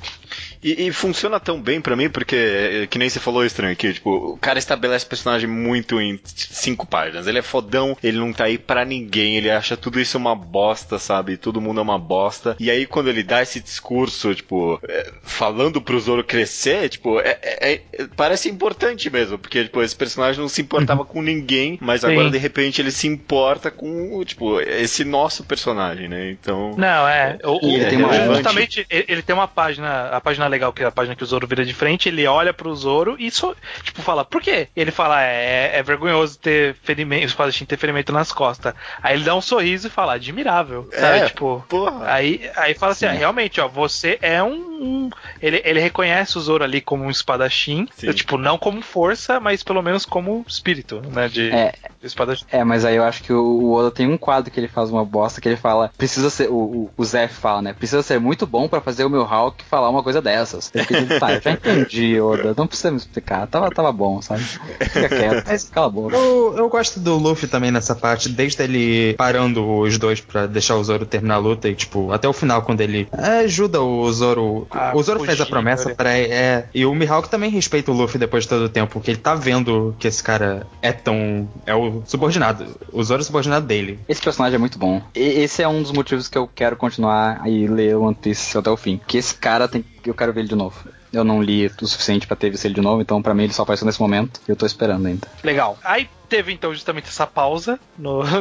E, 0.63 0.87
e 0.87 0.93
funciona 0.93 1.41
tão 1.41 1.61
bem 1.61 1.81
pra 1.81 1.97
mim, 1.97 2.09
porque, 2.09 2.37
é, 2.37 2.87
que 2.87 2.99
nem 2.99 3.09
você 3.09 3.19
falou 3.19 3.45
estranho 3.45 3.73
aqui, 3.73 3.93
tipo, 3.93 4.11
o 4.11 4.37
cara 4.37 4.59
estabelece 4.59 5.05
o 5.05 5.09
personagem 5.09 5.49
muito 5.49 6.01
em 6.01 6.21
cinco 6.25 6.87
páginas. 6.87 7.27
Ele 7.27 7.39
é 7.39 7.43
fodão, 7.43 7.97
ele 8.03 8.19
não 8.19 8.33
tá 8.33 8.45
aí 8.45 8.59
pra 8.59 8.85
ninguém, 8.85 9.37
ele 9.37 9.51
acha 9.51 9.77
tudo 9.77 10.01
isso 10.01 10.17
uma 10.19 10.35
bosta, 10.37 10.99
sabe? 10.99 11.37
Todo 11.37 11.61
mundo 11.61 11.81
é 11.81 11.83
uma 11.83 11.99
bosta. 11.99 12.57
E 12.61 12.71
aí, 12.71 12.87
quando 12.87 13.09
ele 13.09 13.23
dá 13.23 13.43
esse 13.43 13.61
discurso, 13.61 14.35
tipo, 14.35 14.79
é, 14.89 15.11
falando 15.23 15.81
pro 15.81 15.99
Zoro 15.99 16.23
crescer, 16.23 16.89
tipo, 16.89 17.19
é, 17.21 17.39
é- 17.43 17.73
é- 17.99 18.07
parece 18.17 18.49
importante 18.49 19.11
mesmo, 19.11 19.39
porque, 19.39 19.65
tipo, 19.65 19.83
esse 19.83 19.97
personagem 19.97 20.41
não 20.41 20.49
se 20.49 20.61
importava 20.63 21.05
com 21.05 21.21
ninguém, 21.23 21.79
mas 21.81 22.03
Sim. 22.03 22.13
agora, 22.13 22.31
de 22.31 22.39
repente, 22.39 22.81
ele 22.81 22.91
se 22.93 23.07
importa 23.09 23.71
com, 23.71 24.23
tipo, 24.25 24.61
esse 24.61 25.05
nosso 25.05 25.45
personagem, 25.45 26.09
né? 26.09 26.31
Então. 26.31 26.75
Não, 26.77 27.09
é. 27.09 27.39
O, 27.45 27.59
ele 27.63 27.87
tem 27.87 27.99
uma- 27.99 28.35
justamente, 28.35 28.87
ele, 28.89 29.05
ele 29.09 29.23
tem 29.23 29.35
uma 29.35 29.49
página, 29.49 30.09
a 30.09 30.21
página 30.21 30.52
legal 30.53 30.73
que 30.73 30.83
é 30.83 30.87
a 30.87 30.91
página 30.93 31.17
que 31.17 31.23
o 31.25 31.27
Zoro 31.27 31.47
vira 31.47 31.65
de 31.65 31.75
frente, 31.75 32.09
ele 32.09 32.27
olha 32.27 32.53
pro 32.55 32.75
Zoro 32.75 33.17
e 33.19 33.31
só, 33.31 33.55
tipo, 33.83 34.01
fala, 34.03 34.25
por 34.25 34.41
quê? 34.41 34.69
E 34.77 34.81
ele 34.81 34.91
fala, 34.91 35.23
é, 35.23 35.79
é 35.79 35.83
vergonhoso 35.83 36.39
ter 36.39 36.75
ferimento, 36.83 37.25
o 37.25 37.27
espadachim 37.27 37.65
ter 37.65 37.77
ferimento 37.77 38.13
nas 38.13 38.31
costas. 38.33 38.75
Aí 39.03 39.17
ele 39.17 39.25
dá 39.25 39.35
um 39.35 39.41
sorriso 39.41 39.87
e 39.89 39.91
fala, 39.91 40.15
admirável. 40.15 40.89
Sabe? 40.93 41.19
É, 41.19 41.27
tipo, 41.27 41.65
porra. 41.69 42.05
Aí, 42.13 42.49
aí 42.57 42.75
fala 42.75 42.93
assim, 42.93 43.07
ah, 43.07 43.13
realmente, 43.13 43.61
ó, 43.61 43.67
você 43.69 44.19
é 44.23 44.43
um. 44.43 44.53
um- 44.55 45.11
ele, 45.41 45.61
ele 45.65 45.81
reconhece 45.81 46.37
o 46.39 46.41
Zoro 46.41 46.63
ali 46.65 46.81
como 46.81 47.05
um 47.05 47.11
espadachim. 47.11 47.89
Sim. 47.97 48.13
Tipo, 48.13 48.37
não 48.39 48.59
como 48.59 48.83
força, 48.83 49.41
mas 49.41 49.63
pelo 49.63 49.83
menos 49.83 50.05
como 50.05 50.45
espírito, 50.47 51.01
né? 51.11 51.29
De, 51.29 51.51
É. 51.51 51.73
de 52.01 52.07
espadachim. 52.07 52.45
É, 52.51 52.63
mas 52.65 52.85
aí 52.85 52.97
eu 52.97 53.05
acho 53.05 53.23
que 53.23 53.33
o, 53.33 53.43
o 53.43 53.73
Oda 53.73 53.91
tem 53.91 54.07
um 54.07 54.19
quadro 54.19 54.51
que 54.51 54.61
ele 54.61 54.69
faz 54.69 54.91
uma 54.91 55.05
bosta 55.05 55.41
que 55.41 55.49
ele 55.49 55.57
fala, 55.57 55.91
precisa 55.97 56.29
ser, 56.31 56.49
o, 56.51 56.55
o, 56.55 56.91
o 56.97 57.05
Zef 57.05 57.35
fala, 57.35 57.63
né? 57.63 57.73
Precisa 57.73 58.03
ser 58.03 58.21
muito 58.21 58.47
bom 58.47 58.69
pra 58.69 58.81
fazer 58.81 59.05
o 59.05 59.11
meu 59.11 59.23
Hulk 59.25 59.65
falar 59.65 59.89
uma 59.89 60.03
coisa 60.03 60.21
dessas. 60.21 60.42
Tipo, 60.71 61.19
tá, 61.19 61.35
eu 61.35 61.41
já 61.41 61.51
entendi, 61.53 62.21
Oda, 62.21 62.55
não 62.57 62.67
precisa 62.67 62.91
me 62.91 62.97
explicar, 62.97 63.47
tava, 63.47 63.71
tava 63.71 63.93
bom, 63.93 64.21
sabe? 64.21 64.43
Fica 64.43 65.09
quieto, 65.09 65.45
mas 65.47 65.69
cala 65.69 65.87
a 65.87 65.91
boca. 65.91 66.17
Eu, 66.17 66.55
eu 66.57 66.69
gosto 66.69 67.01
do 67.01 67.17
Luffy 67.17 67.49
também 67.49 67.71
nessa 67.71 67.95
parte, 67.95 68.29
desde 68.29 68.63
ele 68.63 69.15
parando 69.15 69.79
os 69.81 69.99
dois 69.99 70.21
pra 70.21 70.47
deixar 70.47 70.77
o 70.77 70.85
Zoro 70.85 71.07
terminar 71.07 71.37
a 71.37 71.39
luta 71.39 71.69
e, 71.69 71.75
tipo, 71.75 72.13
até 72.13 72.29
o 72.29 72.33
final, 72.33 72.63
quando 72.63 72.81
ele 72.81 73.09
ajuda 73.13 73.81
o 73.81 74.11
Zoro. 74.13 74.67
Ah, 74.71 74.93
o 74.95 75.03
Zoro 75.03 75.21
fez 75.21 75.33
a 75.33 75.37
fugir, 75.39 75.51
promessa 75.51 75.89
né? 75.91 75.95
pra. 75.95 76.17
É, 76.17 76.67
e 76.75 76.85
o 76.85 76.95
Mihawk 76.95 77.29
também 77.29 77.51
respeita 77.51 77.91
o 77.91 77.95
Luffy 77.95 78.19
depois 78.19 78.45
de 78.45 78.51
todo 78.51 78.65
o 78.65 78.69
tempo, 78.69 78.93
porque 78.93 79.11
ele 79.11 79.19
tá 79.19 79.35
vendo 79.35 79.95
que 79.99 80.09
esse 80.09 80.23
cara 80.23 80.67
é 80.81 80.93
tão. 80.93 81.49
É 81.67 81.75
o 81.75 82.03
subordinado. 82.07 82.67
O 82.93 83.03
Zoro 83.03 83.21
é 83.21 83.23
o 83.23 83.27
subordinado 83.27 83.67
dele. 83.67 83.99
Esse 84.09 84.21
personagem 84.21 84.57
é 84.57 84.59
muito 84.59 84.79
bom. 84.79 85.03
E 85.15 85.21
esse 85.21 85.63
é 85.63 85.69
um 85.69 85.83
dos 85.83 85.93
motivos 85.93 86.29
que 86.29 86.39
eu 86.39 86.49
quero 86.53 86.77
continuar 86.77 87.47
e 87.47 87.67
ler 87.67 87.97
One 87.97 88.15
Piece 88.15 88.57
até 88.57 88.71
o 88.71 88.77
fim. 88.77 89.01
Que 89.07 89.19
esse 89.19 89.35
cara 89.35 89.69
tem. 89.69 89.85
Eu 90.05 90.15
quero 90.15 90.33
ver 90.33 90.41
ele 90.41 90.49
de 90.49 90.55
novo. 90.57 90.77
Eu 91.13 91.25
não 91.25 91.43
li 91.43 91.67
o 91.81 91.87
suficiente 91.87 92.27
pra 92.27 92.35
ter 92.37 92.49
visto 92.51 92.65
ele 92.65 92.75
de 92.75 92.81
novo, 92.81 93.03
então 93.03 93.21
pra 93.23 93.35
mim 93.35 93.45
ele 93.45 93.53
só 93.53 93.63
apareceu 93.63 93.85
nesse 93.87 94.01
momento 94.01 94.41
e 94.49 94.51
eu 94.51 94.57
tô 94.57 94.65
esperando 94.65 95.07
ainda. 95.07 95.29
Legal. 95.45 95.79
Aí 95.85 96.09
teve 96.29 96.51
então 96.51 96.73
justamente 96.73 97.09
essa 97.09 97.27
pausa 97.27 97.79
no, 97.99 98.23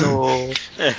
no, 0.00 0.48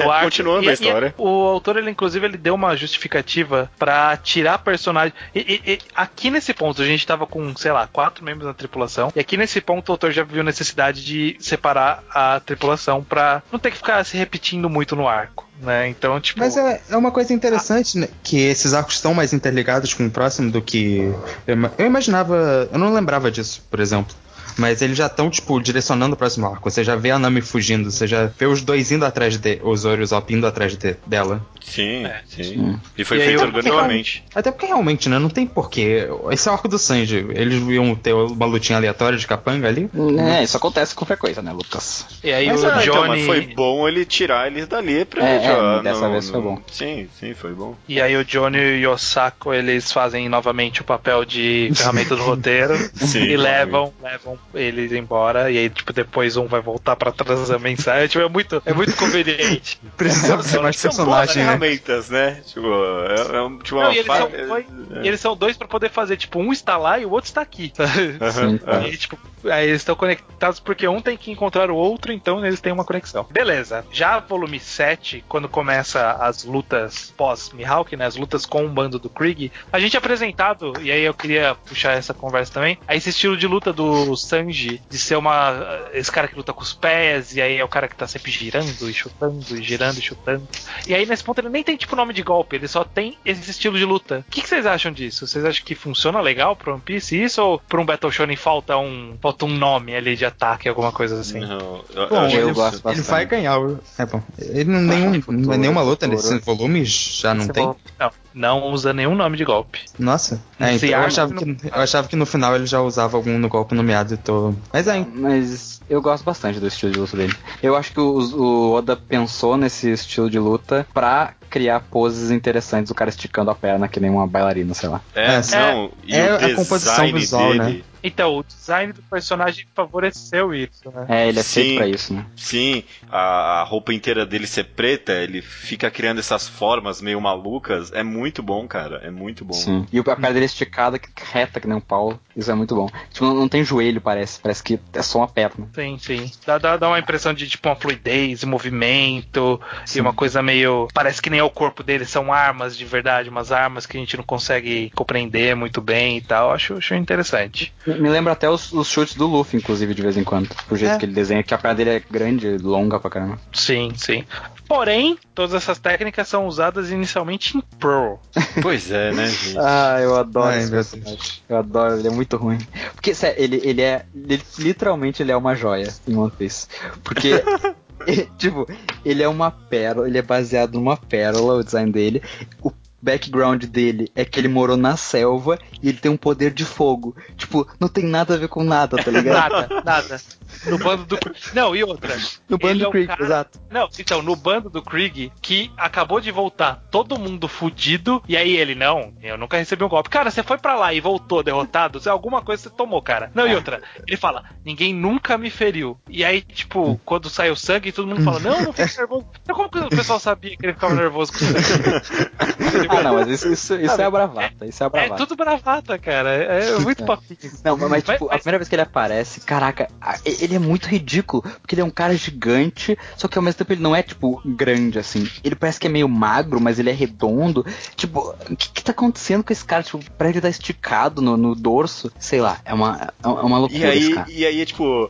no 0.06 0.12
arco. 0.12 0.24
continuando 0.26 0.64
E- 0.64 0.70
a 0.70 0.72
e 0.72 0.74
história. 0.74 1.14
o 1.18 1.28
autor, 1.48 1.76
ele 1.76 1.90
inclusive, 1.92 2.26
ele 2.26 2.38
deu 2.38 2.56
uma 2.56 2.76
justificativa 2.78 3.70
pra 3.78 4.16
tirar 4.18 4.60
personagem. 4.60 5.14
E, 5.34 5.40
e- 5.66 5.72
e 5.74 5.80
aqui 5.94 6.32
nesse 6.32 6.54
ponto, 6.54 6.82
a 6.82 6.86
gente 6.86 7.06
tava 7.06 7.28
com, 7.28 7.56
sei 7.58 7.72
lá, 7.74 7.88
quatro 7.88 8.24
membros 8.24 8.48
na 8.48 8.54
tripulação. 8.54 9.12
E 9.16 9.20
aqui 9.20 9.36
nesse 9.36 9.60
ponto, 9.60 9.90
o 9.90 9.92
autor 9.92 10.12
já 10.12 10.24
viu 10.24 10.44
necessidade 10.44 11.04
de 11.04 11.36
separar 11.42 12.04
a 12.10 12.40
tripulação 12.40 13.04
pra 13.04 13.44
não 13.52 13.60
ter 13.60 13.72
que 13.72 13.78
ficar 13.78 14.04
se 14.06 14.16
repetindo 14.18 14.70
muito 14.70 14.96
no 14.96 15.08
arco. 15.08 15.45
Né? 15.62 15.90
Então, 15.90 16.20
tipo. 16.20 16.40
Mas 16.40 16.58
é, 16.58 16.82
é 16.90 16.98
uma 16.98 17.12
coisa 17.12 17.34
interessante, 17.34 17.98
né? 17.98 18.08
Que 18.22 18.38
esses 18.38 18.74
arcos 18.74 18.96
estão 18.96 19.14
mais 19.14 19.34
interligados 19.34 19.94
com 19.94 20.06
o 20.06 20.12
próximo 20.12 20.52
do 20.52 20.62
que. 20.62 21.14
Eu, 21.48 21.56
eu 21.78 21.86
imaginava. 21.86 22.70
Eu 22.72 22.78
não 22.78 22.94
lembrava 22.94 23.32
disso, 23.32 23.64
por 23.70 23.80
exemplo. 23.80 24.16
Mas 24.58 24.82
eles 24.82 24.98
já 24.98 25.08
estão, 25.08 25.30
tipo, 25.30 25.60
direcionando 25.60 26.14
o 26.16 26.18
próximo 26.18 26.48
arco. 26.48 26.70
Você 26.70 26.84
já 26.84 26.96
vê 26.96 27.12
a 27.12 27.20
Nami 27.20 27.42
fugindo, 27.42 27.92
você 27.92 28.08
já 28.08 28.26
vê 28.28 28.46
os 28.46 28.62
dois 28.62 28.92
indo 28.92 29.06
atrás 29.06 29.38
de. 29.38 29.60
Os 29.64 29.82
Zoro 29.82 30.02
o 30.02 30.06
Zop 30.06 30.34
indo 30.34 30.48
atrás 30.48 30.78
de- 30.78 30.96
dela. 31.06 31.46
Sim, 31.64 32.06
É. 32.06 32.22
sim. 32.28 32.80
E 32.98 33.04
foi 33.04 33.18
E 33.18 33.22
feito 33.26 33.42
organicamente. 33.44 34.24
Até 34.34 34.52
porque 34.52 34.68
realmente, 34.68 35.10
né? 35.10 35.18
Não 35.20 35.30
tem 35.30 35.46
porquê. 35.48 36.08
Esse 36.32 36.48
é 36.48 36.52
o 36.52 36.54
arco 36.56 36.68
do 36.68 36.78
Sanji. 36.78 37.26
Eles 37.32 37.62
iam 37.68 37.96
ter 37.96 38.14
uma 38.14 38.46
lutinha 38.46 38.78
aleatória 38.78 39.18
de 39.18 39.26
capanga 39.26 39.68
ali. 39.68 39.90
É, 40.20 40.44
isso 40.44 40.56
acontece 40.56 40.94
com 40.94 41.06
frequência, 41.06 41.42
né, 41.42 41.52
Lucas? 41.52 42.06
E 42.24 42.32
aí 42.32 42.48
Mas, 42.48 42.64
o 42.64 42.68
então, 42.68 42.80
Johnny. 42.82 43.08
mas 43.08 43.26
foi 43.26 43.42
bom 43.56 43.88
ele 43.88 44.06
tirar 44.06 44.48
eles 44.48 44.68
dali 44.68 45.06
pra 45.06 45.28
É, 45.28 45.40
já 45.44 45.52
é, 45.80 45.82
dessa 45.82 46.10
vez 46.10 46.30
foi 46.30 46.42
bom. 46.42 46.62
Sim, 46.72 47.08
sim, 47.20 47.34
foi 47.34 47.52
bom. 47.54 47.76
E 47.88 48.00
aí 48.00 48.16
o 48.16 48.24
Johnny 48.24 48.58
e 48.60 48.88
o 48.88 48.92
Osako, 48.92 49.54
eles 49.54 49.92
fazem 49.92 50.30
novamente 50.30 50.82
o 50.82 50.84
papel 50.84 51.26
de 51.26 51.72
ferramenta 51.76 52.16
do 52.16 52.24
roteiro 52.24 52.78
Sim, 52.94 53.24
e 53.24 53.36
levam, 53.36 53.92
levam 54.02 54.38
eles 54.56 54.92
embora 54.92 55.52
e 55.52 55.58
aí 55.58 55.70
tipo 55.70 55.92
depois 55.94 56.38
um 56.38 56.48
vai 56.48 56.62
voltar 56.62 56.96
pra 56.96 57.12
trazer 57.12 57.56
a 57.56 57.60
mensagem, 57.60 58.08
tipo, 58.08 58.24
é 58.24 58.30
muito, 58.30 58.62
é 58.66 58.74
muito 58.74 58.96
conveniente. 58.96 59.80
Precisamos 59.98 60.50
ter 60.52 60.60
mais 60.62 60.82
personagem, 60.82 61.38
né? 61.44 61.44
ferramentas, 61.58 62.10
né? 62.10 62.42
Tipo, 62.46 62.68
é, 63.08 63.38
é 63.38 63.42
um- 63.42 63.58
tipo 63.60 63.76
Não, 63.76 63.84
uma 63.86 63.94
e 63.94 63.98
eles, 63.98 64.08
fa- 64.08 64.18
são 64.18 64.30
dois, 64.48 64.66
e 65.04 65.08
eles 65.08 65.20
são 65.22 65.36
dois 65.36 65.58
pra 65.58 65.68
poder 65.68 65.90
fazer, 65.90 66.18
tipo, 66.18 66.40
um 66.40 66.52
está 66.52 66.78
lá 66.78 67.00
e 67.00 67.06
o 67.06 67.12
outro 67.12 67.28
está 67.30 67.42
aqui. 67.42 67.72
Sim, 68.32 68.60
Aham, 68.66 68.88
E, 68.88 68.98
tipo, 68.98 69.18
aí 69.46 69.68
eles 69.68 69.82
estão 69.82 69.96
conectados 69.96 70.60
porque 70.60 70.88
um 70.88 71.02
tem 71.02 71.16
que 71.18 71.32
encontrar 71.32 71.70
o 71.70 71.76
outro, 71.76 72.12
então 72.12 72.44
eles 72.46 72.60
têm 72.62 72.72
uma 72.74 72.84
conexão. 72.86 73.26
Beleza. 73.32 73.86
Já 73.92 74.20
volume 74.20 74.60
7, 74.60 75.24
quando 75.28 75.48
começa 75.50 76.12
as 76.14 76.44
lutas 76.44 77.14
pós-Mihawk, 77.18 77.96
né? 77.96 78.06
As 78.06 78.16
lutas 78.16 78.46
com 78.46 78.66
o 78.66 78.70
bando 78.70 78.98
do 79.00 79.10
Krieg, 79.10 79.52
a 79.72 79.80
gente 79.80 79.96
é 79.96 80.00
apresentado, 80.00 80.74
e 80.82 80.92
aí 80.92 81.04
eu 81.04 81.14
queria 81.14 81.56
puxar 81.66 81.94
essa 81.94 82.14
conversa 82.14 82.54
também, 82.54 82.78
a 82.88 82.96
esse 82.96 83.10
estilo 83.10 83.38
de 83.38 83.48
luta 83.48 83.72
do 83.74 84.16
Sanji, 84.46 84.82
de 84.90 84.98
ser 84.98 85.16
uma. 85.16 85.54
Esse 85.94 86.12
cara 86.12 86.28
que 86.28 86.36
luta 86.36 86.54
com 86.54 86.62
os 86.62 86.74
pés, 86.74 87.36
e 87.36 87.42
aí 87.42 87.58
é 87.58 87.64
o 87.64 87.68
cara 87.68 87.88
que 87.88 87.96
tá 87.96 88.08
sempre 88.08 88.32
girando 88.32 88.90
e 88.90 88.94
chutando, 88.94 89.44
e 89.58 89.62
girando 89.64 89.98
e 89.98 90.02
chutando. 90.02 90.48
E 90.88 90.94
aí 90.94 91.06
nesse 91.06 91.24
ponto 91.24 91.40
ele 91.40 91.50
nem 91.50 91.64
tem 91.64 91.76
tipo 91.76 91.96
nome 91.96 92.14
de 92.14 92.22
golpe, 92.22 92.56
ele 92.56 92.68
só 92.68 92.84
tem 92.84 93.18
esse 93.26 93.50
estilo 93.50 93.78
de 93.78 93.86
luta. 93.86 94.24
O 94.28 94.32
que, 94.32 94.42
que 94.42 94.48
vocês 94.50 94.66
acham 94.66 94.92
disso? 94.92 95.26
Vocês 95.28 95.44
acham 95.44 95.66
que 95.66 95.76
funciona 95.76 96.20
legal 96.22 96.56
pro 96.56 96.74
One 96.74 96.82
Piece 96.82 97.22
isso? 97.22 97.42
Ou 97.42 97.60
pra 97.60 97.80
um 97.82 97.86
Battle 97.86 98.12
Shonen 98.12 98.36
falta 98.36 98.78
um, 98.78 99.18
falta 99.22 99.46
um 99.46 99.50
nome 99.58 99.96
ali 99.96 100.16
de 100.16 100.26
ataque, 100.26 100.70
alguma 100.70 100.92
coisa 100.92 101.20
assim? 101.20 101.40
Não, 101.40 101.84
eu, 101.94 102.10
Bom, 102.10 102.28
eu 102.30 102.46
ele, 102.48 102.54
gosto 102.54 102.88
ele 102.90 103.02
vai 103.02 103.26
ganhar. 103.26 103.60
o- 103.60 103.80
É 103.98 104.06
bom. 104.06 104.22
Ele 104.38 104.66
não 104.66 104.82
nenhum, 104.82 105.22
nenhuma 105.58 105.82
luta 105.82 106.08
nesse 106.08 106.38
volume 106.40 106.86
já 106.86 107.34
não 107.34 107.48
tem. 107.48 107.66
Não, 108.00 108.12
não 108.36 108.68
usa 108.72 108.94
nenhum 108.94 109.16
nome 109.16 109.38
de 109.38 109.46
golpe. 109.46 109.80
Nossa. 109.98 110.42
É, 110.60 110.74
então, 110.76 110.90
eu, 110.90 111.00
achava 111.00 111.34
não- 111.34 111.42
que, 111.42 111.58
eu 111.68 111.82
achava 111.82 112.08
que 112.08 112.16
no 112.16 112.26
final 112.26 112.54
ele 112.56 112.66
já 112.66 112.82
usava 112.82 113.16
algum 113.16 113.38
no 113.40 113.48
golpe 113.48 113.74
nomeado 113.74 114.14
e 114.14 114.18
tô. 114.18 114.54
Mas 114.74 114.88
é. 114.88 115.06
Mas 115.14 115.82
eu 115.90 116.02
gosto 116.02 116.24
bastante 116.26 116.60
do 116.60 116.68
estilo 116.68 116.92
de 116.92 117.00
luta 117.00 117.16
dele. 117.16 117.34
Eu 117.64 117.76
acho 117.76 117.92
que 117.94 118.00
o, 118.00 118.20
o 118.20 118.72
Oda 118.74 118.96
pensou 118.98 119.56
nesse 119.56 119.90
estilo 119.92 120.30
de 120.30 120.38
luta 120.38 120.86
pra 120.94 121.34
criar 121.50 121.80
poses 121.80 122.32
interessantes, 122.32 122.92
o 122.92 122.96
cara 122.96 123.10
esticando 123.10 123.50
a 123.50 123.56
perna 123.56 123.88
que 123.88 124.00
nem 124.00 124.12
uma 124.12 124.28
bailarina, 124.28 124.74
sei 124.74 124.90
lá. 124.90 125.00
É, 125.16 125.36
É, 125.36 125.42
não, 125.56 125.92
e 126.04 126.14
é 126.16 126.34
o 126.34 126.36
a 126.36 126.56
composição 126.56 127.12
visual, 127.14 127.48
dele, 127.54 127.60
né? 127.60 127.82
Então, 128.06 128.38
o 128.38 128.44
design 128.44 128.94
do 128.94 129.02
personagem 129.04 129.66
favoreceu 129.76 130.54
isso, 130.54 130.92
né? 130.92 131.06
É, 131.10 131.28
ele 131.28 131.40
é 131.40 131.44
Sim. 131.44 131.54
feito 131.62 131.76
pra 131.78 131.88
isso, 131.88 132.14
né? 132.14 132.26
Sim, 132.36 132.84
a, 133.10 133.62
a 133.62 133.64
roupa 133.64 133.94
inteira 133.94 134.26
dele 134.26 134.46
ser 134.46 134.66
preta, 134.66 135.12
ele 135.14 135.42
fica 135.42 135.90
criando 135.90 136.20
essas 136.20 136.48
formas 136.48 137.02
meio 137.02 137.20
malucas. 137.20 137.92
É 137.92 138.04
muito 138.04 138.44
bom, 138.44 138.68
cara. 138.68 138.98
É 139.04 139.10
muito 139.10 139.44
bom. 139.44 139.54
Sim. 139.54 139.86
E 139.92 140.00
a 140.00 140.04
perna 140.04 140.32
dele 140.32 140.46
é 140.46 140.48
esticada, 140.48 141.00
que- 141.00 141.10
reta 141.32 141.60
que 141.60 141.68
nem 141.68 141.78
um 141.78 141.82
pau. 141.82 142.20
Isso 142.36 142.52
é 142.52 142.54
muito 142.54 142.76
bom. 142.76 142.90
Tipo, 143.12 143.26
não, 143.26 143.34
não 143.34 143.50
tem 143.50 143.64
joelho, 143.64 144.00
parece. 144.02 144.40
Parece 144.40 144.62
que 144.62 144.80
é 144.94 145.02
só 145.02 145.20
uma 145.20 145.28
perna. 145.28 145.68
Sim, 145.74 145.98
sim. 146.00 146.32
Dá, 146.46 146.58
dá, 146.58 146.78
dá 146.78 146.88
uma 146.88 147.00
impressão 147.00 147.34
de 147.34 147.48
tipo 147.48 147.68
uma 147.70 147.76
fluidez, 147.76 148.44
movimento, 148.44 149.60
e 149.96 150.00
uma 150.02 150.14
coisa 150.14 150.42
meio. 150.42 150.88
Parece 150.94 151.22
que 151.22 151.30
nem 151.30 151.40
é 151.40 151.44
o 151.44 151.50
corpo 151.50 151.82
dele, 151.82 152.06
são 152.06 152.32
armas 152.32 152.78
de 152.78 152.86
verdade, 152.86 153.30
umas 153.30 153.52
armas 153.52 153.86
que 153.86 153.98
a 153.98 154.00
gente 154.00 154.18
não 154.18 154.24
consegue 154.24 154.92
compreender 154.96 155.56
muito 155.56 155.82
bem 155.82 156.18
e 156.18 156.22
tal. 156.22 156.52
Acho, 156.52 156.76
acho 156.76 156.94
interessante. 156.96 157.74
Me 157.96 158.10
lembra 158.10 158.34
até 158.34 158.50
os, 158.50 158.72
os 158.72 158.88
chutes 158.88 159.16
do 159.16 159.26
Luffy, 159.28 159.58
inclusive, 159.60 159.94
de 159.94 160.02
vez 160.02 160.18
em 160.18 160.24
quando. 160.24 160.50
O 160.70 160.76
jeito 160.76 160.94
É. 160.94 160.98
que 160.98 161.06
ele 161.06 161.14
desenha, 161.14 161.44
que 161.44 161.54
a 161.54 161.58
perna 161.58 161.76
dele 161.76 161.90
é 161.92 162.00
grande, 162.00 162.58
longa 162.58 163.00
pra 163.00 163.10
caramba. 163.10 163.40
Sim, 163.54 163.92
sim. 163.96 164.24
Porém, 164.68 165.18
todas 165.34 165.54
essas 165.54 165.78
técnicas 165.78 166.28
são 166.28 166.48
usadas 166.48 166.92
inicialmente 166.92 167.58
em 167.58 167.62
Pro. 167.80 168.20
Pois 168.62 168.90
é, 168.92 169.12
né, 169.12 169.28
gente? 169.28 169.58
Ah, 169.60 170.00
eu 170.02 170.16
adoro 170.16 170.48
Ai, 170.48 170.60
esse 170.60 170.72
meu 170.72 170.84
personagem. 170.84 171.18
Eu 171.48 171.58
adoro, 171.58 172.00
ele 172.00 172.08
é 172.08 172.12
muito 172.12 172.36
ruim. 172.38 172.58
Porque, 172.94 173.14
sério, 173.14 173.42
ele, 173.42 173.62
ele 173.64 173.82
é. 173.82 174.06
Ele, 174.16 174.42
literalmente 174.58 175.22
ele 175.22 175.32
é 175.32 175.38
uma 175.38 175.56
joia 175.56 175.94
em 176.08 176.16
One 176.16 176.32
Piece. 176.32 176.68
Porque. 177.04 177.44
tipo, 178.38 178.68
ele 179.04 179.24
é 179.24 179.28
uma 179.28 179.52
pérola, 179.52 180.08
ele 180.08 180.18
é 180.18 180.22
baseado 180.22 180.74
numa 180.74 180.98
pérola, 180.98 181.56
o 181.56 181.64
design 181.64 181.92
dele. 181.92 182.22
O 182.62 182.72
background 183.06 183.64
dele 183.66 184.12
é 184.16 184.26
que 184.26 184.40
ele 184.40 184.48
morou 184.48 184.76
na 184.76 184.98
selva 184.98 185.60
e 185.82 185.88
ele 185.90 186.00
tem 186.00 186.12
um 186.12 186.18
poder 186.18 186.52
de 186.52 186.66
fogo. 186.66 187.16
Tipo, 187.38 187.68
não 187.80 187.88
tem 187.88 188.04
nada 188.04 188.34
a 188.34 188.38
ver 188.38 188.48
com 188.48 188.64
nada, 188.64 188.98
tá 188.98 189.12
ligado? 189.12 189.52
Nada, 189.52 189.82
nada. 189.86 190.22
No 190.66 190.78
bando 190.78 191.06
do 191.06 191.18
Não, 191.54 191.76
e 191.76 191.84
outra. 191.84 192.16
No 192.50 192.58
bando 192.58 192.74
Ele 192.74 192.82
é 192.82 192.84
do 192.84 192.90
o 192.90 192.92
Creek, 192.92 193.08
cara- 193.08 193.24
exato. 193.24 193.60
Não, 193.70 193.90
então, 194.00 194.22
no 194.22 194.36
bando 194.36 194.70
do 194.70 194.82
Krieg, 194.82 195.32
que 195.42 195.72
acabou 195.78 196.20
de 196.20 196.32
voltar 196.32 196.84
todo 196.90 197.20
mundo 197.20 197.48
fudido, 197.48 198.24
e 198.28 198.36
aí 198.38 198.56
ele, 198.56 198.74
não, 198.74 199.14
eu 199.22 199.38
nunca 199.38 199.58
recebi 199.58 199.84
um 199.84 199.90
golpe. 199.90 200.10
Cara, 200.10 200.32
você 200.32 200.42
foi 200.42 200.58
pra 200.58 200.76
lá 200.76 200.94
e 200.94 201.00
voltou 201.02 201.44
derrotado, 201.44 202.02
alguma 202.10 202.42
coisa 202.42 202.64
você 202.64 202.70
tomou, 202.70 203.02
cara. 203.02 203.30
Não, 203.36 203.48
e 203.48 203.54
outra, 203.54 203.82
ele 204.08 204.18
fala, 204.18 204.44
ninguém 204.64 204.94
nunca 204.94 205.38
me 205.38 205.50
feriu. 205.50 206.00
E 206.10 206.24
aí, 206.24 206.42
tipo, 206.42 207.00
quando 207.04 207.30
sai 207.30 207.52
o 207.52 207.56
sangue, 207.56 207.92
todo 207.92 208.08
mundo 208.08 208.24
fala, 208.24 208.40
não, 208.40 208.62
não 208.64 208.74
fica 208.74 208.90
nervoso. 208.98 209.26
Então 209.44 209.56
como 209.56 209.70
que 209.70 209.78
o 209.80 209.90
pessoal 209.90 210.20
sabia 210.20 210.56
que 210.56 210.66
ele 210.66 210.74
ficava 210.74 210.96
nervoso 210.96 211.32
com 211.34 211.38
o 211.40 211.42
sangue? 211.42 212.88
Ah, 212.98 213.04
não, 213.04 213.14
mas 213.16 213.28
isso, 213.28 213.48
isso, 213.52 213.76
isso 213.76 214.02
é 214.02 214.04
a 214.06 214.10
bravata. 214.12 214.66
Isso 214.66 214.84
é 214.84 214.86
a 214.86 214.88
É 214.88 214.90
bravata. 214.90 215.16
tudo 215.16 215.36
bravata, 215.36 215.98
cara. 215.98 216.30
É, 216.36 216.70
é 216.76 216.80
muito 216.80 217.04
papinho. 217.06 217.38
Não, 217.64 217.78
mas, 217.78 217.90
mas, 217.90 218.04
Mas- 218.06 218.16
tipo, 218.18 218.26
a 218.26 218.38
primeira 218.38 218.58
vez 218.58 218.70
que 218.70 218.76
ele 218.76 218.82
aparece, 218.82 219.42
caraca, 219.42 219.88
ele 220.26 220.56
é 220.56 220.60
muito 220.60 220.88
ridículo, 220.88 221.42
porque 221.62 221.76
ele 221.76 221.82
é 221.82 221.86
um 221.86 221.90
cara 221.90 222.16
gigante, 222.16 222.98
só 223.18 223.28
que 223.28 223.38
ao 223.38 223.44
mesmo 223.44 223.58
tempo 223.60 223.74
ele 223.74 223.82
não 223.82 223.96
é, 223.96 224.02
tipo, 224.04 224.42
grande, 224.46 225.00
assim. 225.00 225.30
Ele 225.44 225.56
parece 225.56 225.80
que 225.80 225.88
é 225.88 225.90
meio 225.90 226.08
magro, 226.10 226.60
mas 226.62 226.80
ele 226.80 226.90
é 226.90 226.94
redondo. 226.94 227.66
Tipo, 227.96 228.36
o 228.50 228.56
que, 228.56 228.70
que 228.70 228.84
tá 228.84 228.92
acontecendo 228.92 229.44
com 229.44 229.52
esse 229.54 229.64
cara? 229.66 229.84
Tipo, 229.84 230.00
pra 230.18 230.30
ele 230.30 230.42
tá 230.42 230.50
esticado 230.50 231.22
no, 231.22 231.36
no 231.38 231.56
dorso, 231.56 232.12
sei 232.20 232.42
lá, 232.42 232.60
é 232.66 232.74
uma, 232.74 233.14
é 233.24 233.28
uma 233.28 233.58
loucura 233.60 233.94
E 233.94 233.98
esse 233.98 234.08
aí, 234.08 234.14
cara. 234.14 234.28
e 234.32 234.46
aí, 234.46 234.66
tipo. 234.66 235.10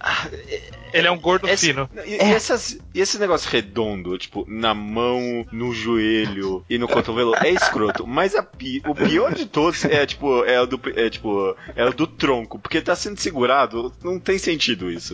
Ele 0.93 1.07
é 1.07 1.11
um 1.11 1.19
gordo 1.19 1.47
Esse, 1.47 1.67
fino. 1.67 1.89
e, 2.05 2.11
e 2.11 2.15
essas- 2.21 2.77
e 2.93 3.01
esse 3.01 3.17
negócio 3.19 3.49
redondo, 3.49 4.17
tipo, 4.17 4.45
na 4.47 4.73
mão, 4.73 5.45
no 5.51 5.73
joelho 5.73 6.63
e 6.69 6.77
no 6.77 6.87
cotovelo, 6.87 7.33
é 7.35 7.49
escroto. 7.51 8.07
Mas 8.07 8.33
pi- 8.57 8.81
o 8.87 8.95
pior 8.95 9.33
de 9.33 9.45
todos 9.45 9.83
é, 9.85 10.05
tipo, 10.05 10.43
é 10.45 10.61
o 10.61 10.65
do, 10.65 10.79
é, 10.95 11.09
tipo, 11.09 11.55
é 11.75 11.85
o 11.85 11.93
do 11.93 12.07
tronco, 12.07 12.57
porque 12.59 12.81
tá 12.81 12.95
sendo 12.95 13.19
segurado. 13.19 13.91
Não 14.03 14.19
tem 14.19 14.37
sentido 14.37 14.89
isso. 14.89 15.13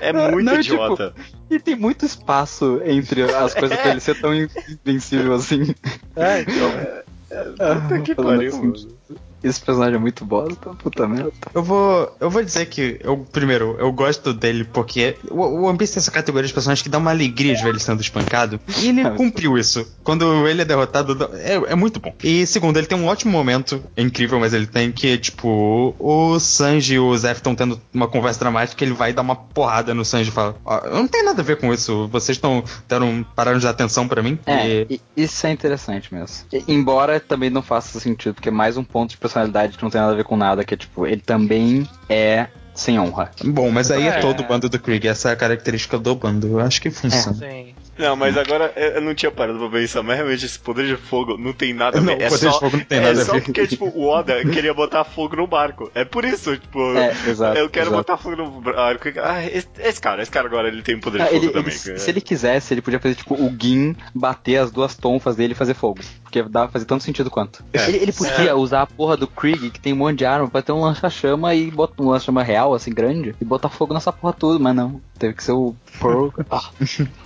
É 0.00 0.12
muito 0.12 0.44
não, 0.46 0.60
tipo, 0.60 0.74
idiota. 0.74 1.14
E 1.50 1.58
tem 1.58 1.74
muito 1.76 2.06
espaço 2.06 2.80
entre 2.84 3.22
as 3.22 3.52
coisas 3.54 3.78
pra 3.78 3.90
ele 3.90 4.00
ser 4.00 4.20
tão 4.20 4.32
invencível 4.34 5.34
assim. 5.34 5.74
É, 6.16 6.40
então. 6.42 6.70
Puta 7.82 8.00
que 8.00 8.14
falando 8.14 8.36
pariu, 8.36 8.48
assim, 8.50 8.66
mano. 8.66 9.18
Esse 9.42 9.60
personagem 9.60 9.94
é 9.96 9.98
muito 9.98 10.24
bosta, 10.24 10.70
puta 10.74 11.06
merda. 11.06 11.32
Eu 11.54 11.62
vou, 11.62 12.14
eu 12.20 12.28
vou 12.30 12.42
dizer 12.42 12.66
que, 12.66 12.98
eu, 13.02 13.18
primeiro, 13.32 13.76
eu 13.78 13.92
gosto 13.92 14.32
dele 14.34 14.64
porque 14.64 15.16
o, 15.30 15.36
o 15.40 15.62
One 15.64 15.78
Piece 15.78 15.94
tem 15.94 16.00
essa 16.00 16.10
categoria 16.10 16.46
de 16.48 16.52
personagens 16.54 16.82
que 16.82 16.88
dá 16.88 16.98
uma 16.98 17.10
alegria 17.10 17.54
de 17.54 17.62
ver 17.62 17.70
ele 17.70 17.78
sendo 17.78 18.00
espancado. 18.00 18.60
E 18.80 18.88
ele 18.88 19.08
cumpriu 19.16 19.56
isso. 19.56 19.86
Quando 20.02 20.46
ele 20.48 20.62
é 20.62 20.64
derrotado, 20.64 21.16
é, 21.34 21.54
é 21.54 21.74
muito 21.74 22.00
bom. 22.00 22.12
E 22.22 22.46
segundo, 22.46 22.76
ele 22.78 22.86
tem 22.86 22.98
um 22.98 23.06
ótimo 23.06 23.30
momento, 23.32 23.82
é 23.96 24.02
incrível, 24.02 24.40
mas 24.40 24.52
ele 24.54 24.66
tem 24.66 24.90
que, 24.90 25.16
tipo, 25.18 25.94
o 25.98 26.38
Sanji 26.40 26.94
e 26.94 26.98
o 26.98 27.16
Zef 27.16 27.38
estão 27.38 27.54
tendo 27.54 27.80
uma 27.92 28.08
conversa 28.08 28.40
dramática, 28.40 28.82
ele 28.84 28.92
vai 28.94 29.12
dar 29.12 29.22
uma 29.22 29.36
porrada 29.36 29.94
no 29.94 30.04
Sanji 30.04 30.30
e 30.30 30.32
fala: 30.32 30.56
"Ó, 30.64 30.78
Eu 30.78 30.94
não 30.96 31.08
tenho 31.08 31.24
nada 31.24 31.40
a 31.42 31.44
ver 31.44 31.56
com 31.58 31.72
isso, 31.72 32.08
vocês 32.08 32.36
estão 32.36 32.64
deram, 32.88 33.24
pararam 33.36 33.58
de 33.58 33.64
dar 33.64 33.70
atenção 33.70 34.08
pra 34.08 34.22
mim. 34.22 34.38
É, 34.46 34.86
e- 34.88 35.00
isso 35.16 35.46
é 35.46 35.50
interessante 35.52 36.12
mesmo. 36.12 36.46
E- 36.52 36.64
embora 36.68 37.20
também 37.20 37.50
não 37.50 37.62
faça 37.62 37.98
sentido, 38.00 38.34
porque 38.34 38.48
é 38.48 38.52
mais 38.52 38.76
um 38.76 38.84
ponto 38.84 39.10
de 39.10 39.16
personalidade 39.28 39.76
que 39.76 39.82
não 39.82 39.90
tem 39.90 40.00
nada 40.00 40.12
a 40.12 40.16
ver 40.16 40.24
com 40.24 40.36
nada, 40.36 40.64
que 40.64 40.74
é 40.74 40.76
tipo, 40.76 41.06
ele 41.06 41.20
também 41.20 41.88
é 42.08 42.46
sem 42.74 42.98
honra. 42.98 43.30
Bom, 43.44 43.70
mas 43.70 43.90
aí 43.90 44.04
é, 44.06 44.18
É. 44.18 44.20
todo 44.20 44.40
o 44.40 44.44
bando 44.44 44.68
do 44.68 44.78
Krieg, 44.78 45.06
essa 45.08 45.30
é 45.30 45.32
a 45.32 45.36
característica 45.36 45.98
do 45.98 46.14
bando. 46.14 46.46
Eu 46.46 46.60
acho 46.60 46.80
que 46.80 46.90
funciona. 46.90 47.36
Sim. 47.36 47.74
Não, 47.98 48.14
mas 48.16 48.36
agora 48.36 48.72
eu 48.76 48.88
eu 48.98 49.00
não 49.02 49.14
tinha 49.14 49.30
parado 49.30 49.58
pra 49.58 49.68
pensar, 49.68 50.02
mas 50.02 50.16
realmente 50.16 50.44
esse 50.46 50.58
poder 50.58 50.86
de 50.86 50.96
fogo 50.96 51.36
não 51.38 51.52
tem 51.52 51.72
nada 51.72 51.98
a 51.98 52.00
Não, 52.00 52.16
ver. 52.16 52.22
é 52.22 52.26
o 52.26 52.30
poder 52.30 52.38
só, 52.44 52.50
de 52.52 52.58
fogo 52.60 52.76
não 52.78 52.84
tem 52.84 52.98
é 52.98 53.00
nada 53.02 53.22
a 53.22 53.24
só 53.24 53.40
porque, 53.40 53.66
tipo, 53.66 53.86
o 53.86 54.06
Oda 54.08 54.42
queria 54.50 54.72
botar 54.74 55.04
fogo 55.04 55.36
no 55.36 55.46
barco. 55.46 55.90
É 55.94 56.04
por 56.04 56.24
isso, 56.24 56.56
tipo, 56.56 56.80
É, 56.96 57.14
exato. 57.28 57.58
eu 57.58 57.68
quero 57.68 57.86
exato. 57.86 57.96
botar 57.98 58.16
fogo 58.16 58.36
no 58.36 58.50
barco. 58.60 59.08
Ah, 59.22 59.44
esse, 59.44 59.68
esse 59.78 60.00
cara, 60.00 60.22
esse 60.22 60.30
cara 60.30 60.46
agora 60.46 60.68
ele 60.68 60.82
tem 60.82 60.98
poder 60.98 61.18
de 61.18 61.24
Ah, 61.24 61.26
fogo 61.26 61.36
ele- 61.44 61.48
também. 61.52 61.72
ele- 61.74 61.80
cara. 61.84 61.98
se 61.98 62.10
ele 62.10 62.20
quisesse, 62.20 62.74
ele 62.74 62.82
podia 62.82 62.98
fazer 63.00 63.14
tipo 63.14 63.34
o 63.34 63.54
Gin 63.60 63.94
bater 64.14 64.56
as 64.56 64.70
duas 64.70 64.94
tonfas 64.96 65.36
dele 65.36 65.52
e 65.52 65.56
fazer 65.56 65.74
fogo. 65.74 66.00
Porque 66.22 66.42
dá 66.42 66.62
pra 66.64 66.68
fazer 66.68 66.84
tanto 66.84 67.04
sentido 67.04 67.30
quanto. 67.30 67.64
É. 67.72 67.88
Ele, 67.88 67.98
ele 67.98 68.12
podia 68.12 68.54
usar 68.54 68.82
a 68.82 68.86
porra 68.86 69.16
do 69.16 69.26
Krieg, 69.26 69.70
que 69.70 69.80
tem 69.80 69.92
um 69.94 69.96
monte 69.96 70.18
de 70.18 70.26
arma, 70.26 70.48
pra 70.48 70.60
ter 70.60 70.72
um 70.72 70.80
lança-chama 70.82 71.54
e 71.54 71.70
botar 71.70 72.02
um 72.02 72.08
lança-chama 72.10 72.42
real, 72.42 72.74
assim, 72.74 72.92
grande, 72.92 73.34
e 73.40 73.44
botar 73.44 73.70
fogo 73.70 73.94
nessa 73.94 74.12
porra 74.12 74.34
tudo, 74.34 74.60
mas 74.60 74.74
não. 74.76 75.00
Teve 75.18 75.34
que 75.34 75.42
ser 75.44 75.52
o 75.52 75.74
Pearl. 76.00 76.28
Ah, 76.50 76.70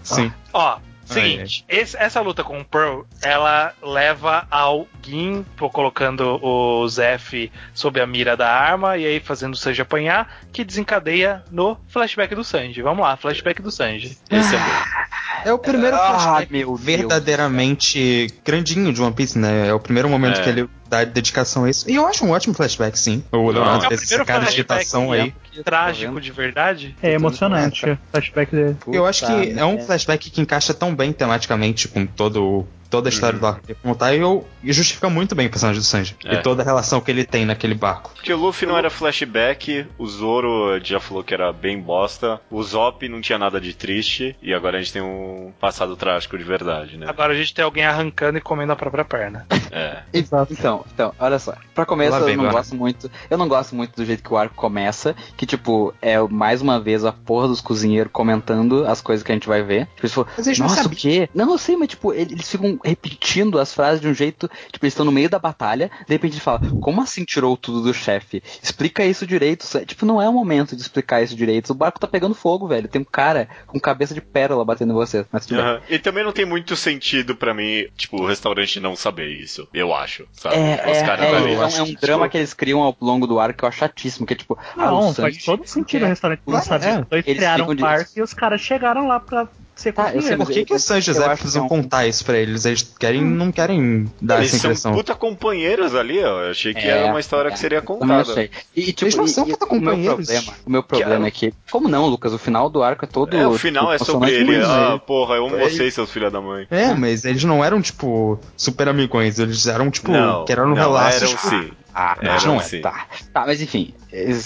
Sim. 0.03 0.33
Ó, 0.53 0.79
seguinte, 1.05 1.65
esse- 1.69 1.97
essa 1.97 2.21
luta 2.21 2.43
com 2.43 2.61
o 2.61 2.65
Pearl, 2.65 3.03
ela 3.23 3.75
leva 3.83 4.47
ao 4.51 4.87
Gin 5.03 5.45
pô, 5.57 5.69
colocando 5.69 6.39
o 6.43 6.89
Zef 6.89 7.51
sob 7.75 8.01
a 8.01 8.07
mira 8.07 8.37
da 8.37 8.49
arma 8.51 8.97
e 8.97 9.05
aí 9.05 9.21
fazendo 9.21 9.53
o 9.55 9.57
Sanji 9.57 9.83
apanhar, 9.83 10.43
que 10.53 10.65
desencadeia 10.65 11.45
no 11.51 11.77
flashback 11.89 12.35
do 12.35 12.43
Sanji. 12.45 12.81
Vamos 12.83 13.03
lá, 13.05 13.17
flashback 13.17 13.61
do 13.61 13.71
Sanji. 13.71 14.17
Esse 14.31 14.55
é 14.55 14.59
bom. 14.59 15.02
É 15.45 15.53
o 15.53 15.59
primeiro 15.59 15.97
Ah, 15.97 16.09
flashback 16.21 16.53
meu 16.53 16.67
Deus. 16.69 16.81
verdadeiramente 16.81 18.29
grandinho 18.45 18.93
de 18.93 19.03
One 19.03 19.13
Piece, 19.13 19.39
né? 19.39 19.69
É 19.69 19.75
o 19.75 19.81
primeiro 19.81 20.09
momento 20.09 20.41
É. 20.41 20.43
que 20.43 20.49
ele 20.49 20.69
dá 20.89 21.05
dedicação 21.05 21.65
a 21.65 21.71
isso. 21.71 21.91
E 21.91 21.95
eu 21.95 22.07
acho 22.07 22.25
um 22.25 22.31
ótimo 22.31 22.55
flashback, 22.55 22.99
sim. 22.99 23.25
O 23.33 23.51
Leonardo 23.51 23.85
é 23.85 23.87
o 23.87 23.89
fez 23.89 24.03
essa 24.13 24.25
cara 24.25 24.41
de 24.41 24.45
flashback, 24.47 24.73
agitação 24.73 25.11
né? 25.11 25.21
aí. 25.55 25.63
Trágico 25.65 26.21
de 26.21 26.31
verdade. 26.33 26.97
É 27.03 27.13
emocionante 27.13 27.91
o 27.91 27.99
flashback 28.11 28.53
dele. 28.55 28.77
Eu 28.87 29.07
acho 29.07 29.27
que 29.27 29.51
é 29.59 29.65
um 29.65 29.79
flashback 29.81 30.31
que 30.31 30.41
encaixa 30.41 30.73
tão 30.75 30.95
bem 30.95 31.13
tematicamente 31.13 31.89
com 31.89 32.07
todo, 32.07 32.67
toda 32.93 33.09
a 33.09 33.11
história 33.11 33.39
do 33.39 33.47
arco 33.47 33.63
que 33.67 33.75
tá, 33.95 34.15
e, 34.15 34.21
eu, 34.21 34.47
e 34.63 34.71
justifica 34.71 35.09
muito 35.09 35.35
bem 35.35 35.47
o 35.47 35.51
personagem 35.51 35.81
do 35.81 35.85
Sanji. 35.85 36.15
É. 36.27 36.35
E 36.35 36.43
toda 36.43 36.61
a 36.63 36.65
relação 36.65 37.01
que 37.01 37.11
ele 37.11 37.25
tem 37.25 37.47
naquele 37.47 37.75
barco. 37.75 38.11
Porque 38.15 38.31
o 38.33 38.37
Luffy 38.37 38.69
não 38.69 38.77
era 38.77 38.91
flashback, 38.91 39.87
o 39.99 40.07
Zoro 40.07 40.79
já 40.85 41.01
falou 41.01 41.25
que 41.25 41.33
era 41.33 41.51
bem 41.53 41.81
bosta, 41.81 42.39
o 42.51 42.63
Zop 42.63 43.09
não 43.09 43.21
tinha 43.23 43.39
nada 43.39 43.59
de 43.61 43.73
triste, 43.73 44.37
e 44.43 44.53
agora 44.53 44.77
a 44.77 44.81
gente 44.83 44.93
tem 44.93 45.01
um 45.03 45.53
passado 45.59 45.97
trágico 45.97 46.37
de 46.37 46.45
verdade, 46.45 46.99
né? 46.99 47.07
Agora 47.09 47.33
a 47.33 47.37
gente 47.37 47.55
tem 47.55 47.65
alguém 47.65 47.85
arrancando 47.85 48.37
e 48.37 48.41
comendo 48.43 48.73
a 48.73 48.77
própria 48.77 49.05
perna. 49.05 49.47
É. 49.75 50.03
Exato. 50.13 50.53
Então, 50.53 50.85
então, 50.93 51.15
olha 51.19 51.39
só. 51.39 51.55
Pra 51.75 51.87
começo, 51.87 52.15
eu 52.15 52.37
não 52.37 52.51
gosto 52.51 52.75
muito. 52.77 53.11
Eu 53.31 53.39
não 53.39 53.49
gosto 53.49 53.75
muito 53.75 53.97
do 53.97 54.05
jeito 54.05 54.23
que 54.23 54.31
o 54.31 54.37
arco 54.37 54.55
começa. 54.55 55.17
Que, 55.35 55.47
tipo, 55.47 55.95
é 56.03 56.21
mais 56.21 56.61
uma 56.61 56.79
vez 56.79 57.07
a 57.07 57.11
porra 57.13 57.49
dos 57.49 57.63
cozinheiros 57.63 58.13
comentando 58.13 58.85
as 58.87 59.01
coisas 59.01 59.25
que 59.25 59.33
a 59.33 59.35
gente 59.35 59.49
vai 59.49 59.63
ver. 59.63 59.87
Tipo, 59.99 60.03
eles 60.03 60.13
falam, 60.13 60.29
nossa, 60.69 60.81
o 60.81 60.83
sabiam. 60.83 61.01
quê? 61.01 61.29
Não, 61.35 61.51
eu 61.53 61.57
sei, 61.57 61.75
mas 61.75 61.89
tipo, 61.89 62.13
ele- 62.13 62.35
eles 62.35 62.51
ficam 62.51 62.79
repetindo 62.85 63.59
as 63.59 63.73
frases 63.73 64.01
de 64.01 64.09
um 64.09 64.15
jeito. 64.15 64.51
Tipo, 64.71 64.85
eles 64.85 64.93
estão 64.93 65.05
no 65.05 65.13
meio 65.13 65.29
da 65.29 65.39
batalha, 65.39 65.91
de 66.07 66.13
repente 66.13 66.35
ele 66.35 66.41
fala, 66.41 66.61
como 66.81 67.01
assim 67.01 67.25
tirou 67.25 67.57
tudo 67.57 67.83
do 67.83 67.95
chefe? 67.95 68.43
Explica 68.63 69.05
isso 69.05 69.27
direito. 69.27 69.67
Tipo, 69.85 70.07
não 70.07 70.21
é 70.21 70.29
o 70.29 70.33
momento 70.33 70.75
de 70.77 70.83
explicar 70.83 71.23
isso 71.23 71.37
direito. 71.37 71.71
O 71.71 71.75
barco 71.75 71.99
tá 71.99 72.07
pegando 72.07 72.35
fogo, 72.35 72.67
velho. 72.67 72.89
Tem 72.89 73.01
um 73.01 73.05
cara 73.05 73.49
com 73.67 73.79
cabeça 73.81 74.15
de 74.15 74.21
pérola 74.21 74.65
batendo 74.65 74.93
em 74.93 74.97
você. 74.97 75.25
Mas 75.31 75.47
tudo 75.47 75.57
bem. 75.59 75.67
Aham. 75.67 75.81
E 75.89 75.99
também 75.99 76.25
não 76.25 76.33
tem 76.33 76.45
muito 76.45 76.77
sentido 76.77 77.35
pra 77.37 77.55
mim, 77.55 77.87
tipo, 77.97 78.23
o 78.23 78.27
restaurante 78.27 78.81
não 78.81 78.97
saber 78.97 79.29
isso, 79.29 79.69
eu 79.73 79.95
acho, 79.95 80.27
sabe? 80.33 80.57
É, 80.57 80.91
Os 80.91 80.99
é, 80.99 81.07
caras 81.07 81.25
é, 81.25 81.37
ali, 81.37 81.55
é 81.55 81.59
um, 81.59 81.63
é 81.63 81.83
um 81.83 81.87
tipo, 81.87 82.01
drama 82.01 82.29
que 82.29 82.37
eles 82.37 82.55
criam 82.55 82.81
ao 82.81 82.97
longo 83.01 83.27
do 83.27 83.39
arco 83.39 83.59
que 83.59 83.65
eu 83.65 83.69
acho 83.69 83.79
chatíssimo, 83.79 84.27
que 84.27 84.35
é 84.35 84.37
tipo, 84.37 84.59
ah, 84.77 84.87
Não, 84.87 85.09
o 85.11 85.15
faz 85.15 85.45
todo 85.45 85.67
sentido 85.67 86.05
o 86.05 86.09
restaurante 86.09 86.43
não 86.47 86.63
saber. 86.63 86.87
é. 86.87 87.05
Dois 87.09 87.27
Eles 87.27 87.39
criaram 87.39 87.69
um 87.69 87.77
parque 87.77 88.19
e 88.19 88.23
os 88.23 88.35
caras 88.35 88.61
chegaram 88.61 89.07
lá 89.07 89.21
pra 89.21 89.49
ser 89.83 89.93
Tá, 89.93 90.15
eu 90.15 90.23
sei. 90.23 90.37
Por 90.37 90.47
que, 90.47 90.65
que 90.65 90.73
o 90.75 90.77
e 90.77 91.03
que 91.03 91.13
precisam 91.13 91.67
é 91.67 91.69
contar 91.69 92.07
isso 92.07 92.25
pra 92.25 92.39
eles? 92.39 92.65
Eles 92.65 92.83
querem, 92.99 93.23
não 93.23 93.53
querem 93.53 94.11
dar 94.21 94.39
Eles 94.39 94.49
essa 94.49 94.59
são 94.59 94.71
impressão. 94.71 94.93
puta 94.95 95.15
companheiros 95.15 95.95
ali, 95.95 96.19
ó. 96.23 96.43
Eu 96.45 96.51
achei 96.51 96.73
que 96.73 96.81
É, 96.81 96.89
era 96.99 97.07
uma 97.11 97.21
história 97.21 97.51
que 97.51 97.57
é, 97.57 97.61
seria 97.61 97.79
eu 97.79 97.83
também 97.83 97.99
contada. 98.01 98.31
achei. 98.33 98.51
E, 98.75 98.81
e, 98.81 98.93
tipo, 98.93 99.05
Eles 99.05 99.15
não 99.17 99.27
são 99.27 99.45
puta 99.47 99.65
o 99.67 99.69
meu 99.75 99.81
companheiros. 99.81 100.27
problema, 100.27 100.53
o 100.67 100.71
meu 100.71 100.83
problema 100.83 101.27
é 101.27 101.31
que, 101.31 101.53
como 101.71 101.89
não, 101.89 102.07
Lucas, 102.07 102.33
o 102.33 102.39
final 102.39 102.71
do 102.71 102.83
arco 102.83 103.05
é 103.05 103.09
todo 103.09 103.37
É, 103.37 103.47
o 103.47 103.59
final 103.59 103.93
é 103.93 103.99
tipo, 103.99 104.11
sobre 104.11 104.31
emocionante 104.35 104.53
ele. 104.59 104.65
Ah, 104.95 104.99
porra, 104.99 105.35
eu 105.37 105.47
amo 105.47 105.59
vocês, 105.59 105.93
seus 105.95 106.11
filha 106.11 106.31
da 106.31 106.41
mãe. 106.41 106.67
É, 106.71 106.95
mas 106.95 107.25
eles 107.25 107.45
não 107.45 107.65
eram, 107.65 107.81
tipo, 107.83 108.39
super 108.57 108.89
amigões. 108.89 109.39
Eles 109.39 109.67
eram, 109.67 109.91
tipo, 109.91 110.11
não, 110.11 110.45
que 110.45 110.53
eram 110.53 110.69
não, 110.69 110.75
relatos. 110.75 111.17
eram 111.23 111.29
tipo, 111.29 111.49
sim. 111.49 111.71
Ah, 111.95 112.17
Eram 112.21 112.47
não 112.47 112.61
é. 112.61 112.63
sim. 112.63 112.81
Tá. 112.81 113.07
tá, 113.33 113.45
mas 113.47 113.61
enfim. 113.61 113.93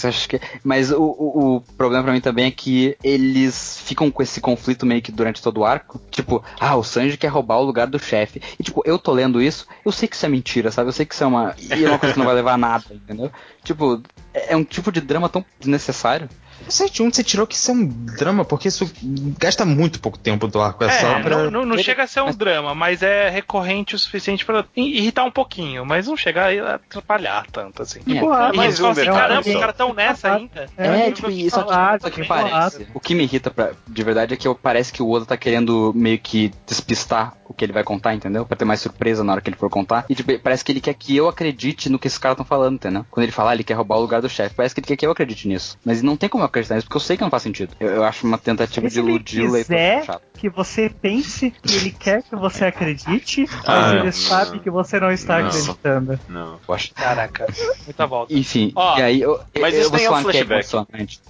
acho 0.05 0.28
que... 0.28 0.40
Mas 0.64 0.90
o, 0.90 1.03
o, 1.03 1.57
o 1.57 1.61
problema 1.76 2.05
pra 2.05 2.12
mim 2.12 2.20
também 2.20 2.47
é 2.47 2.51
que 2.51 2.97
eles 3.03 3.80
ficam 3.84 4.11
com 4.11 4.22
esse 4.22 4.40
conflito 4.40 4.84
meio 4.86 5.03
que 5.03 5.12
durante 5.12 5.42
todo 5.42 5.59
o 5.59 5.64
arco. 5.64 6.01
Tipo, 6.11 6.42
ah, 6.59 6.76
o 6.76 6.82
Sanji 6.82 7.16
quer 7.16 7.28
roubar 7.28 7.59
o 7.59 7.64
lugar 7.64 7.86
do 7.86 7.99
chefe. 7.99 8.42
E 8.59 8.62
tipo, 8.62 8.82
eu 8.84 8.99
tô 8.99 9.12
lendo 9.12 9.40
isso, 9.40 9.66
eu 9.84 9.92
sei 9.92 10.09
que 10.09 10.16
isso 10.16 10.26
é 10.26 10.28
mentira, 10.28 10.70
sabe? 10.70 10.88
Eu 10.88 10.92
sei 10.92 11.07
que 11.07 11.14
isso 11.14 11.24
é 11.24 11.26
uma. 11.26 11.55
E 11.59 11.84
é 11.84 11.88
uma 11.88 11.99
coisa 11.99 12.12
que 12.12 12.18
não 12.18 12.26
vai 12.26 12.34
levar 12.34 12.55
a 12.55 12.59
nada, 12.59 12.84
entendeu? 12.90 13.30
Tipo, 13.62 14.03
é 14.34 14.47
é 14.53 14.57
um 14.57 14.64
tipo 14.64 14.90
de 14.92 15.01
drama 15.01 15.28
tão 15.28 15.44
desnecessário. 15.59 16.28
Não 16.67 16.71
sei 16.73 16.91
de 16.91 17.03
onde 17.03 17.17
você 17.17 17.25
tirou 17.25 17.47
que 17.47 17.55
isso 17.55 17.71
é 17.71 17.75
um 17.75 17.87
drama, 17.87 18.45
porque 18.45 18.69
isso 18.69 18.91
gasta 19.39 19.64
muito 19.64 20.01
pouco 20.01 20.19
tempo 20.19 20.47
do 20.47 20.61
arco. 20.61 20.85
É, 20.85 20.89
É, 20.89 20.91
só 21.01 21.21
pra. 21.21 21.45
não, 21.45 21.51
não- 21.51 21.67
não 21.67 21.79
chega 21.79 22.03
a 22.03 22.07
ser 22.07 22.21
um 22.21 22.27
mas- 22.27 22.37
drama, 22.37 22.75
mas 22.75 23.03
é 23.03 23.29
recorrente 23.31 23.95
o 23.95 23.99
suficiente 23.99 24.45
pra 24.45 24.64
irritar 24.77 25.25
um 25.25 25.31
pouquinho, 25.31 25.85
mas 25.87 26.07
não 26.07 26.17
chega 26.17 26.47
a 26.47 26.75
atrapalhar 26.75 27.47
tanto 27.53 27.83
assim. 27.83 28.01
É, 28.01 28.12
Tipo, 28.14 28.31
ah, 28.33 28.51
falam 28.55 28.57
um 28.57 28.91
assim, 28.91 29.05
caramba, 29.07 29.41
os 29.49 29.57
caras 29.61 29.77
tão 29.77 29.95
nessa 29.95 30.35
ainda. 30.35 30.67
É, 30.77 31.09
É, 31.09 31.12
tipo, 31.12 31.31
isso 31.31 31.59
aqui, 31.61 31.69
falar, 31.71 32.01
só 32.01 32.11
que 32.11 32.25
parece. 32.25 32.51
falar. 32.51 32.73
O 32.95 33.01
que 33.01 33.14
me 33.14 33.23
irrita 33.25 33.51
pra, 33.51 33.71
de 33.87 34.03
verdade 34.03 34.35
é 34.35 34.37
que 34.37 34.47
eu, 34.49 34.55
parece 34.55 34.93
que 34.93 35.03
o 35.03 35.11
Oda 35.11 35.25
tá 35.27 35.37
querendo 35.37 35.93
meio 35.95 36.19
que 36.19 36.53
despistar 36.67 37.35
o 37.49 37.55
que 37.55 37.64
ele 37.64 37.73
vai 37.73 37.85
contar, 37.85 38.12
entendeu? 38.14 38.45
Pra 38.45 38.57
ter 38.57 38.64
mais 38.64 38.81
surpresa 38.81 39.23
na 39.23 39.33
hora 39.33 39.41
que 39.41 39.49
ele 39.49 39.57
for 39.57 39.71
contar. 39.71 40.05
E 40.09 40.14
tipo, 40.14 40.37
parece 40.41 40.64
que 40.64 40.73
ele 40.73 40.81
quer 40.81 40.95
que 40.95 41.17
eu 41.17 41.29
acredite 41.29 41.89
no 41.89 41.99
que 41.99 42.09
esses 42.09 42.19
caras 42.19 42.35
estão 42.35 42.45
falando, 42.45 42.75
entendeu? 42.75 43.07
Quando 43.11 43.23
ele 43.23 43.33
fala, 43.33 43.51
ah, 43.51 43.55
ele 43.55 43.62
quer 43.64 43.75
roubar 43.75 43.97
o 43.99 44.01
lugar 44.01 44.21
do 44.21 44.29
chefe, 44.29 44.55
parece 44.55 44.75
que 44.75 44.81
ele 44.81 44.87
quer 44.89 44.97
que 44.97 45.07
eu 45.07 45.11
acredite 45.12 45.47
nisso. 45.47 45.79
Mas 45.85 46.03
não 46.03 46.17
tem 46.17 46.29
como 46.29 46.43
eu 46.43 46.47
acreditar 46.59 46.74
nisso, 46.76 46.86
porque 46.86 46.96
eu 46.96 47.00
sei 47.00 47.16
que 47.16 47.22
não 47.22 47.30
faz 47.30 47.42
sentido. 47.42 47.74
Eu, 47.78 47.88
eu 47.88 48.04
acho 48.04 48.26
uma 48.26 48.38
tentativa 48.38 48.88
de 48.88 48.98
iludir 48.98 49.42
o 49.42 49.52
leitor 49.52 49.76
quiser 49.76 50.20
que 50.34 50.48
você 50.50 50.88
pense 50.90 51.50
que 51.50 51.74
ele 51.76 51.90
quer 51.90 52.22
que 52.22 52.36
você 52.36 52.66
acredite, 52.66 53.46
mas 53.48 53.64
Ah, 53.66 53.94
ele 53.94 54.04
não. 54.04 54.12
sabe 54.12 54.59
que 54.61 54.70
você 54.70 55.00
não 55.00 55.11
está 55.11 55.38
Não. 55.40 55.48
acreditando. 55.48 56.20
Não. 56.28 56.61
Eu 56.68 56.74
acho 56.74 56.92
Caraca, 56.94 57.46
muita 57.84 58.07
volta. 58.07 58.32
Enfim, 58.34 58.72
Ó, 58.74 58.98
e 58.98 59.02
aí 59.02 59.20
eu, 59.20 59.40
mas 59.61 59.74
eu, 59.74 59.80
isso 59.80 59.90
vou 59.90 59.96
nem 59.98 60.07
é 60.07 60.11
um 60.11 60.12
falando 60.12 60.30
que 60.30 60.38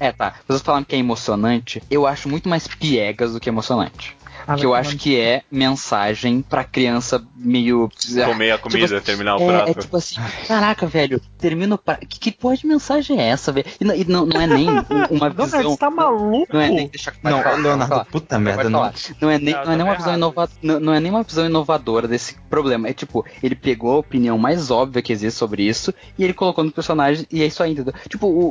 é. 0.00 0.08
É, 0.08 0.12
tá. 0.12 0.34
Vocês 0.46 0.62
falando 0.62 0.84
que 0.86 0.94
é 0.94 0.98
emocionante, 0.98 1.82
eu 1.90 2.06
acho 2.06 2.28
muito 2.28 2.48
mais 2.48 2.66
piegas 2.66 3.32
do 3.32 3.40
que 3.40 3.48
emocionante. 3.48 4.16
Que 4.56 4.64
eu 4.66 4.74
acho 4.74 4.96
que 4.96 5.18
é 5.18 5.42
mensagem 5.50 6.42
pra 6.42 6.62
criança 6.64 7.22
meio. 7.34 7.88
Comer 8.24 8.52
a 8.52 8.58
comida, 8.58 8.86
Tipo, 8.86 9.00
terminar 9.00 9.36
o 9.36 9.42
é, 9.42 9.46
prato. 9.46 9.70
é 9.70 9.74
tipo 9.74 9.96
assim, 9.96 10.16
caraca, 10.46 10.86
velho, 10.86 11.20
termina 11.38 11.74
o 11.74 11.78
prato. 11.78 12.06
Que, 12.06 12.18
que 12.18 12.30
porra 12.32 12.56
de 12.56 12.66
mensagem 12.66 13.18
é 13.20 13.28
essa, 13.28 13.50
velho? 13.52 13.66
E, 13.80 13.84
não- 13.84 13.94
e 13.94 14.04
não, 14.04 14.26
não 14.26 14.40
é 14.40 14.46
nem 14.46 14.68
um- 14.70 14.74
uma 15.10 15.28
Leonardo, 15.28 15.44
visão. 15.44 15.62
você 15.70 15.76
tá 15.78 15.90
maluco? 15.90 16.46
Não 16.52 16.60
é 16.60 16.68
nem. 16.70 16.88
Deixa, 16.88 17.12
Não, 17.22 17.42
falar, 17.42 17.56
Leonardo, 17.56 17.88
falar. 17.88 18.04
puta 18.06 18.38
merda, 18.38 18.68
não. 18.70 18.92
Não 19.20 19.30
é 19.30 19.38
nem, 19.38 19.54
Não, 19.54 19.62
é 19.72 19.76
nem 19.76 19.82
uma 19.86 19.94
visão 19.94 20.08
errado 20.12 20.18
inova, 20.18 20.48
não, 20.62 20.80
não 20.80 20.94
é 20.94 21.00
nem 21.00 21.10
uma 21.10 21.22
visão 21.22 21.46
inovadora 21.46 22.06
desse 22.08 22.36
problema. 22.48 22.88
É 22.88 22.92
tipo, 22.92 23.24
ele 23.42 23.54
pegou 23.54 23.92
a 23.92 23.98
opinião 23.98 24.38
mais 24.38 24.70
óbvia 24.70 25.02
que 25.02 25.12
existe 25.12 25.36
sobre 25.38 25.62
isso 25.64 25.92
e 26.18 26.24
ele 26.24 26.32
colocou 26.34 26.62
no 26.64 26.70
personagem 26.72 27.26
e 27.30 27.42
é 27.42 27.46
isso 27.46 27.62
aí, 27.62 27.72
entendeu? 27.72 27.94
Tipo, 28.08 28.26
o, 28.26 28.46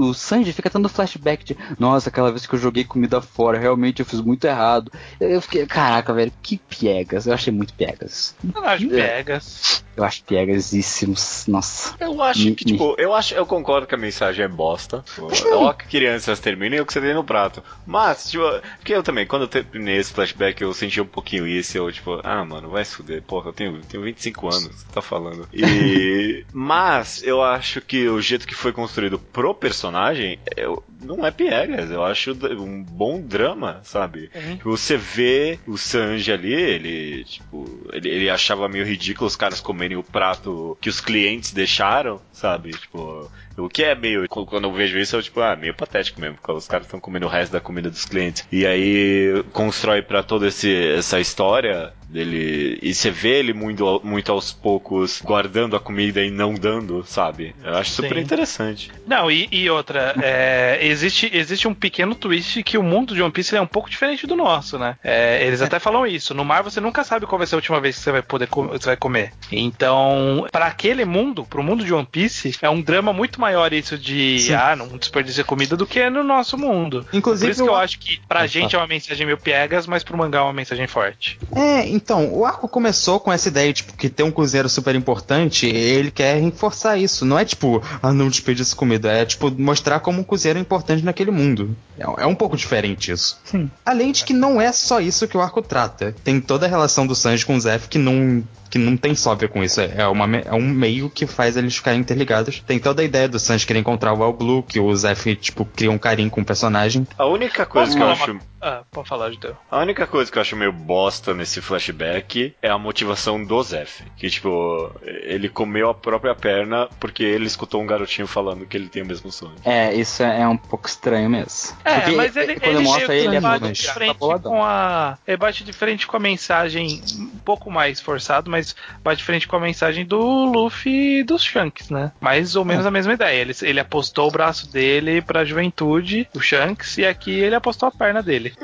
o, 0.00 0.08
o 0.08 0.14
Sanji 0.14 0.52
fica 0.52 0.68
tendo 0.70 0.88
flashback 0.88 1.44
de 1.44 1.56
nossa, 1.78 2.08
aquela 2.08 2.30
vez 2.30 2.46
que 2.46 2.54
eu 2.54 2.58
joguei 2.58 2.84
comida 2.84 3.20
fora, 3.20 3.58
realmente 3.58 4.00
eu 4.00 4.06
fiz 4.06 4.20
muito 4.20 4.44
errado. 4.44 4.90
Eu 5.20 5.29
fiquei, 5.40 5.66
caraca, 5.66 6.14
velho, 6.14 6.32
que 6.42 6.56
piegas. 6.56 7.26
Eu 7.26 7.34
achei 7.34 7.52
muito 7.52 7.74
piegas. 7.74 8.34
Eu 8.54 8.64
acho 8.64 8.88
pegas. 8.88 9.84
Eu 9.96 10.04
acho 10.04 10.24
piegasíssimos. 10.24 11.44
Nossa. 11.46 11.94
Eu 12.00 12.22
acho 12.22 12.44
Me- 12.46 12.54
que, 12.54 12.64
tipo, 12.64 12.94
eu 12.98 13.14
acho, 13.14 13.34
eu 13.34 13.44
concordo 13.44 13.86
que 13.86 13.94
a 13.94 13.98
mensagem 13.98 14.44
é 14.44 14.48
bosta. 14.48 15.04
Ó, 15.52 15.72
que 15.74 15.86
crianças 15.86 16.40
terminem 16.40 16.80
o 16.80 16.86
que 16.86 16.92
você 16.92 17.00
tem 17.00 17.12
no 17.12 17.22
prato. 17.24 17.62
Mas, 17.86 18.30
tipo, 18.30 18.44
porque 18.78 18.94
eu 18.94 19.02
também, 19.02 19.26
quando 19.26 19.42
eu 19.42 19.48
terminei 19.48 19.98
esse 19.98 20.12
flashback, 20.12 20.62
eu 20.62 20.72
senti 20.72 21.00
um 21.00 21.06
pouquinho 21.06 21.46
isso. 21.46 21.76
Eu, 21.76 21.92
tipo, 21.92 22.18
ah, 22.24 22.44
mano, 22.44 22.70
vai 22.70 22.84
se 22.84 22.94
fuder. 22.96 23.22
Porra, 23.22 23.50
eu 23.50 23.52
tenho, 23.52 23.80
tenho 23.82 24.02
25 24.04 24.48
anos, 24.48 24.62
você 24.76 24.86
tá 24.92 25.02
falando. 25.02 25.46
E. 25.52 26.44
Mas, 26.52 27.22
eu 27.22 27.42
acho 27.42 27.80
que 27.80 28.08
o 28.08 28.20
jeito 28.22 28.46
que 28.46 28.54
foi 28.54 28.72
construído 28.72 29.18
pro 29.18 29.54
personagem 29.54 30.38
eu, 30.56 30.82
não 31.02 31.26
é 31.26 31.30
piegas. 31.30 31.90
Eu 31.90 32.04
acho 32.04 32.32
um 32.58 32.82
bom 32.82 33.20
drama, 33.20 33.80
sabe? 33.82 34.30
Você 34.64 34.96
vê 34.96 35.19
o 35.66 35.76
Sanji 35.76 36.32
ali, 36.32 36.52
ele, 36.52 37.24
tipo, 37.24 37.80
ele, 37.92 38.08
ele 38.08 38.30
achava 38.30 38.68
meio 38.68 38.84
ridículo 38.84 39.26
os 39.26 39.36
caras 39.36 39.60
comerem 39.60 39.96
o 39.96 40.02
prato 40.02 40.76
que 40.80 40.88
os 40.88 41.00
clientes 41.00 41.52
deixaram, 41.52 42.20
sabe? 42.32 42.70
Tipo, 42.70 43.30
o 43.64 43.68
que 43.68 43.84
é 43.84 43.94
meio. 43.94 44.28
Quando 44.28 44.64
eu 44.64 44.72
vejo 44.72 44.98
isso, 44.98 45.16
eu, 45.16 45.22
tipo, 45.22 45.40
ah, 45.40 45.56
meio 45.56 45.74
patético 45.74 46.20
mesmo, 46.20 46.36
porque 46.36 46.52
os 46.52 46.66
caras 46.66 46.86
estão 46.86 47.00
comendo 47.00 47.26
o 47.26 47.28
resto 47.28 47.52
da 47.52 47.60
comida 47.60 47.90
dos 47.90 48.04
clientes. 48.04 48.46
E 48.50 48.66
aí 48.66 49.44
constrói 49.52 50.02
pra 50.02 50.22
toda 50.22 50.46
essa 50.48 51.20
história 51.20 51.92
dele. 52.10 52.78
E 52.82 52.92
você 52.92 53.10
vê 53.10 53.38
ele 53.38 53.52
muito, 53.52 54.00
muito 54.04 54.32
aos 54.32 54.52
poucos 54.52 55.22
guardando 55.24 55.76
a 55.76 55.80
comida 55.80 56.22
e 56.22 56.30
não 56.30 56.54
dando, 56.54 57.04
sabe? 57.06 57.54
Eu 57.62 57.76
acho 57.76 57.90
super 57.90 58.16
Sim. 58.16 58.20
interessante. 58.20 58.90
Não, 59.06 59.30
e, 59.30 59.48
e 59.50 59.70
outra, 59.70 60.14
é, 60.22 60.78
existe, 60.82 61.30
existe 61.32 61.68
um 61.68 61.74
pequeno 61.74 62.14
twist 62.14 62.62
que 62.62 62.76
o 62.76 62.82
mundo 62.82 63.14
de 63.14 63.22
One 63.22 63.32
Piece 63.32 63.56
é 63.56 63.60
um 63.60 63.66
pouco 63.66 63.88
diferente 63.88 64.26
do 64.26 64.36
nosso, 64.36 64.78
né? 64.78 64.96
É, 65.02 65.46
eles 65.46 65.62
até 65.62 65.78
falam 65.78 66.06
isso. 66.06 66.34
No 66.34 66.44
mar 66.44 66.62
você 66.62 66.80
nunca 66.80 67.04
sabe 67.04 67.26
qual 67.26 67.38
vai 67.38 67.46
ser 67.46 67.54
a 67.54 67.58
última 67.58 67.80
vez 67.80 67.96
que 67.96 68.02
você 68.02 68.12
vai 68.12 68.22
poder 68.22 68.48
você 68.50 68.86
vai 68.86 68.96
comer. 68.96 69.32
Então, 69.52 70.46
para 70.50 70.66
aquele 70.66 71.04
mundo, 71.04 71.44
pro 71.44 71.62
mundo 71.62 71.84
de 71.84 71.94
One 71.94 72.06
Piece, 72.10 72.56
é 72.60 72.68
um 72.68 72.80
drama 72.80 73.12
muito 73.12 73.40
maior 73.50 73.72
isso 73.72 73.98
de 73.98 74.38
Sim. 74.40 74.54
ah, 74.54 74.76
não 74.76 74.86
desperdiça 74.96 75.42
comida 75.44 75.76
do 75.76 75.86
que 75.86 76.08
no 76.08 76.22
nosso 76.22 76.56
mundo. 76.56 77.04
Inclusive, 77.12 77.46
Por 77.46 77.52
isso 77.52 77.62
que 77.64 77.68
eu 77.68 77.74
acho 77.76 77.98
que 77.98 78.20
pra 78.28 78.40
Ah, 78.40 78.46
gente 78.46 78.74
é 78.74 78.78
uma 78.78 78.86
mensagem 78.86 79.26
meio 79.26 79.38
piegas, 79.38 79.86
mas 79.86 80.04
pro 80.04 80.16
mangá 80.16 80.38
é 80.38 80.42
uma 80.42 80.52
mensagem 80.52 80.86
forte. 80.86 81.38
É, 81.54 81.86
então, 81.88 82.32
o 82.32 82.44
arco 82.44 82.68
começou 82.68 83.18
com 83.20 83.32
essa 83.32 83.48
ideia, 83.48 83.72
tipo, 83.72 83.96
que 83.96 84.08
ter 84.08 84.22
um 84.22 84.30
cozinheiro 84.30 84.68
super 84.68 84.94
importante, 84.94 85.66
ele 85.66 86.10
quer 86.10 86.40
reforçar 86.40 86.96
isso. 86.96 87.24
Não 87.24 87.38
é 87.38 87.44
tipo, 87.44 87.82
ah, 88.02 88.12
não 88.12 88.28
desperdiça 88.28 88.74
comida. 88.76 89.10
É, 89.10 89.24
tipo, 89.24 89.50
mostrar 89.60 90.00
como 90.00 90.20
um 90.20 90.24
cozinheiro 90.24 90.58
é 90.58 90.62
importante 90.62 91.04
naquele 91.04 91.30
mundo. 91.30 91.76
É, 91.98 92.04
é 92.22 92.26
um 92.26 92.34
pouco 92.34 92.56
diferente 92.56 93.10
isso. 93.10 93.38
Sim. 93.44 93.70
Além 93.84 94.12
de 94.12 94.24
que 94.24 94.32
não 94.32 94.60
é 94.60 94.70
só 94.72 95.00
isso 95.00 95.26
que 95.26 95.36
o 95.36 95.40
arco 95.40 95.60
trata. 95.62 96.14
Tem 96.24 96.40
toda 96.40 96.66
a 96.66 96.68
relação 96.68 97.06
do 97.06 97.14
Sanji 97.14 97.44
com 97.44 97.56
o 97.56 97.60
Zef 97.60 97.88
que 97.88 97.98
não, 97.98 98.42
que 98.70 98.78
não 98.78 98.96
tem 98.96 99.14
só 99.14 99.32
a 99.32 99.34
ver 99.34 99.48
com 99.48 99.62
isso. 99.62 99.80
É, 99.80 99.92
é 99.98 100.06
uma, 100.06 100.36
é 100.36 100.54
um 100.54 100.68
meio 100.68 101.10
que 101.10 101.26
faz 101.26 101.56
eles 101.56 101.76
ficarem 101.76 102.00
interligados. 102.00 102.60
Tem 102.60 102.78
toda 102.78 103.02
a 103.02 103.04
ideia 103.04 103.28
do 103.28 103.38
Sanji 103.38 103.66
querer 103.66 103.80
encontrar 103.80 104.14
o 104.14 104.22
El 104.22 104.32
Blue, 104.32 104.62
que 104.62 104.78
o 104.78 104.94
Zef, 104.94 105.34
tipo, 105.36 105.64
cria 105.64 105.90
um 105.90 105.98
carinho 105.98 106.30
com 106.30 106.40
o 106.40 106.44
personagem. 106.44 107.06
A 107.18 107.26
única 107.26 107.66
coisa 107.66 107.86
Posso 107.86 107.96
que 107.96 108.02
eu 108.02 108.08
acho. 108.08 108.50
Ah, 108.62 108.82
pode 108.90 109.08
falar, 109.08 109.30
Judeu. 109.30 109.56
A 109.70 109.78
única 109.78 110.06
coisa 110.06 110.30
que 110.30 110.36
eu 110.36 110.42
acho 110.42 110.54
meio 110.54 110.70
bosta 110.70 111.32
nesse 111.32 111.62
flashback 111.62 112.54
é 112.60 112.68
a 112.68 112.76
motivação 112.76 113.42
do 113.42 113.62
Zef. 113.62 114.04
Que, 114.16 114.28
tipo, 114.28 114.92
ele 115.02 115.48
comeu 115.48 115.88
a 115.88 115.94
própria 115.94 116.34
perna 116.34 116.88
porque 117.00 117.22
ele 117.22 117.46
escutou 117.46 117.80
um 117.80 117.86
garotinho 117.86 118.26
falando 118.26 118.66
que 118.66 118.76
ele 118.76 118.88
tem 118.88 119.02
o 119.02 119.06
mesmo 119.06 119.32
sonho. 119.32 119.54
É, 119.64 119.94
isso 119.94 120.22
é, 120.22 120.42
é 120.42 120.46
um 120.46 120.58
pouco 120.58 120.86
estranho 120.86 121.30
mesmo. 121.30 121.74
É, 121.84 122.00
Porque 122.00 122.16
mas 122.16 122.36
ele, 122.36 122.60
quando 122.60 122.76
ele 122.76 122.84
mostra 122.84 123.06
que 123.06 123.12
ele, 123.12 123.36
é 123.36 123.40
bate 123.40 123.72
de 123.72 123.86
tá 123.86 123.94
frente 123.94 124.18
boladão. 124.18 124.52
com 124.52 124.62
a. 124.62 125.18
Ele 125.26 125.36
bate 125.36 125.64
de 125.64 125.72
frente 125.72 126.06
com 126.06 126.16
a 126.16 126.20
mensagem, 126.20 127.02
pouco 127.50 127.68
mais 127.70 128.00
forçado, 128.00 128.48
mas 128.48 128.76
bate 129.02 129.18
de 129.18 129.24
frente 129.24 129.48
com 129.48 129.56
a 129.56 129.60
mensagem 129.60 130.06
do 130.06 130.18
Luffy 130.44 131.18
e 131.18 131.24
dos 131.24 131.42
Shanks, 131.42 131.90
né? 131.90 132.12
Mais 132.20 132.54
ou 132.54 132.62
É. 132.62 132.66
menos 132.66 132.86
a 132.86 132.90
mesma 132.92 133.12
ideia. 133.14 133.40
Ele, 133.40 133.52
ele 133.62 133.80
apostou 133.80 134.28
o 134.28 134.30
braço 134.30 134.70
dele 134.70 135.20
pra 135.20 135.44
juventude, 135.44 136.28
o 136.32 136.40
Shanks, 136.40 136.96
e 136.98 137.04
aqui 137.04 137.32
ele 137.32 137.56
apostou 137.56 137.88
a 137.88 137.92
perna 137.92 138.22
dele. 138.22 138.54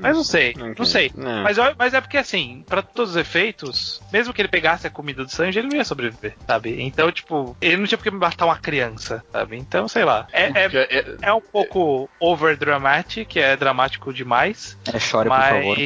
Mas 0.00 0.16
não 0.16 0.24
sei, 0.24 0.54
não 0.56 0.72
Ok. 0.72 0.84
sei. 0.86 1.06
É. 1.16 1.42
Mas, 1.42 1.56
mas 1.78 1.94
é 1.94 2.00
porque 2.00 2.16
assim, 2.18 2.64
pra 2.68 2.82
todos 2.82 3.12
os 3.12 3.16
efeitos, 3.16 4.02
mesmo 4.12 4.32
que 4.34 4.40
ele 4.42 4.48
pegasse 4.48 4.86
a 4.86 4.90
comida 4.90 5.24
do 5.24 5.30
Sanji, 5.30 5.60
ele 5.60 5.68
não 5.68 5.76
ia 5.76 5.84
sobreviver, 5.84 6.34
sabe? 6.46 6.76
Então, 6.82 7.12
tipo, 7.12 7.56
ele 7.60 7.76
não 7.76 7.86
tinha 7.86 7.96
porque 7.98 8.10
matar 8.10 8.46
uma 8.46 8.58
criança, 8.58 9.24
sabe? 9.32 9.56
Então, 9.56 9.86
sei 9.86 10.04
lá. 10.04 10.26
É, 10.32 10.46
é, 10.46 10.66
é- 10.74 11.16
é 11.22 11.32
um 11.32 11.40
pouco 11.40 12.10
over 12.18 12.56
dramatic, 12.56 13.36
é 13.36 13.56
dramático 13.56 14.12
demais, 14.12 14.76
É, 14.92 14.98
chore, 14.98 15.28
por 15.28 15.38
favor. 15.38 15.76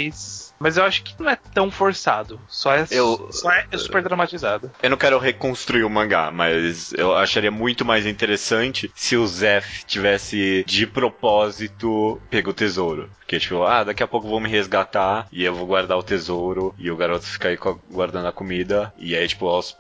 Mas 0.60 0.76
eu 0.76 0.84
acho 0.84 1.02
que 1.02 1.14
não 1.18 1.30
é 1.30 1.36
tão 1.54 1.70
forçado, 1.70 2.38
só 2.46 2.74
é 2.74 2.86
Eu- 2.90 3.28
só 3.32 3.50
é 3.50 3.66
super 3.78 4.02
dramatizado. 4.02 4.70
Eu 4.82 4.90
não 4.90 4.96
quero 4.96 5.18
reconstruir 5.18 5.84
o 5.84 5.90
mangá, 5.90 6.30
mas 6.30 6.92
eu 6.92 7.14
acharia 7.16 7.50
muito 7.50 7.84
mais 7.84 8.04
interessante 8.06 8.92
se 8.94 9.16
o 9.16 9.26
Zef 9.26 9.84
tivesse 9.86 10.62
de 10.66 10.86
propósito 10.86 12.20
pego 12.30 12.50
o 12.50 12.54
tesouro. 12.54 13.10
Porque, 13.20 13.38
tipo, 13.38 13.62
ah, 13.62 13.84
daqui 13.84 14.02
a 14.02 14.08
pouco 14.08 14.28
vão 14.28 14.40
me 14.40 14.48
resgatar 14.48 15.26
e 15.32 15.44
eu 15.44 15.54
vou 15.54 15.66
guardar 15.66 15.96
o 15.96 16.02
tesouro 16.02 16.74
e 16.78 16.90
o 16.90 16.96
garoto 16.96 17.24
fica 17.26 17.48
aí 17.48 17.58
guardando 17.90 18.26
a 18.26 18.32
comida. 18.32 18.92
E 18.98 19.14
aí, 19.16 19.26
tipo, 19.26 19.46
aos 19.46 19.76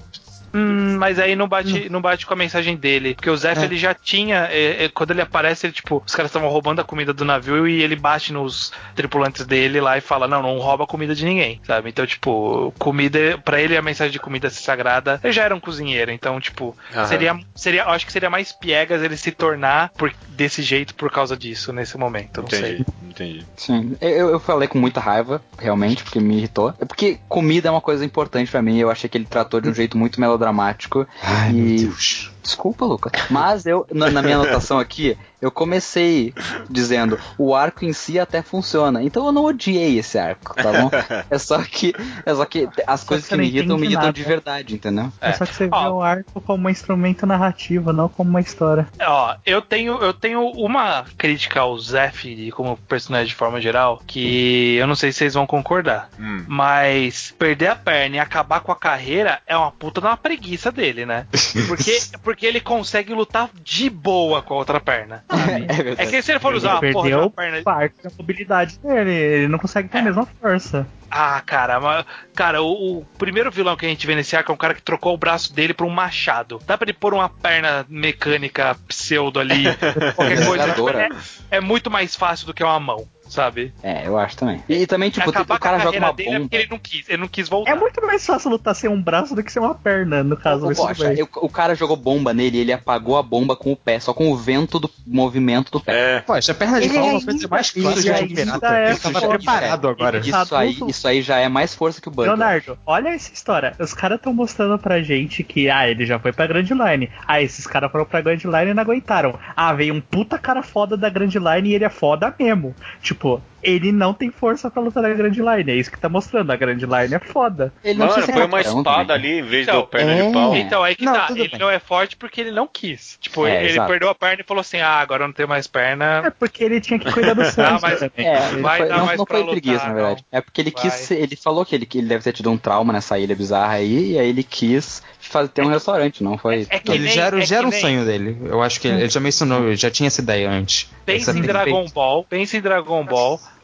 Hum, 0.52 0.96
mas 0.98 1.18
aí 1.18 1.36
não 1.36 1.48
bate, 1.48 1.88
não 1.88 2.00
bate 2.00 2.26
com 2.26 2.34
a 2.34 2.36
mensagem 2.36 2.76
dele. 2.76 3.14
Porque 3.14 3.30
o 3.30 3.36
Zef 3.36 3.60
É. 3.60 3.64
ele 3.64 3.76
já 3.76 3.94
tinha. 3.94 4.48
é, 4.50 4.84
é, 4.84 4.88
quando 4.88 5.12
ele 5.12 5.20
aparece, 5.22 5.66
ele, 5.66 5.72
tipo, 5.72 6.02
os 6.04 6.14
caras 6.14 6.30
estavam 6.30 6.48
roubando 6.48 6.80
a 6.80 6.84
comida 6.84 7.12
do 7.12 7.24
navio 7.24 7.66
e 7.68 7.82
ele 7.82 7.96
bate 7.96 8.32
nos 8.32 8.72
tripulantes 8.94 9.46
dele 9.46 9.80
lá 9.80 9.96
e 9.96 10.00
fala: 10.00 10.26
Não, 10.28 10.42
não 10.42 10.58
rouba 10.58 10.84
a 10.84 10.86
comida 10.86 11.14
de 11.14 11.24
ninguém, 11.24 11.60
sabe? 11.66 11.88
Então, 11.88 12.06
tipo, 12.06 12.72
comida. 12.78 13.38
Pra 13.44 13.60
ele 13.60 13.76
a 13.76 13.82
mensagem 13.82 14.12
de 14.12 14.18
comida 14.18 14.50
sagrada. 14.50 15.20
Ele 15.22 15.32
já 15.32 15.44
era 15.44 15.54
um 15.54 15.60
cozinheiro, 15.60 16.10
então, 16.10 16.40
tipo, 16.40 16.76
Aham. 16.94 17.06
seria. 17.06 17.38
seria 17.54 17.82
eu 17.82 17.90
acho 17.90 18.04
que 18.06 18.12
seria 18.12 18.30
mais 18.30 18.52
piegas 18.52 19.02
ele 19.02 19.16
se 19.16 19.30
tornar 19.32 19.90
por- 19.96 20.12
desse 20.28 20.62
jeito 20.62 20.94
por 20.94 21.10
causa 21.10 21.36
disso, 21.36 21.72
nesse 21.72 21.96
momento. 21.96 22.42
Não 22.42 22.48
sei. 22.50 22.74
Entendi, 22.80 22.84
entendi. 23.08 23.46
Sim, 23.56 23.96
eu, 24.00 24.30
eu 24.30 24.40
falei 24.40 24.68
com 24.68 24.78
muita 24.78 25.00
raiva, 25.00 25.40
realmente, 25.58 26.02
porque 26.02 26.20
me 26.20 26.36
irritou. 26.38 26.74
É 26.80 26.84
porque 26.84 27.18
comida 27.28 27.68
é 27.68 27.70
uma 27.70 27.80
coisa 27.80 28.04
importante 28.04 28.50
pra 28.50 28.60
mim. 28.62 28.78
Eu 28.78 28.90
achei 28.90 29.08
que 29.08 29.16
ele 29.16 29.24
tratou 29.26 29.60
de 29.60 29.68
um 29.68 29.74
jeito 29.74 29.96
muito 29.96 30.20
melodramático. 30.40 31.06
Ai, 31.22 31.50
E- 31.50 31.52
meu 31.52 31.76
Deus. 31.86 32.30
Desculpa, 32.42 32.84
Lucas. 32.84 33.12
Mas 33.30 33.66
eu, 33.66 33.86
na, 33.92 34.10
na 34.10 34.22
minha 34.22 34.36
anotação 34.36 34.78
aqui, 34.78 35.16
eu 35.40 35.50
comecei 35.50 36.34
dizendo 36.68 37.18
o 37.38 37.54
arco 37.54 37.84
em 37.84 37.92
si 37.92 38.18
até 38.18 38.42
funciona. 38.42 39.02
Então 39.02 39.26
eu 39.26 39.32
não 39.32 39.44
odiei 39.44 39.98
esse 39.98 40.18
arco, 40.18 40.54
tá 40.54 40.72
bom? 40.72 40.90
É 41.30 41.38
só 41.38 41.62
que, 41.62 41.94
é 42.26 42.34
só 42.34 42.44
que 42.44 42.68
as 42.86 43.04
coisas 43.04 43.26
você 43.26 43.30
que 43.30 43.36
não 43.36 43.44
me 43.44 43.48
irritam, 43.48 43.78
me 43.78 43.86
irritam 43.86 44.02
nada. 44.02 44.12
de 44.12 44.22
verdade, 44.22 44.74
entendeu? 44.74 45.12
É, 45.20 45.32
só 45.32 45.46
que 45.46 45.54
você 45.54 45.68
Ó. 45.70 45.82
vê 45.82 45.88
o 45.88 46.02
arco 46.02 46.40
como 46.40 46.66
um 46.66 46.70
instrumento 46.70 47.26
narrativo, 47.26 47.92
não 47.92 48.08
como 48.08 48.30
uma 48.30 48.40
história. 48.40 48.86
Ó, 49.00 49.36
eu 49.46 49.62
tenho, 49.62 49.98
eu 49.98 50.12
tenho 50.12 50.42
uma 50.50 51.04
crítica 51.16 51.60
ao 51.60 51.78
Zef 51.78 52.50
como 52.52 52.76
personagem 52.76 53.28
de 53.28 53.34
forma 53.34 53.60
geral, 53.60 54.02
que 54.06 54.76
eu 54.76 54.86
não 54.86 54.94
sei 54.94 55.12
se 55.12 55.18
vocês 55.18 55.34
vão 55.34 55.46
concordar. 55.46 56.10
Hum. 56.18 56.44
Mas 56.46 57.34
perder 57.38 57.68
a 57.68 57.76
perna 57.76 58.16
e 58.16 58.18
acabar 58.18 58.60
com 58.60 58.72
a 58.72 58.76
carreira 58.76 59.40
é 59.46 59.56
uma 59.56 59.70
puta 59.70 60.00
de 60.00 60.06
uma 60.06 60.16
preguiça 60.16 60.70
dele, 60.70 61.06
né? 61.06 61.26
Porque, 61.68 61.98
porque 62.30 62.46
ele 62.46 62.60
consegue 62.60 63.12
lutar 63.12 63.50
de 63.60 63.90
boa 63.90 64.40
com 64.40 64.54
a 64.54 64.58
outra 64.58 64.78
perna. 64.78 65.24
sabe? 65.28 65.66
É 65.68 65.82
verdade. 65.82 66.02
É 66.02 66.06
que 66.06 66.22
se 66.22 66.30
ele 66.30 66.38
for 66.38 66.54
usar 66.54 66.78
ele 66.80 66.86
uma 66.86 66.92
porra 66.92 67.08
de 67.08 67.14
uma 67.16 67.30
perna. 67.30 67.62
parte 67.62 68.02
da 68.04 68.10
mobilidade 68.16 68.78
dele, 68.78 69.10
ele 69.10 69.48
não 69.48 69.58
consegue 69.58 69.88
ter 69.88 69.98
a 69.98 70.02
mesma 70.02 70.24
força. 70.40 70.86
Ah, 71.10 71.42
cara, 71.44 71.80
mas, 71.80 72.06
cara, 72.32 72.62
o, 72.62 72.98
o 72.98 73.04
primeiro 73.18 73.50
vilão 73.50 73.76
que 73.76 73.84
a 73.84 73.88
gente 73.88 74.06
vê 74.06 74.14
nesse 74.14 74.36
arco 74.36 74.52
é 74.52 74.54
um 74.54 74.58
cara 74.58 74.74
que 74.74 74.82
trocou 74.82 75.12
o 75.12 75.18
braço 75.18 75.52
dele 75.52 75.74
por 75.74 75.84
um 75.84 75.90
machado. 75.90 76.60
Dá 76.64 76.78
pra 76.78 76.84
ele 76.84 76.92
pôr 76.92 77.14
uma 77.14 77.28
perna 77.28 77.84
mecânica 77.88 78.76
pseudo 78.86 79.40
ali, 79.40 79.64
qualquer 80.14 80.46
coisa. 80.76 81.02
É, 81.50 81.56
é 81.56 81.60
muito 81.60 81.90
mais 81.90 82.14
fácil 82.14 82.46
do 82.46 82.54
que 82.54 82.62
uma 82.62 82.78
mão. 82.78 83.08
Sabe? 83.30 83.72
É, 83.82 84.06
eu 84.06 84.18
acho 84.18 84.36
também. 84.36 84.62
E, 84.68 84.86
também, 84.86 85.10
tipo, 85.10 85.28
Acabar 85.30 85.56
o 85.56 85.58
cara 85.60 85.76
com 85.76 85.82
a 85.82 85.84
joga 85.86 85.98
uma 85.98 86.12
dele 86.12 86.28
é 86.28 86.32
bomba. 86.32 86.40
porque 86.42 86.56
ele 86.56 86.68
não 86.70 86.78
quis, 86.78 87.08
ele 87.08 87.18
não 87.18 87.28
quis 87.28 87.48
voltar. 87.48 87.70
É 87.70 87.74
muito 87.74 88.04
mais 88.06 88.26
fácil 88.26 88.50
lutar 88.50 88.74
sem 88.74 88.90
um 88.90 89.00
braço 89.00 89.34
do 89.34 89.42
que 89.42 89.52
sem 89.52 89.62
uma 89.62 89.74
perna, 89.74 90.22
no 90.22 90.36
caso. 90.36 90.66
Ô, 90.66 90.72
eu- 91.16 91.28
o 91.36 91.48
cara 91.48 91.74
jogou 91.74 91.96
bomba 91.96 92.34
nele 92.34 92.58
e 92.58 92.60
ele 92.60 92.72
apagou 92.72 93.16
a 93.16 93.22
bomba 93.22 93.56
com 93.56 93.72
o 93.72 93.76
pé, 93.76 93.98
só 94.00 94.12
com 94.12 94.30
o 94.30 94.36
vento 94.36 94.78
do 94.78 94.90
movimento 95.06 95.70
do 95.70 95.80
pé. 95.80 96.16
É. 96.16 96.20
Poxa, 96.20 96.52
a 96.52 96.54
perna 96.54 96.80
de 96.80 96.88
pau 96.88 96.98
é 96.98 97.10
uma 97.12 97.24
coisa 97.24 97.48
mais 97.48 97.70
clara 97.70 97.96
de 98.02 98.34
pirata. 98.34 98.66
é 98.76 98.90
Ele 98.90 98.98
tava 98.98 99.28
preparado 99.28 99.88
agora. 99.88 100.18
Isso 100.18 100.54
aí, 100.56 100.70
Adulto- 100.70 100.90
isso 100.90 101.06
aí 101.08 101.22
já 101.22 101.38
é 101.38 101.48
mais 101.48 101.74
força 101.74 102.00
que 102.00 102.08
o 102.08 102.10
Bug. 102.10 102.26
Leonardo, 102.28 102.78
olha 102.86 103.10
essa 103.10 103.32
história. 103.32 103.74
Os 103.78 103.94
caras 103.94 104.16
estão 104.16 104.32
mostrando 104.32 104.78
pra 104.78 105.02
gente 105.02 105.42
que, 105.44 105.68
ah, 105.70 105.88
ele 105.88 106.04
já 106.06 106.18
foi 106.18 106.32
pra 106.32 106.46
Grand 106.46 106.62
Line. 106.68 107.10
Ah, 107.26 107.40
esses 107.42 107.66
caras 107.66 107.90
foram 107.92 108.04
pra 108.04 108.20
Grand 108.20 108.38
Line 108.42 108.70
e 108.70 108.74
não 108.74 108.82
aguentaram. 108.82 109.38
Ah, 109.56 109.72
veio 109.72 109.94
um 109.94 110.00
puta 110.00 110.38
cara 110.38 110.62
foda 110.62 110.96
da 110.96 111.08
Grand 111.08 111.30
Line 111.32 111.68
e 111.70 111.74
ele 111.74 111.84
é 111.84 111.88
foda 111.90 112.34
mesmo. 112.38 112.74
Tipo, 113.02 113.19
ele 113.62 113.92
não 113.92 114.14
tem 114.14 114.30
força 114.30 114.70
pra 114.70 114.80
lutar 114.82 115.02
na 115.02 115.10
Grand 115.10 115.32
Line. 115.32 115.70
É 115.70 115.74
isso 115.76 115.90
que 115.90 115.98
tá 116.00 116.08
mostrando. 116.08 116.50
A 116.50 116.56
Grand 116.56 116.78
Line 116.78 117.14
é 117.14 117.18
foda. 117.18 117.72
Ele 117.84 117.98
Mano, 117.98 118.12
precisa 118.12 118.26
ser 118.26 118.32
foi 118.38 118.46
uma 118.46 118.56
um 118.56 118.60
espada 118.80 119.12
ali 119.14 119.40
em 119.40 119.42
vez 119.42 119.68
Então, 119.68 119.82
do 119.82 119.86
perna 119.86 120.12
é. 120.12 120.26
de 120.26 120.32
pau. 120.32 120.56
Então, 120.56 120.82
aí 120.82 120.96
que 120.96 121.04
Não, 121.04 121.12
tá. 121.12 121.26
Ele 121.30 121.48
bem. 121.48 121.58
não 121.60 121.68
é 121.70 121.78
forte 121.78 122.16
porque 122.16 122.40
ele 122.40 122.50
não 122.52 122.66
quis. 122.66 123.18
Tipo, 123.20 123.46
É, 123.46 123.62
ele 123.64 123.72
exato. 123.74 123.88
perdeu 123.90 124.08
a 124.08 124.14
perna 124.14 124.40
e 124.42 124.46
falou 124.46 124.62
assim: 124.62 124.78
ah, 124.78 124.94
agora 125.00 125.24
eu 125.24 125.28
não 125.28 125.34
tenho 125.34 125.48
mais 125.48 125.66
perna. 125.66 126.22
É 126.24 126.30
porque 126.30 126.64
ele 126.64 126.80
tinha 126.80 126.98
que 126.98 127.12
cuidar 127.12 127.34
do 127.34 127.44
Sanji 127.50 127.82
mas-. 127.82 128.02
É, 128.16 128.40
Vai 128.60 128.78
foi- 128.78 128.88
dar 128.88 128.96
não, 128.98 129.06
mais 129.06 129.18
não 129.18 129.24
pra 129.26 129.36
foi 129.36 129.44
lutar, 129.46 129.60
preguiça, 129.60 129.86
na 129.88 129.92
verdade. 129.94 130.24
É 130.32 130.40
porque 130.40 130.60
ele 130.62 130.70
Vai. 130.70 130.82
quis. 130.82 131.10
Ele 131.10 131.36
falou 131.36 131.64
que 131.66 131.74
ele, 131.74 131.84
que 131.84 131.98
ele 131.98 132.06
deve 132.08 132.24
ter 132.24 132.32
tido 132.32 132.50
um 132.50 132.56
trauma 132.56 132.92
nessa 132.94 133.18
ilha 133.18 133.36
bizarra 133.36 133.74
aí, 133.74 134.12
e 134.12 134.18
aí 134.18 134.28
ele 134.30 134.42
quis 134.42 135.02
fazer, 135.20 135.48
ter 135.50 135.62
um 135.62 135.68
restaurante, 135.68 136.24
não 136.24 136.38
foi? 136.38 136.66
É 136.70 136.78
que 136.78 136.90
Ele 136.92 137.04
nem- 137.04 137.12
já 137.12 137.26
era, 137.26 137.38
é 137.38 137.44
já 137.46 137.56
era 137.58 137.66
um 137.66 137.70
nem- 137.70 137.80
sonho 137.80 138.04
dele. 138.06 138.38
Eu 138.46 138.62
acho 138.62 138.80
que 138.80 138.88
ele 138.88 139.08
já 139.08 139.20
mencionou, 139.20 139.74
já 139.76 139.90
tinha 139.90 140.06
essa 140.06 140.22
ideia 140.22 140.50
antes. 140.50 140.90
Pensa 141.04 141.30
em 141.36 141.42
Dragon. 141.42 141.86
Ball, 141.92 142.24
pensa 142.24 142.56
em 142.56 142.60
Dragon 142.60 143.04
Ball. 143.04 143.09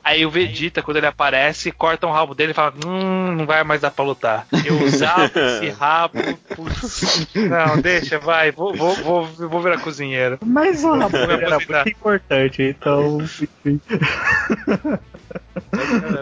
Aí 0.04 0.24
o 0.24 0.30
Vegeta, 0.30 0.82
quando 0.82 0.98
ele 0.98 1.06
aparece, 1.06 1.72
corta 1.72 2.06
um 2.06 2.12
rabo 2.12 2.32
dele 2.32 2.52
e 2.52 2.54
fala: 2.54 2.72
Hum, 2.86 3.32
não 3.32 3.44
vai 3.44 3.64
mais 3.64 3.80
dar 3.80 3.90
pra 3.90 4.04
lutar. 4.04 4.46
Eu 4.64 4.80
usava 4.84 5.24
esse 5.24 5.68
rabo. 5.76 6.14
Putz. 6.54 7.26
Não, 7.34 7.80
deixa, 7.80 8.16
vai. 8.16 8.52
Vou, 8.52 8.72
vou, 8.72 8.94
vou, 8.94 9.24
vou 9.24 9.60
virar 9.60 9.78
cozinheiro. 9.78 10.38
Mas 10.44 10.84
o 10.84 10.96
rabo 10.96 11.16
era 11.16 11.56
aposentar. 11.56 11.84
muito 11.84 11.88
importante, 11.88 12.62
então. 12.62 13.18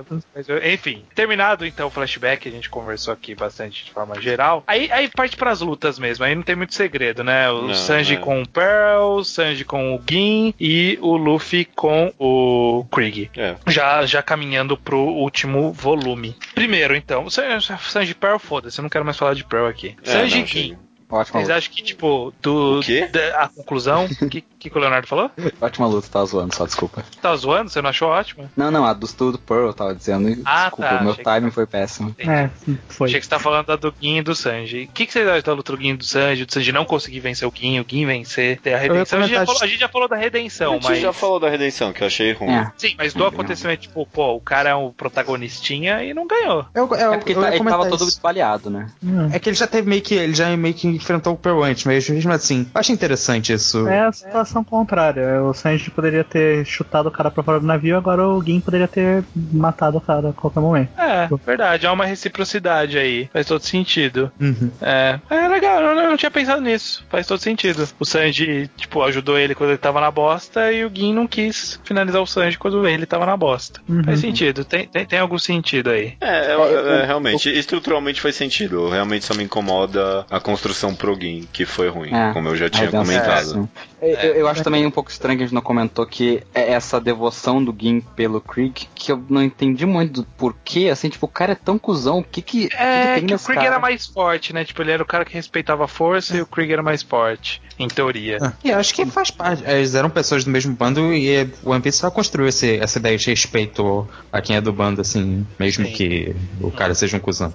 enfim. 0.00 0.22
Mas, 0.34 0.46
enfim, 0.72 1.04
terminado 1.14 1.66
então 1.66 1.88
o 1.88 1.90
flashback, 1.90 2.48
a 2.48 2.52
gente 2.52 2.68
conversou 2.70 3.12
aqui 3.12 3.34
bastante 3.34 3.84
de 3.84 3.90
forma 3.90 4.20
geral. 4.20 4.62
Aí, 4.66 4.90
aí 4.90 5.08
parte 5.08 5.36
pras 5.36 5.60
lutas 5.60 5.98
mesmo, 5.98 6.24
aí 6.24 6.34
não 6.34 6.42
tem 6.42 6.56
muito 6.56 6.74
segredo, 6.74 7.22
né? 7.24 7.50
O 7.50 7.68
Não, 7.68 7.74
Sanji 7.74 8.14
é. 8.14 8.18
com 8.18 8.42
o 8.42 8.48
Pearl, 8.48 9.16
o 9.16 9.24
Sanji 9.24 9.64
com 9.64 9.94
o 9.94 10.02
Gin 10.08 10.54
e 10.58 10.98
o 11.00 11.16
Luffy 11.16 11.64
com 11.64 12.12
o 12.18 12.84
Krieg. 12.90 13.30
É. 13.36 13.56
Já, 13.66 14.04
já 14.06 14.22
caminhando 14.22 14.76
pro 14.76 14.98
último 14.98 15.72
volume. 15.72 16.36
Primeiro, 16.54 16.94
então, 16.94 17.26
Sanji 17.30 18.14
Pearl, 18.14 18.38
foda-se, 18.38 18.78
eu 18.78 18.82
não 18.82 18.88
quero 18.88 19.04
mais 19.04 19.16
falar 19.16 19.34
de 19.34 19.44
Pearl 19.44 19.66
aqui. 19.66 19.96
É, 20.04 20.10
Sanji 20.10 20.40
não, 20.40 20.46
Gin. 20.46 20.76
Ótima 21.10 21.40
Vocês 21.40 21.48
luta. 21.48 21.58
acham 21.58 21.72
que, 21.72 21.82
tipo, 21.82 22.32
do, 22.42 22.78
O 22.78 22.82
quê? 22.82 23.06
da- 23.12 23.42
a 23.42 23.48
conclusão. 23.48 24.06
O 24.06 24.08
que, 24.28 24.40
que, 24.40 24.70
que 24.70 24.76
o 24.76 24.80
Leonardo 24.80 25.06
falou? 25.06 25.30
Ótima 25.60 25.86
luta, 25.86 26.08
tava 26.10 26.24
zoando, 26.26 26.54
só 26.54 26.64
desculpa. 26.66 27.04
Tá 27.20 27.34
zoando? 27.36 27.70
Você 27.70 27.80
não 27.82 27.90
achou 27.90 28.08
ótimo? 28.08 28.50
Não, 28.56 28.70
não, 28.70 28.84
a 28.84 28.92
do 28.92 29.06
Studo 29.06 29.38
Pearl 29.38 29.66
eu 29.66 29.74
tava 29.74 29.94
dizendo. 29.94 30.40
Ah, 30.44 30.64
desculpa, 30.64 30.88
tá, 30.90 30.96
o 30.96 31.02
meu 31.02 31.12
achei 31.12 31.24
que- 31.24 31.30
timing 31.30 31.50
foi 31.50 31.66
péssimo. 31.66 32.14
É, 32.18 32.48
foi. 32.88 33.08
Achei 33.08 33.20
que 33.20 33.26
você 33.26 33.30
tá 33.30 33.38
falando 33.38 33.66
da 33.66 33.76
do 33.76 33.94
Gin 34.00 34.16
e 34.18 34.22
do 34.22 34.34
Sanji. 34.34 34.84
O 34.90 34.92
que, 34.94 35.06
que 35.06 35.12
vocês 35.12 35.28
acham 35.28 35.42
da 35.42 35.52
luta 35.52 35.72
do 35.76 35.80
Gin 35.82 35.90
e 35.90 35.96
do 35.96 36.04
Sanji? 36.04 36.44
Do 36.44 36.52
Sanji 36.52 36.72
não 36.72 36.84
conseguir 36.84 37.20
vencer 37.20 37.46
o 37.46 37.52
Gin, 37.54 37.78
o 37.80 37.86
Gin 37.88 38.06
vencer, 38.06 38.58
ter 38.60 38.74
a 38.74 38.78
redenção. 38.78 39.18
A 39.20 39.22
gente, 39.26 39.34
já 39.34 39.44
falou, 39.46 39.62
a 39.62 39.66
gente 39.66 39.80
já 39.80 39.88
falou 39.88 40.08
da 40.08 40.16
A 40.16 40.18
redenção, 40.18 40.72
gente 40.74 40.84
mas. 40.84 40.98
já 41.00 41.12
falou 41.12 41.38
da 41.40 41.48
redenção, 41.48 41.92
que 41.92 42.02
eu 42.02 42.06
achei 42.06 42.32
ruim. 42.32 42.50
É. 42.54 42.72
Sim, 42.78 42.94
mas 42.96 43.12
do 43.14 43.24
acontecimento, 43.26 43.80
tipo, 43.82 44.06
pô, 44.06 44.34
o 44.34 44.40
cara 44.40 44.70
é 44.70 44.74
um 44.74 44.90
protagonistinha 44.90 46.02
e 46.04 46.14
não 46.14 46.26
ganhou. 46.26 46.66
Eu, 46.74 46.88
eu, 46.94 47.12
É 47.12 47.16
porque 47.18 47.32
eu 47.32 47.40
tá- 47.40 47.54
ele 47.54 47.64
tava 47.64 47.88
todo 47.88 48.00
isso. 48.00 48.08
espalhado, 48.10 48.70
né? 48.70 48.88
Hum. 49.02 49.28
É 49.32 49.38
que 49.38 49.48
ele 49.48 49.56
já 49.56 49.66
teve 49.66 49.88
meio 49.88 50.02
que. 50.02 50.14
Ele 50.14 50.34
já 50.34 50.54
meio 50.56 50.74
que 50.74 50.93
enfrentou 50.94 51.34
o 51.34 51.36
Pearl 51.36 51.62
antes, 51.62 51.84
mas 51.84 52.08
mesmo 52.08 52.32
assim, 52.32 52.66
eu 52.74 52.80
acho 52.80 52.92
interessante 52.92 53.52
isso. 53.52 53.86
É 53.88 54.06
a 54.06 54.12
situação 54.12 54.62
contrária. 54.64 55.42
O 55.42 55.52
Sanji 55.52 55.90
poderia 55.90 56.24
ter 56.24 56.64
chutado 56.64 57.08
o 57.08 57.12
cara 57.12 57.30
pra 57.30 57.42
fora 57.42 57.60
do 57.60 57.66
navio, 57.66 57.96
agora 57.96 58.26
o 58.26 58.42
Gin 58.42 58.60
poderia 58.60 58.88
ter 58.88 59.24
matado 59.52 59.98
o 59.98 60.00
cara 60.00 60.30
a 60.30 60.32
qualquer 60.32 60.60
momento. 60.60 60.90
É, 60.98 61.28
verdade, 61.44 61.86
há 61.86 61.92
uma 61.92 62.06
reciprocidade 62.06 62.98
aí. 62.98 63.28
Faz 63.32 63.46
todo 63.46 63.62
sentido. 63.62 64.30
Uhum. 64.40 64.70
É, 64.80 65.18
é 65.30 65.48
legal, 65.48 65.80
eu 65.80 65.94
não, 65.94 66.02
eu 66.02 66.10
não 66.10 66.16
tinha 66.16 66.30
pensado 66.30 66.60
nisso. 66.60 67.04
Faz 67.08 67.26
todo 67.26 67.38
sentido. 67.38 67.86
O 67.98 68.04
Sanji, 68.04 68.70
tipo, 68.76 69.02
ajudou 69.02 69.38
ele 69.38 69.54
quando 69.54 69.70
ele 69.70 69.78
tava 69.78 70.00
na 70.00 70.10
bosta 70.10 70.72
e 70.72 70.84
o 70.84 70.90
Gin 70.92 71.14
não 71.14 71.26
quis 71.26 71.80
finalizar 71.84 72.22
o 72.22 72.26
Sanji 72.26 72.58
quando 72.58 72.86
ele 72.86 73.06
tava 73.06 73.26
na 73.26 73.36
bosta. 73.36 73.80
Uhum. 73.88 74.04
Faz 74.04 74.20
sentido, 74.20 74.64
tem, 74.64 74.86
tem, 74.86 75.04
tem 75.06 75.18
algum 75.18 75.38
sentido 75.38 75.90
aí. 75.90 76.14
É, 76.20 76.52
é, 76.52 76.54
É, 76.54 77.02
é, 77.02 77.06
realmente, 77.06 77.48
estruturalmente 77.48 78.20
faz 78.20 78.36
sentido. 78.36 78.88
Realmente 78.88 79.24
só 79.24 79.34
me 79.34 79.44
incomoda 79.44 80.26
a 80.30 80.40
construção 80.40 80.83
pro 80.92 81.14
Gin, 81.14 81.48
que 81.52 81.64
foi 81.64 81.88
ruim, 81.88 82.12
É, 82.12 82.32
como 82.32 82.48
eu 82.48 82.56
já 82.56 82.68
tinha 82.68 82.90
comentado. 82.90 83.44
sim. 83.52 83.68
Eu, 84.02 84.08
eu- 84.10 84.34
eu 84.34 84.48
acho 84.48 84.64
também 84.64 84.84
um 84.84 84.90
pouco 84.90 85.08
estranho 85.10 85.38
que 85.38 85.44
a 85.44 85.46
gente 85.46 85.54
não 85.54 85.62
comentou 85.62 86.04
que 86.04 86.42
é 86.52 86.72
essa 86.72 87.00
devoção 87.00 87.62
do 87.64 87.72
Gin 87.78 88.00
pelo 88.16 88.40
Krieg, 88.40 88.88
que 88.92 89.12
eu 89.12 89.24
não 89.30 89.40
entendi 89.42 89.86
muito 89.86 90.22
do 90.22 90.24
porquê, 90.36 90.88
assim, 90.92 91.08
tipo, 91.08 91.26
o 91.26 91.28
cara 91.28 91.52
é 91.52 91.54
tão 91.54 91.78
cuzão, 91.78 92.18
o 92.18 92.24
que 92.24 92.42
que, 92.42 92.64
o 92.66 92.68
que 92.68 92.76
É, 92.76 93.14
que 93.14 93.20
que 93.20 93.26
o 93.26 93.30
nesse 93.30 93.44
Krieg 93.46 93.60
cara? 93.60 93.74
era 93.76 93.78
mais 93.78 94.04
forte, 94.06 94.52
né? 94.52 94.64
Tipo, 94.64 94.82
ele 94.82 94.90
era 94.90 95.02
o 95.02 95.06
cara 95.06 95.24
que 95.24 95.32
respeitava 95.32 95.84
a 95.84 95.88
força 95.88 96.36
e 96.36 96.42
o 96.42 96.46
Krieg 96.46 96.72
era 96.72 96.82
mais 96.82 97.02
forte, 97.02 97.62
em 97.78 97.88
teoria. 97.88 98.38
Ah, 98.40 98.52
E 98.64 98.70
eu 98.70 98.78
acho 98.78 98.94
que 98.94 99.04
faz 99.06 99.30
parte. 99.30 99.62
Eles 99.66 99.94
eram 99.94 100.08
pessoas 100.10 100.44
do 100.44 100.50
mesmo 100.50 100.74
bando 100.74 101.12
e 101.12 101.42
o 101.62 101.70
One 101.70 101.80
Piece 101.82 101.98
só 101.98 102.10
construiu 102.10 102.48
esse- 102.48 102.76
essa 102.78 102.98
ideia 102.98 103.16
de 103.18 103.28
respeito 103.30 104.06
a 104.32 104.40
quem 104.40 104.56
é 104.56 104.60
do 104.60 104.72
bando, 104.72 105.00
assim, 105.00 105.46
mesmo 105.58 105.84
Sim. 105.86 105.92
que 105.92 106.36
o 106.60 106.70
cara 106.70 106.94
seja 106.94 107.16
um 107.16 107.20
cuzão. 107.20 107.52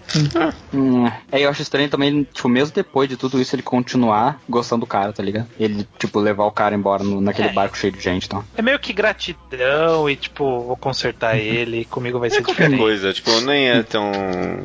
Hum, 0.74 1.08
é, 1.32 1.42
eu 1.46 1.50
acho 1.50 1.62
estranho 1.62 1.90
também, 1.90 2.24
tipo, 2.34 2.48
mesmo 2.50 2.74
depois 2.74 3.08
de 3.10 3.18
tudo 3.18 3.40
isso, 3.42 3.56
ele 3.56 3.64
continuar 3.64 4.40
gostando 4.48 4.82
do 4.82 4.88
cara, 4.88 5.12
tá 5.14 5.24
ligado? 5.24 5.48
Ele, 5.60 5.88
tipo, 5.98 6.20
levar 6.20 6.46
o 6.46 6.52
cara 6.52 6.76
embora 6.76 7.04
no- 7.04 7.22
naquele 7.22 7.50
É. 7.50 7.54
barco 7.54 7.78
cheio 7.78 7.92
de 7.94 8.00
gente, 8.02 8.26
então. 8.26 8.44
É 8.58 8.62
meio 8.62 8.80
que 8.80 8.94
gratidão 8.94 10.10
e, 10.10 10.16
tipo, 10.16 10.44
vou 10.64 10.78
consertar 10.78 11.38
ele, 11.38 11.86
comigo 11.86 12.20
vai 12.20 12.28
É 12.28 12.32
ser 12.32 12.42
qualquer 12.42 12.64
diferente. 12.64 12.80
coisa, 12.80 13.14
tipo, 13.14 13.32
nem 13.42 13.70
é 13.70 13.84
tão 13.84 14.12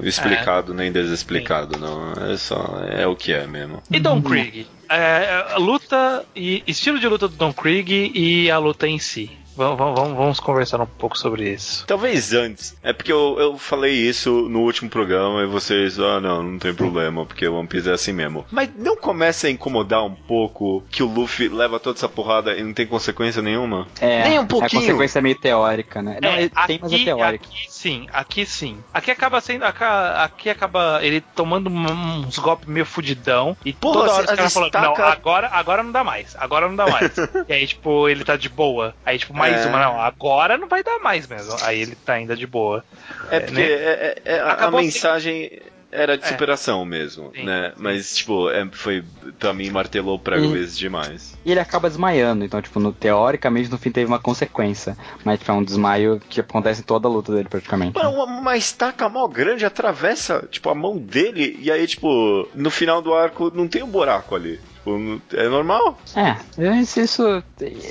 explicado 0.03 0.75
nem 0.75 0.91
desexplicado, 0.93 1.79
não. 1.79 2.13
É 2.33 2.37
só. 2.37 2.81
É 2.89 3.07
o 3.07 3.17
que 3.17 3.33
é 3.33 3.47
mesmo. 3.47 3.83
E 3.91 3.99
Don 4.01 4.21
Krieg? 4.23 4.67
É, 4.97 5.55
a 5.55 5.59
luta 5.59 6.25
e 6.37 6.63
estilo 6.67 7.01
de 7.01 7.09
luta 7.09 7.27
do 7.27 7.37
Don 7.37 7.53
Krieg 7.53 8.13
e 8.15 8.51
a 8.51 8.59
luta 8.59 8.87
em 8.87 8.99
si. 8.99 9.31
Vamos, 9.57 9.79
vamos, 9.79 10.17
vamos 10.17 10.41
conversar 10.41 10.81
um 10.81 10.87
pouco 10.87 11.17
sobre 11.17 11.51
isso. 11.53 11.87
Talvez 11.87 12.33
antes. 12.33 12.77
É 12.83 12.93
porque 12.93 13.13
eu, 13.13 13.37
eu 13.39 13.59
falei 13.59 13.93
isso 13.93 14.49
no 14.49 14.61
último 14.61 14.91
programa 14.91 15.43
e 15.43 15.47
vocês, 15.47 15.99
ah, 15.99 16.21
não, 16.21 16.43
não 16.43 16.59
tem 16.59 16.75
problema, 16.75 17.25
porque 17.25 17.47
o 17.47 17.55
One 17.55 17.69
Piece 17.69 17.89
é 17.89 17.93
assim 17.93 18.13
mesmo. 18.13 18.45
Mas 18.51 18.71
não 18.77 18.97
começa 18.97 19.47
a 19.47 19.51
incomodar 19.51 20.05
um 20.05 20.15
pouco 20.15 20.83
que 20.91 21.03
o 21.03 21.07
Luffy 21.07 21.49
leva 21.49 21.79
toda 21.79 21.97
essa 21.99 22.09
porrada 22.09 22.55
e 22.57 22.63
não 22.63 22.73
tem 22.73 22.87
consequência 22.87 23.41
nenhuma? 23.43 23.87
É, 24.01 24.29
Nem 24.29 24.39
um 24.39 24.43
A 24.43 24.47
pouquinho. 24.47 24.81
consequência 24.83 25.19
é 25.19 25.23
meio 25.23 25.39
teórica, 25.39 26.03
né? 26.03 26.19
Não, 26.21 26.29
É, 26.31 26.49
tem, 26.67 26.79
mas 26.83 26.93
é 26.93 26.97
aqui, 26.97 27.05
teórica. 27.05 27.47
aqui 27.47 27.67
sim, 27.85 28.07
aqui 28.13 28.47
sim. 28.47 28.79
Aqui 28.93 29.11
acaba 29.11 29.41
sendo. 29.41 29.65
Aqui, 29.65 30.49
acaba 30.49 31.01
ele 31.03 31.21
tomando 31.21 31.69
uns 31.71 32.39
golpes 32.39 32.67
meio 32.67 32.87
fudidão. 32.87 33.57
E 33.65 33.73
Porra, 33.73 34.01
toda 34.01 34.13
hora 34.13 34.25
os 34.25 34.31
caras 34.31 34.55
falando, 34.55 34.73
não, 34.75 34.95
agora, 35.05 35.49
agora 35.53 35.83
não 35.83 35.93
dá 35.93 36.03
mais, 36.03 36.35
agora 36.39 36.67
não 36.69 36.77
dá 36.77 36.87
mais. 36.87 37.13
e 37.49 37.53
aí, 37.53 37.67
tipo, 37.67 38.09
ele 38.09 38.25
tá 38.25 38.37
de 38.37 38.49
boa. 38.49 38.95
Aí, 39.05 39.19
tipo, 39.19 39.35
mais 39.51 39.65
É. 39.65 39.69
uma, 39.69 39.79
não, 39.85 40.01
agora 40.01 40.57
não 40.59 40.69
vai 40.69 40.83
dar 40.83 40.99
mais 41.01 41.27
mesmo. 41.27 41.57
Aí 41.63 41.81
ele 41.83 41.95
tá 41.95 42.15
ainda 42.15 42.35
de 42.37 42.47
boa. 42.47 42.85
É 43.31 43.37
É, 43.37 43.41
porque 43.41 43.61
né? 43.61 43.65
é- 43.67 44.23
é- 44.27 44.33
é- 44.37 44.41
a, 44.41 44.67
a 44.67 44.71
mensagem 44.71 45.61
era 45.93 46.19
de 46.19 46.25
É. 46.25 46.27
superação 46.29 46.85
mesmo, 46.85 47.31
Sim, 47.33 47.45
né? 47.45 47.69
sim. 47.77 47.81
Mas, 47.83 48.17
tipo, 48.17 48.51
é, 48.51 48.67
foi, 48.73 49.05
pra 49.39 49.53
mim, 49.55 49.71
martelou 49.71 50.19
prego 50.19 50.47
E- 50.47 50.53
vezes 50.53 50.77
demais. 50.77 51.39
E 51.45 51.51
ele 51.53 51.61
acaba 51.61 51.89
desmaiando, 51.89 52.45
então, 52.45 52.61
tipo, 52.61 52.81
no, 52.81 52.93
teoricamente 52.93 53.71
no 53.71 53.79
fim 53.79 53.93
teve 53.93 54.07
uma 54.07 54.19
consequência. 54.19 54.97
Mas, 55.25 55.39
tipo, 55.39 55.53
é 55.53 55.55
um 55.55 55.63
desmaio 55.63 56.21
que 56.29 56.41
acontece 56.41 56.81
em 56.81 56.85
toda 56.85 57.07
a 57.07 57.11
luta 57.11 57.33
dele, 57.33 57.49
praticamente. 57.49 57.95
Mano, 57.95 58.11
uma, 58.11 58.25
uma 58.25 58.57
estaca 58.57 59.09
mó 59.09 59.29
grande 59.29 59.65
atravessa, 59.65 60.45
tipo, 60.51 60.69
a 60.69 60.75
mão 60.75 60.99
dele 60.99 61.57
e 61.61 61.71
aí, 61.71 61.87
tipo, 61.87 62.49
no 62.57 62.71
final 62.73 63.01
do 63.01 63.15
arco 63.15 63.53
não 63.55 63.69
tem 63.69 63.83
um 63.85 63.89
buraco 63.89 64.35
ali. 64.35 64.59
Tipo, 64.85 65.21
é 65.33 65.49
normal? 65.49 65.99
É, 66.15 66.37
isso, 66.81 67.01
isso, 67.01 67.43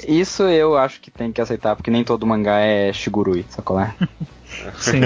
isso 0.07 0.43
eu 0.43 0.77
acho 0.77 1.01
que 1.01 1.09
tem 1.09 1.31
que 1.31 1.41
aceitar, 1.41 1.75
porque 1.75 1.89
nem 1.89 2.03
todo 2.03 2.27
mangá 2.27 2.59
é 2.59 2.93
Shigurui, 2.93 3.45
sacou? 3.49 3.79
É, 4.55 4.71
Sim. 4.77 5.01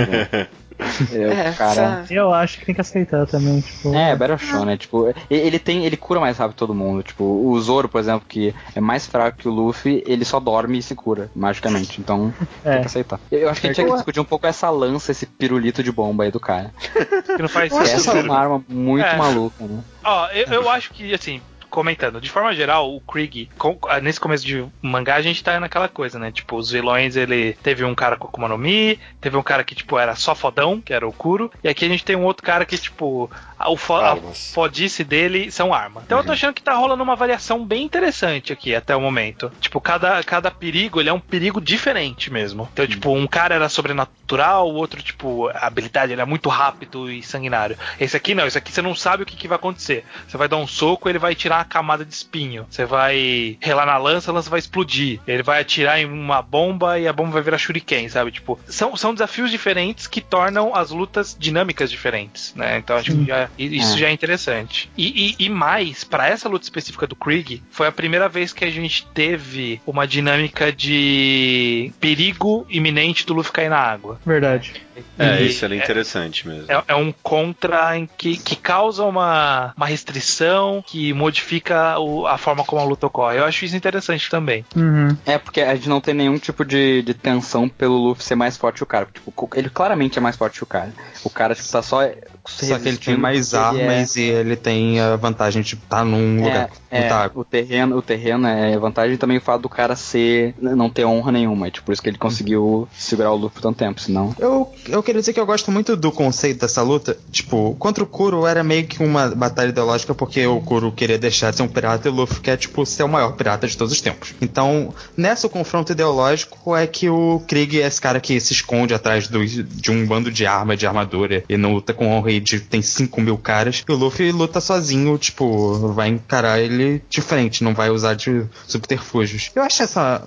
Eu, 1.13 1.53
cara. 1.57 2.03
Eu 2.09 2.33
acho 2.33 2.59
que 2.59 2.65
tem 2.65 2.75
que 2.75 2.81
aceitar 2.81 3.25
também, 3.25 3.61
tipo. 3.61 3.95
É, 3.95 4.13
Battle 4.13 4.37
Show, 4.37 4.65
né? 4.65 4.75
Tipo, 4.75 5.13
ele 5.29 5.57
tem. 5.57 5.85
Ele 5.85 5.95
cura 5.95 6.19
mais 6.19 6.37
rápido 6.37 6.57
todo 6.57 6.75
mundo. 6.75 7.01
Tipo, 7.01 7.23
o 7.23 7.59
Zoro, 7.61 7.87
por 7.87 7.99
exemplo, 8.01 8.25
que 8.27 8.53
é 8.75 8.81
mais 8.81 9.07
fraco 9.07 9.37
que 9.37 9.47
o 9.47 9.51
Luffy, 9.51 10.03
ele 10.05 10.25
só 10.25 10.37
dorme 10.37 10.79
e 10.79 10.81
se 10.81 10.93
cura, 10.95 11.31
magicamente. 11.33 12.01
Então, 12.01 12.33
É. 12.65 12.73
tem 12.73 12.81
que 12.81 12.87
aceitar. 12.87 13.19
Eu 13.31 13.49
acho 13.49 13.61
que 13.61 13.67
a 13.67 13.69
gente 13.69 13.75
tinha 13.75 13.87
que 13.87 13.93
discutir 13.93 14.19
um 14.19 14.25
pouco 14.25 14.45
essa 14.45 14.69
lança, 14.69 15.11
esse 15.11 15.25
pirulito 15.25 15.81
de 15.81 15.91
bomba 15.93 16.25
aí 16.25 16.31
do 16.31 16.39
cara. 16.41 16.73
Que 17.37 17.41
não 17.41 17.49
faz 17.49 17.71
essa 17.71 18.11
é 18.17 18.21
uma 18.23 18.37
arma 18.37 18.63
muito 18.67 19.05
É. 19.05 19.15
maluca, 19.15 19.63
né? 19.63 19.79
Ó, 20.03 20.27
eu, 20.31 20.45
eu 20.47 20.69
acho 20.69 20.91
que, 20.91 21.13
assim, 21.13 21.41
comentando, 21.69 22.21
de 22.21 22.29
forma 22.29 22.53
geral, 22.53 22.93
o 22.93 23.01
Krieg, 23.01 23.49
com, 23.57 23.77
nesse 24.01 24.19
começo 24.19 24.45
de 24.45 24.65
mangá, 24.81 25.15
a 25.15 25.21
gente 25.21 25.43
tá 25.43 25.59
naquela 25.59 25.87
coisa, 25.87 26.17
né? 26.19 26.31
Tipo, 26.31 26.57
os 26.57 26.71
vilões, 26.71 27.15
ele 27.15 27.53
teve 27.63 27.83
um 27.83 27.95
cara 27.95 28.15
com 28.15 28.27
Akuma 28.27 28.47
no 28.47 28.57
Mi, 28.57 28.99
teve 29.21 29.37
um 29.37 29.43
cara 29.43 29.63
que, 29.63 29.75
tipo, 29.75 29.97
era 29.97 30.15
só 30.15 30.33
fodão, 30.35 30.81
que 30.81 30.93
era 30.93 31.07
o 31.07 31.13
Kuro, 31.13 31.51
e 31.63 31.69
aqui 31.69 31.85
a 31.85 31.89
gente 31.89 32.05
tem 32.05 32.15
um 32.15 32.23
outro 32.23 32.43
cara 32.43 32.65
que, 32.65 32.77
tipo, 32.77 33.29
a, 33.57 33.69
o 33.69 33.77
fo 33.77 33.95
a 33.95 34.15
fodice 34.15 35.03
dele 35.03 35.51
são 35.51 35.73
armas. 35.73 36.03
Então 36.05 36.17
uhum. 36.17 36.21
eu 36.21 36.25
tô 36.25 36.29
uhum. 36.29 36.33
achando 36.35 36.53
que 36.53 36.61
tá 36.61 36.73
rolando 36.73 37.03
uma 37.03 37.15
variação 37.15 37.65
bem 37.65 37.83
interessante 37.83 38.53
aqui 38.53 38.75
até 38.75 38.95
o 38.95 39.01
momento. 39.01 39.51
Tipo, 39.59 39.81
cada, 39.81 40.23
cada 40.23 40.51
perigo, 40.51 40.99
ele 40.99 41.09
é 41.09 41.13
um 41.13 41.19
perigo 41.19 41.59
diferente 41.59 42.31
mesmo. 42.31 42.69
Então, 42.71 42.85
uhum. 42.85 42.91
tipo, 42.91 43.11
um 43.11 43.27
cara 43.27 43.55
era 43.55 43.69
sobrenatural, 43.69 44.69
o 44.69 44.75
outro, 44.75 45.01
tipo, 45.01 45.47
a 45.49 45.65
habilidade 45.67 46.11
ele 46.11 46.21
é 46.21 46.25
muito 46.25 46.49
rápido 46.49 47.11
e 47.11 47.23
sanguinário. 47.23 47.77
Esse 47.99 48.15
aqui 48.15 48.35
não, 48.35 48.45
esse 48.45 48.57
aqui 48.57 48.71
você 48.71 48.81
não 48.81 48.95
sabe 48.95 49.23
o 49.23 49.25
que, 49.25 49.35
que 49.35 49.47
vai 49.47 49.57
acontecer. 49.57 50.05
Você 50.27 50.37
vai 50.37 50.47
dar 50.47 50.57
um 50.57 50.67
soco, 50.67 51.09
ele 51.09 51.19
vai 51.19 51.33
tirar 51.33 51.56
a 51.61 51.65
camada 51.65 52.05
de 52.05 52.13
espinho. 52.13 52.65
Você 52.69 52.85
vai 52.85 53.57
relar 53.59 53.85
na 53.85 53.97
lança, 53.97 54.31
a 54.31 54.33
lança 54.33 54.49
vai 54.49 54.59
explodir. 54.59 55.19
Ele 55.27 55.43
vai 55.43 55.61
atirar 55.61 55.99
em 55.99 56.05
uma 56.05 56.41
bomba 56.41 56.99
e 56.99 57.07
a 57.07 57.13
bomba 57.13 57.31
vai 57.31 57.41
virar 57.41 57.57
shuriken, 57.57 58.09
sabe? 58.09 58.31
Tipo, 58.31 58.59
são, 58.67 58.95
são 58.95 59.13
desafios 59.13 59.51
diferentes 59.51 60.07
que 60.07 60.21
tornam 60.21 60.75
as 60.75 60.91
lutas 60.91 61.35
dinâmicas 61.37 61.89
diferentes, 61.89 62.53
né? 62.55 62.77
Então 62.77 62.95
acho 62.95 63.15
que 63.15 63.25
já, 63.25 63.49
isso 63.57 63.95
é. 63.95 63.97
já 63.97 64.07
é 64.07 64.11
interessante. 64.11 64.89
E, 64.97 65.35
e, 65.39 65.45
e 65.45 65.49
mais, 65.49 66.03
para 66.03 66.27
essa 66.27 66.49
luta 66.49 66.65
específica 66.65 67.07
do 67.07 67.15
Krieg, 67.15 67.61
foi 67.69 67.87
a 67.87 67.91
primeira 67.91 68.29
vez 68.29 68.53
que 68.53 68.65
a 68.65 68.69
gente 68.69 69.05
teve 69.13 69.81
uma 69.85 70.07
dinâmica 70.07 70.71
de 70.71 71.91
perigo 71.99 72.65
iminente 72.69 73.25
do 73.25 73.33
Luffy 73.33 73.51
cair 73.51 73.69
na 73.69 73.79
água. 73.79 74.19
Verdade. 74.25 74.86
É, 75.17 75.41
isso 75.41 75.65
é 75.65 75.75
interessante 75.75 76.47
mesmo. 76.47 76.65
É, 76.71 76.83
é, 76.87 76.95
um 76.95 77.11
contra 77.23 77.97
em 77.97 78.07
que, 78.17 78.37
que 78.37 78.55
causa 78.55 79.03
uma, 79.03 79.73
uma 79.75 79.85
restrição 79.85 80.83
que 80.85 81.13
modifica 81.13 81.99
o, 81.99 82.27
a 82.27 82.37
forma 82.37 82.63
como 82.63 82.81
a 82.81 82.85
luta 82.85 83.07
ocorre. 83.07 83.37
Eu 83.37 83.45
acho 83.45 83.65
isso 83.65 83.75
interessante 83.75 84.29
também. 84.29 84.65
Uhum. 84.75 85.15
É 85.25 85.37
porque 85.37 85.61
a 85.61 85.75
gente 85.75 85.89
não 85.89 86.01
tem 86.01 86.13
nenhum 86.13 86.37
tipo 86.37 86.63
de, 86.65 87.01
de 87.01 87.13
tensão 87.13 87.67
pelo 87.67 87.97
Luffy 87.97 88.23
ser 88.23 88.35
mais 88.35 88.57
forte 88.57 88.77
que 88.77 88.83
o 88.83 88.87
cara. 88.87 89.07
Tipo, 89.11 89.49
ele 89.55 89.69
claramente 89.69 90.17
é 90.17 90.21
mais 90.21 90.35
forte 90.35 90.57
que 90.57 90.63
o 90.63 90.67
cara. 90.67 90.91
O 91.23 91.29
cara 91.29 91.55
tipo, 91.55 91.67
tá 91.69 91.81
só 91.81 92.01
só 92.47 92.79
que 92.79 92.87
ele 92.87 92.97
tem 92.97 93.17
mais 93.17 93.53
armas 93.53 94.15
é... 94.15 94.19
e 94.19 94.23
ele 94.29 94.55
tem 94.55 94.99
a 94.99 95.15
vantagem 95.15 95.61
de 95.61 95.75
estar 95.75 95.97
tá 95.97 96.05
num 96.05 96.39
é, 96.39 96.45
lugar. 96.45 96.69
É, 96.89 97.31
o 97.35 97.43
terreno, 97.43 97.97
o 97.97 98.01
terreno 98.01 98.47
é 98.47 98.77
vantagem 98.77 99.17
também 99.17 99.37
o 99.37 99.41
fato 99.41 99.63
do 99.63 99.69
cara 99.69 99.95
ser 99.95 100.55
não 100.59 100.89
ter 100.89 101.05
honra 101.05 101.31
nenhuma. 101.31 101.67
É 101.67 101.71
tipo, 101.71 101.85
por 101.85 101.93
isso 101.93 102.01
que 102.01 102.09
ele 102.09 102.17
conseguiu 102.17 102.87
segurar 102.97 103.31
o 103.31 103.35
Luffy 103.35 103.55
por 103.55 103.61
tanto 103.61 103.77
tempo, 103.77 103.99
senão. 103.99 104.33
Eu, 104.39 104.71
eu 104.87 105.03
queria 105.03 105.19
dizer 105.19 105.33
que 105.33 105.39
eu 105.39 105.45
gosto 105.45 105.71
muito 105.71 105.95
do 105.95 106.11
conceito 106.11 106.61
dessa 106.61 106.81
luta. 106.81 107.17
Tipo, 107.31 107.75
contra 107.77 108.03
o 108.03 108.07
Kuro 108.07 108.45
era 108.45 108.63
meio 108.63 108.85
que 108.85 109.03
uma 109.03 109.27
batalha 109.29 109.69
ideológica 109.69 110.15
porque 110.15 110.45
o 110.45 110.61
Kuro 110.61 110.91
queria 110.91 111.17
deixar 111.17 111.51
de 111.51 111.57
ser 111.57 111.63
um 111.63 111.67
pirata 111.67 112.07
e 112.07 112.11
o 112.11 112.13
Luffy 112.13 112.39
quer, 112.39 112.57
tipo, 112.57 112.85
ser 112.85 113.03
o 113.03 113.09
maior 113.09 113.35
pirata 113.35 113.67
de 113.67 113.75
todos 113.75 113.93
os 113.93 114.01
tempos. 114.01 114.33
Então, 114.41 114.93
nessa 115.15 115.47
confronto 115.57 115.91
ideológico 115.91 116.75
é 116.75 116.85
que 116.85 117.09
o 117.09 117.41
Krieg 117.47 117.81
é 117.81 117.87
esse 117.87 117.99
cara 117.99 118.19
que 118.19 118.39
se 118.39 118.53
esconde 118.53 118.93
atrás 118.93 119.27
do, 119.27 119.43
de 119.45 119.91
um 119.91 120.05
bando 120.05 120.31
de 120.31 120.45
arma, 120.45 120.77
de 120.77 120.85
armadura 120.85 121.43
e 121.49 121.57
não 121.57 121.73
luta 121.73 121.93
com 121.93 122.07
honra 122.15 122.31
Raid 122.37 122.61
tem 122.61 122.81
5 122.81 123.19
mil 123.21 123.37
caras, 123.37 123.83
e 123.87 123.91
o 123.91 123.95
Luffy 123.95 124.31
luta 124.31 124.61
sozinho, 124.61 125.17
tipo, 125.17 125.93
vai 125.93 126.09
encarar 126.09 126.59
ele 126.59 127.01
de 127.09 127.21
frente, 127.21 127.63
não 127.63 127.73
vai 127.73 127.89
usar 127.89 128.13
de 128.13 128.45
subterfúgios. 128.67 129.51
Eu 129.55 129.63
acho 129.63 129.83
essa 129.83 130.23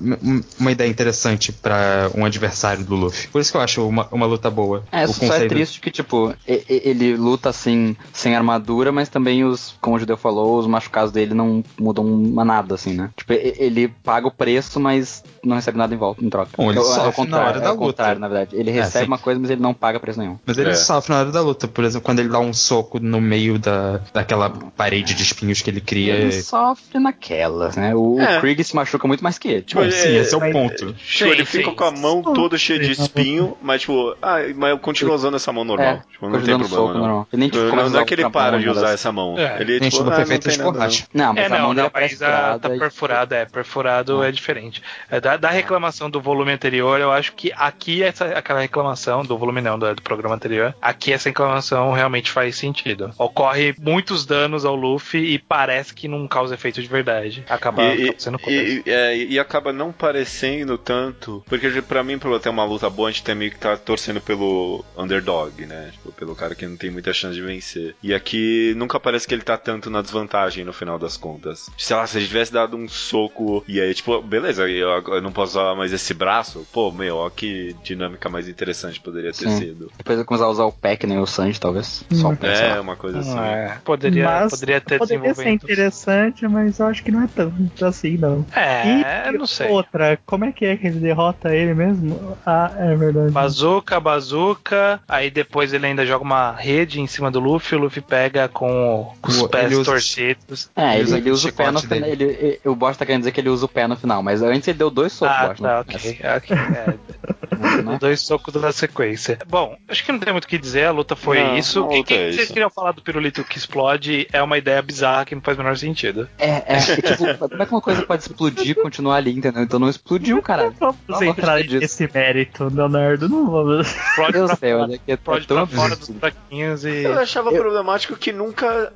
uma 0.59 0.73
ideia 0.73 0.89
interessante 0.89 1.53
para 1.53 2.11
um 2.15 2.25
adversário 2.25 2.85
do 2.85 2.95
Luffy. 2.95 3.29
Por 3.29 3.41
isso 3.41 3.51
que 3.51 3.57
eu 3.57 3.61
acho 3.61 3.87
uma, 3.87 4.09
uma 4.11 4.27
luta 4.27 4.51
boa. 4.51 4.85
É, 4.91 5.05
o 5.05 5.13
só 5.13 5.35
é 5.35 5.47
triste 5.47 5.81
que, 5.81 5.91
tipo, 5.91 6.35
ele 6.47 7.17
luta 7.17 7.51
assim, 7.51 7.97
sem 8.13 8.35
armadura, 8.35 8.93
mas 8.93 9.09
também 9.09 9.45
os, 9.45 9.75
como 9.81 9.97
o 9.97 9.99
Judeu 9.99 10.17
falou, 10.17 10.59
os 10.59 10.67
machucados 10.67 11.13
dele 11.13 11.35
não 11.35 11.63
mudam 11.79 12.05
nada, 12.45 12.75
assim, 12.75 12.95
né? 12.95 13.11
Tipo, 13.17 13.33
ele 13.33 13.89
paga 13.89 14.27
o 14.27 14.31
preço, 14.31 14.81
mas 14.81 15.23
não 15.45 15.57
recebe 15.57 15.79
nada 15.79 15.95
em 15.95 15.99
volta, 15.99 16.25
em 16.25 16.31
troca. 16.31 16.51
Bom, 16.57 16.71
ele 16.71 16.81
é, 16.81 16.83
sofre 16.83 17.29
na 17.29 17.41
hora 17.41 17.61
da 17.61 17.73
luta. 17.73 18.15
na 18.15 18.29
verdade. 18.29 18.57
Ele 18.57 18.71
é, 18.71 18.73
recebe 18.73 19.05
é, 19.05 19.09
uma 19.09 19.19
coisa, 19.19 19.41
mas 19.41 19.51
ele 19.51 19.61
não 19.61 19.75
paga 19.75 20.01
preço 20.01 20.19
nenhum. 20.19 20.39
Mas 20.45 20.59
ele 20.59 20.71
é. 20.71 20.75
sofre 20.75 21.13
na 21.13 21.21
hora 21.21 21.33
da 21.33 21.41
luta, 21.41 21.69
por 21.69 21.85
exemplo 21.85 22.00
quando 22.01 22.21
ele 22.21 22.29
dá 22.29 22.39
um 22.39 22.53
soco 22.53 22.99
no 22.99 23.21
meio 23.21 23.59
da, 23.59 24.01
daquela 24.13 24.51
parede 24.51 25.15
de 25.15 25.23
espinhos 25.23 25.63
que 25.63 25.71
ele 25.71 25.81
cria. 25.81 26.15
Ele 26.15 26.43
sofre 26.43 26.99
naquelas, 26.99 27.77
né? 27.77 27.95
O, 27.95 28.21
é. 28.21 28.41
Krieg 28.41 28.63
se 28.65 28.75
machuca 28.75 29.07
muito 29.07 29.23
mais 29.23 29.39
que 29.39 29.49
ele. 29.49 29.63
Tipo, 29.63 29.83
Bom, 29.83 29.91
sim, 29.91 30.17
esse 30.17 30.35
é 30.35 30.37
o 30.37 30.53
ponto. 30.53 30.93
Tipo, 30.95 31.31
ele 31.31 31.45
fica 31.45 31.71
com 31.73 31.85
a 31.85 31.91
mão 31.91 32.23
toda 32.23 32.57
cheia 32.59 32.79
de 32.79 32.93
espinho, 32.93 33.57
mas 33.63 33.83
tipo, 33.83 34.15
ah, 34.23 34.39
mas 34.57 34.71
eu 34.71 34.79
continuo 34.79 35.15
usando 35.15 35.37
essa 35.37 35.53
mão 35.53 35.65
normal. 35.65 35.95
É, 35.95 36.03
tipo, 36.11 36.29
não 36.29 36.41
tem 36.41 36.59
problema. 36.59 36.69
Soco, 36.69 36.95
não. 36.95 37.07
Não. 37.07 37.27
Ele 37.33 37.41
nem, 37.41 37.51
tipo, 37.51 37.65
não, 37.65 37.91
não 37.91 38.01
é 38.01 38.05
que 38.05 38.15
ele 38.15 38.31
para 38.31 38.59
de 38.59 38.69
usar 38.69 38.91
essa 38.91 39.13
mão. 39.13 39.39
É. 39.39 39.61
Ele 39.61 39.81
tipo, 39.81 40.03
ah, 40.03 40.25
não 40.59 40.73
borracha. 40.73 41.07
Não, 41.13 41.33
mas 41.35 41.51
é, 41.51 41.57
a 41.57 41.61
mão 41.61 41.73
é 41.73 41.91
perfurada. 41.91 42.59
Tá 42.59 42.69
perfurada, 42.69 43.37
é. 43.37 43.45
Perfurado 43.45 44.23
é 44.23 44.33
diferente. 44.33 44.83
É, 45.11 45.21
da, 45.21 45.37
da 45.37 45.51
reclamação 45.51 46.11
do 46.11 46.21
volume 46.21 46.53
anterior, 46.53 47.01
eu 47.01 47.13
acho 47.13 47.33
que 47.33 47.53
aqui 47.57 48.03
essa, 48.03 48.27
aquela 48.27 48.61
reclamação 48.61 49.23
do 49.25 49.37
volume 49.37 49.61
não, 49.61 49.79
do, 49.79 49.95
do 49.95 50.03
programa 50.03 50.35
anterior, 50.35 50.75
aqui 50.81 51.13
essa 51.13 51.29
reclamação 51.29 51.90
realmente 51.93 52.31
faz 52.31 52.57
sentido. 52.57 53.13
Ocorre 53.19 53.75
muitos 53.79 54.25
danos 54.25 54.65
ao 54.65 54.75
Luffy 54.75 55.35
e 55.35 55.39
parece 55.39 55.95
que 55.95 56.09
não 56.09 56.27
causa 56.29 56.55
efeito 56.55 56.83
de 56.83 56.89
verdade. 56.89 57.45
Acaba, 57.49 57.83
e, 57.83 58.03
acaba 58.05 58.21
sendo 58.21 58.41
e, 58.47 58.83
e, 58.87 58.91
é, 58.91 59.17
e, 59.17 59.39
acaba 59.39 59.73
não 59.73 59.93
parecendo 59.93 60.77
tanto, 60.77 61.43
porque 61.47 61.83
para 61.83 62.03
mim, 62.03 62.19
pra 62.19 62.39
ter 62.39 62.49
uma 62.49 62.65
luta 62.65 62.89
boa, 62.89 63.09
a 63.09 63.13
gente 63.13 63.25
tem 63.25 63.35
meio 63.35 63.51
que 63.51 63.59
tá 63.59 63.77
torcendo 63.77 64.21
pelo 64.21 64.85
underdog, 64.97 65.65
né? 65.67 65.91
Tipo, 65.93 66.13
pelo 66.13 66.35
cara 66.35 66.55
que 66.55 66.67
não 66.67 66.77
tem 66.77 66.91
muita 66.91 67.13
chance 67.13 67.35
de 67.35 67.43
vencer. 67.43 67.95
E 68.03 68.15
aqui 68.15 68.75
nunca 68.77 68.99
parece 69.01 69.27
que 69.27 69.35
ele 69.35 69.43
tá 69.43 69.57
tanto 69.57 69.91
na 69.91 70.03
desvantagem 70.03 70.65
no 70.65 70.73
final 70.73 70.99
das 70.99 71.17
contas. 71.17 71.71
Sei 71.77 71.97
lá, 71.97 72.07
se 72.07 72.19
ele 72.19 72.27
tivesse 72.27 72.53
dado 72.53 72.77
um 72.77 72.89
soco 72.89 73.65
e 73.67 73.81
aí, 73.81 73.95
tipo, 73.95 74.21
beleza, 74.23 74.69
eu, 74.69 74.89
eu 74.89 75.23
não 75.23 75.33
posso 75.33 75.59
usar 75.59 75.75
mais 75.75 75.93
esse 75.93 76.15
braço, 76.15 76.67
pô, 76.73 76.91
meu, 76.91 77.17
ó 77.17 77.31
que 77.31 77.75
dinâmica 77.83 78.29
mais 78.29 78.49
interessante 78.49 79.01
poderia 79.01 79.33
ter 79.33 79.49
Sim. 79.49 79.59
sido. 79.59 79.91
Depois 79.97 80.19
eu 80.19 80.25
começar 80.25 80.47
a 80.47 80.51
usar 80.51 80.65
o 80.65 80.73
pack, 80.73 81.07
né? 81.07 81.19
O 81.21 81.27
Sanji, 81.27 81.59
talvez. 81.61 81.80
Só 81.83 82.31
o 82.31 82.37
pack. 82.37 82.63
É, 82.63 82.81
uma 82.81 82.97
coisa 82.97 83.21
assim. 83.21 83.39
É, 83.39 83.77
poderia, 83.85 84.25
mas 84.25 84.51
poderia 84.51 84.81
ter 84.81 84.99
poderia 84.99 85.35
ser 85.35 85.51
interessante, 85.51 86.47
mas 86.47 86.79
eu 86.79 86.87
acho 86.87 87.03
que 87.03 87.11
não 87.11 87.23
é 87.23 87.29
tanto 87.35 87.85
assim, 87.85 88.17
não. 88.17 88.45
É, 88.55 89.29
e, 89.29 89.39
não 89.39 89.47
sei. 89.47 89.69
Outra, 89.69 90.19
como 90.27 90.45
é 90.45 90.53
que 90.53 90.65
é 90.65 90.77
que 90.77 90.87
ele 90.87 91.01
derrota 91.01 91.55
ele 91.55 91.75
mesmo? 91.75 92.37
Ah, 92.45 92.71
é 92.77 92.95
verdade. 92.95 93.31
Bazuca, 93.31 94.01
bazuca, 94.01 95.01
aí 95.09 95.31
depois 95.31 95.73
ele 95.73 95.87
ainda 95.87 96.05
joga 96.07 96.25
uma 96.25 96.53
rede 96.53 97.01
em 97.01 97.07
cima 97.07 97.31
do 97.31 97.41
Luffy, 97.41 97.77
o 97.77 97.81
Luffy 97.81 98.03
pega 98.03 98.49
com, 98.49 99.13
com 99.21 99.31
os 99.31 99.47
pés 99.47 99.73
usa... 99.73 99.91
torcidos. 99.91 100.71
É, 100.77 100.99
ele, 100.99 101.13
ele 101.15 101.31
usa 101.31 101.49
o 101.49 101.53
pé 101.53 101.71
no 101.71 101.81
final. 101.81 102.09
Ele, 102.09 102.25
ele, 102.25 102.61
o 102.65 102.75
Bosch 102.75 102.97
tá 102.97 103.07
querendo 103.07 103.23
dizer 103.23 103.33
que 103.33 103.41
ele 103.41 103.49
usa 103.49 103.67
o 103.67 103.69
pé 103.69 103.87
no 103.87 103.97
final, 103.97 104.23
mas 104.23 104.43
antes 104.43 104.69
ele 104.69 104.79
deu 104.79 104.91
dois 104.91 105.13
socos, 105.13 105.37
ah, 105.37 105.49
Bosch, 105.49 105.61
tá, 105.61 105.81
ok. 105.81 106.21
okay 106.37 106.57
é. 106.57 106.95
dois 107.99 108.21
socos 108.21 108.55
na 108.55 108.73
sequência. 108.73 109.39
Bom, 109.49 109.77
acho 109.89 110.05
que 110.05 110.13
não 110.13 110.19
tem 110.19 110.33
muito 110.33 110.45
o 110.45 110.49
que 110.49 110.59
dizer, 110.59 110.87
a 110.87 110.91
luta 110.91 111.17
foi 111.17 111.43
não, 111.43 111.57
isso. 111.57 111.70
O 111.77 111.89
que, 111.89 112.05
que 112.05 112.15
é 112.15 112.33
vocês 112.33 112.49
queriam 112.49 112.71
falar 112.71 112.93
do 112.93 113.03
pirulito 113.03 113.45
que 113.45 113.59
explode 113.59 114.27
é 114.33 114.43
uma 114.43 114.59
ideia 114.59 114.81
bizarra 114.83 115.25
que 115.25 115.35
não 115.35 115.43
faz 115.43 115.57
o 115.59 115.63
menor 115.63 115.77
sentido. 115.77 116.29
É, 116.39 116.63
é, 116.67 116.79
tipo, 116.79 117.49
como 117.49 117.63
é 117.63 117.67
que 117.67 117.73
uma 117.73 117.81
coisa 117.81 118.03
pode 118.03 118.23
explodir 118.23 118.71
e 118.71 118.75
continuar 118.75 119.17
ali, 119.17 119.33
entendeu? 119.33 119.63
Então 119.63 119.79
não 119.79 119.89
explodiu, 119.89 120.41
cara. 120.43 120.73
Vamos 120.79 120.97
não 121.09 121.23
entrar 121.23 121.63
nesse 121.63 122.09
mérito, 122.13 122.71
Leonardo, 122.73 123.29
não 123.29 123.51
vamos. 123.51 123.89
Explode 123.89 124.39
eu 124.39 124.47
pra 124.47 124.57
sei, 124.57 124.73
fora, 124.73 125.01
é 125.07 125.17
pode 125.17 125.45
é 125.45 125.47
pra 125.47 125.67
fora 125.67 125.97
dos 125.97 126.11
fraquinhos 126.11 126.85
e. 126.85 127.05
Eu 127.05 127.19
achava 127.19 127.51
eu... 127.51 127.61
problemático 127.61 128.17
que 128.17 128.33
nunca. 128.33 128.93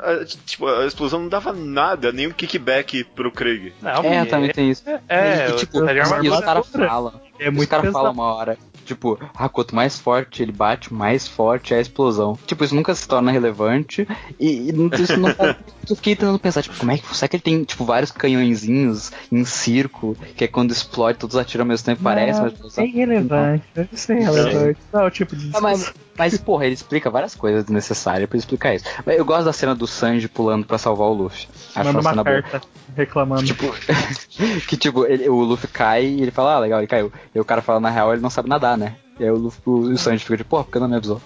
Tipo, 0.46 0.66
a 0.66 0.86
explosão 0.86 1.20
não 1.20 1.28
dava 1.28 1.52
nada, 1.52 2.12
nenhum 2.12 2.30
kickback 2.30 3.04
pro 3.04 3.30
Craig. 3.30 3.72
Não, 3.80 4.04
é, 4.04 4.24
também 4.24 4.50
tem 4.50 4.70
isso. 4.70 4.82
É, 4.88 5.00
é 5.08 5.50
e, 5.50 5.56
tipo, 5.56 5.78
e 5.78 6.28
os 6.28 6.40
caras 6.40 6.68
falam. 6.68 7.20
É 7.38 7.50
muito 7.50 7.62
os 7.62 7.66
caras 7.66 7.92
falam 7.92 8.12
uma 8.12 8.34
hora. 8.34 8.58
Tipo, 8.84 9.18
ah, 9.34 9.48
quanto 9.48 9.74
mais 9.74 9.98
forte 9.98 10.42
ele 10.42 10.52
bate, 10.52 10.92
mais 10.92 11.26
forte 11.26 11.74
é 11.74 11.78
a 11.78 11.80
explosão. 11.80 12.38
Tipo, 12.46 12.64
isso 12.64 12.74
nunca 12.74 12.94
se 12.94 13.06
torna 13.06 13.32
relevante. 13.32 14.06
E, 14.38 14.70
e 14.70 15.02
isso 15.02 15.18
não 15.18 15.30
Eu 15.88 15.96
fiquei 15.96 16.16
tentando 16.16 16.38
pensar, 16.38 16.62
tipo, 16.62 16.76
como 16.78 16.92
é 16.92 16.98
que. 16.98 17.16
Será 17.16 17.28
que 17.28 17.36
ele 17.36 17.42
tem, 17.42 17.64
tipo, 17.64 17.84
vários 17.84 18.10
canhõezinhos 18.10 19.12
em 19.30 19.44
circo, 19.44 20.16
que 20.36 20.44
é 20.44 20.48
quando 20.48 20.70
explode, 20.70 21.18
todos 21.18 21.36
atiram 21.36 21.64
ao 21.64 21.68
mesmo 21.68 21.84
tempo, 21.84 22.02
não, 22.02 22.10
parece, 22.10 22.40
mas. 22.40 22.78
É 22.78 22.86
irrelevante, 22.86 23.64
deve 23.74 23.96
ser 23.96 24.14
relevante. 24.14 24.78
Não 24.92 25.02
é 25.02 25.06
o 25.06 25.10
tipo 25.10 25.36
de. 25.36 25.50
Ah, 25.54 25.60
mas, 25.60 25.92
mas, 26.16 26.38
porra, 26.38 26.66
ele 26.66 26.74
explica 26.74 27.10
várias 27.10 27.34
coisas 27.34 27.66
necessárias 27.66 28.28
pra 28.28 28.38
explicar 28.38 28.74
isso. 28.74 28.84
Eu 29.06 29.24
gosto 29.24 29.44
da 29.44 29.52
cena 29.52 29.74
do 29.74 29.86
Sanji 29.86 30.28
pulando 30.28 30.66
pra 30.66 30.78
salvar 30.78 31.08
o 31.08 31.12
Luffy. 31.12 31.48
Acho 31.74 31.86
Manda 31.88 32.00
uma, 32.00 32.10
cena 32.10 32.24
carta 32.24 32.58
boa. 32.58 32.70
reclamando. 32.96 33.44
Tipo, 33.44 33.74
que 34.68 34.76
tipo, 34.76 35.04
ele, 35.06 35.28
o 35.28 35.40
Luffy 35.42 35.68
cai 35.68 36.04
e 36.04 36.22
ele 36.22 36.30
fala, 36.30 36.54
ah, 36.54 36.58
legal, 36.60 36.80
ele 36.80 36.86
caiu. 36.86 37.12
E 37.34 37.40
o 37.40 37.44
cara 37.44 37.62
fala, 37.62 37.80
na 37.80 37.90
real, 37.90 38.12
ele 38.12 38.22
não 38.22 38.30
sabe 38.30 38.48
nadar, 38.48 38.78
né? 38.78 38.96
E 39.18 39.24
aí 39.24 39.30
o, 39.30 39.36
Luffy, 39.36 39.60
o, 39.64 39.72
o 39.92 39.98
Sanji 39.98 40.24
fica 40.24 40.36
tipo, 40.36 40.50
pô, 40.50 40.64
por 40.64 40.72
que 40.72 40.78
não 40.78 40.88
me 40.88 40.96
avisou? 40.96 41.20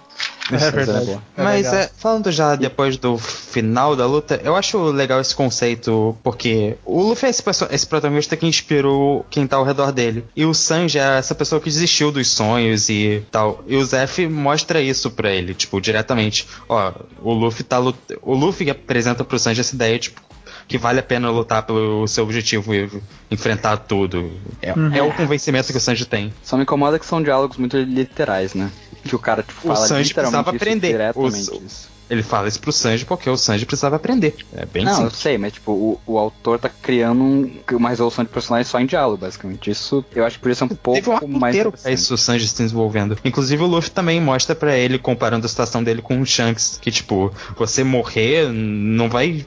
É 0.50 0.70
verdade. 0.70 1.18
É 1.36 1.42
Mas 1.42 1.66
é, 1.72 1.90
falando 1.96 2.30
já 2.30 2.56
depois 2.56 2.96
do 2.96 3.18
final 3.18 3.94
da 3.94 4.06
luta, 4.06 4.40
eu 4.42 4.56
acho 4.56 4.82
legal 4.90 5.20
esse 5.20 5.34
conceito, 5.34 6.16
porque 6.22 6.76
o 6.84 7.02
Luffy 7.02 7.26
é 7.26 7.30
esse, 7.30 7.42
esse 7.70 7.86
protagonista 7.86 8.36
que 8.36 8.46
inspirou 8.46 9.26
quem 9.30 9.46
tá 9.46 9.56
ao 9.56 9.64
redor 9.64 9.92
dele. 9.92 10.24
E 10.34 10.44
o 10.44 10.54
Sanji 10.54 10.98
é 10.98 11.18
essa 11.18 11.34
pessoa 11.34 11.60
que 11.60 11.68
desistiu 11.68 12.10
dos 12.10 12.30
sonhos 12.30 12.88
e 12.88 13.22
tal. 13.30 13.62
E 13.66 13.76
o 13.76 13.84
Zef 13.84 14.26
mostra 14.26 14.80
isso 14.80 15.10
pra 15.10 15.30
ele, 15.30 15.54
tipo, 15.54 15.80
diretamente. 15.80 16.46
Ó, 16.68 16.92
o 17.22 17.32
Luffy 17.32 17.64
tá 17.64 17.78
lut... 17.78 17.98
O 18.22 18.34
Luffy 18.34 18.70
apresenta 18.70 19.24
pro 19.24 19.38
Sanji 19.38 19.60
essa 19.60 19.74
ideia, 19.74 19.98
tipo, 19.98 20.20
que 20.68 20.76
vale 20.76 21.00
a 21.00 21.02
pena 21.02 21.30
lutar 21.30 21.62
pelo 21.62 22.06
seu 22.06 22.22
objetivo 22.22 22.74
e 22.74 22.90
enfrentar 23.30 23.78
tudo. 23.78 24.30
É, 24.60 24.72
uhum. 24.74 24.94
é 24.94 25.02
o 25.02 25.10
convencimento 25.12 25.72
que 25.72 25.78
o 25.78 25.80
Sanji 25.80 26.04
tem. 26.04 26.32
Só 26.42 26.56
me 26.58 26.62
incomoda 26.64 26.98
que 26.98 27.06
são 27.06 27.22
diálogos 27.22 27.56
muito 27.56 27.78
literais, 27.78 28.52
né? 28.52 28.70
Que 29.02 29.16
o 29.16 29.18
cara 29.18 29.42
tipo, 29.42 29.62
fala 29.62 29.72
o 29.72 29.88
Sanji 29.88 30.08
literalmente 30.08 30.44
precisava 30.44 30.56
aprender. 30.56 30.88
diretamente 30.88 31.50
o, 31.50 31.64
isso. 31.64 31.97
Ele 32.10 32.22
fala 32.22 32.48
isso 32.48 32.60
pro 32.60 32.72
Sanji 32.72 33.04
porque 33.04 33.28
o 33.28 33.36
Sanji 33.36 33.66
precisava 33.66 33.96
aprender. 33.96 34.34
É 34.54 34.64
bem 34.64 34.84
Não, 34.84 34.94
simples. 34.94 35.14
eu 35.14 35.18
sei, 35.18 35.38
mas 35.38 35.52
tipo, 35.52 35.72
o, 35.72 36.00
o 36.06 36.18
autor 36.18 36.58
tá 36.58 36.68
criando 36.68 37.22
um, 37.22 37.50
uma 37.72 37.90
resolução 37.90 38.24
de 38.24 38.30
personagem 38.30 38.64
só 38.70 38.80
em 38.80 38.86
diálogo, 38.86 39.18
basicamente. 39.18 39.70
Isso 39.70 40.04
eu 40.14 40.24
acho 40.24 40.36
que 40.36 40.42
por 40.42 40.50
isso 40.50 40.64
é 40.64 40.66
um 40.66 40.70
pouco 40.70 40.98
Teve 41.00 41.10
um 41.10 41.14
arco 41.14 41.28
mais. 41.28 41.54
inteiro 41.54 41.72
pra 41.72 41.90
isso 41.90 42.14
o 42.14 42.18
Sanji 42.18 42.48
se 42.48 42.62
desenvolvendo. 42.62 43.18
Inclusive 43.24 43.62
o 43.62 43.66
Luffy 43.66 43.90
também 43.90 44.20
mostra 44.20 44.54
para 44.54 44.76
ele, 44.76 44.98
comparando 44.98 45.46
a 45.46 45.48
situação 45.48 45.82
dele 45.82 46.02
com 46.02 46.20
o 46.20 46.26
Shanks, 46.26 46.78
que 46.80 46.90
tipo, 46.90 47.32
você 47.56 47.84
morrer 47.84 48.48
não 48.52 49.08
vai 49.08 49.44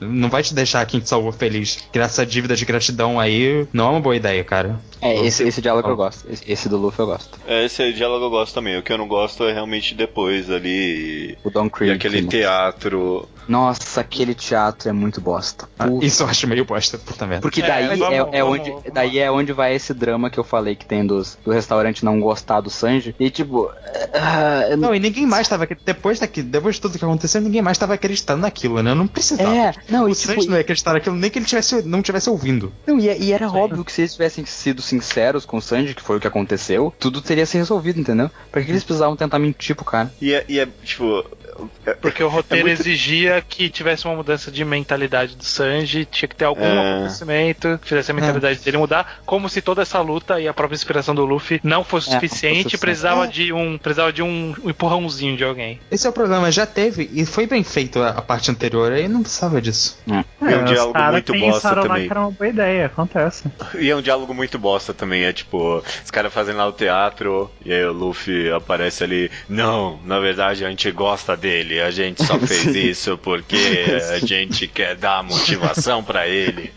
não 0.00 0.28
vai 0.28 0.42
te 0.42 0.54
deixar 0.54 0.84
quem 0.86 1.00
te 1.00 1.08
salvou 1.08 1.32
feliz. 1.32 1.78
Criar 1.92 2.06
essa 2.06 2.24
dívida 2.26 2.56
de 2.56 2.64
gratidão 2.64 3.18
aí 3.20 3.66
não 3.72 3.86
é 3.86 3.90
uma 3.90 4.00
boa 4.00 4.16
ideia, 4.16 4.42
cara. 4.44 4.80
É, 5.00 5.26
esse, 5.26 5.42
esse 5.42 5.60
diálogo 5.60 5.88
eu 5.88 5.96
gosto. 5.96 6.24
Esse, 6.30 6.44
esse, 6.50 6.68
do 6.68 6.76
Luffy 6.78 7.00
eu 7.00 7.06
gosto. 7.06 7.38
É, 7.46 7.64
esse 7.64 7.92
diálogo 7.92 8.26
eu 8.26 8.30
gosto 8.30 8.54
também. 8.54 8.78
O 8.78 8.82
que 8.82 8.92
eu 8.92 8.98
não 8.98 9.08
gosto 9.08 9.42
é 9.44 9.52
realmente 9.52 9.94
depois 9.96 10.48
ali. 10.48 11.36
O 11.42 11.50
Don 11.50 11.68
Creek. 11.82 12.06
E 12.06 12.08
aquele 12.08 12.26
teatro. 12.26 13.28
Nossa, 13.48 14.00
aquele 14.00 14.34
teatro 14.34 14.88
é 14.88 14.92
muito 14.92 15.20
bosta. 15.20 15.68
Ah, 15.78 15.86
isso 16.00 16.22
eu 16.22 16.28
acho 16.28 16.46
meio 16.46 16.64
bosta, 16.64 16.96
puta 16.96 17.26
merda. 17.26 17.42
Porque 17.42 17.60
daí 17.60 17.84
é, 17.84 17.96
vamos, 17.96 18.12
é, 18.12 18.38
é 18.38 18.42
vamos, 18.42 18.60
onde, 18.60 18.70
vamos, 18.70 18.84
daí 18.92 19.18
é 19.18 19.30
onde 19.30 19.52
vai 19.52 19.74
esse 19.74 19.92
drama 19.92 20.30
que 20.30 20.38
eu 20.38 20.44
falei 20.44 20.76
que 20.76 20.86
tem 20.86 21.04
dos, 21.04 21.36
do 21.44 21.50
restaurante 21.50 22.04
não 22.04 22.20
gostar 22.20 22.60
do 22.60 22.70
Sanji. 22.70 23.14
E 23.18 23.30
tipo. 23.30 23.64
Uh, 23.64 24.76
não, 24.78 24.94
e 24.94 25.00
ninguém 25.00 25.26
mais 25.26 25.48
tava. 25.48 25.66
Depois, 25.84 26.20
daqui, 26.20 26.42
depois 26.42 26.76
de 26.76 26.80
tudo 26.80 26.98
que 26.98 27.04
aconteceu, 27.04 27.40
ninguém 27.40 27.62
mais 27.62 27.78
tava 27.78 27.94
acreditando 27.94 28.42
naquilo, 28.42 28.82
né? 28.82 28.92
Eu 28.92 28.94
não 28.94 29.06
precisava. 29.06 29.54
É, 29.54 29.74
não, 29.88 30.04
o 30.04 30.08
e, 30.08 30.14
Sanji 30.14 30.40
tipo, 30.40 30.50
não 30.50 30.56
ia 30.56 30.62
acreditar 30.62 30.92
naquilo, 30.92 31.16
nem 31.16 31.30
que 31.30 31.38
ele 31.38 31.46
tivesse, 31.46 31.82
não 31.82 32.02
tivesse 32.02 32.30
ouvindo. 32.30 32.72
Não, 32.86 32.98
e, 32.98 33.06
e 33.06 33.32
era 33.32 33.48
Sim. 33.48 33.56
óbvio 33.56 33.84
que 33.84 33.92
se 33.92 34.02
eles 34.02 34.12
tivessem 34.12 34.44
sido 34.46 34.80
sinceros 34.80 35.44
com 35.44 35.56
o 35.56 35.62
Sanji, 35.62 35.94
que 35.94 36.02
foi 36.02 36.16
o 36.16 36.20
que 36.20 36.26
aconteceu, 36.26 36.94
tudo 36.98 37.20
teria 37.20 37.44
se 37.44 37.56
resolvido, 37.58 38.00
entendeu? 38.00 38.30
Pra 38.50 38.62
que 38.62 38.70
eles 38.70 38.84
precisavam 38.84 39.16
tentar 39.16 39.38
mentir 39.38 39.74
pro 39.74 39.84
cara? 39.84 40.12
E 40.20 40.32
é, 40.32 40.44
e 40.48 40.58
é 40.58 40.68
tipo, 40.84 41.24
porque 42.00 42.22
o 42.22 42.28
roteiro 42.28 42.68
é 42.68 42.70
muito... 42.70 42.80
exigia 42.80 43.42
que 43.46 43.68
tivesse 43.68 44.06
uma 44.06 44.16
mudança 44.16 44.50
de 44.50 44.64
mentalidade 44.64 45.36
do 45.36 45.44
Sanji, 45.44 46.04
tinha 46.04 46.28
que 46.28 46.36
ter 46.36 46.44
algum 46.44 46.64
é... 46.64 46.96
acontecimento 46.96 47.78
que 47.82 47.88
fizesse 47.88 48.10
a 48.10 48.14
mentalidade 48.14 48.60
é. 48.60 48.64
dele 48.64 48.76
mudar, 48.76 49.20
como 49.24 49.48
se 49.48 49.60
toda 49.60 49.82
essa 49.82 50.00
luta 50.00 50.40
e 50.40 50.48
a 50.48 50.54
própria 50.54 50.76
inspiração 50.76 51.14
do 51.14 51.24
Luffy 51.24 51.60
não 51.62 51.84
fosse 51.84 52.10
é, 52.10 52.12
suficiente, 52.12 52.78
precisava 52.78 53.26
de 53.26 53.52
um 53.52 53.78
precisava 53.78 54.12
de 54.12 54.22
um, 54.22 54.54
um, 54.62 54.70
empurrãozinho 54.70 55.36
de 55.36 55.44
alguém. 55.44 55.80
Esse 55.90 56.06
é 56.06 56.10
o 56.10 56.12
problema, 56.12 56.50
já 56.50 56.66
teve 56.66 57.10
e 57.12 57.26
foi 57.26 57.46
bem 57.46 57.62
feito 57.62 58.00
a, 58.00 58.10
a 58.10 58.22
parte 58.22 58.50
anterior, 58.50 58.92
aí 58.92 59.08
não 59.08 59.22
precisava 59.22 59.60
disso. 59.60 59.98
É, 60.10 60.52
é 60.52 60.58
um 60.58 60.64
diálogo 60.64 60.98
muito 61.10 61.38
bosta 61.38 61.74
também. 61.74 62.06
Que 62.06 62.12
era 62.12 62.20
uma 62.20 62.30
boa 62.30 62.48
ideia, 62.48 62.86
acontece. 62.86 63.44
E 63.78 63.90
é 63.90 63.96
um 63.96 64.02
diálogo 64.02 64.34
muito 64.34 64.58
bosta 64.58 64.94
também, 64.94 65.24
é 65.24 65.32
tipo, 65.32 65.82
os 66.04 66.10
caras 66.10 66.32
fazendo 66.32 66.56
lá 66.56 66.66
o 66.66 66.72
teatro 66.72 67.50
e 67.64 67.72
aí 67.72 67.84
o 67.84 67.92
Luffy 67.92 68.50
aparece 68.50 69.04
ali, 69.04 69.30
não, 69.48 69.98
na 70.04 70.18
verdade 70.18 70.64
a 70.64 70.68
gente 70.68 70.90
gosta 70.90 71.36
dele, 71.42 71.80
a 71.80 71.90
gente 71.90 72.24
só 72.24 72.38
fez 72.40 72.66
isso 72.66 73.18
porque 73.18 73.56
a 74.14 74.24
gente 74.24 74.68
quer 74.68 74.94
dar 74.94 75.22
motivação 75.24 76.02
para 76.02 76.26
ele. 76.28 76.72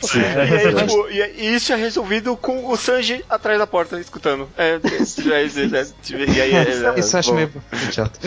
Sim. 0.00 0.20
É, 0.20 0.46
e, 0.46 0.66
aí, 0.66 0.74
tipo, 0.74 1.08
e, 1.10 1.54
isso 1.54 1.72
é 1.72 1.76
resumido 1.76 2.36
com 2.36 2.70
o 2.70 2.76
Sanji 2.76 3.24
atrás 3.28 3.58
da 3.58 3.66
porta, 3.66 3.98
escutando. 3.98 4.48
É, 4.56 4.72
é, 4.72 4.74
é, 4.74 4.80
e 4.80 6.40
aí, 6.40 6.98
isso 6.98 7.16
eu 7.16 7.18
acho 7.18 7.34
meio 7.34 7.50
chato. 7.90 8.20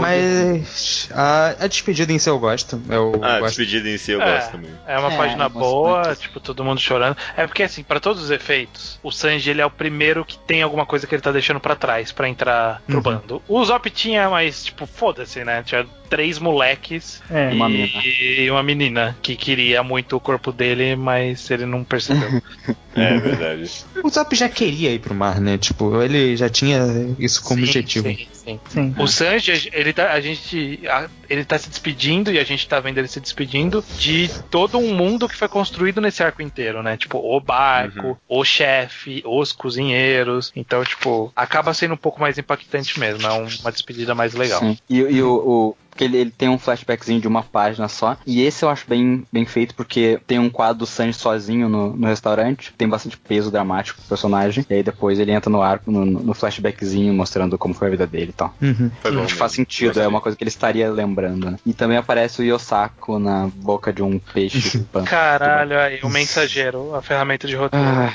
Mas 0.00 1.08
a, 1.12 1.56
a, 1.64 1.66
despedida 1.66 2.12
em 2.12 2.18
si 2.18 2.28
eu 2.28 2.38
gosto. 2.38 2.80
Eu 2.88 3.12
ah, 3.16 3.40
gosto. 3.40 3.44
a 3.44 3.46
despedida 3.48 3.88
em 3.88 3.98
si 3.98 4.12
eu 4.12 4.20
gosto 4.20 4.52
também. 4.52 4.70
É 4.86 4.98
uma 4.98 5.10
página 5.16 5.48
boa, 5.48 6.14
tipo, 6.14 6.38
todo 6.40 6.64
mundo 6.64 6.80
chorando. 6.80 7.16
É 7.36 7.46
porque, 7.46 7.62
assim, 7.62 7.82
para 7.82 7.98
todos 7.98 8.22
os 8.22 8.30
efeitos, 8.30 8.98
o 9.02 9.10
Sanji 9.10 9.50
ele 9.50 9.60
é 9.60 9.66
o 9.66 9.70
primeiro 9.70 10.24
que 10.24 10.38
tem 10.38 10.62
alguma 10.62 10.86
coisa 10.86 11.06
que 11.06 11.14
ele 11.14 11.22
tá 11.22 11.32
deixando 11.32 11.60
para 11.60 11.74
trás 11.74 12.12
para 12.12 12.28
entrar 12.28 12.82
pro 12.86 12.96
uhum. 12.96 13.02
bando. 13.02 13.42
O 13.48 13.64
Zop 13.64 13.90
tinha 13.90 14.28
mais, 14.56 14.64
tipo, 14.64 14.86
foda-se, 14.86 15.44
né? 15.44 15.62
Tinha 15.62 15.86
três 16.08 16.38
moleques 16.38 17.20
é, 17.30 17.52
e, 17.52 17.54
uma 17.54 17.70
e 17.70 18.50
uma 18.50 18.62
menina 18.62 19.16
que 19.20 19.36
queria 19.36 19.82
muito 19.82 20.16
o 20.16 20.20
corpo 20.20 20.52
dele, 20.52 20.96
mas 20.96 21.50
ele 21.50 21.66
não 21.66 21.84
percebeu. 21.84 22.42
é 22.94 23.18
verdade. 23.18 23.84
O 24.02 24.08
Zop 24.08 24.34
já 24.34 24.48
queria 24.48 24.92
ir 24.92 25.00
pro 25.00 25.14
mar, 25.14 25.40
né? 25.40 25.58
Tipo, 25.58 26.00
ele 26.00 26.36
já 26.36 26.48
tinha 26.48 26.78
isso 27.18 27.42
como 27.42 27.60
sim, 27.60 27.66
objetivo. 27.66 28.08
Sim, 28.08 28.28
sim. 28.32 28.60
sim. 28.68 28.94
O 28.98 29.06
Sanji, 29.06 29.68
ele 29.72 29.92
tá, 29.92 30.12
a 30.12 30.20
gente, 30.20 30.80
ele 31.28 31.44
tá 31.44 31.58
se 31.58 31.68
despedindo 31.68 32.32
e 32.32 32.38
a 32.38 32.44
gente 32.44 32.66
tá 32.68 32.80
vendo 32.80 32.98
ele 32.98 33.08
se 33.08 33.20
despedindo 33.20 33.84
de 33.98 34.28
todo 34.50 34.78
um 34.78 34.94
mundo 34.94 35.28
que 35.28 35.36
foi 35.36 35.48
construído 35.48 36.00
nesse 36.00 36.22
arco 36.22 36.42
inteiro, 36.42 36.82
né? 36.82 36.96
Tipo, 36.96 37.18
o 37.18 37.40
barco, 37.40 38.08
uhum. 38.08 38.16
o 38.28 38.44
chefe, 38.44 39.22
os 39.24 39.52
cozinheiros. 39.52 40.52
Então, 40.54 40.84
tipo, 40.84 41.32
acaba 41.34 41.74
sendo 41.74 41.94
um 41.94 41.98
pouco 41.98 42.20
mais 42.20 42.38
impactante 42.38 42.98
mesmo. 42.98 43.26
É 43.26 43.32
uma 43.32 43.72
despedida 43.72 44.14
mais 44.14 44.34
legal. 44.34 44.60
Sim. 44.60 44.78
E, 44.88 44.98
e 44.98 45.22
o, 45.22 45.34
o 45.34 45.76
porque 45.96 46.04
ele, 46.04 46.18
ele, 46.18 46.30
tem 46.30 46.50
um 46.50 46.58
flashbackzinho 46.58 47.20
de 47.20 47.26
uma 47.26 47.42
página 47.42 47.88
só. 47.88 48.18
E 48.26 48.42
esse 48.42 48.62
eu 48.62 48.68
acho 48.68 48.84
bem, 48.86 49.26
bem 49.32 49.46
feito, 49.46 49.74
porque 49.74 50.20
tem 50.26 50.38
um 50.38 50.50
quadro 50.50 50.80
do 50.80 50.86
Sanji 50.86 51.14
sozinho 51.14 51.70
no, 51.70 51.96
no 51.96 52.06
restaurante, 52.06 52.72
tem 52.76 52.86
bastante 52.86 53.16
peso 53.16 53.50
dramático 53.50 53.98
pro 53.98 54.08
personagem. 54.10 54.64
E 54.68 54.74
aí 54.74 54.82
depois 54.82 55.18
ele 55.18 55.32
entra 55.32 55.50
no 55.50 55.62
arco, 55.62 55.90
no, 55.90 56.04
no 56.04 56.34
flashbackzinho, 56.34 57.14
mostrando 57.14 57.56
como 57.56 57.72
foi 57.72 57.88
a 57.88 57.90
vida 57.90 58.06
dele 58.06 58.30
e 58.30 58.32
tal. 58.34 58.54
Uhum. 58.60 58.90
Que 59.26 59.34
faz 59.34 59.52
sentido, 59.52 59.98
é 59.98 60.06
uma 60.06 60.20
coisa 60.20 60.36
que 60.36 60.44
ele 60.44 60.50
estaria 60.50 60.90
lembrando. 60.90 61.50
Né? 61.50 61.56
E 61.64 61.72
também 61.72 61.96
aparece 61.96 62.42
o 62.42 62.44
Yosako 62.44 63.18
na 63.18 63.48
boca 63.54 63.90
de 63.90 64.02
um 64.02 64.18
peixe. 64.18 64.84
Caralho, 65.06 65.78
aí, 65.78 66.00
o 66.02 66.10
mensageiro, 66.10 66.94
a 66.94 67.00
ferramenta 67.00 67.46
de 67.46 67.56
roteiro. 67.56 67.86
Ah, 67.86 68.12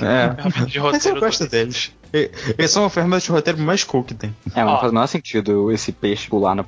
é. 0.00 0.64
De 0.66 0.78
roteiro 0.78 0.90
Mas 0.92 1.06
eu 1.06 1.20
gosto 1.20 1.48
deles. 1.48 1.92
Eles 2.12 2.70
são 2.70 2.84
a 2.84 2.90
ferramenta 2.90 3.24
de 3.24 3.30
roteiro 3.30 3.58
mais 3.58 3.82
cool 3.82 4.04
que 4.04 4.12
tem. 4.12 4.34
É, 4.54 4.62
mas 4.62 4.66
não 4.66 4.78
faz 4.78 4.92
o 4.92 4.94
menor 4.94 5.06
sentido 5.06 5.72
esse 5.72 5.92
peixe 5.92 6.28
pular 6.28 6.54
no 6.54 6.64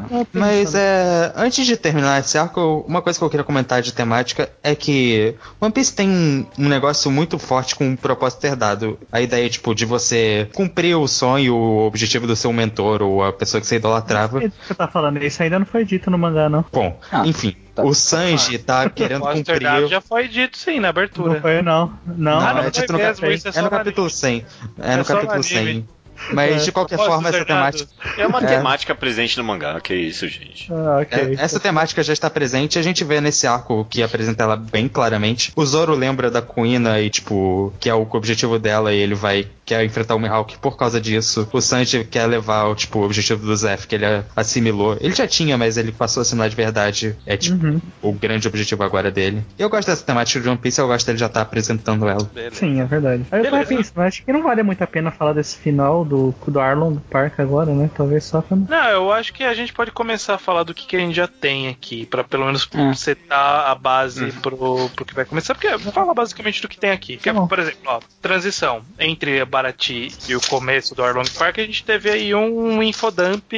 né? 0.00 0.26
Mas 0.32 0.74
é. 0.74 1.32
Antes 1.36 1.66
de 1.66 1.76
terminar 1.76 2.20
esse 2.20 2.36
arco, 2.38 2.84
uma 2.86 3.02
coisa 3.02 3.18
que 3.18 3.24
eu 3.24 3.30
queria 3.30 3.44
comentar 3.44 3.82
de 3.82 3.92
temática 3.92 4.50
é 4.62 4.74
que 4.74 5.34
One 5.60 5.72
Piece 5.72 5.94
tem 5.94 6.46
um 6.58 6.68
negócio 6.68 7.10
muito 7.10 7.38
forte 7.38 7.74
com 7.74 7.92
o 7.92 7.96
propósito 7.96 8.44
herdado. 8.44 8.98
A 9.10 9.20
ideia, 9.20 9.48
tipo, 9.48 9.74
de 9.74 9.84
você 9.84 10.48
cumprir 10.54 10.96
o 10.96 11.06
sonho, 11.06 11.54
o 11.54 11.86
objetivo 11.86 12.26
do 12.26 12.36
seu 12.36 12.52
mentor 12.52 13.02
ou 13.02 13.22
a 13.22 13.32
pessoa 13.32 13.60
que 13.60 13.66
você 13.66 13.76
idolatrava. 13.76 14.34
Não 14.34 14.40
sei 14.40 14.50
que 14.50 14.66
você 14.66 14.74
tá 14.74 14.88
falando, 14.88 15.22
isso 15.22 15.42
ainda 15.42 15.58
não 15.58 15.66
foi 15.66 15.84
dito 15.84 16.10
no 16.10 16.18
mangá, 16.18 16.48
não. 16.48 16.64
Bom, 16.72 16.98
ah. 17.10 17.26
enfim. 17.26 17.56
Tá. 17.74 17.82
O 17.84 17.94
Sanji 17.94 18.58
tá 18.58 18.88
querendo 18.90 19.22
cumprir. 19.22 19.88
já 19.88 20.00
foi 20.00 20.28
dito 20.28 20.58
sim 20.58 20.78
na 20.78 20.90
abertura. 20.90 21.34
Não 21.34 21.40
foi, 21.40 21.62
não. 21.62 21.92
Não, 22.06 22.16
não, 22.16 22.54
não 22.54 22.62
é 22.62 22.70
dito 22.70 22.92
no, 22.92 22.98
mesmo, 22.98 23.26
cap... 23.26 23.32
é, 23.32 23.58
é 23.58 23.62
no 23.62 23.70
capítulo 23.70 24.10
100. 24.10 24.46
É, 24.78 24.92
é 24.92 24.96
no 24.96 25.04
capítulo 25.04 25.42
100. 25.42 25.88
Mas 26.32 26.62
é, 26.62 26.64
de 26.64 26.72
qualquer 26.72 26.96
forma, 26.96 27.28
essa 27.28 27.44
temática. 27.44 27.88
É 28.16 28.26
uma 28.26 28.38
é... 28.38 28.46
temática 28.46 28.94
presente 28.94 29.36
no 29.38 29.44
mangá, 29.44 29.80
que 29.80 29.94
isso, 29.94 30.28
gente. 30.28 30.72
Ah, 30.72 31.00
okay. 31.02 31.36
é, 31.36 31.42
essa 31.42 31.58
temática 31.58 32.02
já 32.02 32.12
está 32.12 32.28
presente 32.30 32.78
a 32.78 32.82
gente 32.82 33.04
vê 33.04 33.20
nesse 33.20 33.46
arco 33.46 33.86
que 33.88 34.02
apresenta 34.02 34.44
ela 34.44 34.56
bem 34.56 34.88
claramente. 34.88 35.52
O 35.56 35.64
Zoro 35.64 35.94
lembra 35.94 36.30
da 36.30 36.42
Kuina 36.42 37.00
e, 37.00 37.10
tipo, 37.10 37.72
que 37.80 37.88
é 37.88 37.94
o 37.94 38.06
objetivo 38.10 38.58
dela 38.58 38.92
e 38.92 38.98
ele 38.98 39.14
vai 39.14 39.48
quer 39.64 39.84
enfrentar 39.84 40.14
o 40.14 40.18
Mihawk 40.18 40.58
por 40.58 40.76
causa 40.76 41.00
disso. 41.00 41.48
O 41.52 41.60
Sanji 41.60 42.04
quer 42.04 42.26
levar 42.26 42.74
tipo, 42.74 42.98
o 42.98 43.04
objetivo 43.04 43.44
do 43.44 43.56
Zef, 43.56 43.86
que 43.86 43.94
ele 43.94 44.06
assimilou. 44.34 44.96
Ele 45.00 45.14
já 45.14 45.26
tinha, 45.26 45.56
mas 45.56 45.76
ele 45.76 45.92
passou 45.92 46.20
a 46.20 46.22
assimilar 46.22 46.48
de 46.48 46.56
verdade. 46.56 47.16
É 47.26 47.36
tipo 47.36 47.64
uhum. 47.64 47.80
o 48.00 48.12
grande 48.12 48.48
objetivo 48.48 48.82
agora 48.82 49.10
dele. 49.10 49.42
Eu 49.58 49.68
gosto 49.68 49.88
dessa 49.88 50.04
temática 50.04 50.40
de 50.40 50.48
One 50.48 50.58
Piece, 50.58 50.80
eu 50.80 50.86
gosto 50.86 51.06
dele 51.06 51.18
já 51.18 51.26
estar 51.26 51.40
tá 51.40 51.46
apresentando 51.46 52.08
ela. 52.08 52.24
Beleza. 52.24 52.56
Sim, 52.56 52.80
é 52.80 52.84
verdade. 52.84 53.24
Aí 53.30 53.44
eu 53.44 53.50
tava 53.50 53.66
pensando, 53.66 54.00
acho 54.00 54.24
que 54.24 54.32
não 54.32 54.42
vale 54.42 54.62
muito 54.62 54.82
a 54.82 54.86
pena 54.86 55.10
falar 55.10 55.32
desse 55.32 55.56
final 55.56 56.04
do, 56.04 56.34
do 56.46 56.60
Arlong 56.60 56.98
Park 57.10 57.38
agora, 57.38 57.72
né? 57.72 57.90
Talvez 57.94 58.24
só 58.24 58.40
pra... 58.40 58.56
Não, 58.56 58.88
eu 58.88 59.12
acho 59.12 59.32
que 59.32 59.44
a 59.44 59.54
gente 59.54 59.72
pode 59.72 59.90
começar 59.90 60.34
a 60.34 60.38
falar 60.38 60.62
do 60.62 60.74
que, 60.74 60.86
que 60.86 60.96
a 60.96 61.00
gente 61.00 61.14
já 61.14 61.26
tem 61.26 61.68
aqui, 61.68 62.06
para 62.06 62.24
pelo 62.24 62.46
menos 62.46 62.68
é. 62.72 62.94
setar 62.94 63.70
a 63.70 63.74
base 63.74 64.24
uhum. 64.24 64.30
pro, 64.40 64.88
pro 64.90 65.04
que 65.04 65.14
vai 65.14 65.24
começar, 65.24 65.54
porque 65.54 65.78
fala 65.78 66.14
basicamente 66.14 66.60
do 66.62 66.68
que 66.68 66.78
tem 66.78 66.90
aqui. 66.90 67.16
Que 67.16 67.28
é, 67.28 67.32
por 67.32 67.58
exemplo, 67.58 67.80
ó, 67.86 68.00
transição 68.20 68.82
entre 68.98 69.44
a 69.52 69.62
Paraty 69.62 70.10
e 70.28 70.34
o 70.34 70.40
começo 70.40 70.94
do 70.94 71.04
Arlong 71.04 71.28
Park, 71.38 71.58
a 71.58 71.62
gente 71.62 71.84
teve 71.84 72.10
aí 72.10 72.34
um 72.34 72.82
infodump 72.82 73.52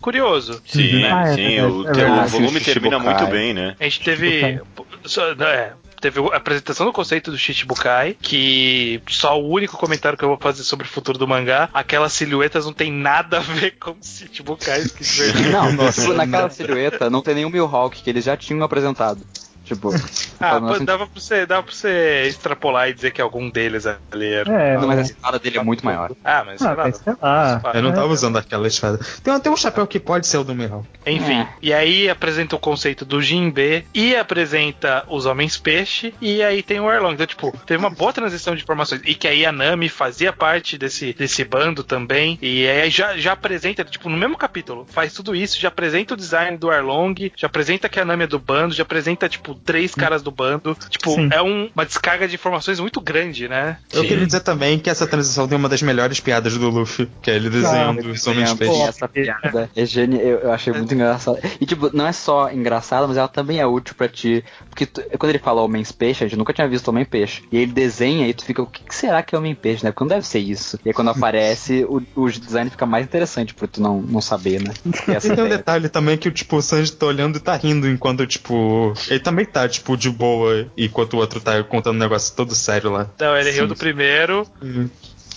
curioso. 0.00 0.60
Sim, 0.66 1.02
né? 1.02 1.12
ah, 1.12 1.28
é, 1.28 1.34
sim, 1.34 1.54
é, 1.54 1.64
o, 1.64 1.86
é, 1.86 2.24
o 2.24 2.26
volume 2.26 2.60
termina 2.60 2.98
muito 2.98 3.26
bem, 3.28 3.54
né? 3.54 3.76
A 3.78 3.84
gente 3.84 4.00
teve. 4.00 4.42
É, 4.42 5.72
teve 6.00 6.20
a 6.20 6.36
apresentação 6.36 6.84
do 6.84 6.92
conceito 6.92 7.30
do 7.30 7.38
Shichibukai, 7.38 8.16
que 8.20 9.00
só 9.08 9.40
o 9.40 9.48
único 9.48 9.76
comentário 9.76 10.18
que 10.18 10.24
eu 10.24 10.28
vou 10.28 10.38
fazer 10.38 10.62
sobre 10.62 10.86
o 10.86 10.88
futuro 10.88 11.18
do 11.18 11.26
mangá, 11.26 11.70
aquelas 11.72 12.12
silhuetas 12.12 12.66
não 12.66 12.72
tem 12.72 12.92
nada 12.92 13.38
a 13.38 13.40
ver 13.40 13.72
com 13.72 13.96
Shichibukais. 14.02 14.92
Que 14.92 15.48
não, 15.48 15.72
naquela 16.14 16.50
silhueta 16.50 17.08
não 17.08 17.22
tem 17.22 17.36
nenhum 17.36 17.50
Mihawk 17.50 18.02
que 18.02 18.10
eles 18.10 18.24
já 18.24 18.36
tinham 18.36 18.62
apresentado. 18.62 19.20
Tipo. 19.66 19.90
Ah, 20.38 20.60
pô, 20.60 20.78
dava, 20.80 21.06
pra 21.06 21.18
você, 21.18 21.46
dava 21.46 21.62
pra 21.62 21.72
você 21.72 22.24
extrapolar 22.28 22.90
e 22.90 22.92
dizer 22.92 23.10
que 23.10 23.22
algum 23.22 23.48
deles 23.48 23.86
ali 23.86 24.34
era. 24.34 24.52
É, 24.52 24.76
não, 24.76 24.86
mas 24.86 24.98
a 24.98 25.02
espada 25.02 25.38
dele 25.38 25.56
é 25.56 25.62
muito 25.62 25.82
maior. 25.82 26.12
Ah, 26.22 26.44
mas 26.44 26.60
ah, 26.60 26.74
lá. 26.74 26.92
Sei 26.92 27.14
lá. 27.22 27.62
Eu 27.72 27.80
não 27.80 27.94
tava 27.94 28.08
usando 28.08 28.36
aquela 28.36 28.68
espada. 28.68 29.00
Tem 29.24 29.32
até 29.32 29.48
um 29.48 29.56
chapéu 29.56 29.86
que 29.86 29.98
pode 29.98 30.26
ser 30.26 30.36
o 30.36 30.44
do 30.44 30.54
Mihawk. 30.54 30.86
Enfim, 31.06 31.40
é. 31.40 31.48
e 31.62 31.72
aí 31.72 32.10
apresenta 32.10 32.54
o 32.54 32.58
conceito 32.58 33.02
do 33.06 33.22
Jinbe 33.22 33.86
e 33.94 34.14
apresenta 34.14 35.04
os 35.08 35.24
Homens 35.24 35.56
Peixe 35.56 36.12
e 36.20 36.42
aí 36.42 36.62
tem 36.62 36.80
o 36.80 36.88
Arlong. 36.88 37.14
Então, 37.14 37.26
tipo, 37.26 37.56
teve 37.64 37.78
uma 37.78 37.88
boa 37.88 38.12
transição 38.12 38.54
de 38.54 38.62
informações. 38.62 39.00
E 39.06 39.14
que 39.14 39.26
aí 39.26 39.46
a 39.46 39.52
Nami 39.52 39.88
fazia 39.88 40.34
parte 40.34 40.76
desse, 40.76 41.14
desse 41.14 41.44
bando 41.44 41.82
também. 41.82 42.38
E 42.42 42.68
aí 42.68 42.90
já, 42.90 43.16
já 43.16 43.32
apresenta, 43.32 43.84
tipo, 43.84 44.10
no 44.10 44.18
mesmo 44.18 44.36
capítulo, 44.36 44.86
faz 44.90 45.14
tudo 45.14 45.34
isso, 45.34 45.58
já 45.58 45.68
apresenta 45.68 46.14
o 46.14 46.16
design 46.16 46.58
do 46.58 46.70
Arlong, 46.70 47.32
já 47.34 47.46
apresenta 47.46 47.88
que 47.88 47.98
a 47.98 48.04
Nami 48.04 48.24
é 48.24 48.26
do 48.26 48.38
bando, 48.38 48.74
já 48.74 48.82
apresenta, 48.82 49.28
tipo, 49.28 49.55
três 49.64 49.94
caras 49.94 50.22
do 50.22 50.30
bando. 50.30 50.76
Tipo, 50.88 51.10
Sim. 51.14 51.28
é 51.32 51.42
um, 51.42 51.68
uma 51.74 51.84
descarga 51.84 52.26
de 52.28 52.34
informações 52.34 52.80
muito 52.80 53.00
grande, 53.00 53.48
né? 53.48 53.78
Eu 53.92 54.02
Sim. 54.02 54.08
queria 54.08 54.26
dizer 54.26 54.40
também 54.40 54.78
que 54.78 54.90
essa 54.90 55.06
transição 55.06 55.48
tem 55.48 55.56
uma 55.56 55.68
das 55.68 55.82
melhores 55.82 56.20
piadas 56.20 56.56
do 56.56 56.68
Luffy, 56.68 57.08
que 57.22 57.30
é 57.30 57.36
ele 57.36 57.50
desenhando 57.50 58.10
os 58.10 58.26
homens 58.26 58.52
peixes. 58.54 58.80
Essa 58.80 59.08
piada 59.08 59.70
é 59.74 59.84
genial, 59.84 60.22
eu, 60.22 60.38
eu 60.40 60.52
achei 60.52 60.72
muito 60.72 60.92
engraçado. 60.94 61.38
E, 61.60 61.66
tipo, 61.66 61.90
não 61.94 62.06
é 62.06 62.12
só 62.12 62.50
engraçada, 62.50 63.06
mas 63.06 63.16
ela 63.16 63.28
também 63.28 63.60
é 63.60 63.66
útil 63.66 63.94
pra 63.94 64.08
ti. 64.08 64.44
Porque 64.68 64.86
tu, 64.86 65.02
quando 65.18 65.30
ele 65.30 65.38
fala 65.38 65.62
homens 65.62 65.92
peixe, 65.92 66.24
a 66.24 66.28
gente 66.28 66.38
nunca 66.38 66.52
tinha 66.52 66.68
visto 66.68 66.88
homem 66.88 67.04
peixe. 67.04 67.42
E 67.50 67.58
ele 67.58 67.72
desenha 67.72 68.28
e 68.28 68.34
tu 68.34 68.44
fica, 68.44 68.62
o 68.62 68.66
que, 68.66 68.82
que 68.82 68.94
será 68.94 69.22
que 69.22 69.34
é 69.34 69.38
homem 69.38 69.54
peixe, 69.54 69.84
né? 69.84 69.90
Porque 69.90 70.04
não 70.04 70.08
deve 70.08 70.26
ser 70.26 70.38
isso. 70.38 70.78
E 70.84 70.88
aí 70.88 70.94
quando 70.94 71.10
aparece, 71.16 71.84
o, 71.88 72.02
o 72.14 72.30
design 72.30 72.70
fica 72.70 72.86
mais 72.86 73.04
interessante 73.04 73.54
pra 73.54 73.66
tu 73.66 73.80
não, 73.80 74.00
não 74.00 74.20
saber, 74.20 74.60
né? 74.62 74.72
E, 75.06 75.26
e 75.26 75.36
tem 75.36 75.44
um 75.44 75.48
detalhe 75.48 75.88
também 75.88 76.18
que, 76.18 76.30
tipo, 76.30 76.56
o 76.56 76.62
Sanji 76.62 76.92
tá 76.92 77.06
olhando 77.06 77.36
e 77.36 77.40
tá 77.40 77.54
rindo 77.54 77.88
enquanto, 77.88 78.26
tipo. 78.26 78.92
Ele 79.08 79.20
também 79.20 79.44
tá, 79.46 79.68
tipo, 79.68 79.96
de 79.96 80.10
boa, 80.10 80.66
enquanto 80.76 81.14
o 81.14 81.18
outro 81.18 81.40
tá 81.40 81.62
contando 81.62 81.96
um 81.96 82.00
negócio 82.00 82.34
todo 82.34 82.54
sério 82.54 82.90
lá. 82.90 83.08
Não, 83.18 83.36
ele 83.36 83.50
Sim. 83.50 83.58
riu 83.58 83.68
do 83.68 83.76
primeiro. 83.76 84.46
Uhum. 84.62 84.88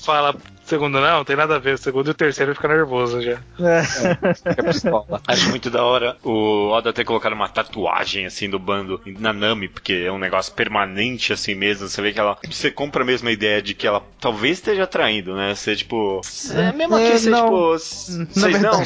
Fala, 0.04 0.36
segundo 0.70 1.02
não, 1.02 1.18
não 1.18 1.26
tem 1.26 1.36
nada 1.36 1.56
a 1.56 1.60
ver. 1.60 1.74
O 1.74 1.78
segundo 1.78 2.08
e 2.08 2.12
o 2.12 2.14
terceiro 2.14 2.54
fica 2.54 2.68
nervoso 2.68 3.22
já. 3.22 3.40
É. 3.60 3.80
é 3.80 5.14
Acho 5.28 5.50
muito 5.50 5.70
da 5.70 5.84
hora 5.84 6.16
o 6.24 6.70
Oda 6.70 6.94
ter 6.94 7.04
colocado 7.04 7.34
uma 7.34 7.50
tatuagem 7.50 8.26
assim 8.26 8.50
do 8.50 8.60
bando 8.60 9.02
na 9.20 9.34
Nami, 9.34 9.68
porque 9.68 9.94
é 10.06 10.12
um 10.12 10.20
negócio 10.20 10.54
permanente 10.54 11.34
assim 11.34 11.56
mesmo. 11.56 11.88
Você 11.88 12.02
vê 12.02 12.14
que 12.14 12.20
ela. 12.20 12.38
Você 12.50 12.72
compra 12.72 13.04
mesmo 13.04 13.28
a 13.28 13.32
ideia 13.32 13.62
de 13.62 13.74
que 13.74 13.88
ela 13.88 14.02
talvez 14.20 14.58
esteja 14.60 14.86
traindo, 14.86 15.36
né? 15.36 15.56
Você, 15.56 15.76
tipo. 15.76 16.22
É 16.54 16.72
mesmo 16.72 16.96
aqui, 16.96 17.08
é, 17.08 17.18
você, 17.18 17.30
não, 17.30 17.46
tipo. 17.46 17.68
Vocês 18.34 18.62
não. 18.62 18.84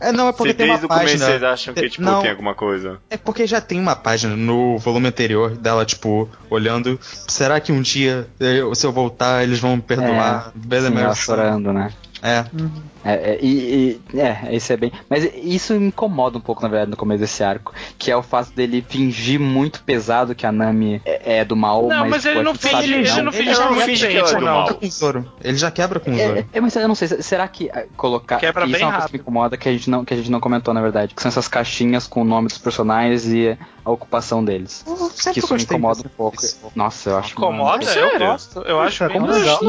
É, 0.00 0.12
não, 0.12 0.28
é 0.28 0.32
porque 0.32 0.54
tem 0.54 0.70
uma 0.70 0.78
página. 0.78 1.06
Desde 1.06 1.24
o 1.24 1.26
vocês 1.26 1.42
acham 1.42 1.74
que, 1.74 1.88
tipo, 1.88 2.02
não, 2.02 2.20
tem 2.20 2.30
alguma 2.30 2.54
coisa? 2.54 2.98
É 3.10 3.16
porque 3.16 3.46
já 3.46 3.60
tem 3.60 3.78
uma 3.80 3.96
página 3.96 4.36
no 4.36 4.78
volume 4.78 5.08
anterior 5.08 5.56
dela, 5.56 5.84
tipo, 5.84 6.28
olhando. 6.50 6.98
Será 7.28 7.60
que 7.60 7.72
um 7.72 7.80
dia, 7.82 8.28
se 8.74 8.86
eu 8.86 8.92
voltar, 8.92 9.42
eles 9.42 9.58
vão 9.58 9.76
me 9.76 9.82
perdoar? 9.82 10.52
É, 10.54 10.58
Beleza, 10.66 11.14
chorando, 11.14 11.72
né? 11.72 11.92
É. 12.22 12.44
Uhum. 12.52 12.93
É, 13.04 13.12
é, 13.12 13.38
e, 13.40 14.00
e, 14.12 14.20
é, 14.20 14.54
isso 14.54 14.72
é 14.72 14.76
bem. 14.76 14.92
Mas 15.08 15.28
isso 15.34 15.74
me 15.74 15.88
incomoda 15.88 16.38
um 16.38 16.40
pouco, 16.40 16.62
na 16.62 16.68
verdade, 16.68 16.90
no 16.90 16.96
começo 16.96 17.20
desse 17.20 17.44
arco. 17.44 17.72
Que 17.98 18.10
é 18.10 18.16
o 18.16 18.22
fato 18.22 18.52
dele 18.52 18.84
fingir 18.88 19.38
muito 19.38 19.82
pesado 19.82 20.34
que 20.34 20.46
a 20.46 20.52
Nami 20.52 21.02
é, 21.04 21.38
é 21.38 21.44
do 21.44 21.54
mal. 21.54 21.86
Não, 21.88 22.00
mas, 22.00 22.10
mas 22.10 22.26
ele, 22.26 22.42
não 22.42 22.54
finge, 22.54 22.82
ele, 22.82 22.94
ele 22.94 23.22
não 23.22 23.32
finge, 23.32 23.50
ele 23.50 23.60
não 23.60 23.80
finge 23.80 24.08
que 24.08 24.16
ela 24.16 24.30
é 24.30 24.34
do 24.34 24.44
mal. 24.44 24.74
Com 24.74 24.90
Zoro. 24.90 25.32
Ele 25.42 25.56
já 25.56 25.70
quebra 25.70 26.00
com 26.00 26.10
o 26.10 26.16
Zoro. 26.16 26.38
É, 26.38 26.46
é, 26.52 26.60
mas 26.60 26.74
eu 26.76 26.88
não 26.88 26.94
sei, 26.94 27.08
será 27.08 27.46
que 27.46 27.70
colocar. 27.96 28.38
Quebra 28.38 28.64
isso 28.64 28.72
bem 28.72 28.82
é 28.82 28.84
uma 28.84 28.92
rápido. 28.92 29.02
coisa 29.02 29.08
que 29.08 29.18
me 29.18 29.20
incomoda 29.20 29.56
que 29.56 29.68
a, 29.68 29.72
gente 29.72 29.90
não, 29.90 30.04
que 30.04 30.14
a 30.14 30.16
gente 30.16 30.30
não 30.30 30.40
comentou, 30.40 30.72
na 30.72 30.80
verdade. 30.80 31.14
Que 31.14 31.20
são 31.20 31.28
essas 31.28 31.48
caixinhas 31.48 32.06
com 32.06 32.22
o 32.22 32.24
nome 32.24 32.48
dos 32.48 32.58
personagens 32.58 33.26
e 33.26 33.56
a 33.84 33.90
ocupação 33.90 34.42
deles. 34.42 34.84
Eu 34.86 35.32
que 35.32 35.40
isso 35.40 35.54
me 35.54 35.62
incomoda 35.62 36.00
um 36.00 36.08
pouco. 36.08 36.42
Nossa, 36.74 37.10
eu 37.10 37.18
acho. 37.18 37.32
Incomoda? 37.32 37.84
Eu 37.84 38.18
gosto. 38.18 38.60
Eu 38.60 38.80
acho 38.80 39.06
bem 39.08 39.20
legal. 39.20 39.60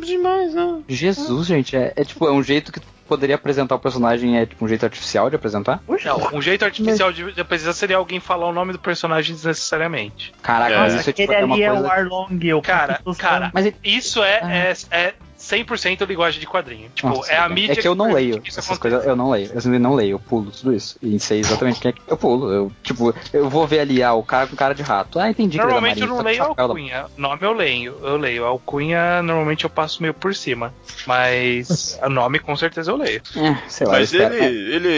demais, 0.00 0.54
não. 0.54 0.84
Jesus, 0.86 1.46
gente, 1.46 1.74
é, 1.74 1.92
é 1.96 2.04
tipo, 2.04 2.26
é 2.26 2.32
um 2.32 2.42
jeito 2.42 2.70
que 2.70 2.81
poderia 3.12 3.34
apresentar 3.34 3.74
o 3.74 3.78
personagem 3.78 4.38
é 4.38 4.46
tipo 4.46 4.64
um 4.64 4.68
jeito 4.68 4.84
artificial 4.84 5.28
de 5.28 5.36
apresentar? 5.36 5.82
Não, 5.86 6.38
um 6.38 6.40
jeito 6.40 6.64
artificial 6.64 7.08
Mas... 7.10 7.16
de, 7.16 7.32
de 7.32 7.40
apresentar 7.42 7.74
seria 7.74 7.96
alguém 7.96 8.18
falar 8.20 8.48
o 8.48 8.52
nome 8.52 8.72
do 8.72 8.78
personagem 8.78 9.34
desnecessariamente. 9.34 10.32
Caraca, 10.42 10.72
é. 10.72 10.78
mas 10.78 10.94
isso 10.94 11.10
é 11.10 11.12
tipo 11.12 11.30
é 11.30 11.44
uma 11.44 11.54
coisa... 11.54 11.64
é 11.64 11.72
o 11.72 11.90
Arlong, 11.90 12.54
o 12.54 12.62
cara, 12.62 13.00
cara, 13.18 13.50
mas 13.52 13.70
isso 13.84 14.22
é, 14.22 14.40
ah. 14.42 14.54
é, 14.54 14.72
é 14.90 15.14
100% 15.42 16.06
linguagem 16.06 16.40
de 16.40 16.46
quadrinho. 16.46 16.88
Tipo, 16.94 17.08
Nossa, 17.08 17.32
é 17.32 17.36
a 17.36 17.48
mídia. 17.48 17.72
É 17.72 17.76
que 17.76 17.88
eu 17.88 17.94
não 17.94 18.12
leio 18.12 18.40
essas 18.46 18.78
coisas, 18.78 19.04
eu 19.04 19.16
não 19.16 19.30
leio. 19.30 19.50
Eu 19.52 19.80
não 19.80 19.94
leio, 19.94 20.12
eu 20.12 20.18
pulo 20.18 20.50
tudo 20.50 20.72
isso. 20.72 20.96
E 21.02 21.18
sei 21.18 21.40
exatamente 21.40 21.80
quem 21.80 21.88
é 21.88 21.92
que 21.92 22.00
eu 22.06 22.16
pulo. 22.16 22.52
Eu, 22.52 22.72
tipo, 22.82 23.12
eu 23.32 23.50
vou 23.50 23.66
ver 23.66 23.80
ali, 23.80 24.02
ah, 24.02 24.14
o 24.14 24.22
cara 24.22 24.46
com 24.46 24.54
cara 24.54 24.74
de 24.74 24.82
rato. 24.82 25.18
Ah, 25.18 25.28
entendi 25.28 25.58
Normalmente 25.58 25.96
que 25.96 26.04
eu 26.04 26.08
não 26.08 26.22
leio 26.22 26.42
alcunha. 26.42 27.06
Nome 27.16 27.42
eu 27.42 27.52
leio, 27.52 27.96
eu 28.02 28.16
leio. 28.16 28.44
Alcunha, 28.44 29.22
normalmente 29.22 29.64
eu 29.64 29.70
passo 29.70 30.00
meio 30.00 30.14
por 30.14 30.34
cima. 30.34 30.72
Mas 31.06 31.98
o 32.02 32.08
nome 32.08 32.38
com 32.38 32.54
certeza 32.56 32.90
eu 32.90 32.96
leio. 32.96 33.20
É, 33.36 33.68
sei 33.68 33.86
lá. 33.86 33.94
Mas 33.94 34.12
ele, 34.12 34.44
ele, 34.44 34.88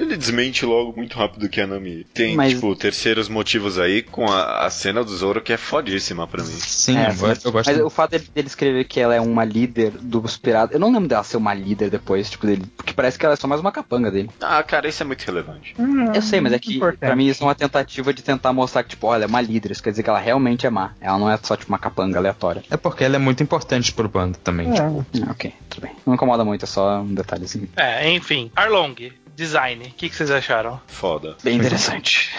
ele 0.00 0.16
desmente 0.16 0.66
logo 0.66 0.92
muito 0.94 1.16
rápido 1.16 1.48
que 1.48 1.60
a 1.60 1.66
Nami 1.66 2.04
tem, 2.12 2.36
Mas... 2.36 2.54
tipo, 2.54 2.74
terceiros 2.76 3.28
motivos 3.28 3.78
aí 3.78 4.02
com 4.02 4.26
a, 4.26 4.66
a 4.66 4.70
cena 4.70 5.02
do 5.02 5.16
Zoro 5.16 5.40
que 5.40 5.52
é 5.52 5.56
fodíssima 5.56 6.26
pra 6.26 6.42
mim. 6.42 6.50
Sim, 6.50 6.98
é, 6.98 7.10
eu, 7.10 7.14
gosto, 7.14 7.44
eu 7.46 7.52
gosto. 7.52 7.70
Mas 7.70 7.80
o 7.80 7.90
fato 7.90 8.10
dele, 8.10 8.28
dele 8.34 8.48
escrever 8.48 8.84
que 8.84 9.00
ela 9.00 9.14
é 9.14 9.20
um 9.20 9.37
uma 9.38 9.44
líder 9.44 9.92
dos 9.92 10.36
piratas. 10.36 10.74
Eu 10.74 10.80
não 10.80 10.92
lembro 10.92 11.08
dela 11.08 11.22
ser 11.22 11.36
uma 11.36 11.54
líder 11.54 11.90
depois, 11.90 12.28
tipo, 12.28 12.46
dele. 12.46 12.66
Porque 12.76 12.92
parece 12.92 13.18
que 13.18 13.24
ela 13.24 13.34
é 13.34 13.36
só 13.36 13.46
mais 13.46 13.60
uma 13.60 13.70
capanga 13.70 14.10
dele. 14.10 14.30
Ah, 14.40 14.62
cara, 14.62 14.88
isso 14.88 15.02
é 15.02 15.06
muito 15.06 15.24
relevante. 15.24 15.74
Hum, 15.78 16.12
eu 16.12 16.20
sei, 16.20 16.40
mas 16.40 16.52
é 16.52 16.58
que 16.58 16.76
importante. 16.76 16.98
pra 16.98 17.16
mim 17.16 17.26
isso 17.26 17.42
é 17.42 17.46
uma 17.46 17.54
tentativa 17.54 18.12
de 18.12 18.22
tentar 18.22 18.52
mostrar 18.52 18.82
que, 18.82 18.90
tipo, 18.90 19.06
olha, 19.06 19.24
é 19.24 19.26
uma 19.26 19.40
líder. 19.40 19.70
Isso 19.70 19.82
quer 19.82 19.90
dizer 19.90 20.02
que 20.02 20.10
ela 20.10 20.18
realmente 20.18 20.66
é 20.66 20.70
má. 20.70 20.92
Ela 21.00 21.18
não 21.18 21.30
é 21.30 21.38
só, 21.42 21.56
tipo, 21.56 21.70
uma 21.70 21.78
capanga 21.78 22.18
aleatória. 22.18 22.64
É 22.70 22.76
porque 22.76 23.04
ela 23.04 23.16
é 23.16 23.18
muito 23.18 23.42
importante 23.42 23.92
pro 23.92 24.08
bando 24.08 24.36
também. 24.38 24.70
É. 24.70 24.74
Tipo. 24.74 25.04
Ah, 25.26 25.30
ok, 25.30 25.54
tudo 25.70 25.82
bem. 25.82 25.92
Não 26.04 26.14
incomoda 26.14 26.44
muito, 26.44 26.64
é 26.64 26.66
só 26.66 27.00
um 27.00 27.14
detalhezinho. 27.14 27.68
É, 27.76 28.10
enfim. 28.10 28.50
Arlong, 28.56 29.12
design. 29.38 29.84
O 29.84 29.90
que, 29.92 30.08
que, 30.08 30.16
vocês 30.16 30.30
acharam? 30.30 30.80
Foda. 30.88 31.36
Bem 31.44 31.56
interessante. 31.56 32.34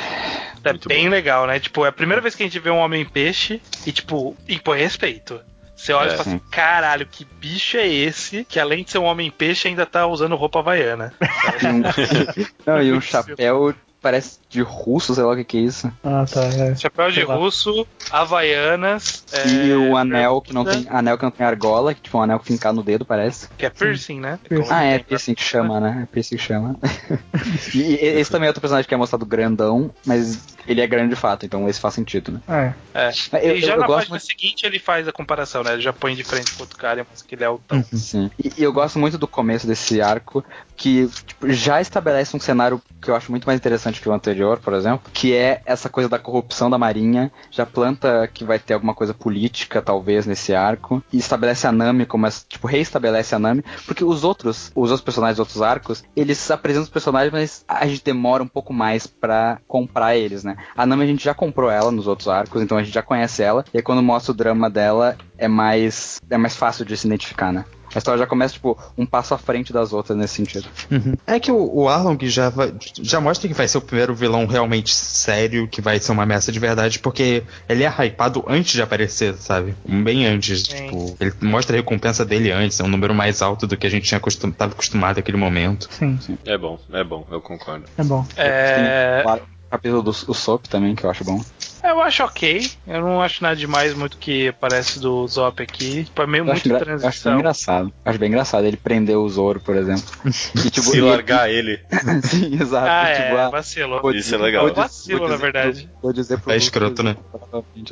É 0.62 0.72
Muito 0.72 0.90
bem 0.90 1.06
bom. 1.06 1.12
legal, 1.12 1.48
né? 1.48 1.58
Tipo, 1.58 1.86
é 1.86 1.88
a 1.88 1.92
primeira 1.92 2.22
vez 2.22 2.36
que 2.36 2.44
a 2.44 2.46
gente 2.46 2.60
vê 2.60 2.70
um 2.70 2.80
homem 2.80 3.06
peixe 3.06 3.62
e, 3.86 3.92
tipo, 3.94 4.36
impõe 4.48 4.80
respeito. 4.80 5.40
Você 5.80 5.94
olha 5.94 6.10
é. 6.10 6.14
e 6.14 6.18
fala 6.18 6.30
assim, 6.30 6.42
caralho, 6.52 7.06
que 7.06 7.24
bicho 7.24 7.78
é 7.78 7.88
esse 7.88 8.44
que 8.44 8.60
além 8.60 8.84
de 8.84 8.92
ser 8.92 8.98
um 8.98 9.06
homem 9.06 9.32
peixe 9.32 9.70
ainda 9.70 9.86
tá 9.86 10.06
usando 10.06 10.36
roupa 10.36 10.60
havaiana? 10.60 11.14
Não, 12.68 12.82
e 12.82 12.92
um 12.92 13.00
chapéu 13.00 13.74
parece 14.02 14.40
de 14.50 14.62
russo, 14.62 15.14
sei 15.14 15.24
lá 15.24 15.34
o 15.34 15.36
que, 15.36 15.44
que 15.44 15.58
é 15.58 15.62
isso. 15.62 15.92
Ah, 16.04 16.26
tá. 16.32 16.44
É. 16.46 16.76
Chapéu 16.76 17.12
de 17.12 17.22
russo, 17.24 17.86
havaianas. 18.12 19.24
E 19.46 19.72
é, 19.72 19.76
o 19.76 19.96
anel 19.96 20.42
que 20.42 20.54
não 20.54 20.66
tem. 20.66 20.86
Anel 20.90 21.18
que 21.18 21.24
não 21.24 21.32
tem 21.32 21.46
argola, 21.46 21.94
que 21.94 22.02
tipo 22.02 22.18
um 22.18 22.22
anel 22.22 22.40
fincado 22.40 22.76
no 22.76 22.84
dedo, 22.84 23.06
parece. 23.06 23.50
Que 23.58 23.66
é 23.66 23.70
piercing, 23.70 24.20
né? 24.20 24.40
Piercing. 24.48 24.74
Ah, 24.74 24.84
é 24.84 25.00
piercing 25.00 25.36
que 25.36 25.44
chama, 25.44 25.80
né? 25.80 26.02
É 26.04 26.06
piercing 26.06 26.38
que 26.38 26.44
chama. 26.44 26.76
e 27.74 27.82
esse 27.94 28.32
também 28.32 28.48
é 28.48 28.50
outro 28.50 28.62
personagem 28.62 28.88
que 28.88 28.94
é 28.94 28.98
mostrado 28.98 29.26
grandão, 29.26 29.94
mas 30.06 30.40
ele 30.68 30.82
é 30.82 30.88
grande 30.88 31.10
de 31.10 31.16
fato, 31.16 31.46
então 31.46 31.68
esse 31.68 31.80
faz 31.80 31.94
sentido, 31.94 32.32
né? 32.32 32.74
É. 32.94 33.10
é. 33.38 33.50
Eu, 33.50 33.58
e 33.58 33.62
já 33.62 33.70
eu, 33.70 33.74
eu 33.74 33.82
na 33.82 33.88
página 33.88 34.12
muito... 34.12 34.26
seguinte 34.26 34.66
ele 34.66 34.80
faz 34.80 35.08
a 35.08 35.12
comparação, 35.12 35.64
né? 35.64 35.74
Ele 35.74 35.82
já 35.82 35.92
põe 35.92 36.16
de 36.16 36.24
frente 36.24 36.54
com 36.54 36.62
outro 36.62 36.78
cara, 36.78 37.06
mas 37.10 37.22
que 37.22 37.36
ele 37.36 37.44
é 37.44 37.48
altão. 37.48 37.78
Uhum. 37.78 37.98
Sim. 37.98 38.32
E, 38.44 38.54
e 38.58 38.64
eu 38.64 38.72
gosto 38.72 39.00
muito 39.00 39.18
do 39.18 39.28
começo 39.28 39.66
desse 39.66 40.02
arco, 40.02 40.44
que 40.80 41.10
tipo, 41.26 41.52
já 41.52 41.82
estabelece 41.82 42.36
um 42.36 42.40
cenário 42.40 42.82
que 43.02 43.12
eu 43.12 43.16
acho 43.16 43.32
muito 43.32 43.46
mais 43.46 43.60
interessante 43.60 44.00
que 44.00 44.08
o 44.08 44.14
anterior 44.14 44.60
por 44.60 44.74
exemplo, 44.74 45.12
que 45.14 45.36
é 45.36 45.62
essa 45.66 45.90
coisa 45.90 46.08
da 46.08 46.18
corrupção 46.18 46.70
da 46.70 46.78
Marinha, 46.78 47.32
já 47.52 47.66
planta 47.66 48.30
que 48.34 48.46
vai 48.46 48.58
ter 48.58 48.74
alguma 48.74 48.94
coisa 48.94 49.14
política, 49.14 49.82
talvez, 49.82 50.26
nesse 50.26 50.56
arco, 50.56 51.04
e 51.12 51.18
estabelece 51.18 51.68
a 51.68 51.72
Nami 51.72 52.06
como, 52.06 52.26
essa, 52.26 52.46
tipo, 52.48 52.66
reestabelece 52.66 53.36
a 53.36 53.40
Nami, 53.40 53.64
porque 53.86 54.06
os 54.06 54.24
outros, 54.24 54.72
os 54.74 54.90
outros 54.90 55.02
personagens 55.02 55.36
dos 55.36 55.40
outros 55.40 55.62
arcos, 55.62 56.04
eles 56.16 56.50
apresentam 56.50 56.84
os 56.84 56.90
personagens, 56.90 57.32
mas 57.32 57.66
a 57.68 57.86
gente 57.86 58.04
demora 58.04 58.42
um 58.42 58.48
pouco 58.48 58.74
mais 58.74 59.06
para 59.06 59.60
comprar 59.68 60.16
eles, 60.16 60.44
né? 60.44 60.56
A 60.78 60.86
Nami 60.86 61.04
a 61.04 61.08
gente 61.08 61.24
já 61.24 61.34
comprou 61.34 61.70
ela 61.70 61.92
nos 61.92 62.08
outros 62.08 62.28
arcos, 62.30 62.62
então 62.62 62.78
a 62.78 62.84
gente 62.84 62.94
já 62.94 63.02
conhece 63.02 63.44
ela, 63.44 63.66
e 63.74 63.78
aí 63.78 63.84
quando 63.84 64.02
mostra 64.02 64.32
o 64.32 64.36
drama 64.36 64.70
dela, 64.70 65.18
é 65.38 65.48
mais, 65.48 66.22
é 66.30 66.38
mais 66.38 66.56
fácil 66.56 66.86
de 66.86 66.96
se 66.96 67.08
identificar, 67.08 67.52
né? 67.52 67.66
A 67.94 67.98
história 67.98 68.20
já 68.20 68.28
começa, 68.28 68.54
tipo, 68.54 68.78
um 68.98 69.06
passo 69.06 69.34
à 69.34 69.38
frente 69.38 69.74
das 69.74 69.94
outras 69.94 70.18
nesse 70.18 70.36
sentido. 70.36 70.68
Uhum. 70.92 71.16
É 71.26 71.40
que 71.40 71.52
o, 71.52 71.76
o 71.76 71.90
Arlong 71.90 72.18
já, 72.24 72.50
vai, 72.50 72.74
já 73.02 73.20
mostra 73.20 73.48
que 73.48 73.54
vai 73.54 73.68
ser 73.68 73.78
o 73.78 73.82
primeiro 73.82 74.14
vilão 74.14 74.46
realmente 74.46 74.94
sério, 74.94 75.68
que 75.68 75.82
vai 75.82 76.00
ser 76.00 76.12
uma 76.12 76.24
ameaça 76.24 76.52
de 76.52 76.60
verdade, 76.60 77.00
porque 77.00 77.44
ele 77.68 77.84
é 77.84 77.90
hypado 78.06 78.44
antes 78.48 78.74
de 78.74 78.82
aparecer, 78.82 79.36
sabe? 79.36 79.76
Bem 79.86 80.26
antes. 80.26 80.64
Sim. 80.64 80.86
Tipo, 80.86 81.18
ele 81.20 81.34
mostra 81.42 81.76
a 81.76 81.80
recompensa 81.80 82.26
dele 82.26 82.52
antes, 82.52 82.80
é 82.80 82.84
um 82.84 82.88
número 82.88 83.14
mais 83.14 83.42
alto 83.42 83.66
do 83.66 83.78
que 83.78 83.88
a 83.88 83.90
gente 83.90 84.06
tinha 84.06 84.18
acostum, 84.18 84.52
tava 84.52 84.74
acostumado 84.74 85.18
naquele 85.18 85.38
momento. 85.38 85.88
Sim. 85.92 86.18
Sim. 86.22 86.38
É 86.46 86.58
bom, 86.58 86.80
é 86.92 87.04
bom, 87.04 87.26
eu 87.32 87.42
concordo. 87.42 87.86
É 87.98 88.04
bom. 88.04 88.26
É... 88.36 89.24
Tem 89.24 89.34
o 89.36 89.70
capítulo 89.70 90.02
do 90.02 90.14
Sop 90.14 90.66
também, 90.68 90.96
que 90.96 91.06
eu 91.06 91.10
acho 91.10 91.24
bom. 91.24 91.42
Eu 91.84 92.02
acho 92.02 92.24
ok. 92.24 92.70
Eu 92.86 93.02
não 93.02 93.22
acho 93.22 93.42
nada 93.42 93.56
demais 93.56 93.94
muito 93.94 94.18
que 94.18 94.52
parece 94.60 95.00
do 95.00 95.26
Zop 95.28 95.62
aqui. 95.64 96.04
Tipo, 96.04 96.22
é 96.24 96.28
meio 96.28 96.42
Eu 96.42 96.46
muito 96.46 96.58
acho, 96.58 96.68
engra- 96.68 96.78
eu 96.78 96.82
acho 96.82 96.88
bem 96.90 97.00
transição. 97.00 97.36
engraçado. 97.40 97.94
Acho 98.04 98.20
bem 98.20 98.28
engraçado 98.30 98.66
ele 98.66 98.78
prender 98.78 99.18
o 99.18 99.30
Zoro, 99.30 99.60
por 99.60 99.76
exemplo. 99.76 100.04
E, 100.66 100.70
tipo, 100.70 100.88
Se 100.88 101.00
largar 101.02 101.50
ele. 101.50 101.80
Sim, 102.24 102.54
exato. 102.62 102.88
Ah, 102.88 103.12
E, 103.12 103.16
tipo, 103.16 103.36
é, 103.38 103.42
ah, 103.46 103.50
vacilou. 103.50 104.02
vou 104.02 104.12
Isso 104.12 104.36
é 104.36 104.38
legal. 104.38 104.64
vou 104.64 104.70
dizer- 104.72 104.82
Vacilo, 104.82 105.28
na 105.30 105.36
verdade. 105.38 105.90
Vou 106.02 106.14
dizer 106.14 106.40
pro 106.40 106.52
É 106.52 106.58
escroto, 106.58 107.02
né? 107.04 107.16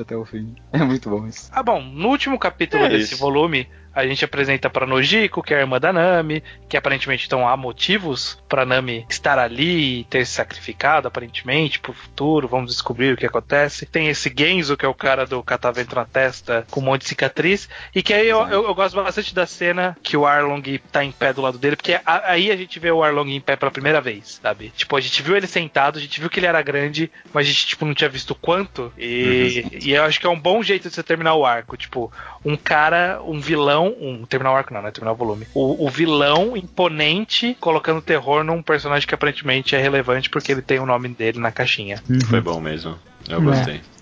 até 0.02 0.16
o 0.16 0.26
fim. 0.26 0.54
É 0.74 0.80
muito 0.80 1.10
bom 1.10 1.26
isso. 1.28 1.50
Ah, 1.52 1.64
bom, 1.64 1.82
no 1.82 2.10
último 2.10 2.38
capítulo 2.38 2.84
É 2.84 2.90
desse 2.90 3.14
isso. 3.14 3.18
volume, 3.22 3.68
a 3.98 4.08
gente 4.08 4.24
apresenta 4.24 4.70
pra 4.70 4.86
Nojiko, 4.86 5.42
que 5.42 5.54
é 5.54 5.58
a 5.58 5.62
irmã 5.62 5.80
da 5.80 5.92
Nami, 5.92 6.44
que 6.70 6.78
aparentemente 6.78 7.26
então 7.26 7.48
há 7.48 7.56
motivos 7.58 8.38
pra 8.48 8.66
Nami 8.66 9.06
estar 9.10 9.40
ali 9.40 10.00
e 10.00 10.04
ter 10.06 10.26
se 10.26 10.34
sacrificado, 10.34 11.08
aparentemente, 11.08 11.80
pro 11.80 11.94
futuro, 11.94 12.48
vamos 12.48 12.72
descobrir 12.72 13.14
o 13.14 13.18
que 13.18 13.26
acontece. 13.26 13.86
Tem 13.86 14.08
esse 14.08 14.34
Genzo, 14.38 14.78
que 14.78 14.86
é 14.86 14.88
o 14.88 14.94
cara 14.94 15.26
do 15.26 15.42
catavento 15.44 15.96
na 15.96 16.06
testa, 16.06 16.66
com 16.70 16.80
um 16.80 16.84
monte 16.84 17.02
de 17.04 17.08
cicatriz, 17.10 17.68
e 17.96 18.04
que 18.04 18.14
aí 18.14 18.28
eu, 18.28 18.40
eu, 18.48 18.64
eu 18.66 18.76
gosto 18.76 18.96
bastante 19.02 19.34
da 19.34 19.46
cena 19.48 19.98
que 20.04 20.16
o 20.16 20.26
Arlong 20.26 20.80
tá 20.92 21.04
em 21.04 21.12
pé 21.12 21.34
do 21.34 21.42
lado 21.42 21.58
dele, 21.58 21.76
porque 21.76 21.94
a- 22.06 22.32
aí 22.32 22.52
a 22.52 22.56
gente 22.56 22.80
vê 22.80 22.92
o 22.92 23.04
Arlong 23.04 23.30
em 23.36 23.42
pé 23.42 23.56
pela 23.56 23.72
primeira 23.72 24.00
vez, 24.02 24.40
sabe? 24.42 24.72
Tipo, 24.76 24.96
a 24.96 25.02
gente 25.02 25.22
viu 25.24 25.36
ele 25.36 25.48
sentado, 25.48 25.98
a 25.98 26.02
gente 26.02 26.20
viu 26.20 26.30
que 26.30 26.40
ele 26.40 26.46
era 26.48 26.62
grande, 26.62 27.10
mas 27.34 27.46
a 27.46 27.50
gente, 27.50 27.66
tipo, 27.68 27.86
não 27.86 27.94
tinha 27.94 28.10
visto 28.10 28.36
quanto, 28.36 28.92
e, 28.98 29.66
e 29.84 29.92
eu 29.94 30.04
acho 30.04 30.20
que 30.20 30.28
é 30.28 30.30
um 30.30 30.40
bom 30.40 30.62
jeito 30.62 30.88
de 30.90 30.94
você 30.96 31.02
terminar 31.04 31.34
o 31.36 31.46
arco, 31.46 31.76
tipo, 31.78 32.12
um 32.46 32.56
cara, 32.56 33.22
um 33.26 33.40
vilão, 33.40 33.87
um 34.00 34.26
terminar 34.26 34.54
o 34.54 34.56
arco 34.56 34.74
não, 34.74 34.82
né? 34.82 34.92
Terminar 34.92 35.14
o 35.14 35.16
volume. 35.16 35.48
O, 35.54 35.86
o 35.86 35.90
vilão 35.90 36.56
imponente 36.56 37.56
colocando 37.60 38.02
terror 38.02 38.44
num 38.44 38.62
personagem 38.62 39.08
que 39.08 39.16
aparentemente 39.16 39.76
é 39.76 39.82
relevante 39.82 40.30
porque 40.30 40.52
ele 40.52 40.62
tem 40.62 40.80
o 40.80 40.86
nome 40.86 41.10
dele 41.10 41.40
na 41.40 41.52
caixinha. 41.52 42.02
Foi 42.30 42.42
bom 42.42 42.60
mesmo. 42.60 42.98
Eu 43.28 43.42
gostei. 43.42 43.76
Eu 43.76 43.80
gostei. 43.80 43.97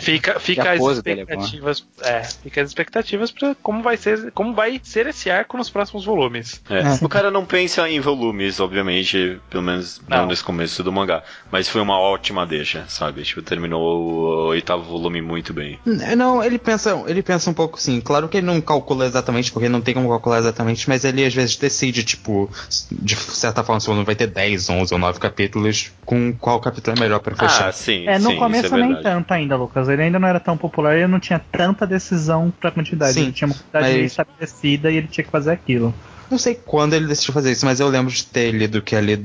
Fica, 0.00 0.40
fica 0.40 0.72
as 0.72 0.80
é 0.80 0.92
expectativas, 0.92 1.86
é, 2.02 2.22
fica 2.22 2.62
as 2.62 2.68
expectativas 2.68 3.30
para 3.30 3.54
como 3.62 3.82
vai 3.82 3.96
ser, 3.96 4.30
como 4.32 4.54
vai 4.54 4.80
ser 4.82 5.06
esse 5.06 5.30
arco 5.30 5.56
nos 5.56 5.70
próximos 5.70 6.04
volumes. 6.04 6.62
É. 6.68 7.04
O 7.04 7.08
cara 7.08 7.30
não 7.30 7.44
pensa 7.44 7.88
em 7.88 8.00
volumes, 8.00 8.60
obviamente, 8.60 9.40
pelo 9.50 9.62
menos 9.62 10.00
não. 10.08 10.22
Não. 10.22 10.26
nesse 10.26 10.42
começo 10.42 10.82
do 10.82 10.92
mangá. 10.92 11.22
Mas 11.50 11.68
foi 11.68 11.80
uma 11.80 11.98
ótima 11.98 12.46
deixa, 12.46 12.84
sabe? 12.88 13.22
Tipo, 13.22 13.42
terminou 13.42 13.80
o 13.80 14.46
oitavo 14.48 14.82
volume 14.82 15.20
muito 15.20 15.52
bem. 15.52 15.78
Não, 15.84 16.42
ele 16.42 16.58
pensa, 16.58 17.02
ele 17.06 17.22
pensa 17.22 17.50
um 17.50 17.54
pouco 17.54 17.78
assim. 17.78 18.00
Claro 18.00 18.28
que 18.28 18.38
ele 18.38 18.46
não 18.46 18.60
calcula 18.60 19.06
exatamente, 19.06 19.52
porque 19.52 19.68
não 19.68 19.80
tem 19.80 19.94
como 19.94 20.08
calcular 20.08 20.38
exatamente, 20.38 20.88
mas 20.88 21.04
ele 21.04 21.24
às 21.24 21.34
vezes 21.34 21.56
decide, 21.56 22.02
tipo, 22.02 22.50
de 22.90 23.14
certa 23.16 23.62
forma, 23.62 23.80
se 23.80 23.86
o 23.86 23.90
volume 23.90 24.06
vai 24.06 24.14
ter 24.14 24.26
10, 24.26 24.70
11 24.70 24.94
ou 24.94 25.00
9 25.00 25.18
capítulos, 25.18 25.92
com 26.04 26.32
qual 26.32 26.60
capítulo 26.60 26.96
é 26.96 27.00
melhor 27.00 27.20
pra 27.20 27.34
fechar. 27.34 27.68
Ah, 27.68 27.72
sim. 27.72 28.06
É, 28.06 28.18
no 28.18 28.30
sim, 28.30 28.36
começo 28.36 28.66
isso 28.66 28.76
é 28.76 28.78
nem 28.78 29.02
tanto 29.02 29.32
ainda, 29.32 29.41
Lucas. 29.48 29.88
Ele 29.88 30.02
ainda 30.02 30.18
não 30.18 30.28
era 30.28 30.40
tão 30.40 30.56
popular, 30.56 30.96
ele 30.96 31.06
não 31.06 31.20
tinha 31.20 31.38
tanta 31.38 31.86
decisão 31.86 32.52
pra 32.60 32.70
quantidade. 32.70 33.14
Sim, 33.14 33.22
ele 33.24 33.32
tinha 33.32 33.48
uma 33.48 33.54
quantidade 33.54 33.96
mas- 33.96 34.06
estabelecida 34.06 34.90
e 34.90 34.96
ele 34.96 35.06
tinha 35.08 35.24
que 35.24 35.30
fazer 35.30 35.50
aquilo. 35.52 35.94
Não 36.30 36.38
sei 36.38 36.54
quando 36.54 36.94
ele 36.94 37.06
decidiu 37.06 37.34
fazer 37.34 37.52
isso, 37.52 37.66
mas 37.66 37.78
eu 37.78 37.88
lembro 37.88 38.12
de 38.12 38.24
ter 38.24 38.50
lido 38.52 38.80
que 38.80 38.94
ele 38.94 39.16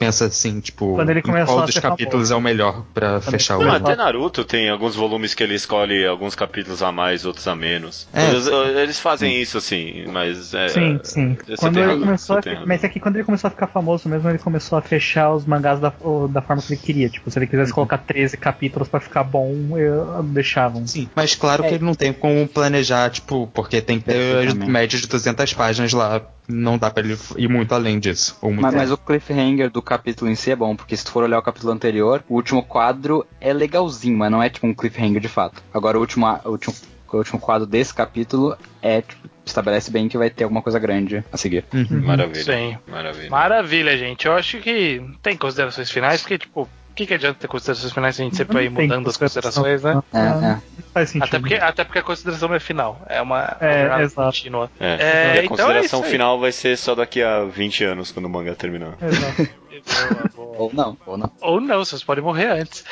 pensa 0.00 0.24
assim, 0.24 0.60
tipo, 0.60 0.94
Quando 0.94 1.10
ele 1.10 1.20
qual 1.20 1.36
a 1.60 1.66
dos 1.66 1.78
capítulos 1.78 2.28
famoso. 2.28 2.32
é 2.32 2.36
o 2.36 2.40
melhor 2.40 2.84
pra 2.94 3.20
fechar 3.20 3.58
o 3.58 3.60
Não, 3.62 3.68
Uhum. 3.68 3.76
até 3.76 3.94
Naruto 3.94 4.44
tem 4.46 4.70
alguns 4.70 4.96
volumes 4.96 5.34
que 5.34 5.42
ele 5.42 5.54
escolhe 5.54 6.06
alguns 6.06 6.34
capítulos 6.34 6.82
a 6.82 6.90
mais, 6.90 7.26
outros 7.26 7.46
a 7.46 7.54
menos. 7.54 8.08
É. 8.14 8.30
Eles, 8.30 8.46
eles 8.46 8.98
fazem 8.98 9.40
isso 9.40 9.58
assim, 9.58 10.06
mas 10.10 10.54
é. 10.54 10.68
Sim, 10.68 11.00
sim. 11.04 11.36
você 11.46 11.56
Quando 11.56 11.76
ele 11.76 11.86
razão, 11.86 12.00
começou 12.00 12.36
a, 12.38 12.40
mas 12.66 12.82
é 12.82 12.88
que 12.88 12.98
quando 12.98 13.16
ele 13.16 13.24
começou 13.24 13.48
a 13.48 13.50
ficar 13.50 13.66
famoso 13.66 14.08
mesmo, 14.08 14.28
ele 14.30 14.38
começou 14.38 14.78
a 14.78 14.80
fechar 14.82 15.32
os 15.34 15.44
mangás 15.44 15.78
da, 15.78 15.92
da 16.30 16.40
forma 16.40 16.62
que 16.62 16.72
ele 16.72 16.80
queria. 16.80 17.08
Tipo, 17.10 17.30
se 17.30 17.38
ele 17.38 17.44
Uhum. 17.44 17.50
quisesse 17.50 17.72
colocar 17.74 17.98
13 17.98 18.38
capítulos 18.38 18.88
pra 18.88 19.00
ficar 19.00 19.22
bom, 19.22 19.76
eu, 19.76 20.22
deixavam. 20.22 20.86
Sim, 20.86 21.10
mas 21.14 21.34
claro 21.34 21.62
que 21.62 21.74
ele 21.74 21.84
não 21.84 21.94
tem 21.94 22.12
como 22.12 22.48
planejar, 22.48 23.10
tipo, 23.10 23.46
porque 23.52 23.82
tem 23.82 23.98
que 24.00 24.06
ter 24.06 24.54
média 24.54 24.98
de 24.98 25.06
200 25.06 25.52
páginas 25.52 25.92
lá. 25.92 26.22
Não 26.52 26.76
dá 26.76 26.90
pra 26.90 27.04
ele 27.04 27.16
ir 27.36 27.48
muito 27.48 27.72
além 27.72 28.00
disso. 28.00 28.36
Ou 28.42 28.50
muito 28.50 28.62
Mas, 28.62 28.74
além. 28.74 28.86
mas 28.88 28.90
o 28.92 28.96
cliffhanger 28.98 29.70
do 29.70 29.80
capítulo 29.90 30.30
em 30.30 30.36
si 30.36 30.52
é 30.52 30.56
bom, 30.56 30.76
porque 30.76 30.96
se 30.96 31.04
tu 31.04 31.10
for 31.10 31.24
olhar 31.24 31.38
o 31.38 31.42
capítulo 31.42 31.72
anterior, 31.72 32.22
o 32.28 32.34
último 32.36 32.62
quadro 32.62 33.26
é 33.40 33.52
legalzinho, 33.52 34.16
mas 34.16 34.30
não 34.30 34.40
é 34.42 34.48
tipo 34.48 34.66
um 34.66 34.72
cliffhanger 34.74 35.20
de 35.20 35.28
fato. 35.28 35.62
Agora 35.74 35.98
o 35.98 36.00
último, 36.00 36.26
o 36.44 36.50
último, 36.50 36.74
o 37.12 37.16
último 37.16 37.40
quadro 37.40 37.66
desse 37.66 37.92
capítulo 37.92 38.56
é 38.80 39.02
tipo, 39.02 39.28
estabelece 39.44 39.90
bem 39.90 40.08
que 40.08 40.16
vai 40.16 40.30
ter 40.30 40.44
alguma 40.44 40.62
coisa 40.62 40.78
grande 40.78 41.24
a 41.32 41.36
seguir. 41.36 41.64
Maravilha. 41.90 42.44
Sim. 42.44 42.78
Maravilha. 42.86 43.30
Maravilha, 43.30 43.98
gente. 43.98 44.26
Eu 44.26 44.34
acho 44.34 44.58
que 44.58 45.02
tem 45.22 45.36
considerações 45.36 45.90
finais, 45.90 46.20
porque, 46.20 46.38
tipo, 46.38 46.62
o 46.62 46.94
que, 46.94 47.06
que 47.06 47.14
adianta 47.14 47.38
ter 47.40 47.48
considerações 47.48 47.92
finais 47.92 48.14
se 48.14 48.22
a 48.22 48.24
gente 48.26 48.36
sempre 48.36 48.54
vai 48.54 48.68
mudando 48.68 49.08
as 49.08 49.16
considerações, 49.16 49.82
né? 49.82 50.00
É, 50.12 50.18
é. 50.18 50.58
Faz 50.92 51.10
sentido. 51.10 51.24
Até 51.28 51.38
porque, 51.40 51.54
até 51.54 51.84
porque 51.84 51.98
a 51.98 52.02
consideração 52.02 52.48
não 52.48 52.54
é 52.56 52.60
final, 52.60 53.00
é 53.08 53.20
uma, 53.22 53.56
É, 53.60 53.66
uma 53.66 53.78
jornada 53.80 54.02
exato. 54.02 54.26
contínua. 54.26 54.70
É. 54.78 54.86
É, 54.86 54.96
E 55.36 55.38
a 55.38 55.44
então 55.44 55.44
é 55.44 55.48
consideração 55.48 56.02
aí. 56.04 56.10
final 56.10 56.38
vai 56.38 56.52
ser 56.52 56.76
só 56.76 56.94
daqui 56.94 57.22
a 57.22 57.44
20 57.44 57.84
anos, 57.84 58.12
quando 58.12 58.26
o 58.26 58.28
manga 58.28 58.54
terminar. 58.54 58.94
Exato. 59.02 59.59
Boa, 59.70 60.30
boa. 60.34 60.58
Ou 60.58 60.70
não, 60.74 60.96
ou 61.06 61.16
não. 61.16 61.30
Ou 61.40 61.60
não, 61.60 61.84
vocês 61.84 62.02
podem 62.02 62.24
morrer 62.24 62.46
antes. 62.48 62.84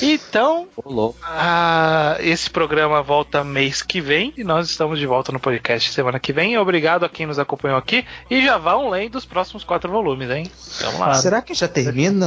Então, 0.00 0.66
ah, 1.22 2.16
esse 2.20 2.48
programa 2.48 3.02
volta 3.02 3.44
mês 3.44 3.82
que 3.82 4.00
vem 4.00 4.32
e 4.36 4.42
nós 4.42 4.68
estamos 4.70 4.98
de 4.98 5.06
volta 5.06 5.30
no 5.30 5.38
podcast 5.38 5.92
semana 5.92 6.18
que 6.18 6.32
vem. 6.32 6.56
Obrigado 6.56 7.04
a 7.04 7.08
quem 7.08 7.26
nos 7.26 7.38
acompanhou 7.38 7.76
aqui 7.76 8.04
e 8.30 8.44
já 8.44 8.56
vão 8.56 8.88
lendo 8.88 9.16
os 9.16 9.26
próximos 9.26 9.62
quatro 9.62 9.90
volumes, 9.90 10.30
hein? 10.30 10.50
Vamos 10.80 11.00
lá. 11.00 11.14
Será 11.14 11.42
que 11.42 11.52
já 11.52 11.68
termina 11.68 12.26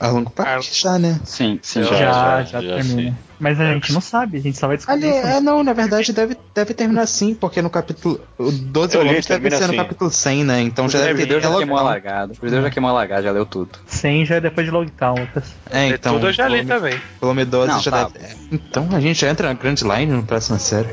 a 0.00 0.08
longo 0.08 0.30
parte? 0.30 0.74
Já, 0.74 0.98
né? 0.98 1.20
Sim, 1.24 1.58
sim. 1.62 1.82
Já, 1.84 1.90
Já, 1.90 1.98
já, 1.98 2.42
já, 2.42 2.60
já 2.60 2.74
termina. 2.74 3.18
Mas 3.40 3.60
a 3.60 3.72
gente 3.72 3.92
não 3.92 4.00
sabe, 4.00 4.38
a 4.38 4.40
gente 4.40 4.56
só 4.56 4.66
vai 4.68 4.76
descobrir. 4.76 5.06
Ali, 5.08 5.16
é, 5.16 5.40
não, 5.40 5.62
na 5.64 5.72
verdade 5.72 6.12
deve, 6.12 6.36
deve 6.54 6.72
terminar 6.72 7.06
sim, 7.06 7.34
porque 7.34 7.60
no 7.60 7.68
capítulo. 7.68 8.20
O 8.38 8.50
12 8.52 8.94
Eu 8.94 9.02
li, 9.02 9.06
volumes 9.08 9.26
deve 9.26 9.50
ser 9.50 9.58
no 9.58 9.64
assim. 9.66 9.76
capítulo 9.76 10.10
100, 10.10 10.44
né? 10.44 10.60
Então 10.62 10.88
já 10.88 11.00
deve 11.00 11.26
ter 11.26 11.40
já 11.40 11.56
queimou 11.56 11.78
a. 11.78 11.94
O 12.30 12.34
Judeu 12.46 12.62
já 12.62 12.70
queimou 12.70 12.90
a 12.90 12.94
largada, 12.94 13.22
já 13.22 13.32
leu 13.32 13.44
tudo. 13.44 13.70
100 13.86 14.26
já 14.26 14.36
é 14.36 14.40
depois 14.40 14.66
de 14.66 14.70
Logtown, 14.70 15.18
Lucas. 15.18 15.52
É, 15.70 15.88
então. 15.88 16.14
Tudo 16.14 16.28
eu 16.28 16.32
já 16.32 16.46
li 16.48 16.62
volume- 16.62 16.68
também. 16.74 17.00
Volume 17.20 17.44
12 17.44 17.72
Não, 17.72 17.80
já 17.80 17.90
tá. 17.90 18.08
deve. 18.08 18.24
é, 18.24 18.36
Então 18.52 18.88
a 18.92 19.00
gente 19.00 19.20
já 19.20 19.28
entra 19.30 19.48
na 19.48 19.54
Grand 19.54 19.74
Line 19.82 20.12
no 20.12 20.22
próximo 20.22 20.58
série. 20.58 20.88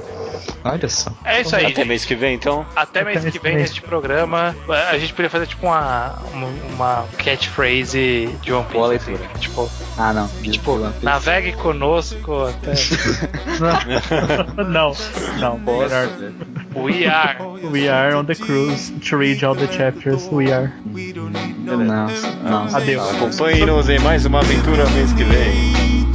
Olha 0.63 0.89
só. 0.89 1.11
É 1.25 1.41
isso 1.41 1.55
aí, 1.55 1.65
Até 1.65 1.75
gente. 1.75 1.87
mês 1.87 2.05
que 2.05 2.15
vem, 2.15 2.35
então. 2.35 2.65
Até 2.75 3.03
mês 3.03 3.17
Até 3.17 3.31
que 3.31 3.39
mês 3.39 3.41
vem 3.41 3.41
que 3.41 3.49
vem. 3.49 3.55
neste 3.57 3.81
programa. 3.81 4.55
A 4.89 4.97
gente 4.97 5.13
podia 5.13 5.29
fazer 5.29 5.47
tipo 5.47 5.65
uma, 5.67 6.19
uma, 6.33 6.47
uma 6.73 7.05
catchphrase 7.17 8.29
de 8.41 8.53
One 8.53 8.65
Piece. 8.65 9.11
Assim, 9.13 9.17
tipo, 9.39 9.69
Ah, 9.97 10.13
não. 10.13 10.27
tipo 10.43 10.79
navegue 11.01 11.53
conosco 11.53 12.45
até. 12.45 12.73
não, 14.67 14.93
não, 15.39 15.57
melhor. 15.59 16.07
We 16.75 17.05
are. 17.05 17.37
We 17.71 17.89
are 17.89 18.15
on 18.15 18.25
the 18.25 18.35
cruise 18.35 18.91
to 19.09 19.17
read 19.17 19.43
all 19.43 19.55
the 19.55 19.67
chapters. 19.67 20.27
We 20.31 20.51
are. 20.51 20.71
Não, 20.85 21.77
não. 21.77 22.75
Adeus. 22.75 23.09
Acompanhe-nos 23.15 23.89
em 23.89 23.99
mais 23.99 24.25
uma 24.25 24.39
aventura 24.39 24.89
mês 24.91 25.11
que 25.13 25.23
vem. 25.23 26.10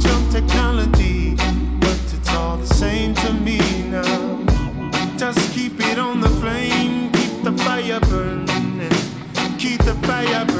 the 6.27 6.41
flame, 6.41 7.11
keep 7.11 7.43
the 7.43 7.51
fire 7.63 7.99
burning, 8.01 8.89
keep 9.57 9.83
the 9.83 9.93
fire 10.05 10.45
burning. 10.45 10.56